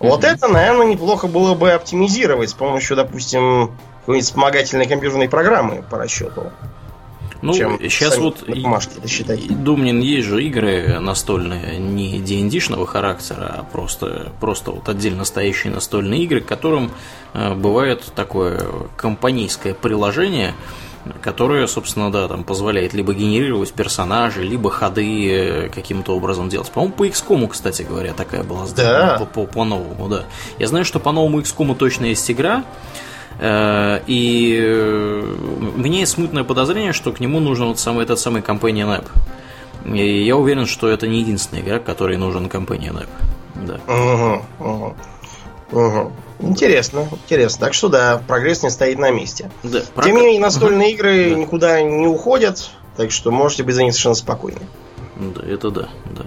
Mm-hmm. 0.01 0.09
Вот 0.09 0.25
это, 0.25 0.49
наверное, 0.49 0.87
неплохо 0.87 1.27
было 1.27 1.55
бы 1.55 1.73
оптимизировать 1.73 2.51
с 2.51 2.55
помощью, 2.55 2.97
допустим, 2.97 3.73
какой-нибудь 4.01 4.27
вспомогательной 4.27 4.87
компьютерной 4.87 5.29
программы 5.29 5.85
по 5.89 5.99
расчету. 5.99 6.53
Ну, 7.41 7.53
чем 7.53 7.79
сейчас 7.79 8.19
вот 8.19 8.45
Думнин 9.49 10.01
есть 10.01 10.27
же 10.27 10.43
игры 10.43 10.99
настольные 10.99 11.79
не 11.79 12.19
D&D-шного 12.19 12.87
характера, 12.87 13.55
а 13.59 13.63
просто, 13.63 14.33
просто 14.41 14.73
вот 14.73 14.89
отдельно 14.89 15.25
стоящие 15.25 15.73
настольные 15.73 16.25
игры, 16.25 16.41
к 16.41 16.47
которым 16.47 16.91
э, 17.35 17.55
бывает 17.55 18.03
такое 18.17 18.61
компанейское 18.97 19.75
приложение, 19.75 20.55
которое, 21.21 21.67
собственно, 21.67 22.11
да, 22.11 22.29
там 22.29 22.45
позволяет 22.45 22.95
либо 22.95 23.15
генерировать 23.15 23.73
персонажей, 23.73 24.47
либо 24.47 24.71
ходы 24.71 25.31
э, 25.31 25.69
каким-то 25.69 26.17
образом 26.17 26.49
делать. 26.49 26.71
По-моему, 26.71 26.95
по 26.95 27.07
XCOM, 27.07 27.49
кстати 27.49 27.83
говоря, 27.83 28.13
такая 28.13 28.43
была 28.43 28.67
сделана 28.67 29.19
да. 29.19 29.19
по, 29.19 29.25
по, 29.27 29.47
по 29.47 29.65
новому, 29.65 30.09
да. 30.09 30.25
Я 30.59 30.69
знаю, 30.69 30.85
что 30.85 31.01
по 31.01 31.13
новому 31.13 31.41
XCOM 31.41 31.75
точно 31.75 32.07
есть 32.07 32.31
игра, 32.31 32.65
Э, 33.39 34.01
и 34.07 34.59
э, 34.61 35.37
у 35.77 35.79
меня 35.79 36.01
есть 36.01 36.13
смутное 36.13 36.45
подозрение, 36.45 36.93
что 36.93 37.13
к 37.13 37.21
нему 37.21 37.41
нужен 37.41 37.69
вот 37.69 37.79
самый, 37.79 38.05
этот 38.05 38.19
самый 38.19 38.43
Companion 38.43 39.01
App. 39.01 39.07
И 39.95 40.25
я 40.25 40.37
уверен, 40.37 40.67
что 40.67 40.89
это 40.89 41.07
не 41.07 41.21
единственный 41.21 41.63
игрок, 41.63 41.85
который 41.85 42.17
нужен 42.17 42.47
Companion 42.47 43.05
App. 43.05 43.09
Да. 43.55 43.81
Угу, 43.87 44.69
угу. 44.69 44.97
Угу. 45.71 46.13
Интересно, 46.41 47.09
интересно. 47.25 47.67
Так 47.67 47.75
что 47.75 47.89
да, 47.89 48.23
прогресс 48.27 48.63
не 48.63 48.71
стоит 48.71 48.99
на 48.99 49.11
месте. 49.11 49.51
Да, 49.63 49.83
Тем 50.03 50.17
не 50.17 50.23
менее, 50.23 50.41
настольные 50.41 50.93
игры 50.93 51.31
да. 51.31 51.37
никуда 51.37 51.83
не 51.83 52.07
уходят, 52.07 52.71
так 52.97 53.11
что 53.11 53.31
можете 53.31 53.65
быть 53.65 53.75
за 53.75 53.83
них 53.83 53.93
совершенно 53.93 54.15
спокойны. 54.15 54.61
Да, 55.17 55.43
это 55.45 55.71
да, 55.71 55.89
да. 56.15 56.27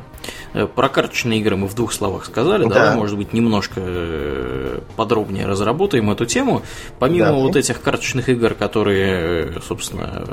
Э, 0.53 0.67
про 0.67 0.89
карточные 0.89 1.39
игры 1.39 1.55
мы 1.55 1.67
в 1.67 1.75
двух 1.75 1.93
словах 1.93 2.25
сказали. 2.25 2.65
Да. 2.65 2.75
Давай, 2.75 2.95
может 2.95 3.17
быть, 3.17 3.31
немножко 3.31 3.79
э, 3.79 4.81
подробнее 4.97 5.45
разработаем 5.45 6.11
эту 6.11 6.25
тему. 6.25 6.61
Помимо 6.99 7.27
да. 7.27 7.33
вот 7.33 7.55
этих 7.55 7.81
карточных 7.81 8.27
игр, 8.27 8.53
которые, 8.53 9.55
э, 9.55 9.59
собственно, 9.65 10.27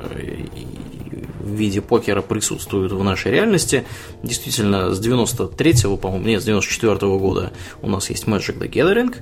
виде 1.58 1.80
покера 1.80 2.22
присутствуют 2.22 2.92
в 2.92 3.02
нашей 3.02 3.32
реальности. 3.32 3.84
Действительно, 4.22 4.94
с 4.94 5.00
93-го, 5.00 5.96
по-моему, 5.96 6.26
нет, 6.26 6.42
с 6.42 6.48
94-го 6.48 7.18
года 7.18 7.52
у 7.82 7.88
нас 7.88 8.10
есть 8.10 8.24
Magic 8.24 8.58
the 8.58 8.70
Gathering. 8.70 9.14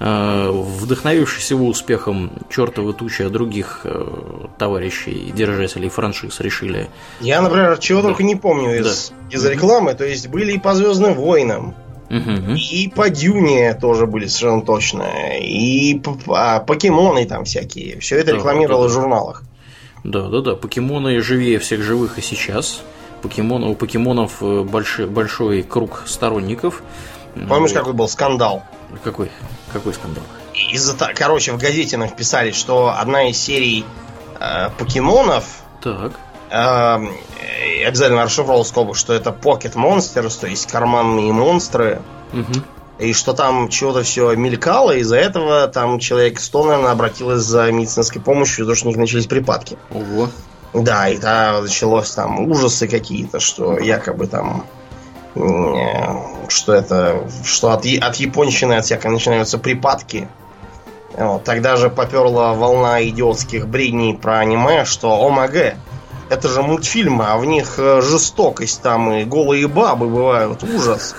Э, 0.00 0.50
вдохновившись 0.50 1.50
его 1.50 1.66
успехом 1.66 2.32
чертовы 2.50 2.92
тучи 2.92 3.28
других 3.28 3.82
э, 3.84 4.46
товарищей, 4.58 5.32
держателей 5.34 5.88
франшиз 5.88 6.40
решили... 6.40 6.88
Я, 7.20 7.42
например, 7.42 7.78
чего 7.78 8.02
да. 8.02 8.08
только 8.08 8.22
не 8.22 8.36
помню 8.36 8.80
из, 8.80 9.10
да. 9.10 9.36
из 9.36 9.44
рекламы. 9.44 9.94
То 9.94 10.04
есть 10.04 10.28
были 10.28 10.52
и 10.52 10.58
по 10.58 10.74
Звездным 10.74 11.14
войнам, 11.14 11.74
Угу. 12.12 12.56
И 12.56 12.92
по 12.94 13.08
Дюне 13.08 13.72
тоже 13.72 14.06
были 14.06 14.26
совершенно 14.26 14.60
точно. 14.60 15.04
И 15.40 15.98
а, 16.28 16.60
покемоны 16.60 17.24
там 17.24 17.44
всякие. 17.44 17.98
Все 18.00 18.18
это 18.18 18.32
рекламировалось 18.32 18.92
да, 18.92 18.98
в 18.98 19.00
журналах. 19.00 19.44
Да, 20.04 20.28
да, 20.28 20.40
да. 20.40 20.54
Покемоны 20.54 21.20
живее 21.20 21.58
всех 21.58 21.82
живых 21.82 22.18
и 22.18 22.22
сейчас. 22.22 22.82
Покемон, 23.22 23.62
у 23.62 23.74
покемонов 23.74 24.42
э, 24.42 24.62
большой, 24.62 25.06
большой 25.06 25.62
круг 25.62 26.02
сторонников. 26.06 26.82
Помнишь, 27.48 27.70
вот. 27.70 27.78
какой 27.78 27.92
был 27.92 28.08
скандал? 28.08 28.64
Какой? 29.04 29.30
Какой 29.72 29.94
скандал? 29.94 30.24
Из-за 30.72 30.96
короче, 31.14 31.52
в 31.52 31.58
газете 31.58 31.96
написали, 31.96 32.50
что 32.50 32.92
одна 32.96 33.30
из 33.30 33.38
серий 33.38 33.84
э, 34.40 34.70
покемонов. 34.76 35.44
Так. 35.80 36.12
Э, 36.50 36.98
обязательно 37.86 38.24
расшифровал 38.24 38.64
скобу, 38.64 38.94
что 38.94 39.12
это 39.12 39.30
Pocket 39.30 39.74
Monsters, 39.74 40.40
то 40.40 40.48
есть 40.48 40.70
карманные 40.70 41.32
монстры. 41.32 42.02
Угу 42.32 42.64
и 43.02 43.12
что 43.12 43.32
там 43.32 43.68
чего-то 43.68 44.02
все 44.02 44.34
мелькало, 44.36 44.92
из-за 44.92 45.16
этого 45.16 45.66
там 45.66 45.98
человек 45.98 46.38
100, 46.38 46.64
наверное, 46.64 46.92
обратилась 46.92 47.42
за 47.42 47.70
медицинской 47.72 48.22
помощью, 48.22 48.64
потому 48.64 48.76
что 48.76 48.86
у 48.86 48.88
них 48.88 48.98
начались 48.98 49.26
припадки. 49.26 49.76
Ого. 49.90 50.28
Да, 50.72 51.08
и 51.08 51.18
там 51.18 51.64
началось 51.64 52.10
там 52.12 52.48
ужасы 52.48 52.88
какие-то, 52.88 53.40
что 53.40 53.78
якобы 53.78 54.26
там 54.26 54.64
что 56.48 56.74
это, 56.74 57.26
что 57.44 57.70
от, 57.70 57.86
от 57.86 58.16
японщины 58.16 58.74
от 58.74 58.84
всякой 58.84 59.10
начинаются 59.10 59.58
припадки. 59.58 60.28
Вот, 61.16 61.44
тогда 61.44 61.76
же 61.76 61.90
поперла 61.90 62.52
волна 62.52 63.02
идиотских 63.02 63.66
бредней 63.66 64.14
про 64.14 64.40
аниме, 64.40 64.84
что 64.84 65.26
ОМГ, 65.26 65.74
это 66.32 66.48
же 66.48 66.62
мультфильмы, 66.62 67.26
а 67.26 67.36
в 67.36 67.44
них 67.44 67.74
э, 67.76 68.00
жестокость 68.00 68.80
там 68.80 69.12
и 69.12 69.24
голые 69.24 69.68
бабы 69.68 70.08
бывают, 70.08 70.62
ужас. 70.62 71.14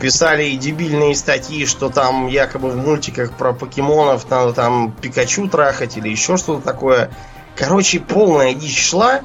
Писали 0.00 0.44
и 0.44 0.56
дебильные 0.56 1.14
статьи, 1.14 1.66
что 1.66 1.90
там 1.90 2.26
якобы 2.26 2.70
в 2.70 2.76
мультиках 2.76 3.32
про 3.32 3.52
покемонов 3.52 4.30
надо 4.30 4.54
там 4.54 4.92
Пикачу 4.92 5.46
трахать 5.48 5.98
или 5.98 6.08
еще 6.08 6.38
что-то 6.38 6.62
такое. 6.62 7.10
Короче, 7.54 8.00
полная 8.00 8.54
дичь 8.54 8.88
шла. 8.88 9.20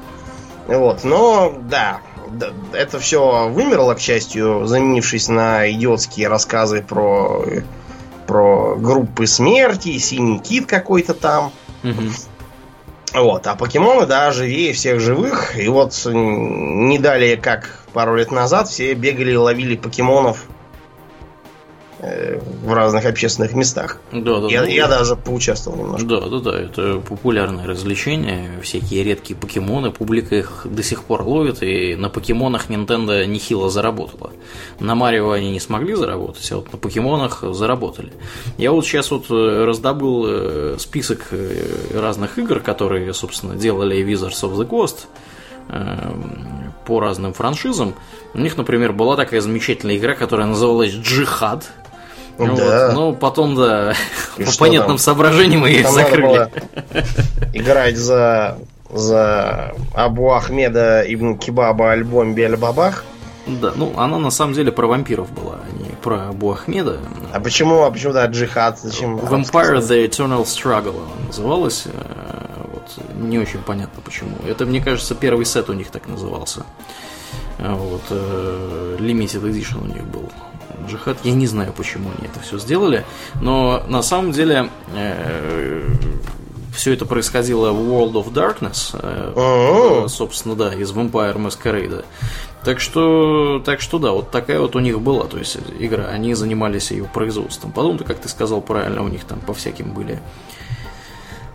Вот, 0.66 1.02
но 1.02 1.54
да, 1.62 2.00
это 2.74 3.00
все 3.00 3.48
вымерло, 3.48 3.94
к 3.94 4.00
счастью, 4.00 4.66
заменившись 4.66 5.28
на 5.28 5.70
идиотские 5.72 6.28
рассказы 6.28 6.82
про, 6.82 7.42
про 8.26 8.76
группы 8.76 9.26
смерти, 9.26 9.96
синий 9.96 10.40
кит 10.40 10.66
какой-то 10.66 11.14
там. 11.14 11.52
Угу. 11.82 12.02
Вот, 13.12 13.46
а 13.46 13.56
покемоны, 13.56 14.06
да, 14.06 14.30
живее 14.30 14.72
всех 14.72 15.00
живых. 15.00 15.58
И 15.58 15.68
вот 15.68 16.00
не 16.06 16.98
далее, 16.98 17.36
как 17.36 17.80
пару 17.92 18.16
лет 18.16 18.30
назад, 18.30 18.68
все 18.68 18.94
бегали 18.94 19.32
и 19.32 19.36
ловили 19.36 19.76
покемонов 19.76 20.46
в 22.00 22.72
разных 22.72 23.04
общественных 23.04 23.52
местах. 23.52 23.98
Да, 24.12 24.40
да, 24.40 24.48
я, 24.48 24.62
ну, 24.62 24.68
я 24.68 24.88
даже 24.88 25.16
поучаствовал 25.16 25.78
немножко. 25.78 26.06
Да, 26.06 26.20
да, 26.20 26.40
да, 26.40 26.58
это 26.58 27.00
популярное 27.00 27.66
развлечение, 27.66 28.60
всякие 28.62 29.04
редкие 29.04 29.38
покемоны, 29.38 29.90
публика 29.90 30.36
их 30.36 30.62
до 30.64 30.82
сих 30.82 31.04
пор 31.04 31.22
ловит, 31.22 31.62
и 31.62 31.96
на 31.96 32.08
покемонах 32.08 32.70
Nintendo 32.70 33.26
нехило 33.26 33.68
заработала. 33.68 34.32
На 34.78 34.94
Марио 34.94 35.30
они 35.32 35.50
не 35.50 35.60
смогли 35.60 35.94
заработать, 35.94 36.50
а 36.52 36.56
вот 36.56 36.72
на 36.72 36.78
покемонах 36.78 37.44
заработали. 37.50 38.12
Я 38.56 38.72
вот 38.72 38.86
сейчас 38.86 39.10
вот 39.10 39.26
э, 39.30 39.64
раздобыл 39.64 40.24
э, 40.26 40.76
список 40.78 41.28
разных 41.92 42.38
игр, 42.38 42.60
которые, 42.60 43.12
собственно, 43.12 43.56
делали 43.56 44.02
Wizards 44.02 44.42
of 44.42 44.56
the 44.56 44.66
Coast, 44.66 45.06
Эм, 45.72 46.72
по 46.84 46.98
разным 46.98 47.32
франшизам. 47.32 47.94
У 48.34 48.38
них, 48.38 48.56
например, 48.56 48.92
была 48.92 49.14
такая 49.14 49.40
замечательная 49.40 49.96
игра, 49.96 50.14
которая 50.14 50.48
называлась 50.48 50.90
Джихад. 50.90 51.70
Да. 52.46 52.86
Вот. 52.86 52.94
Но 52.94 53.12
потом, 53.12 53.54
да, 53.54 53.94
И 54.38 54.44
по 54.44 54.52
понятным 54.58 54.96
там? 54.96 54.98
соображениям 54.98 55.66
ее 55.66 55.82
там 55.82 55.94
закрыли. 55.94 56.48
играть 57.52 57.96
за, 57.96 58.58
за 58.90 59.74
Абу 59.94 60.32
Ахмеда 60.32 61.02
Ибн 61.06 61.36
Кибаба 61.36 61.92
альбом 61.92 62.34
Бельбабах. 62.34 63.04
Да, 63.46 63.72
ну 63.74 63.92
она 63.96 64.18
на 64.18 64.30
самом 64.30 64.54
деле 64.54 64.70
про 64.70 64.86
вампиров 64.86 65.32
была, 65.32 65.56
а 65.64 65.82
не 65.82 65.90
про 65.96 66.28
Абу 66.28 66.52
Ахмеда. 66.52 67.00
А 67.32 67.40
почему, 67.40 67.82
а 67.82 67.90
почему 67.90 68.12
да, 68.12 68.26
джихад? 68.26 68.78
Зачем? 68.78 69.16
Vampire 69.16 69.80
The 69.80 70.06
Eternal 70.06 70.44
Struggle 70.44 71.00
называлась. 71.26 71.84
Э, 71.86 72.50
не 73.18 73.38
очень 73.38 73.60
понятно 73.60 74.02
почему. 74.04 74.36
Это, 74.46 74.66
мне 74.66 74.80
кажется, 74.80 75.14
первый 75.14 75.46
сет 75.46 75.68
у 75.68 75.72
них 75.72 75.90
так 75.90 76.06
назывался. 76.08 76.64
А 77.58 77.74
вот, 77.74 78.02
э, 78.10 78.96
Limited 78.98 79.42
Edition 79.42 79.82
у 79.82 79.86
них 79.86 80.04
был. 80.04 80.30
Джихад, 80.88 81.18
я 81.24 81.32
не 81.32 81.46
знаю, 81.46 81.72
почему 81.72 82.10
они 82.18 82.28
это 82.28 82.40
все 82.40 82.58
сделали, 82.58 83.04
но 83.40 83.82
на 83.88 84.02
самом 84.02 84.32
деле 84.32 84.70
э, 84.94 85.88
все 86.74 86.92
это 86.92 87.06
происходило 87.06 87.72
в 87.72 87.80
World 87.80 88.12
of 88.12 88.32
Darkness, 88.32 88.90
э, 88.94 90.08
собственно, 90.08 90.56
да, 90.56 90.74
из 90.74 90.92
Vampire 90.92 91.36
Masquerade. 91.36 92.04
Так 92.64 92.80
что, 92.80 93.62
так 93.64 93.80
что 93.80 93.98
да, 93.98 94.12
вот 94.12 94.30
такая 94.30 94.60
вот 94.60 94.76
у 94.76 94.80
них 94.80 95.00
была, 95.00 95.24
то 95.24 95.38
есть 95.38 95.56
игра, 95.78 96.06
они 96.06 96.34
занимались 96.34 96.90
ее 96.90 97.04
производством. 97.04 97.72
Потом-то, 97.72 98.04
как 98.04 98.18
ты 98.18 98.28
сказал 98.28 98.60
правильно, 98.60 99.02
у 99.02 99.08
них 99.08 99.24
там 99.24 99.40
по 99.40 99.54
всяким 99.54 99.92
были. 99.92 100.20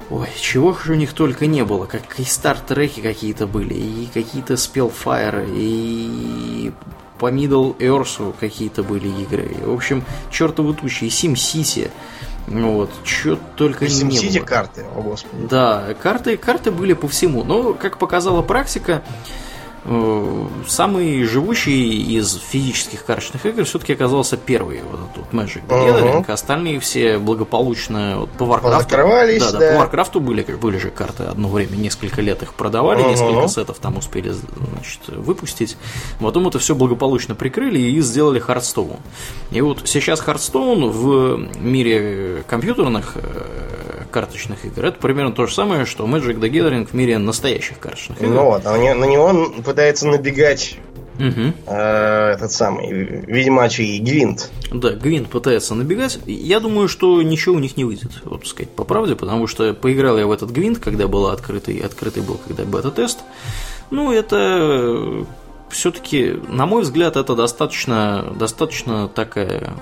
Ой, 0.10 0.28
чего 0.40 0.74
же 0.74 0.94
у 0.94 0.96
них 0.96 1.14
только 1.14 1.48
не 1.48 1.64
было, 1.64 1.86
как 1.86 2.20
и 2.20 2.24
стартреки 2.24 3.02
какие-то 3.02 3.48
были, 3.48 3.74
и 3.74 4.08
какие-то 4.14 4.54
Spellfire, 4.54 5.48
и 5.52 6.72
по 7.20 7.32
Middle 7.32 7.78
Earth 7.78 8.36
какие-то 8.40 8.84
были 8.84 9.08
игры. 9.08 9.56
В 9.64 9.74
общем, 9.74 10.04
чертовы 10.32 10.74
тучи, 10.74 11.06
и 11.06 11.08
SimCity. 11.10 11.90
Вот, 12.48 12.92
что 13.04 13.40
только 13.56 13.88
не 13.88 14.20
было. 14.40 14.46
карты, 14.46 14.86
о 14.96 15.02
господи. 15.02 15.48
Да, 15.50 15.96
карты, 16.02 16.38
карты 16.38 16.72
были 16.72 16.94
по 16.94 17.08
всему. 17.08 17.44
Но, 17.44 17.74
как 17.74 17.98
показала 17.98 18.42
практика, 18.42 19.04
самый 20.68 21.24
живущий 21.26 22.18
из 22.18 22.36
физических 22.36 23.06
карточных 23.06 23.46
игр 23.46 23.64
все-таки 23.66 23.94
оказался 23.94 24.36
первый, 24.36 24.82
вот 24.90 25.00
этот 25.12 25.34
Magic 25.34 25.62
the 25.68 25.88
Gathering, 25.88 26.32
остальные 26.32 26.80
все 26.80 27.20
благополучно 27.20 28.18
вот, 28.20 28.32
по 28.32 28.44
Warcraft. 28.44 28.90
Да, 29.40 29.52
да, 29.52 29.60
да, 29.60 29.88
по 29.88 29.96
Warcraft 29.96 30.20
были, 30.20 30.44
были 30.44 30.78
же 30.78 30.90
карты 30.90 31.24
одно 31.24 31.50
время, 31.50 31.76
несколько 31.76 32.22
лет 32.22 32.42
их 32.42 32.56
продавали, 32.56 33.04
uh-huh. 33.04 33.10
несколько 33.10 33.48
сетов 33.48 33.78
там 33.80 33.98
успели 33.98 34.32
значит, 34.32 35.02
выпустить. 35.08 35.78
Потом 36.20 36.48
это 36.48 36.58
все 36.58 36.74
благополучно 36.74 37.36
прикрыли 37.36 37.80
и 37.80 38.02
сделали 38.02 38.42
Hearthstone. 38.42 39.00
И 39.52 39.62
вот 39.62 39.84
сейчас 39.86 40.20
Hearthstone 40.22 40.90
в 40.90 41.60
мире 41.60 42.44
компьютерных 42.48 43.14
э, 43.16 43.85
карточных 44.16 44.64
игр. 44.64 44.86
Это 44.86 44.98
примерно 44.98 45.34
то 45.34 45.46
же 45.46 45.54
самое, 45.54 45.86
что 45.86 46.06
Magic 46.06 46.40
the 46.40 46.50
Gathering 46.50 46.86
в 46.86 46.94
мире 46.94 47.18
настоящих 47.18 47.80
карточных 47.80 48.22
игр. 48.22 48.32
Ну 48.32 48.46
вот, 48.46 48.66
а 48.66 48.78
на 48.78 49.06
него 49.06 49.26
он 49.26 49.62
пытается 49.62 50.08
набегать 50.08 50.78
Угу. 51.18 51.54
Э, 51.68 52.34
этот 52.34 52.52
самый 52.52 52.92
ведьмачий 52.92 54.00
Гвинт. 54.00 54.52
Да, 54.74 54.92
Гвинт 54.92 55.30
пытается 55.30 55.74
набегать. 55.74 56.20
Я 56.26 56.60
думаю, 56.60 56.90
что 56.90 57.22
ничего 57.22 57.56
у 57.56 57.60
них 57.60 57.78
не 57.78 57.86
выйдет, 57.86 58.12
вот 58.26 58.46
сказать 58.46 58.70
по 58.70 58.84
правде, 58.84 59.16
потому 59.16 59.48
что 59.48 59.74
поиграл 59.74 60.18
я 60.18 60.28
в 60.28 60.32
этот 60.34 60.52
Гвинт, 60.52 60.80
когда 60.80 61.08
был 61.08 61.28
открытый, 61.28 61.78
открытый 61.78 62.22
был, 62.22 62.38
когда 62.46 62.66
бета-тест. 62.66 63.20
Ну, 63.92 64.12
это 64.12 65.26
все-таки, 65.70 66.38
на 66.50 66.66
мой 66.66 66.82
взгляд, 66.82 67.16
это 67.16 67.34
достаточно, 67.34 68.34
достаточно 68.38 69.08
такая 69.08 69.74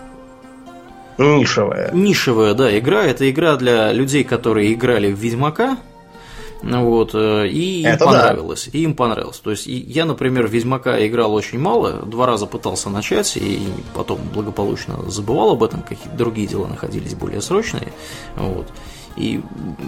Нишевая. 1.18 1.92
Нишевая, 1.92 2.54
да, 2.54 2.78
игра. 2.78 3.04
Это 3.04 3.30
игра 3.30 3.56
для 3.56 3.92
людей, 3.92 4.24
которые 4.24 4.74
играли 4.74 5.12
в 5.12 5.20
Ведьмака. 5.20 5.78
Вот, 6.64 7.12
э, 7.14 7.48
и 7.50 7.82
им 7.82 7.88
Это 7.88 8.06
понравилось. 8.06 8.70
Да. 8.72 8.78
И 8.78 8.84
им 8.84 8.96
понравилось. 8.96 9.38
То 9.40 9.52
есть 9.52 9.68
я, 9.68 10.06
например, 10.06 10.48
Ведьмака 10.48 11.06
играл 11.06 11.34
очень 11.34 11.60
мало, 11.60 11.92
два 12.06 12.26
раза 12.26 12.46
пытался 12.46 12.90
начать, 12.90 13.36
и 13.36 13.60
потом 13.94 14.20
благополучно 14.34 14.98
забывал 15.10 15.52
об 15.52 15.64
этом, 15.64 15.82
какие-то 15.82 16.16
другие 16.16 16.48
дела 16.48 16.68
находились 16.68 17.16
более 17.16 17.42
срочные. 17.42 17.92
Вот. 18.38 18.68
И 19.18 19.42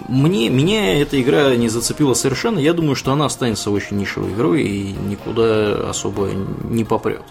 мне, 0.08 0.50
меня 0.50 1.00
эта 1.00 1.20
игра 1.20 1.56
не 1.56 1.68
зацепила 1.68 2.14
совершенно. 2.14 2.58
Я 2.58 2.74
думаю, 2.74 2.94
что 2.94 3.12
она 3.12 3.24
останется 3.24 3.70
очень 3.70 3.96
нишевой 3.96 4.32
игрой 4.32 4.62
и 4.62 4.92
никуда 4.92 5.88
особо 5.88 6.28
не 6.28 6.84
попрет. 6.84 7.24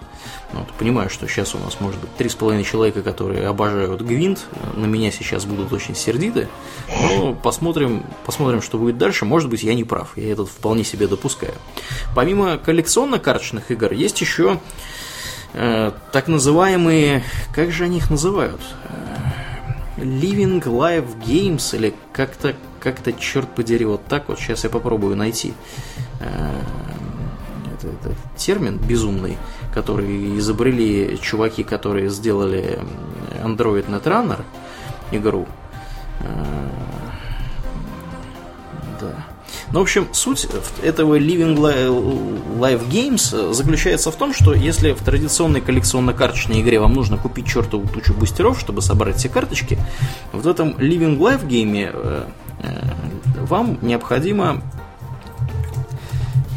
Ну, 0.54 0.60
вот, 0.60 0.72
понимаю, 0.74 1.10
что 1.10 1.28
сейчас 1.28 1.56
у 1.56 1.60
нас 1.60 1.80
может 1.80 2.00
быть 2.00 2.16
три 2.16 2.30
с 2.30 2.36
половиной 2.36 2.64
человека, 2.64 3.02
которые 3.02 3.48
обожают 3.48 4.02
Гвинт, 4.02 4.46
на 4.76 4.86
меня 4.86 5.12
сейчас 5.12 5.46
будут 5.46 5.74
очень 5.74 5.96
сердиты, 5.96 6.48
но 6.88 7.34
посмотрим, 7.34 8.04
посмотрим, 8.26 8.62
что 8.62 8.78
будет 8.78 8.98
дальше. 8.98 9.26
Может 9.26 9.50
быть, 9.50 9.64
я 9.64 9.74
не 9.74 9.84
прав, 9.84 10.16
я 10.16 10.32
этот 10.32 10.48
вполне 10.50 10.84
себе 10.84 11.08
допускаю. 11.08 11.54
Помимо 12.16 12.58
коллекционно-карточных 12.58 13.72
игр, 13.72 13.92
есть 13.92 14.22
еще 14.22 14.60
э, 15.54 15.92
так 16.12 16.28
называемые, 16.28 17.24
как 17.54 17.72
же 17.72 17.86
они 17.86 17.98
их 17.98 18.10
называют? 18.10 18.62
Э, 18.90 19.16
Living 19.98 20.62
Live 20.62 21.18
Games 21.26 21.76
или 21.76 21.94
как-то, 22.14 22.56
как-то, 22.80 23.14
черт 23.14 23.54
подери, 23.56 23.86
вот 23.86 24.06
так 24.06 24.28
вот, 24.28 24.40
сейчас 24.40 24.64
я 24.64 24.70
попробую 24.70 25.16
найти. 25.16 25.54
Э, 26.20 26.62
это, 27.74 27.88
это 27.88 28.16
термин 28.38 28.78
безумный 28.78 29.38
который 29.76 30.40
изобрели 30.40 31.20
чуваки, 31.22 31.64
которые 31.64 32.10
сделали 32.10 32.80
Android 33.44 33.88
Netrunner 33.88 34.42
игру. 35.12 35.46
Э, 36.22 36.70
да. 39.02 39.26
Ну, 39.72 39.80
в 39.80 39.82
общем, 39.82 40.08
суть 40.14 40.48
этого 40.82 41.20
Living 41.20 41.58
Live 41.58 42.90
Games 42.90 43.54
заключается 43.54 44.12
в 44.12 44.16
том, 44.16 44.34
что 44.34 44.54
если 44.54 44.94
в 44.94 45.04
традиционной 45.04 45.60
коллекционно-карточной 45.60 46.62
игре 46.62 46.80
вам 46.80 46.94
нужно 46.94 47.18
купить 47.18 47.48
чертову 47.48 47.86
тучу 47.88 48.14
бустеров, 48.14 48.58
чтобы 48.60 48.82
собрать 48.82 49.18
все 49.18 49.28
карточки, 49.28 49.78
в 50.32 50.48
этом 50.48 50.70
Living 50.78 51.48
гейме 51.48 51.92
э, 51.94 52.24
э, 52.64 53.46
вам 53.46 53.78
необходимо... 53.82 54.62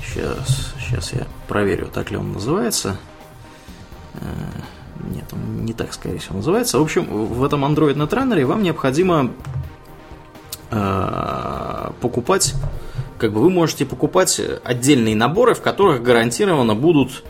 Сейчас, 0.07 0.75
сейчас 0.81 1.13
я 1.13 1.27
проверю, 1.49 1.89
так 1.93 2.11
ли 2.11 2.17
он 2.17 2.33
называется. 2.33 2.97
Э, 4.21 4.25
нет, 5.15 5.25
он 5.33 5.65
не 5.65 5.73
так, 5.73 5.93
скорее 5.93 6.19
всего, 6.19 6.37
называется. 6.37 6.79
В 6.79 6.83
общем, 6.83 7.05
в 7.05 7.45
этом 7.45 7.65
Android 7.65 7.95
Netrunner 7.95 8.45
вам 8.45 8.63
необходимо 8.63 9.31
э, 10.71 11.91
покупать, 12.01 12.55
как 13.19 13.33
бы 13.33 13.41
вы 13.41 13.51
можете 13.51 13.87
покупать 13.87 14.41
отдельные 14.65 15.17
наборы, 15.17 15.55
в 15.55 15.63
которых 15.63 16.03
гарантированно 16.03 16.75
будут 16.75 17.25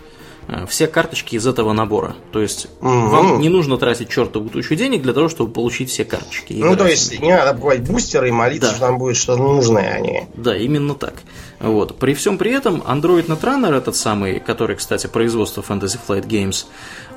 все 0.66 0.86
карточки 0.86 1.36
из 1.36 1.46
этого 1.46 1.72
набора. 1.72 2.16
То 2.32 2.40
есть 2.40 2.68
угу. 2.80 2.88
вам 2.88 3.40
не 3.40 3.48
нужно 3.48 3.76
тратить 3.76 4.08
чертову 4.08 4.48
тучу 4.48 4.74
денег 4.74 5.02
для 5.02 5.12
того, 5.12 5.28
чтобы 5.28 5.52
получить 5.52 5.90
все 5.90 6.04
карточки. 6.04 6.54
Ну, 6.54 6.76
то 6.76 6.86
есть 6.86 7.20
не 7.20 7.34
надо 7.34 7.54
покупать 7.54 7.82
бустеры 7.82 8.28
и 8.28 8.32
молиться, 8.32 8.68
да. 8.68 8.74
что 8.76 8.86
там 8.86 8.98
будет 8.98 9.16
что-то 9.16 9.42
нужное, 9.42 9.94
а 9.94 10.00
не... 10.00 10.28
Да, 10.34 10.56
именно 10.56 10.94
так. 10.94 11.14
Вот. 11.60 11.98
При 11.98 12.14
всем 12.14 12.38
при 12.38 12.52
этом 12.52 12.82
Android 12.82 13.26
Netrunner, 13.26 13.76
этот 13.76 13.96
самый, 13.96 14.40
который, 14.40 14.76
кстати, 14.76 15.06
производство 15.06 15.62
Fantasy 15.62 15.98
Flight 16.06 16.26
Games, 16.26 16.66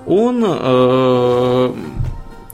он... 0.05 0.43
Э, 0.45 1.73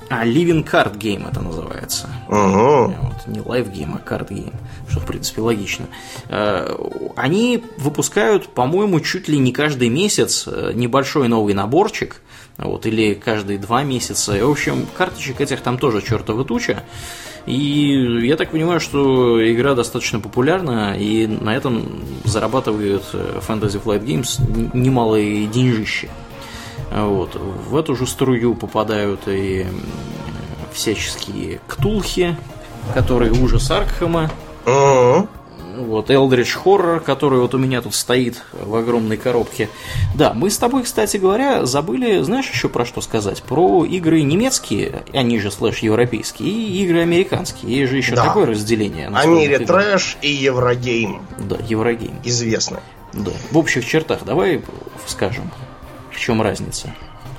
а, 0.09 0.25
Living 0.25 0.63
Card 0.63 0.97
Game 0.97 1.29
это 1.29 1.41
называется. 1.41 2.07
Угу. 2.29 2.95
Вот, 3.01 3.27
не 3.27 3.39
Live 3.39 3.71
Game, 3.73 3.95
а 3.95 4.09
Card 4.09 4.29
Game, 4.29 4.53
что, 4.89 4.99
в 4.99 5.05
принципе, 5.05 5.41
логично. 5.41 5.87
Э, 6.29 6.75
они 7.15 7.63
выпускают, 7.77 8.47
по-моему, 8.49 8.99
чуть 8.99 9.27
ли 9.27 9.37
не 9.37 9.51
каждый 9.51 9.89
месяц 9.89 10.45
э, 10.47 10.71
небольшой 10.73 11.27
новый 11.27 11.53
наборчик, 11.53 12.21
вот, 12.57 12.85
или 12.85 13.13
каждые 13.13 13.59
два 13.59 13.83
месяца. 13.83 14.35
И, 14.35 14.41
в 14.41 14.49
общем, 14.49 14.87
карточек 14.97 15.41
этих 15.41 15.61
там 15.61 15.77
тоже 15.77 16.01
чертова 16.01 16.43
туча. 16.43 16.83
И 17.45 18.25
я 18.25 18.35
так 18.35 18.51
понимаю, 18.51 18.79
что 18.79 19.39
игра 19.49 19.73
достаточно 19.73 20.19
популярна, 20.19 20.97
и 20.97 21.27
на 21.27 21.55
этом 21.55 22.03
зарабатывают 22.25 23.03
э, 23.13 23.39
Fantasy 23.47 23.81
Flight 23.81 24.03
Games 24.05 24.71
немалые 24.73 25.47
деньжищи. 25.47 26.09
Вот. 26.91 27.35
В 27.35 27.75
эту 27.75 27.95
же 27.95 28.07
струю 28.07 28.55
попадают 28.55 29.21
и 29.27 29.65
всяческие 30.73 31.59
ктулхи, 31.67 32.35
которые 32.93 33.31
ужас 33.31 33.69
Аркхема. 33.71 34.29
Uh-huh. 34.67 35.27
Вот, 35.77 36.09
Eldritch 36.09 36.57
Horror, 36.63 36.99
который 36.99 37.39
вот 37.39 37.53
у 37.53 37.57
меня 37.57 37.81
тут 37.81 37.93
стоит 37.93 38.41
в 38.51 38.75
огромной 38.75 39.15
коробке. 39.15 39.69
Да, 40.15 40.33
мы 40.33 40.49
с 40.49 40.57
тобой, 40.57 40.83
кстати 40.83 41.17
говоря, 41.17 41.65
забыли, 41.65 42.21
знаешь, 42.23 42.49
еще 42.49 42.67
про 42.67 42.83
что 42.83 42.99
сказать? 42.99 43.43
Про 43.43 43.85
игры 43.85 44.23
немецкие, 44.23 45.03
они 45.13 45.39
же 45.39 45.51
слэш 45.51 45.79
европейские, 45.79 46.49
и 46.49 46.83
игры 46.83 47.01
американские. 47.01 47.77
Есть 47.77 47.91
же 47.91 47.97
еще 47.97 48.15
да. 48.15 48.25
такое 48.25 48.47
разделение. 48.47 49.09
Амире 49.13 49.59
трэш 49.59 50.17
и 50.21 50.31
Еврогейм. 50.31 51.21
Да, 51.37 51.57
Еврогейм. 51.67 52.19
Известно. 52.23 52.79
Да. 53.13 53.31
В 53.51 53.57
общих 53.57 53.85
чертах 53.85 54.25
давай 54.25 54.63
скажем, 55.05 55.51
в 56.11 56.19
чем 56.19 56.41
разница. 56.41 56.93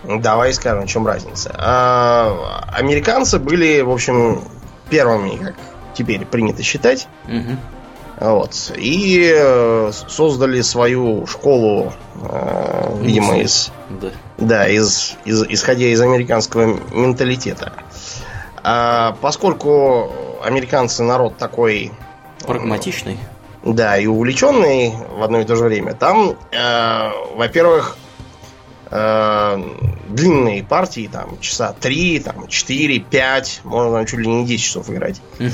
Давай 0.05 0.55
скажем, 0.55 0.87
в 0.87 0.89
чем 0.89 1.07
разница. 1.07 1.55
А, 1.59 2.65
американцы 2.73 3.39
были, 3.39 3.81
в 3.81 3.91
общем, 3.91 4.43
первыми, 4.89 5.37
как 5.37 5.55
теперь 5.99 6.25
принято 6.25 6.63
считать. 6.63 7.09
Угу 7.27 7.57
вот. 8.21 8.73
И 8.77 9.33
э, 9.35 9.93
создали 10.09 10.61
свою 10.63 11.27
школу, 11.27 11.93
э, 12.23 12.97
видимо, 13.01 13.39
из, 13.39 13.71
да. 13.89 14.09
Да, 14.39 14.69
из, 14.69 15.17
из, 15.25 15.45
исходя 15.45 15.87
из 15.87 16.01
американского 16.01 16.79
менталитета. 16.93 17.73
А 18.63 19.17
поскольку 19.21 20.13
американцы 20.43 21.03
народ 21.03 21.37
такой... 21.37 21.93
Прагматичный. 22.47 23.19
Да, 23.65 23.99
и 23.99 24.07
увлеченный 24.07 24.95
в 25.17 25.23
одно 25.23 25.41
и 25.41 25.45
то 25.45 25.55
же 25.55 25.65
время. 25.65 25.95
Там, 25.95 26.37
э, 26.51 27.11
во-первых, 27.37 27.97
э, 28.91 29.63
длинные 30.09 30.65
партии, 30.65 31.09
там, 31.13 31.39
часа 31.41 31.73
3, 31.73 32.21
там, 32.21 32.49
4, 32.49 33.01
5, 33.01 33.61
можно 33.65 33.93
там 33.97 34.07
чуть 34.07 34.21
ли 34.21 34.27
не 34.27 34.47
10 34.47 34.65
часов 34.65 34.91
играть. 34.91 35.21
Угу. 35.39 35.49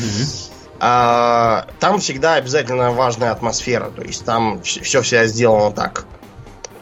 А, 0.80 1.66
там 1.80 1.98
всегда 1.98 2.34
обязательно 2.34 2.92
важная 2.92 3.30
атмосфера. 3.30 3.90
То 3.90 4.02
есть 4.02 4.24
там 4.24 4.60
все 4.62 5.02
всегда 5.02 5.26
сделано 5.26 5.72
так. 5.72 6.06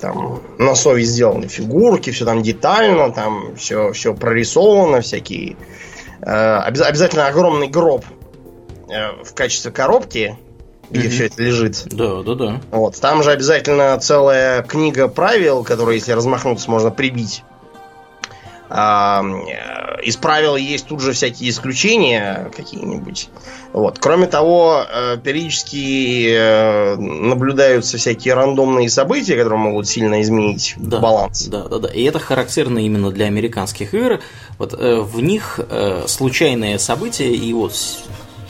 Там 0.01 0.43
на 0.59 0.75
совесть 0.75 1.13
сделаны 1.13 1.47
фигурки, 1.47 2.11
все 2.11 2.25
там 2.25 2.43
детально, 2.43 3.13
там 3.13 3.55
все, 3.57 3.93
все 3.93 4.15
прорисовано, 4.15 5.01
всякие. 5.01 5.57
Э, 6.21 6.57
обязательно 6.59 7.29
огромный 7.29 7.69
гроб 7.69 8.05
э, 8.89 9.23
в 9.23 9.35
качестве 9.35 9.71
коробки, 9.71 10.37
где 10.93 11.09
mm-hmm. 11.09 11.11
все 11.11 11.27
это 11.27 11.43
лежит. 11.43 11.87
Да, 11.91 12.23
да, 12.23 12.35
да. 12.35 12.61
Вот. 12.71 13.01
Там 13.01 13.23
же 13.23 13.31
обязательно 13.31 13.99
целая 13.99 14.63
книга 14.63 15.09
правил, 15.09 15.65
которые, 15.65 15.99
если 15.99 16.13
размахнуться, 16.13 16.71
можно 16.71 16.91
прибить. 16.91 17.43
А, 18.75 19.23
из 20.03 20.17
правил 20.17 20.57
есть 20.57 20.87
тут 20.87 21.01
же 21.01 21.13
всякие 21.13 21.51
исключения 21.51 22.51
какие-нибудь. 22.55 23.29
Вот. 23.73 23.99
Кроме 23.99 24.27
того, 24.27 24.85
э, 24.91 25.19
периодически 25.23 26.31
э, 26.31 26.97
наблюдаются 26.97 27.99
всякие 27.99 28.35
рандомные 28.35 28.89
события, 28.89 29.37
которые 29.37 29.59
могут 29.59 29.89
сильно 29.89 30.21
изменить 30.23 30.75
да, 30.77 31.01
баланс. 31.01 31.47
Да, 31.47 31.69
да, 31.69 31.79
да. 31.79 31.89
И 31.89 32.03
это 32.05 32.19
характерно 32.19 32.79
именно 32.79 33.11
для 33.11 33.27
американских 33.27 33.95
игр. 33.95 34.21
Вот 34.59 34.75
э, 34.75 35.01
в 35.01 35.21
них 35.21 35.61
случайные 36.07 36.79
события 36.79 37.31
и 37.31 37.53
вот 37.53 37.75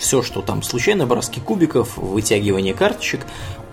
все, 0.02 0.20
что 0.22 0.42
там 0.42 0.62
случайно, 0.62 1.06
броски 1.06 1.40
кубиков, 1.40 1.96
вытягивание 1.96 2.74
карточек, 2.74 3.24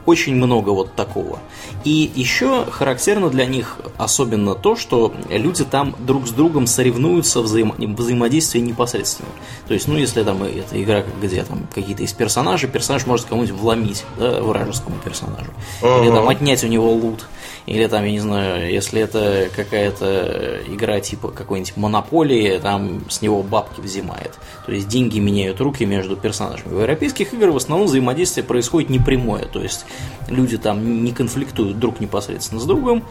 очень 0.05 0.35
много 0.35 0.69
вот 0.69 0.95
такого. 0.95 1.39
И 1.83 2.11
еще 2.15 2.65
характерно 2.65 3.29
для 3.29 3.45
них 3.45 3.77
особенно 3.97 4.55
то, 4.55 4.75
что 4.75 5.13
люди 5.29 5.63
там 5.63 5.95
друг 5.99 6.27
с 6.27 6.31
другом 6.31 6.67
соревнуются 6.67 7.41
в 7.41 7.45
взаимо- 7.45 7.95
взаимодействии 7.95 8.59
непосредственно. 8.59 9.29
То 9.67 9.73
есть, 9.73 9.87
ну, 9.87 9.97
если 9.97 10.23
там 10.23 10.41
это 10.43 10.81
игра, 10.81 11.03
где 11.21 11.43
там 11.43 11.67
какие-то 11.73 12.03
из 12.03 12.13
персонажей, 12.13 12.69
персонаж 12.69 13.05
может 13.05 13.25
кому-нибудь 13.25 13.55
вломить, 13.59 14.03
да, 14.17 14.41
вражескому 14.41 14.97
персонажу. 15.03 15.51
Uh-huh. 15.81 16.01
Или 16.01 16.09
там 16.09 16.27
отнять 16.27 16.63
у 16.63 16.67
него 16.67 16.91
лут. 16.91 17.27
Или 17.65 17.87
там, 17.87 18.03
я 18.05 18.11
не 18.11 18.19
знаю, 18.19 18.71
если 18.71 19.01
это 19.01 19.49
какая-то 19.55 20.61
игра 20.67 20.99
типа 20.99 21.29
какой-нибудь 21.29 21.77
монополии, 21.77 22.57
там 22.59 23.09
с 23.09 23.21
него 23.21 23.43
бабки 23.43 23.81
взимает. 23.81 24.37
То 24.65 24.71
есть 24.71 24.87
деньги 24.87 25.19
меняют 25.19 25.61
руки 25.61 25.85
между 25.85 26.15
персонажами. 26.15 26.73
В 26.73 26.79
европейских 26.79 27.33
играх 27.33 27.53
в 27.53 27.57
основном 27.57 27.87
взаимодействие 27.87 28.43
происходит 28.43 28.89
непрямое. 28.89 29.45
То 29.45 29.61
есть 29.61 29.85
люди 30.27 30.57
там 30.57 31.03
не 31.03 31.11
конфликтуют 31.11 31.79
друг 31.79 31.99
непосредственно 31.99 32.59
с 32.59 32.65
другом. 32.65 33.03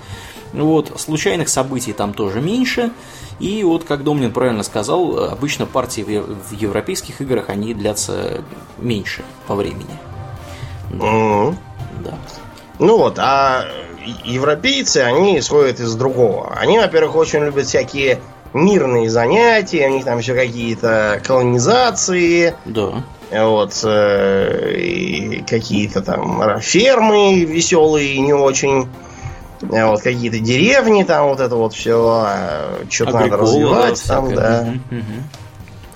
Вот, 0.53 0.99
случайных 0.99 1.49
событий 1.49 1.93
там 1.93 2.15
тоже 2.15 2.41
меньше. 2.41 2.91
И 3.39 3.63
вот, 3.63 3.85
как 3.85 4.03
Домнин 4.03 4.33
правильно 4.33 4.63
сказал, 4.63 5.19
обычно 5.19 5.67
партии 5.67 6.03
в 6.03 6.53
европейских 6.53 7.21
играх, 7.21 7.51
они 7.51 7.75
длятся 7.75 8.43
меньше 8.79 9.23
по 9.47 9.55
времени. 9.55 9.85
Да. 10.91 11.05
Mm-hmm. 11.05 11.57
да. 12.05 12.19
Ну 12.79 12.99
вот, 12.99 13.19
а 13.19 13.65
европейцы, 14.25 14.99
они 14.99 15.39
исходят 15.39 15.81
из 15.81 15.95
другого. 15.95 16.55
Они, 16.57 16.79
во-первых, 16.79 17.17
очень 17.17 17.45
любят 17.45 17.67
всякие 17.67 18.21
мирные 18.55 19.11
занятия, 19.11 19.89
у 19.89 19.91
них 19.91 20.05
там 20.05 20.21
все 20.21 20.35
какие-то 20.35 21.21
колонизации. 21.25 22.55
Да. 22.65 23.05
Вот, 23.31 23.79
э, 23.85 25.43
какие-то 25.47 26.01
там 26.01 26.61
фермы 26.61 27.45
веселые, 27.45 28.19
не 28.21 28.33
очень. 28.33 28.89
Вот 29.61 30.01
какие-то 30.03 30.39
деревни, 30.39 31.03
там 31.03 31.29
вот 31.29 31.41
это 31.41 31.57
вот 31.57 31.75
все, 31.75 32.27
э, 32.29 32.85
что-то 32.89 33.19
надо 33.19 33.37
развивать, 33.37 34.03
там, 34.07 34.33
да. 34.33 34.69
Угу, 34.91 34.99
угу. 34.99 35.05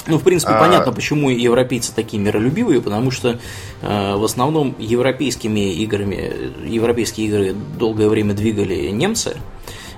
Ну, 0.07 0.19
в 0.19 0.23
принципе, 0.23 0.53
а... 0.53 0.61
понятно, 0.61 0.93
почему 0.93 1.31
европейцы 1.31 1.95
такие 1.95 2.23
миролюбивые, 2.23 2.81
потому 2.81 3.11
что 3.11 3.39
э, 3.83 4.17
в 4.17 4.25
основном 4.25 4.75
европейскими 4.79 5.73
играми, 5.75 6.53
европейские 6.67 7.29
игры 7.29 7.55
долгое 7.79 8.09
время 8.09 8.35
двигали 8.35 8.91
немцы. 8.91 9.37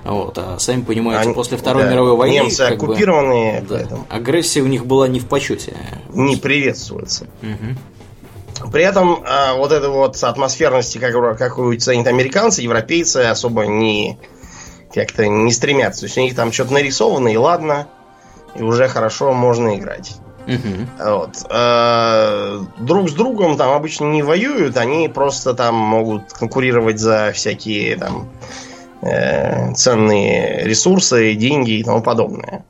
Вот, 0.03 0.37
а 0.37 0.59
сами 0.59 0.81
понимаете, 0.81 1.23
Они, 1.23 1.33
после 1.33 1.57
Второй 1.57 1.83
да, 1.83 1.91
мировой 1.91 2.15
войны 2.15 2.33
немцы 2.35 2.61
оккупированные, 2.61 3.61
бы, 3.61 3.87
да, 3.89 3.97
агрессия 4.09 4.61
у 4.61 4.67
них 4.67 4.85
была 4.85 5.07
не 5.07 5.19
в 5.19 5.25
почете. 5.25 5.75
Не 6.13 6.35
приветствуется. 6.35 7.25
Угу. 7.41 8.71
При 8.71 8.83
этом 8.83 9.23
а, 9.25 9.55
вот 9.55 9.71
этой 9.71 9.89
вот 9.89 10.21
атмосферности, 10.21 10.99
как, 10.99 11.37
какую 11.37 11.79
ценят 11.79 12.05
американцы, 12.05 12.61
европейцы 12.61 13.17
особо 13.17 13.63
не 13.63 14.19
как-то 14.93 15.27
не 15.27 15.51
стремятся. 15.51 16.01
То 16.01 16.05
есть 16.05 16.17
у 16.19 16.21
них 16.21 16.35
там 16.35 16.51
что-то 16.51 16.73
нарисовано, 16.73 17.27
и 17.29 17.35
ладно 17.35 17.87
и 18.55 18.61
уже 18.61 18.87
хорошо 18.87 19.33
можно 19.33 19.77
играть. 19.77 20.17
Угу. 20.47 21.09
Вот. 21.09 21.45
А, 21.49 22.63
друг 22.77 23.09
с 23.09 23.13
другом 23.13 23.57
там 23.57 23.71
обычно 23.71 24.05
не 24.05 24.21
воюют, 24.21 24.77
они 24.77 25.07
просто 25.09 25.53
там 25.53 25.75
могут 25.75 26.33
конкурировать 26.33 26.99
за 26.99 27.31
всякие 27.33 27.97
там 27.97 28.29
э, 29.01 29.73
ценные 29.73 30.63
ресурсы, 30.63 31.33
деньги 31.33 31.71
и 31.71 31.83
тому 31.83 32.01
подобное. 32.01 32.63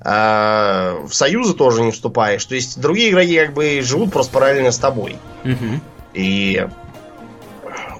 А 0.00 0.96
в 1.06 1.14
союзы 1.14 1.54
тоже 1.54 1.82
не 1.82 1.92
вступаешь. 1.92 2.44
То 2.44 2.54
есть 2.54 2.80
другие 2.80 3.10
игроки 3.10 3.38
как 3.38 3.54
бы 3.54 3.80
живут 3.80 4.12
просто 4.12 4.32
параллельно 4.32 4.70
с 4.70 4.78
тобой. 4.78 5.16
Угу. 5.44 5.80
И 6.14 6.66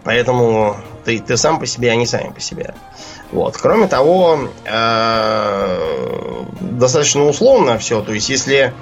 поэтому 0.03 0.77
ты, 1.05 1.19
ты 1.21 1.37
сам 1.37 1.59
по 1.59 1.67
себе, 1.67 1.91
они 1.91 2.07
сами 2.07 2.31
по 2.31 2.41
себе. 2.41 2.75
Вот. 3.35 3.57
Кроме 3.57 3.89
того, 3.89 4.49
э, 4.65 6.45
достаточно 6.61 7.25
условно 7.25 7.79
все. 7.79 8.01
То 8.01 8.13
есть, 8.13 8.29
если 8.29 8.73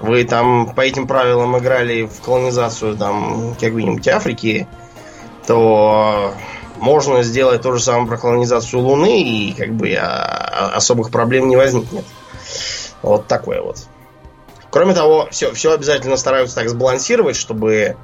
вы 0.00 0.24
там 0.24 0.74
по 0.74 0.82
этим 0.82 1.06
правилам 1.06 1.56
играли 1.56 2.02
в 2.02 2.20
колонизацию 2.20 2.98
там 2.98 3.54
какой-нибудь 3.58 4.06
Африки, 4.08 4.68
то 5.46 6.34
можно 6.76 7.22
сделать 7.22 7.62
то 7.62 7.72
же 7.72 7.82
самое 7.82 8.06
про 8.06 8.18
колонизацию 8.18 8.82
Луны, 8.82 9.22
и 9.22 9.54
как 9.54 9.72
бы 9.72 9.94
а, 9.94 10.72
особых 10.74 11.10
проблем 11.10 11.48
не 11.48 11.56
возникнет. 11.56 12.04
Вот 13.00 13.28
такое 13.28 13.62
вот. 13.62 13.78
Кроме 14.68 14.92
того, 14.92 15.26
все, 15.30 15.52
все 15.54 15.72
обязательно 15.72 16.18
стараются 16.18 16.56
так 16.56 16.68
сбалансировать, 16.68 17.36
чтобы 17.36 17.96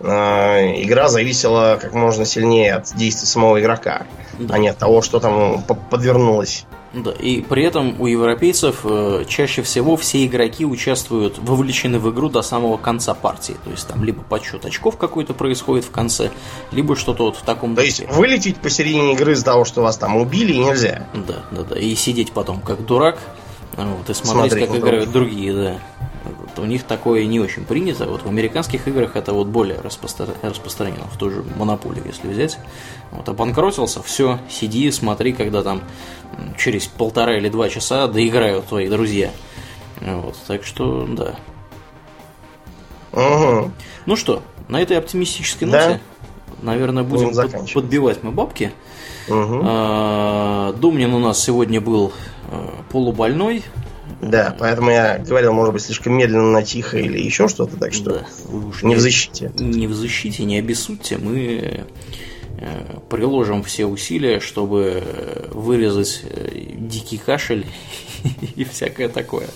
игра 0.00 1.08
зависела 1.08 1.78
как 1.80 1.94
можно 1.94 2.24
сильнее 2.24 2.74
от 2.74 2.94
действий 2.94 3.26
самого 3.26 3.60
игрока, 3.60 4.06
да. 4.38 4.54
а 4.54 4.58
не 4.58 4.68
от 4.68 4.78
того, 4.78 5.02
что 5.02 5.20
там 5.20 5.62
подвернулось. 5.62 6.66
Да, 6.94 7.10
и 7.10 7.40
при 7.40 7.64
этом 7.64 8.00
у 8.00 8.06
европейцев 8.06 8.80
э, 8.84 9.24
чаще 9.26 9.62
всего 9.62 9.96
все 9.96 10.24
игроки 10.24 10.64
участвуют, 10.64 11.38
вовлечены 11.38 11.98
в 11.98 12.10
игру 12.12 12.28
до 12.28 12.40
самого 12.42 12.76
конца 12.76 13.14
партии. 13.14 13.56
То 13.64 13.70
есть 13.70 13.88
там 13.88 14.04
либо 14.04 14.22
подсчет 14.22 14.64
очков 14.64 14.96
какой-то 14.96 15.34
происходит 15.34 15.84
в 15.84 15.90
конце, 15.90 16.30
либо 16.70 16.94
что-то 16.94 17.24
вот 17.24 17.36
в 17.36 17.42
таком 17.42 17.74
То 17.74 17.82
духе. 17.82 18.04
есть 18.04 18.16
вылететь 18.16 18.58
посередине 18.58 19.14
игры 19.14 19.32
из-за 19.32 19.44
того, 19.44 19.64
что 19.64 19.82
вас 19.82 19.96
там 19.96 20.16
убили, 20.16 20.54
нельзя. 20.54 21.08
Да, 21.14 21.44
да, 21.50 21.62
да. 21.62 21.76
И 21.76 21.96
сидеть 21.96 22.30
потом 22.30 22.60
как 22.60 22.86
дурак, 22.86 23.18
вот, 23.76 24.08
и 24.08 24.14
смотреть, 24.14 24.52
смотреть 24.52 24.68
как 24.68 24.78
играют 24.78 25.10
другие, 25.10 25.52
да. 25.52 25.78
У 26.58 26.64
них 26.64 26.84
такое 26.84 27.24
не 27.26 27.40
очень 27.40 27.64
принято. 27.64 28.06
Вот 28.06 28.22
в 28.22 28.28
американских 28.28 28.88
играх 28.88 29.16
это 29.16 29.32
вот 29.32 29.46
более 29.46 29.80
распространено, 29.80 30.36
распространено 30.42 31.04
в 31.12 31.16
ту 31.18 31.30
же 31.30 31.44
монополию, 31.56 32.04
если 32.06 32.28
взять. 32.28 32.58
Вот 33.10 33.28
обанкротился, 33.28 34.02
все, 34.02 34.38
сиди, 34.48 34.90
смотри, 34.90 35.32
когда 35.32 35.62
там 35.62 35.82
через 36.58 36.86
полтора 36.86 37.36
или 37.36 37.48
два 37.48 37.68
часа 37.68 38.06
доиграют 38.08 38.66
твои 38.66 38.88
друзья. 38.88 39.30
Вот, 40.00 40.36
так 40.46 40.64
что, 40.64 41.06
да. 41.06 41.36
Угу. 43.12 43.70
Ну 44.06 44.16
что, 44.16 44.42
на 44.68 44.80
этой 44.80 44.98
оптимистической 44.98 45.68
ноте, 45.68 45.88
да? 45.88 46.00
наверное, 46.62 47.04
будем, 47.04 47.34
под, 47.34 47.72
подбивать 47.72 48.22
мы 48.22 48.32
бабки. 48.32 48.72
Угу. 49.28 50.78
Думнин 50.78 51.14
у 51.14 51.18
нас 51.18 51.42
сегодня 51.42 51.80
был 51.80 52.12
а, 52.50 52.82
полубольной. 52.90 53.62
Да, 54.24 54.56
поэтому 54.58 54.90
я 54.90 55.18
говорил, 55.18 55.52
может 55.52 55.74
быть, 55.74 55.82
слишком 55.82 56.14
медленно, 56.14 56.62
тихо 56.62 56.98
или 56.98 57.20
еще 57.20 57.48
что-то, 57.48 57.76
так 57.76 57.92
что 57.92 58.20
да, 58.20 58.26
не, 58.82 58.88
не 58.88 58.94
в 58.94 59.00
защите. 59.00 59.52
Не 59.58 59.86
в 59.86 59.94
защите, 59.94 60.44
не 60.44 60.58
обессудьте, 60.58 61.18
мы 61.18 61.84
э, 62.58 62.98
приложим 63.10 63.62
все 63.62 63.84
усилия, 63.84 64.40
чтобы 64.40 65.02
вырезать 65.52 66.22
э, 66.24 66.48
дикий 66.76 67.18
кашель 67.18 67.66
и 68.56 68.64
всякое 68.64 69.08
такое. 69.08 69.48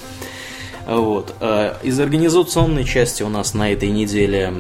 Вот. 0.86 1.34
Из 1.82 2.00
организационной 2.00 2.84
части 2.84 3.22
у 3.22 3.28
нас 3.28 3.52
на 3.52 3.70
этой 3.70 3.90
неделе 3.90 4.54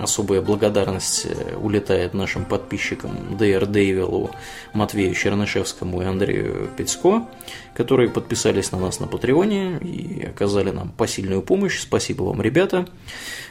особая 0.00 0.40
благодарность 0.40 1.26
э, 1.26 1.56
улетает 1.56 2.14
нашим 2.14 2.44
подписчикам 2.44 3.36
Дейр 3.36 3.66
Дейвилу, 3.66 4.30
Матвею 4.72 5.14
Чернышевскому 5.14 6.02
и 6.02 6.04
Андрею 6.04 6.70
Пецко, 6.76 7.28
которые 7.74 8.10
подписались 8.10 8.72
на 8.72 8.78
нас 8.78 9.00
на 9.00 9.06
Патреоне 9.06 9.78
и 9.78 10.24
оказали 10.24 10.70
нам 10.70 10.90
посильную 10.90 11.42
помощь. 11.42 11.80
Спасибо 11.80 12.22
вам, 12.22 12.40
ребята. 12.40 12.86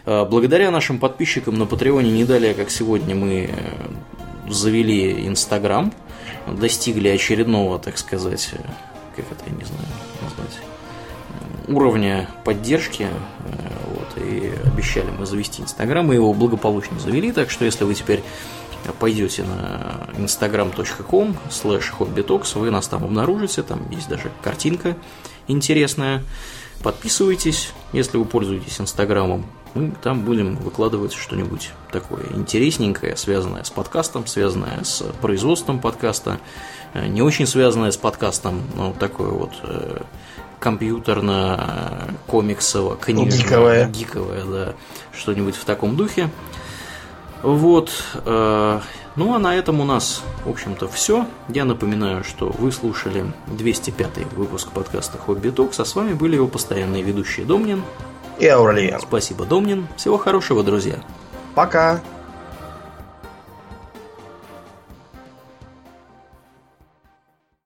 А, 0.05 0.25
благодаря 0.25 0.71
нашим 0.71 0.99
подписчикам 0.99 1.57
на 1.57 1.65
Патреоне 1.65 2.11
не 2.11 2.25
далее, 2.25 2.53
как 2.53 2.69
сегодня, 2.69 3.15
мы 3.15 3.49
э, 3.51 4.49
завели 4.49 5.27
Инстаграм, 5.27 5.93
достигли 6.47 7.09
очередного, 7.09 7.79
так 7.79 7.97
сказать, 7.97 8.49
э, 8.53 8.57
как 9.15 9.25
это, 9.31 9.43
я 9.45 9.55
не 9.55 9.63
знаю, 9.63 9.87
назвать, 10.21 10.68
уровня 11.69 12.27
поддержки 12.43 13.07
и 14.17 14.53
обещали 14.65 15.09
мы 15.17 15.25
завести 15.25 15.61
Инстаграм, 15.61 16.05
мы 16.05 16.15
его 16.15 16.33
благополучно 16.33 16.99
завели, 16.99 17.31
так 17.31 17.49
что 17.49 17.65
если 17.65 17.83
вы 17.83 17.93
теперь 17.93 18.21
пойдете 18.99 19.43
на 19.43 20.07
instagram.com 20.17 21.37
slash 21.49 21.85
hobbytalks, 21.97 22.57
вы 22.57 22.71
нас 22.71 22.87
там 22.87 23.03
обнаружите, 23.03 23.63
там 23.63 23.89
есть 23.91 24.09
даже 24.09 24.31
картинка 24.41 24.95
интересная. 25.47 26.23
Подписывайтесь, 26.83 27.73
если 27.91 28.17
вы 28.17 28.25
пользуетесь 28.25 28.79
Инстаграмом. 28.79 29.45
Мы 29.73 29.91
там 30.01 30.21
будем 30.21 30.55
выкладывать 30.55 31.13
что-нибудь 31.13 31.71
такое 31.91 32.23
интересненькое, 32.31 33.17
связанное 33.17 33.63
с 33.63 33.69
подкастом, 33.69 34.25
связанное 34.25 34.83
с 34.83 35.03
производством 35.21 35.79
подкаста, 35.79 36.39
э, 36.93 37.05
не 37.07 37.21
очень 37.21 37.45
связанное 37.45 37.91
с 37.91 37.97
подкастом, 37.97 38.61
но 38.75 38.93
такое 38.93 39.29
вот 39.29 39.51
компьютерно-комиксово, 40.59 42.97
книжное, 42.97 43.37
гиковое. 43.37 43.87
гиковое, 43.87 44.43
да, 44.43 44.73
что-нибудь 45.11 45.55
в 45.55 45.65
таком 45.65 45.95
духе. 45.95 46.29
Вот. 47.41 47.91
Э, 48.25 48.79
ну 49.15 49.33
а 49.33 49.39
на 49.39 49.55
этом 49.55 49.81
у 49.81 49.85
нас, 49.85 50.21
в 50.45 50.49
общем-то, 50.49 50.87
все. 50.87 51.25
Я 51.47 51.65
напоминаю, 51.65 52.23
что 52.23 52.49
вы 52.49 52.71
слушали 52.71 53.25
205 53.47 54.31
выпуск 54.33 54.71
подкаста 54.71 55.17
Хобби 55.17 55.49
Токс, 55.49 55.79
а 55.79 55.85
с 55.85 55.95
вами 55.95 56.13
были 56.13 56.35
его 56.35 56.47
постоянные 56.47 57.01
ведущие 57.03 57.45
Домнин 57.45 57.83
и 58.39 58.47
Ауралиен. 58.47 58.99
Спасибо, 58.99 59.45
Домнин. 59.45 59.87
Всего 59.97 60.17
хорошего, 60.17 60.63
друзья. 60.63 60.99
Пока. 61.55 62.01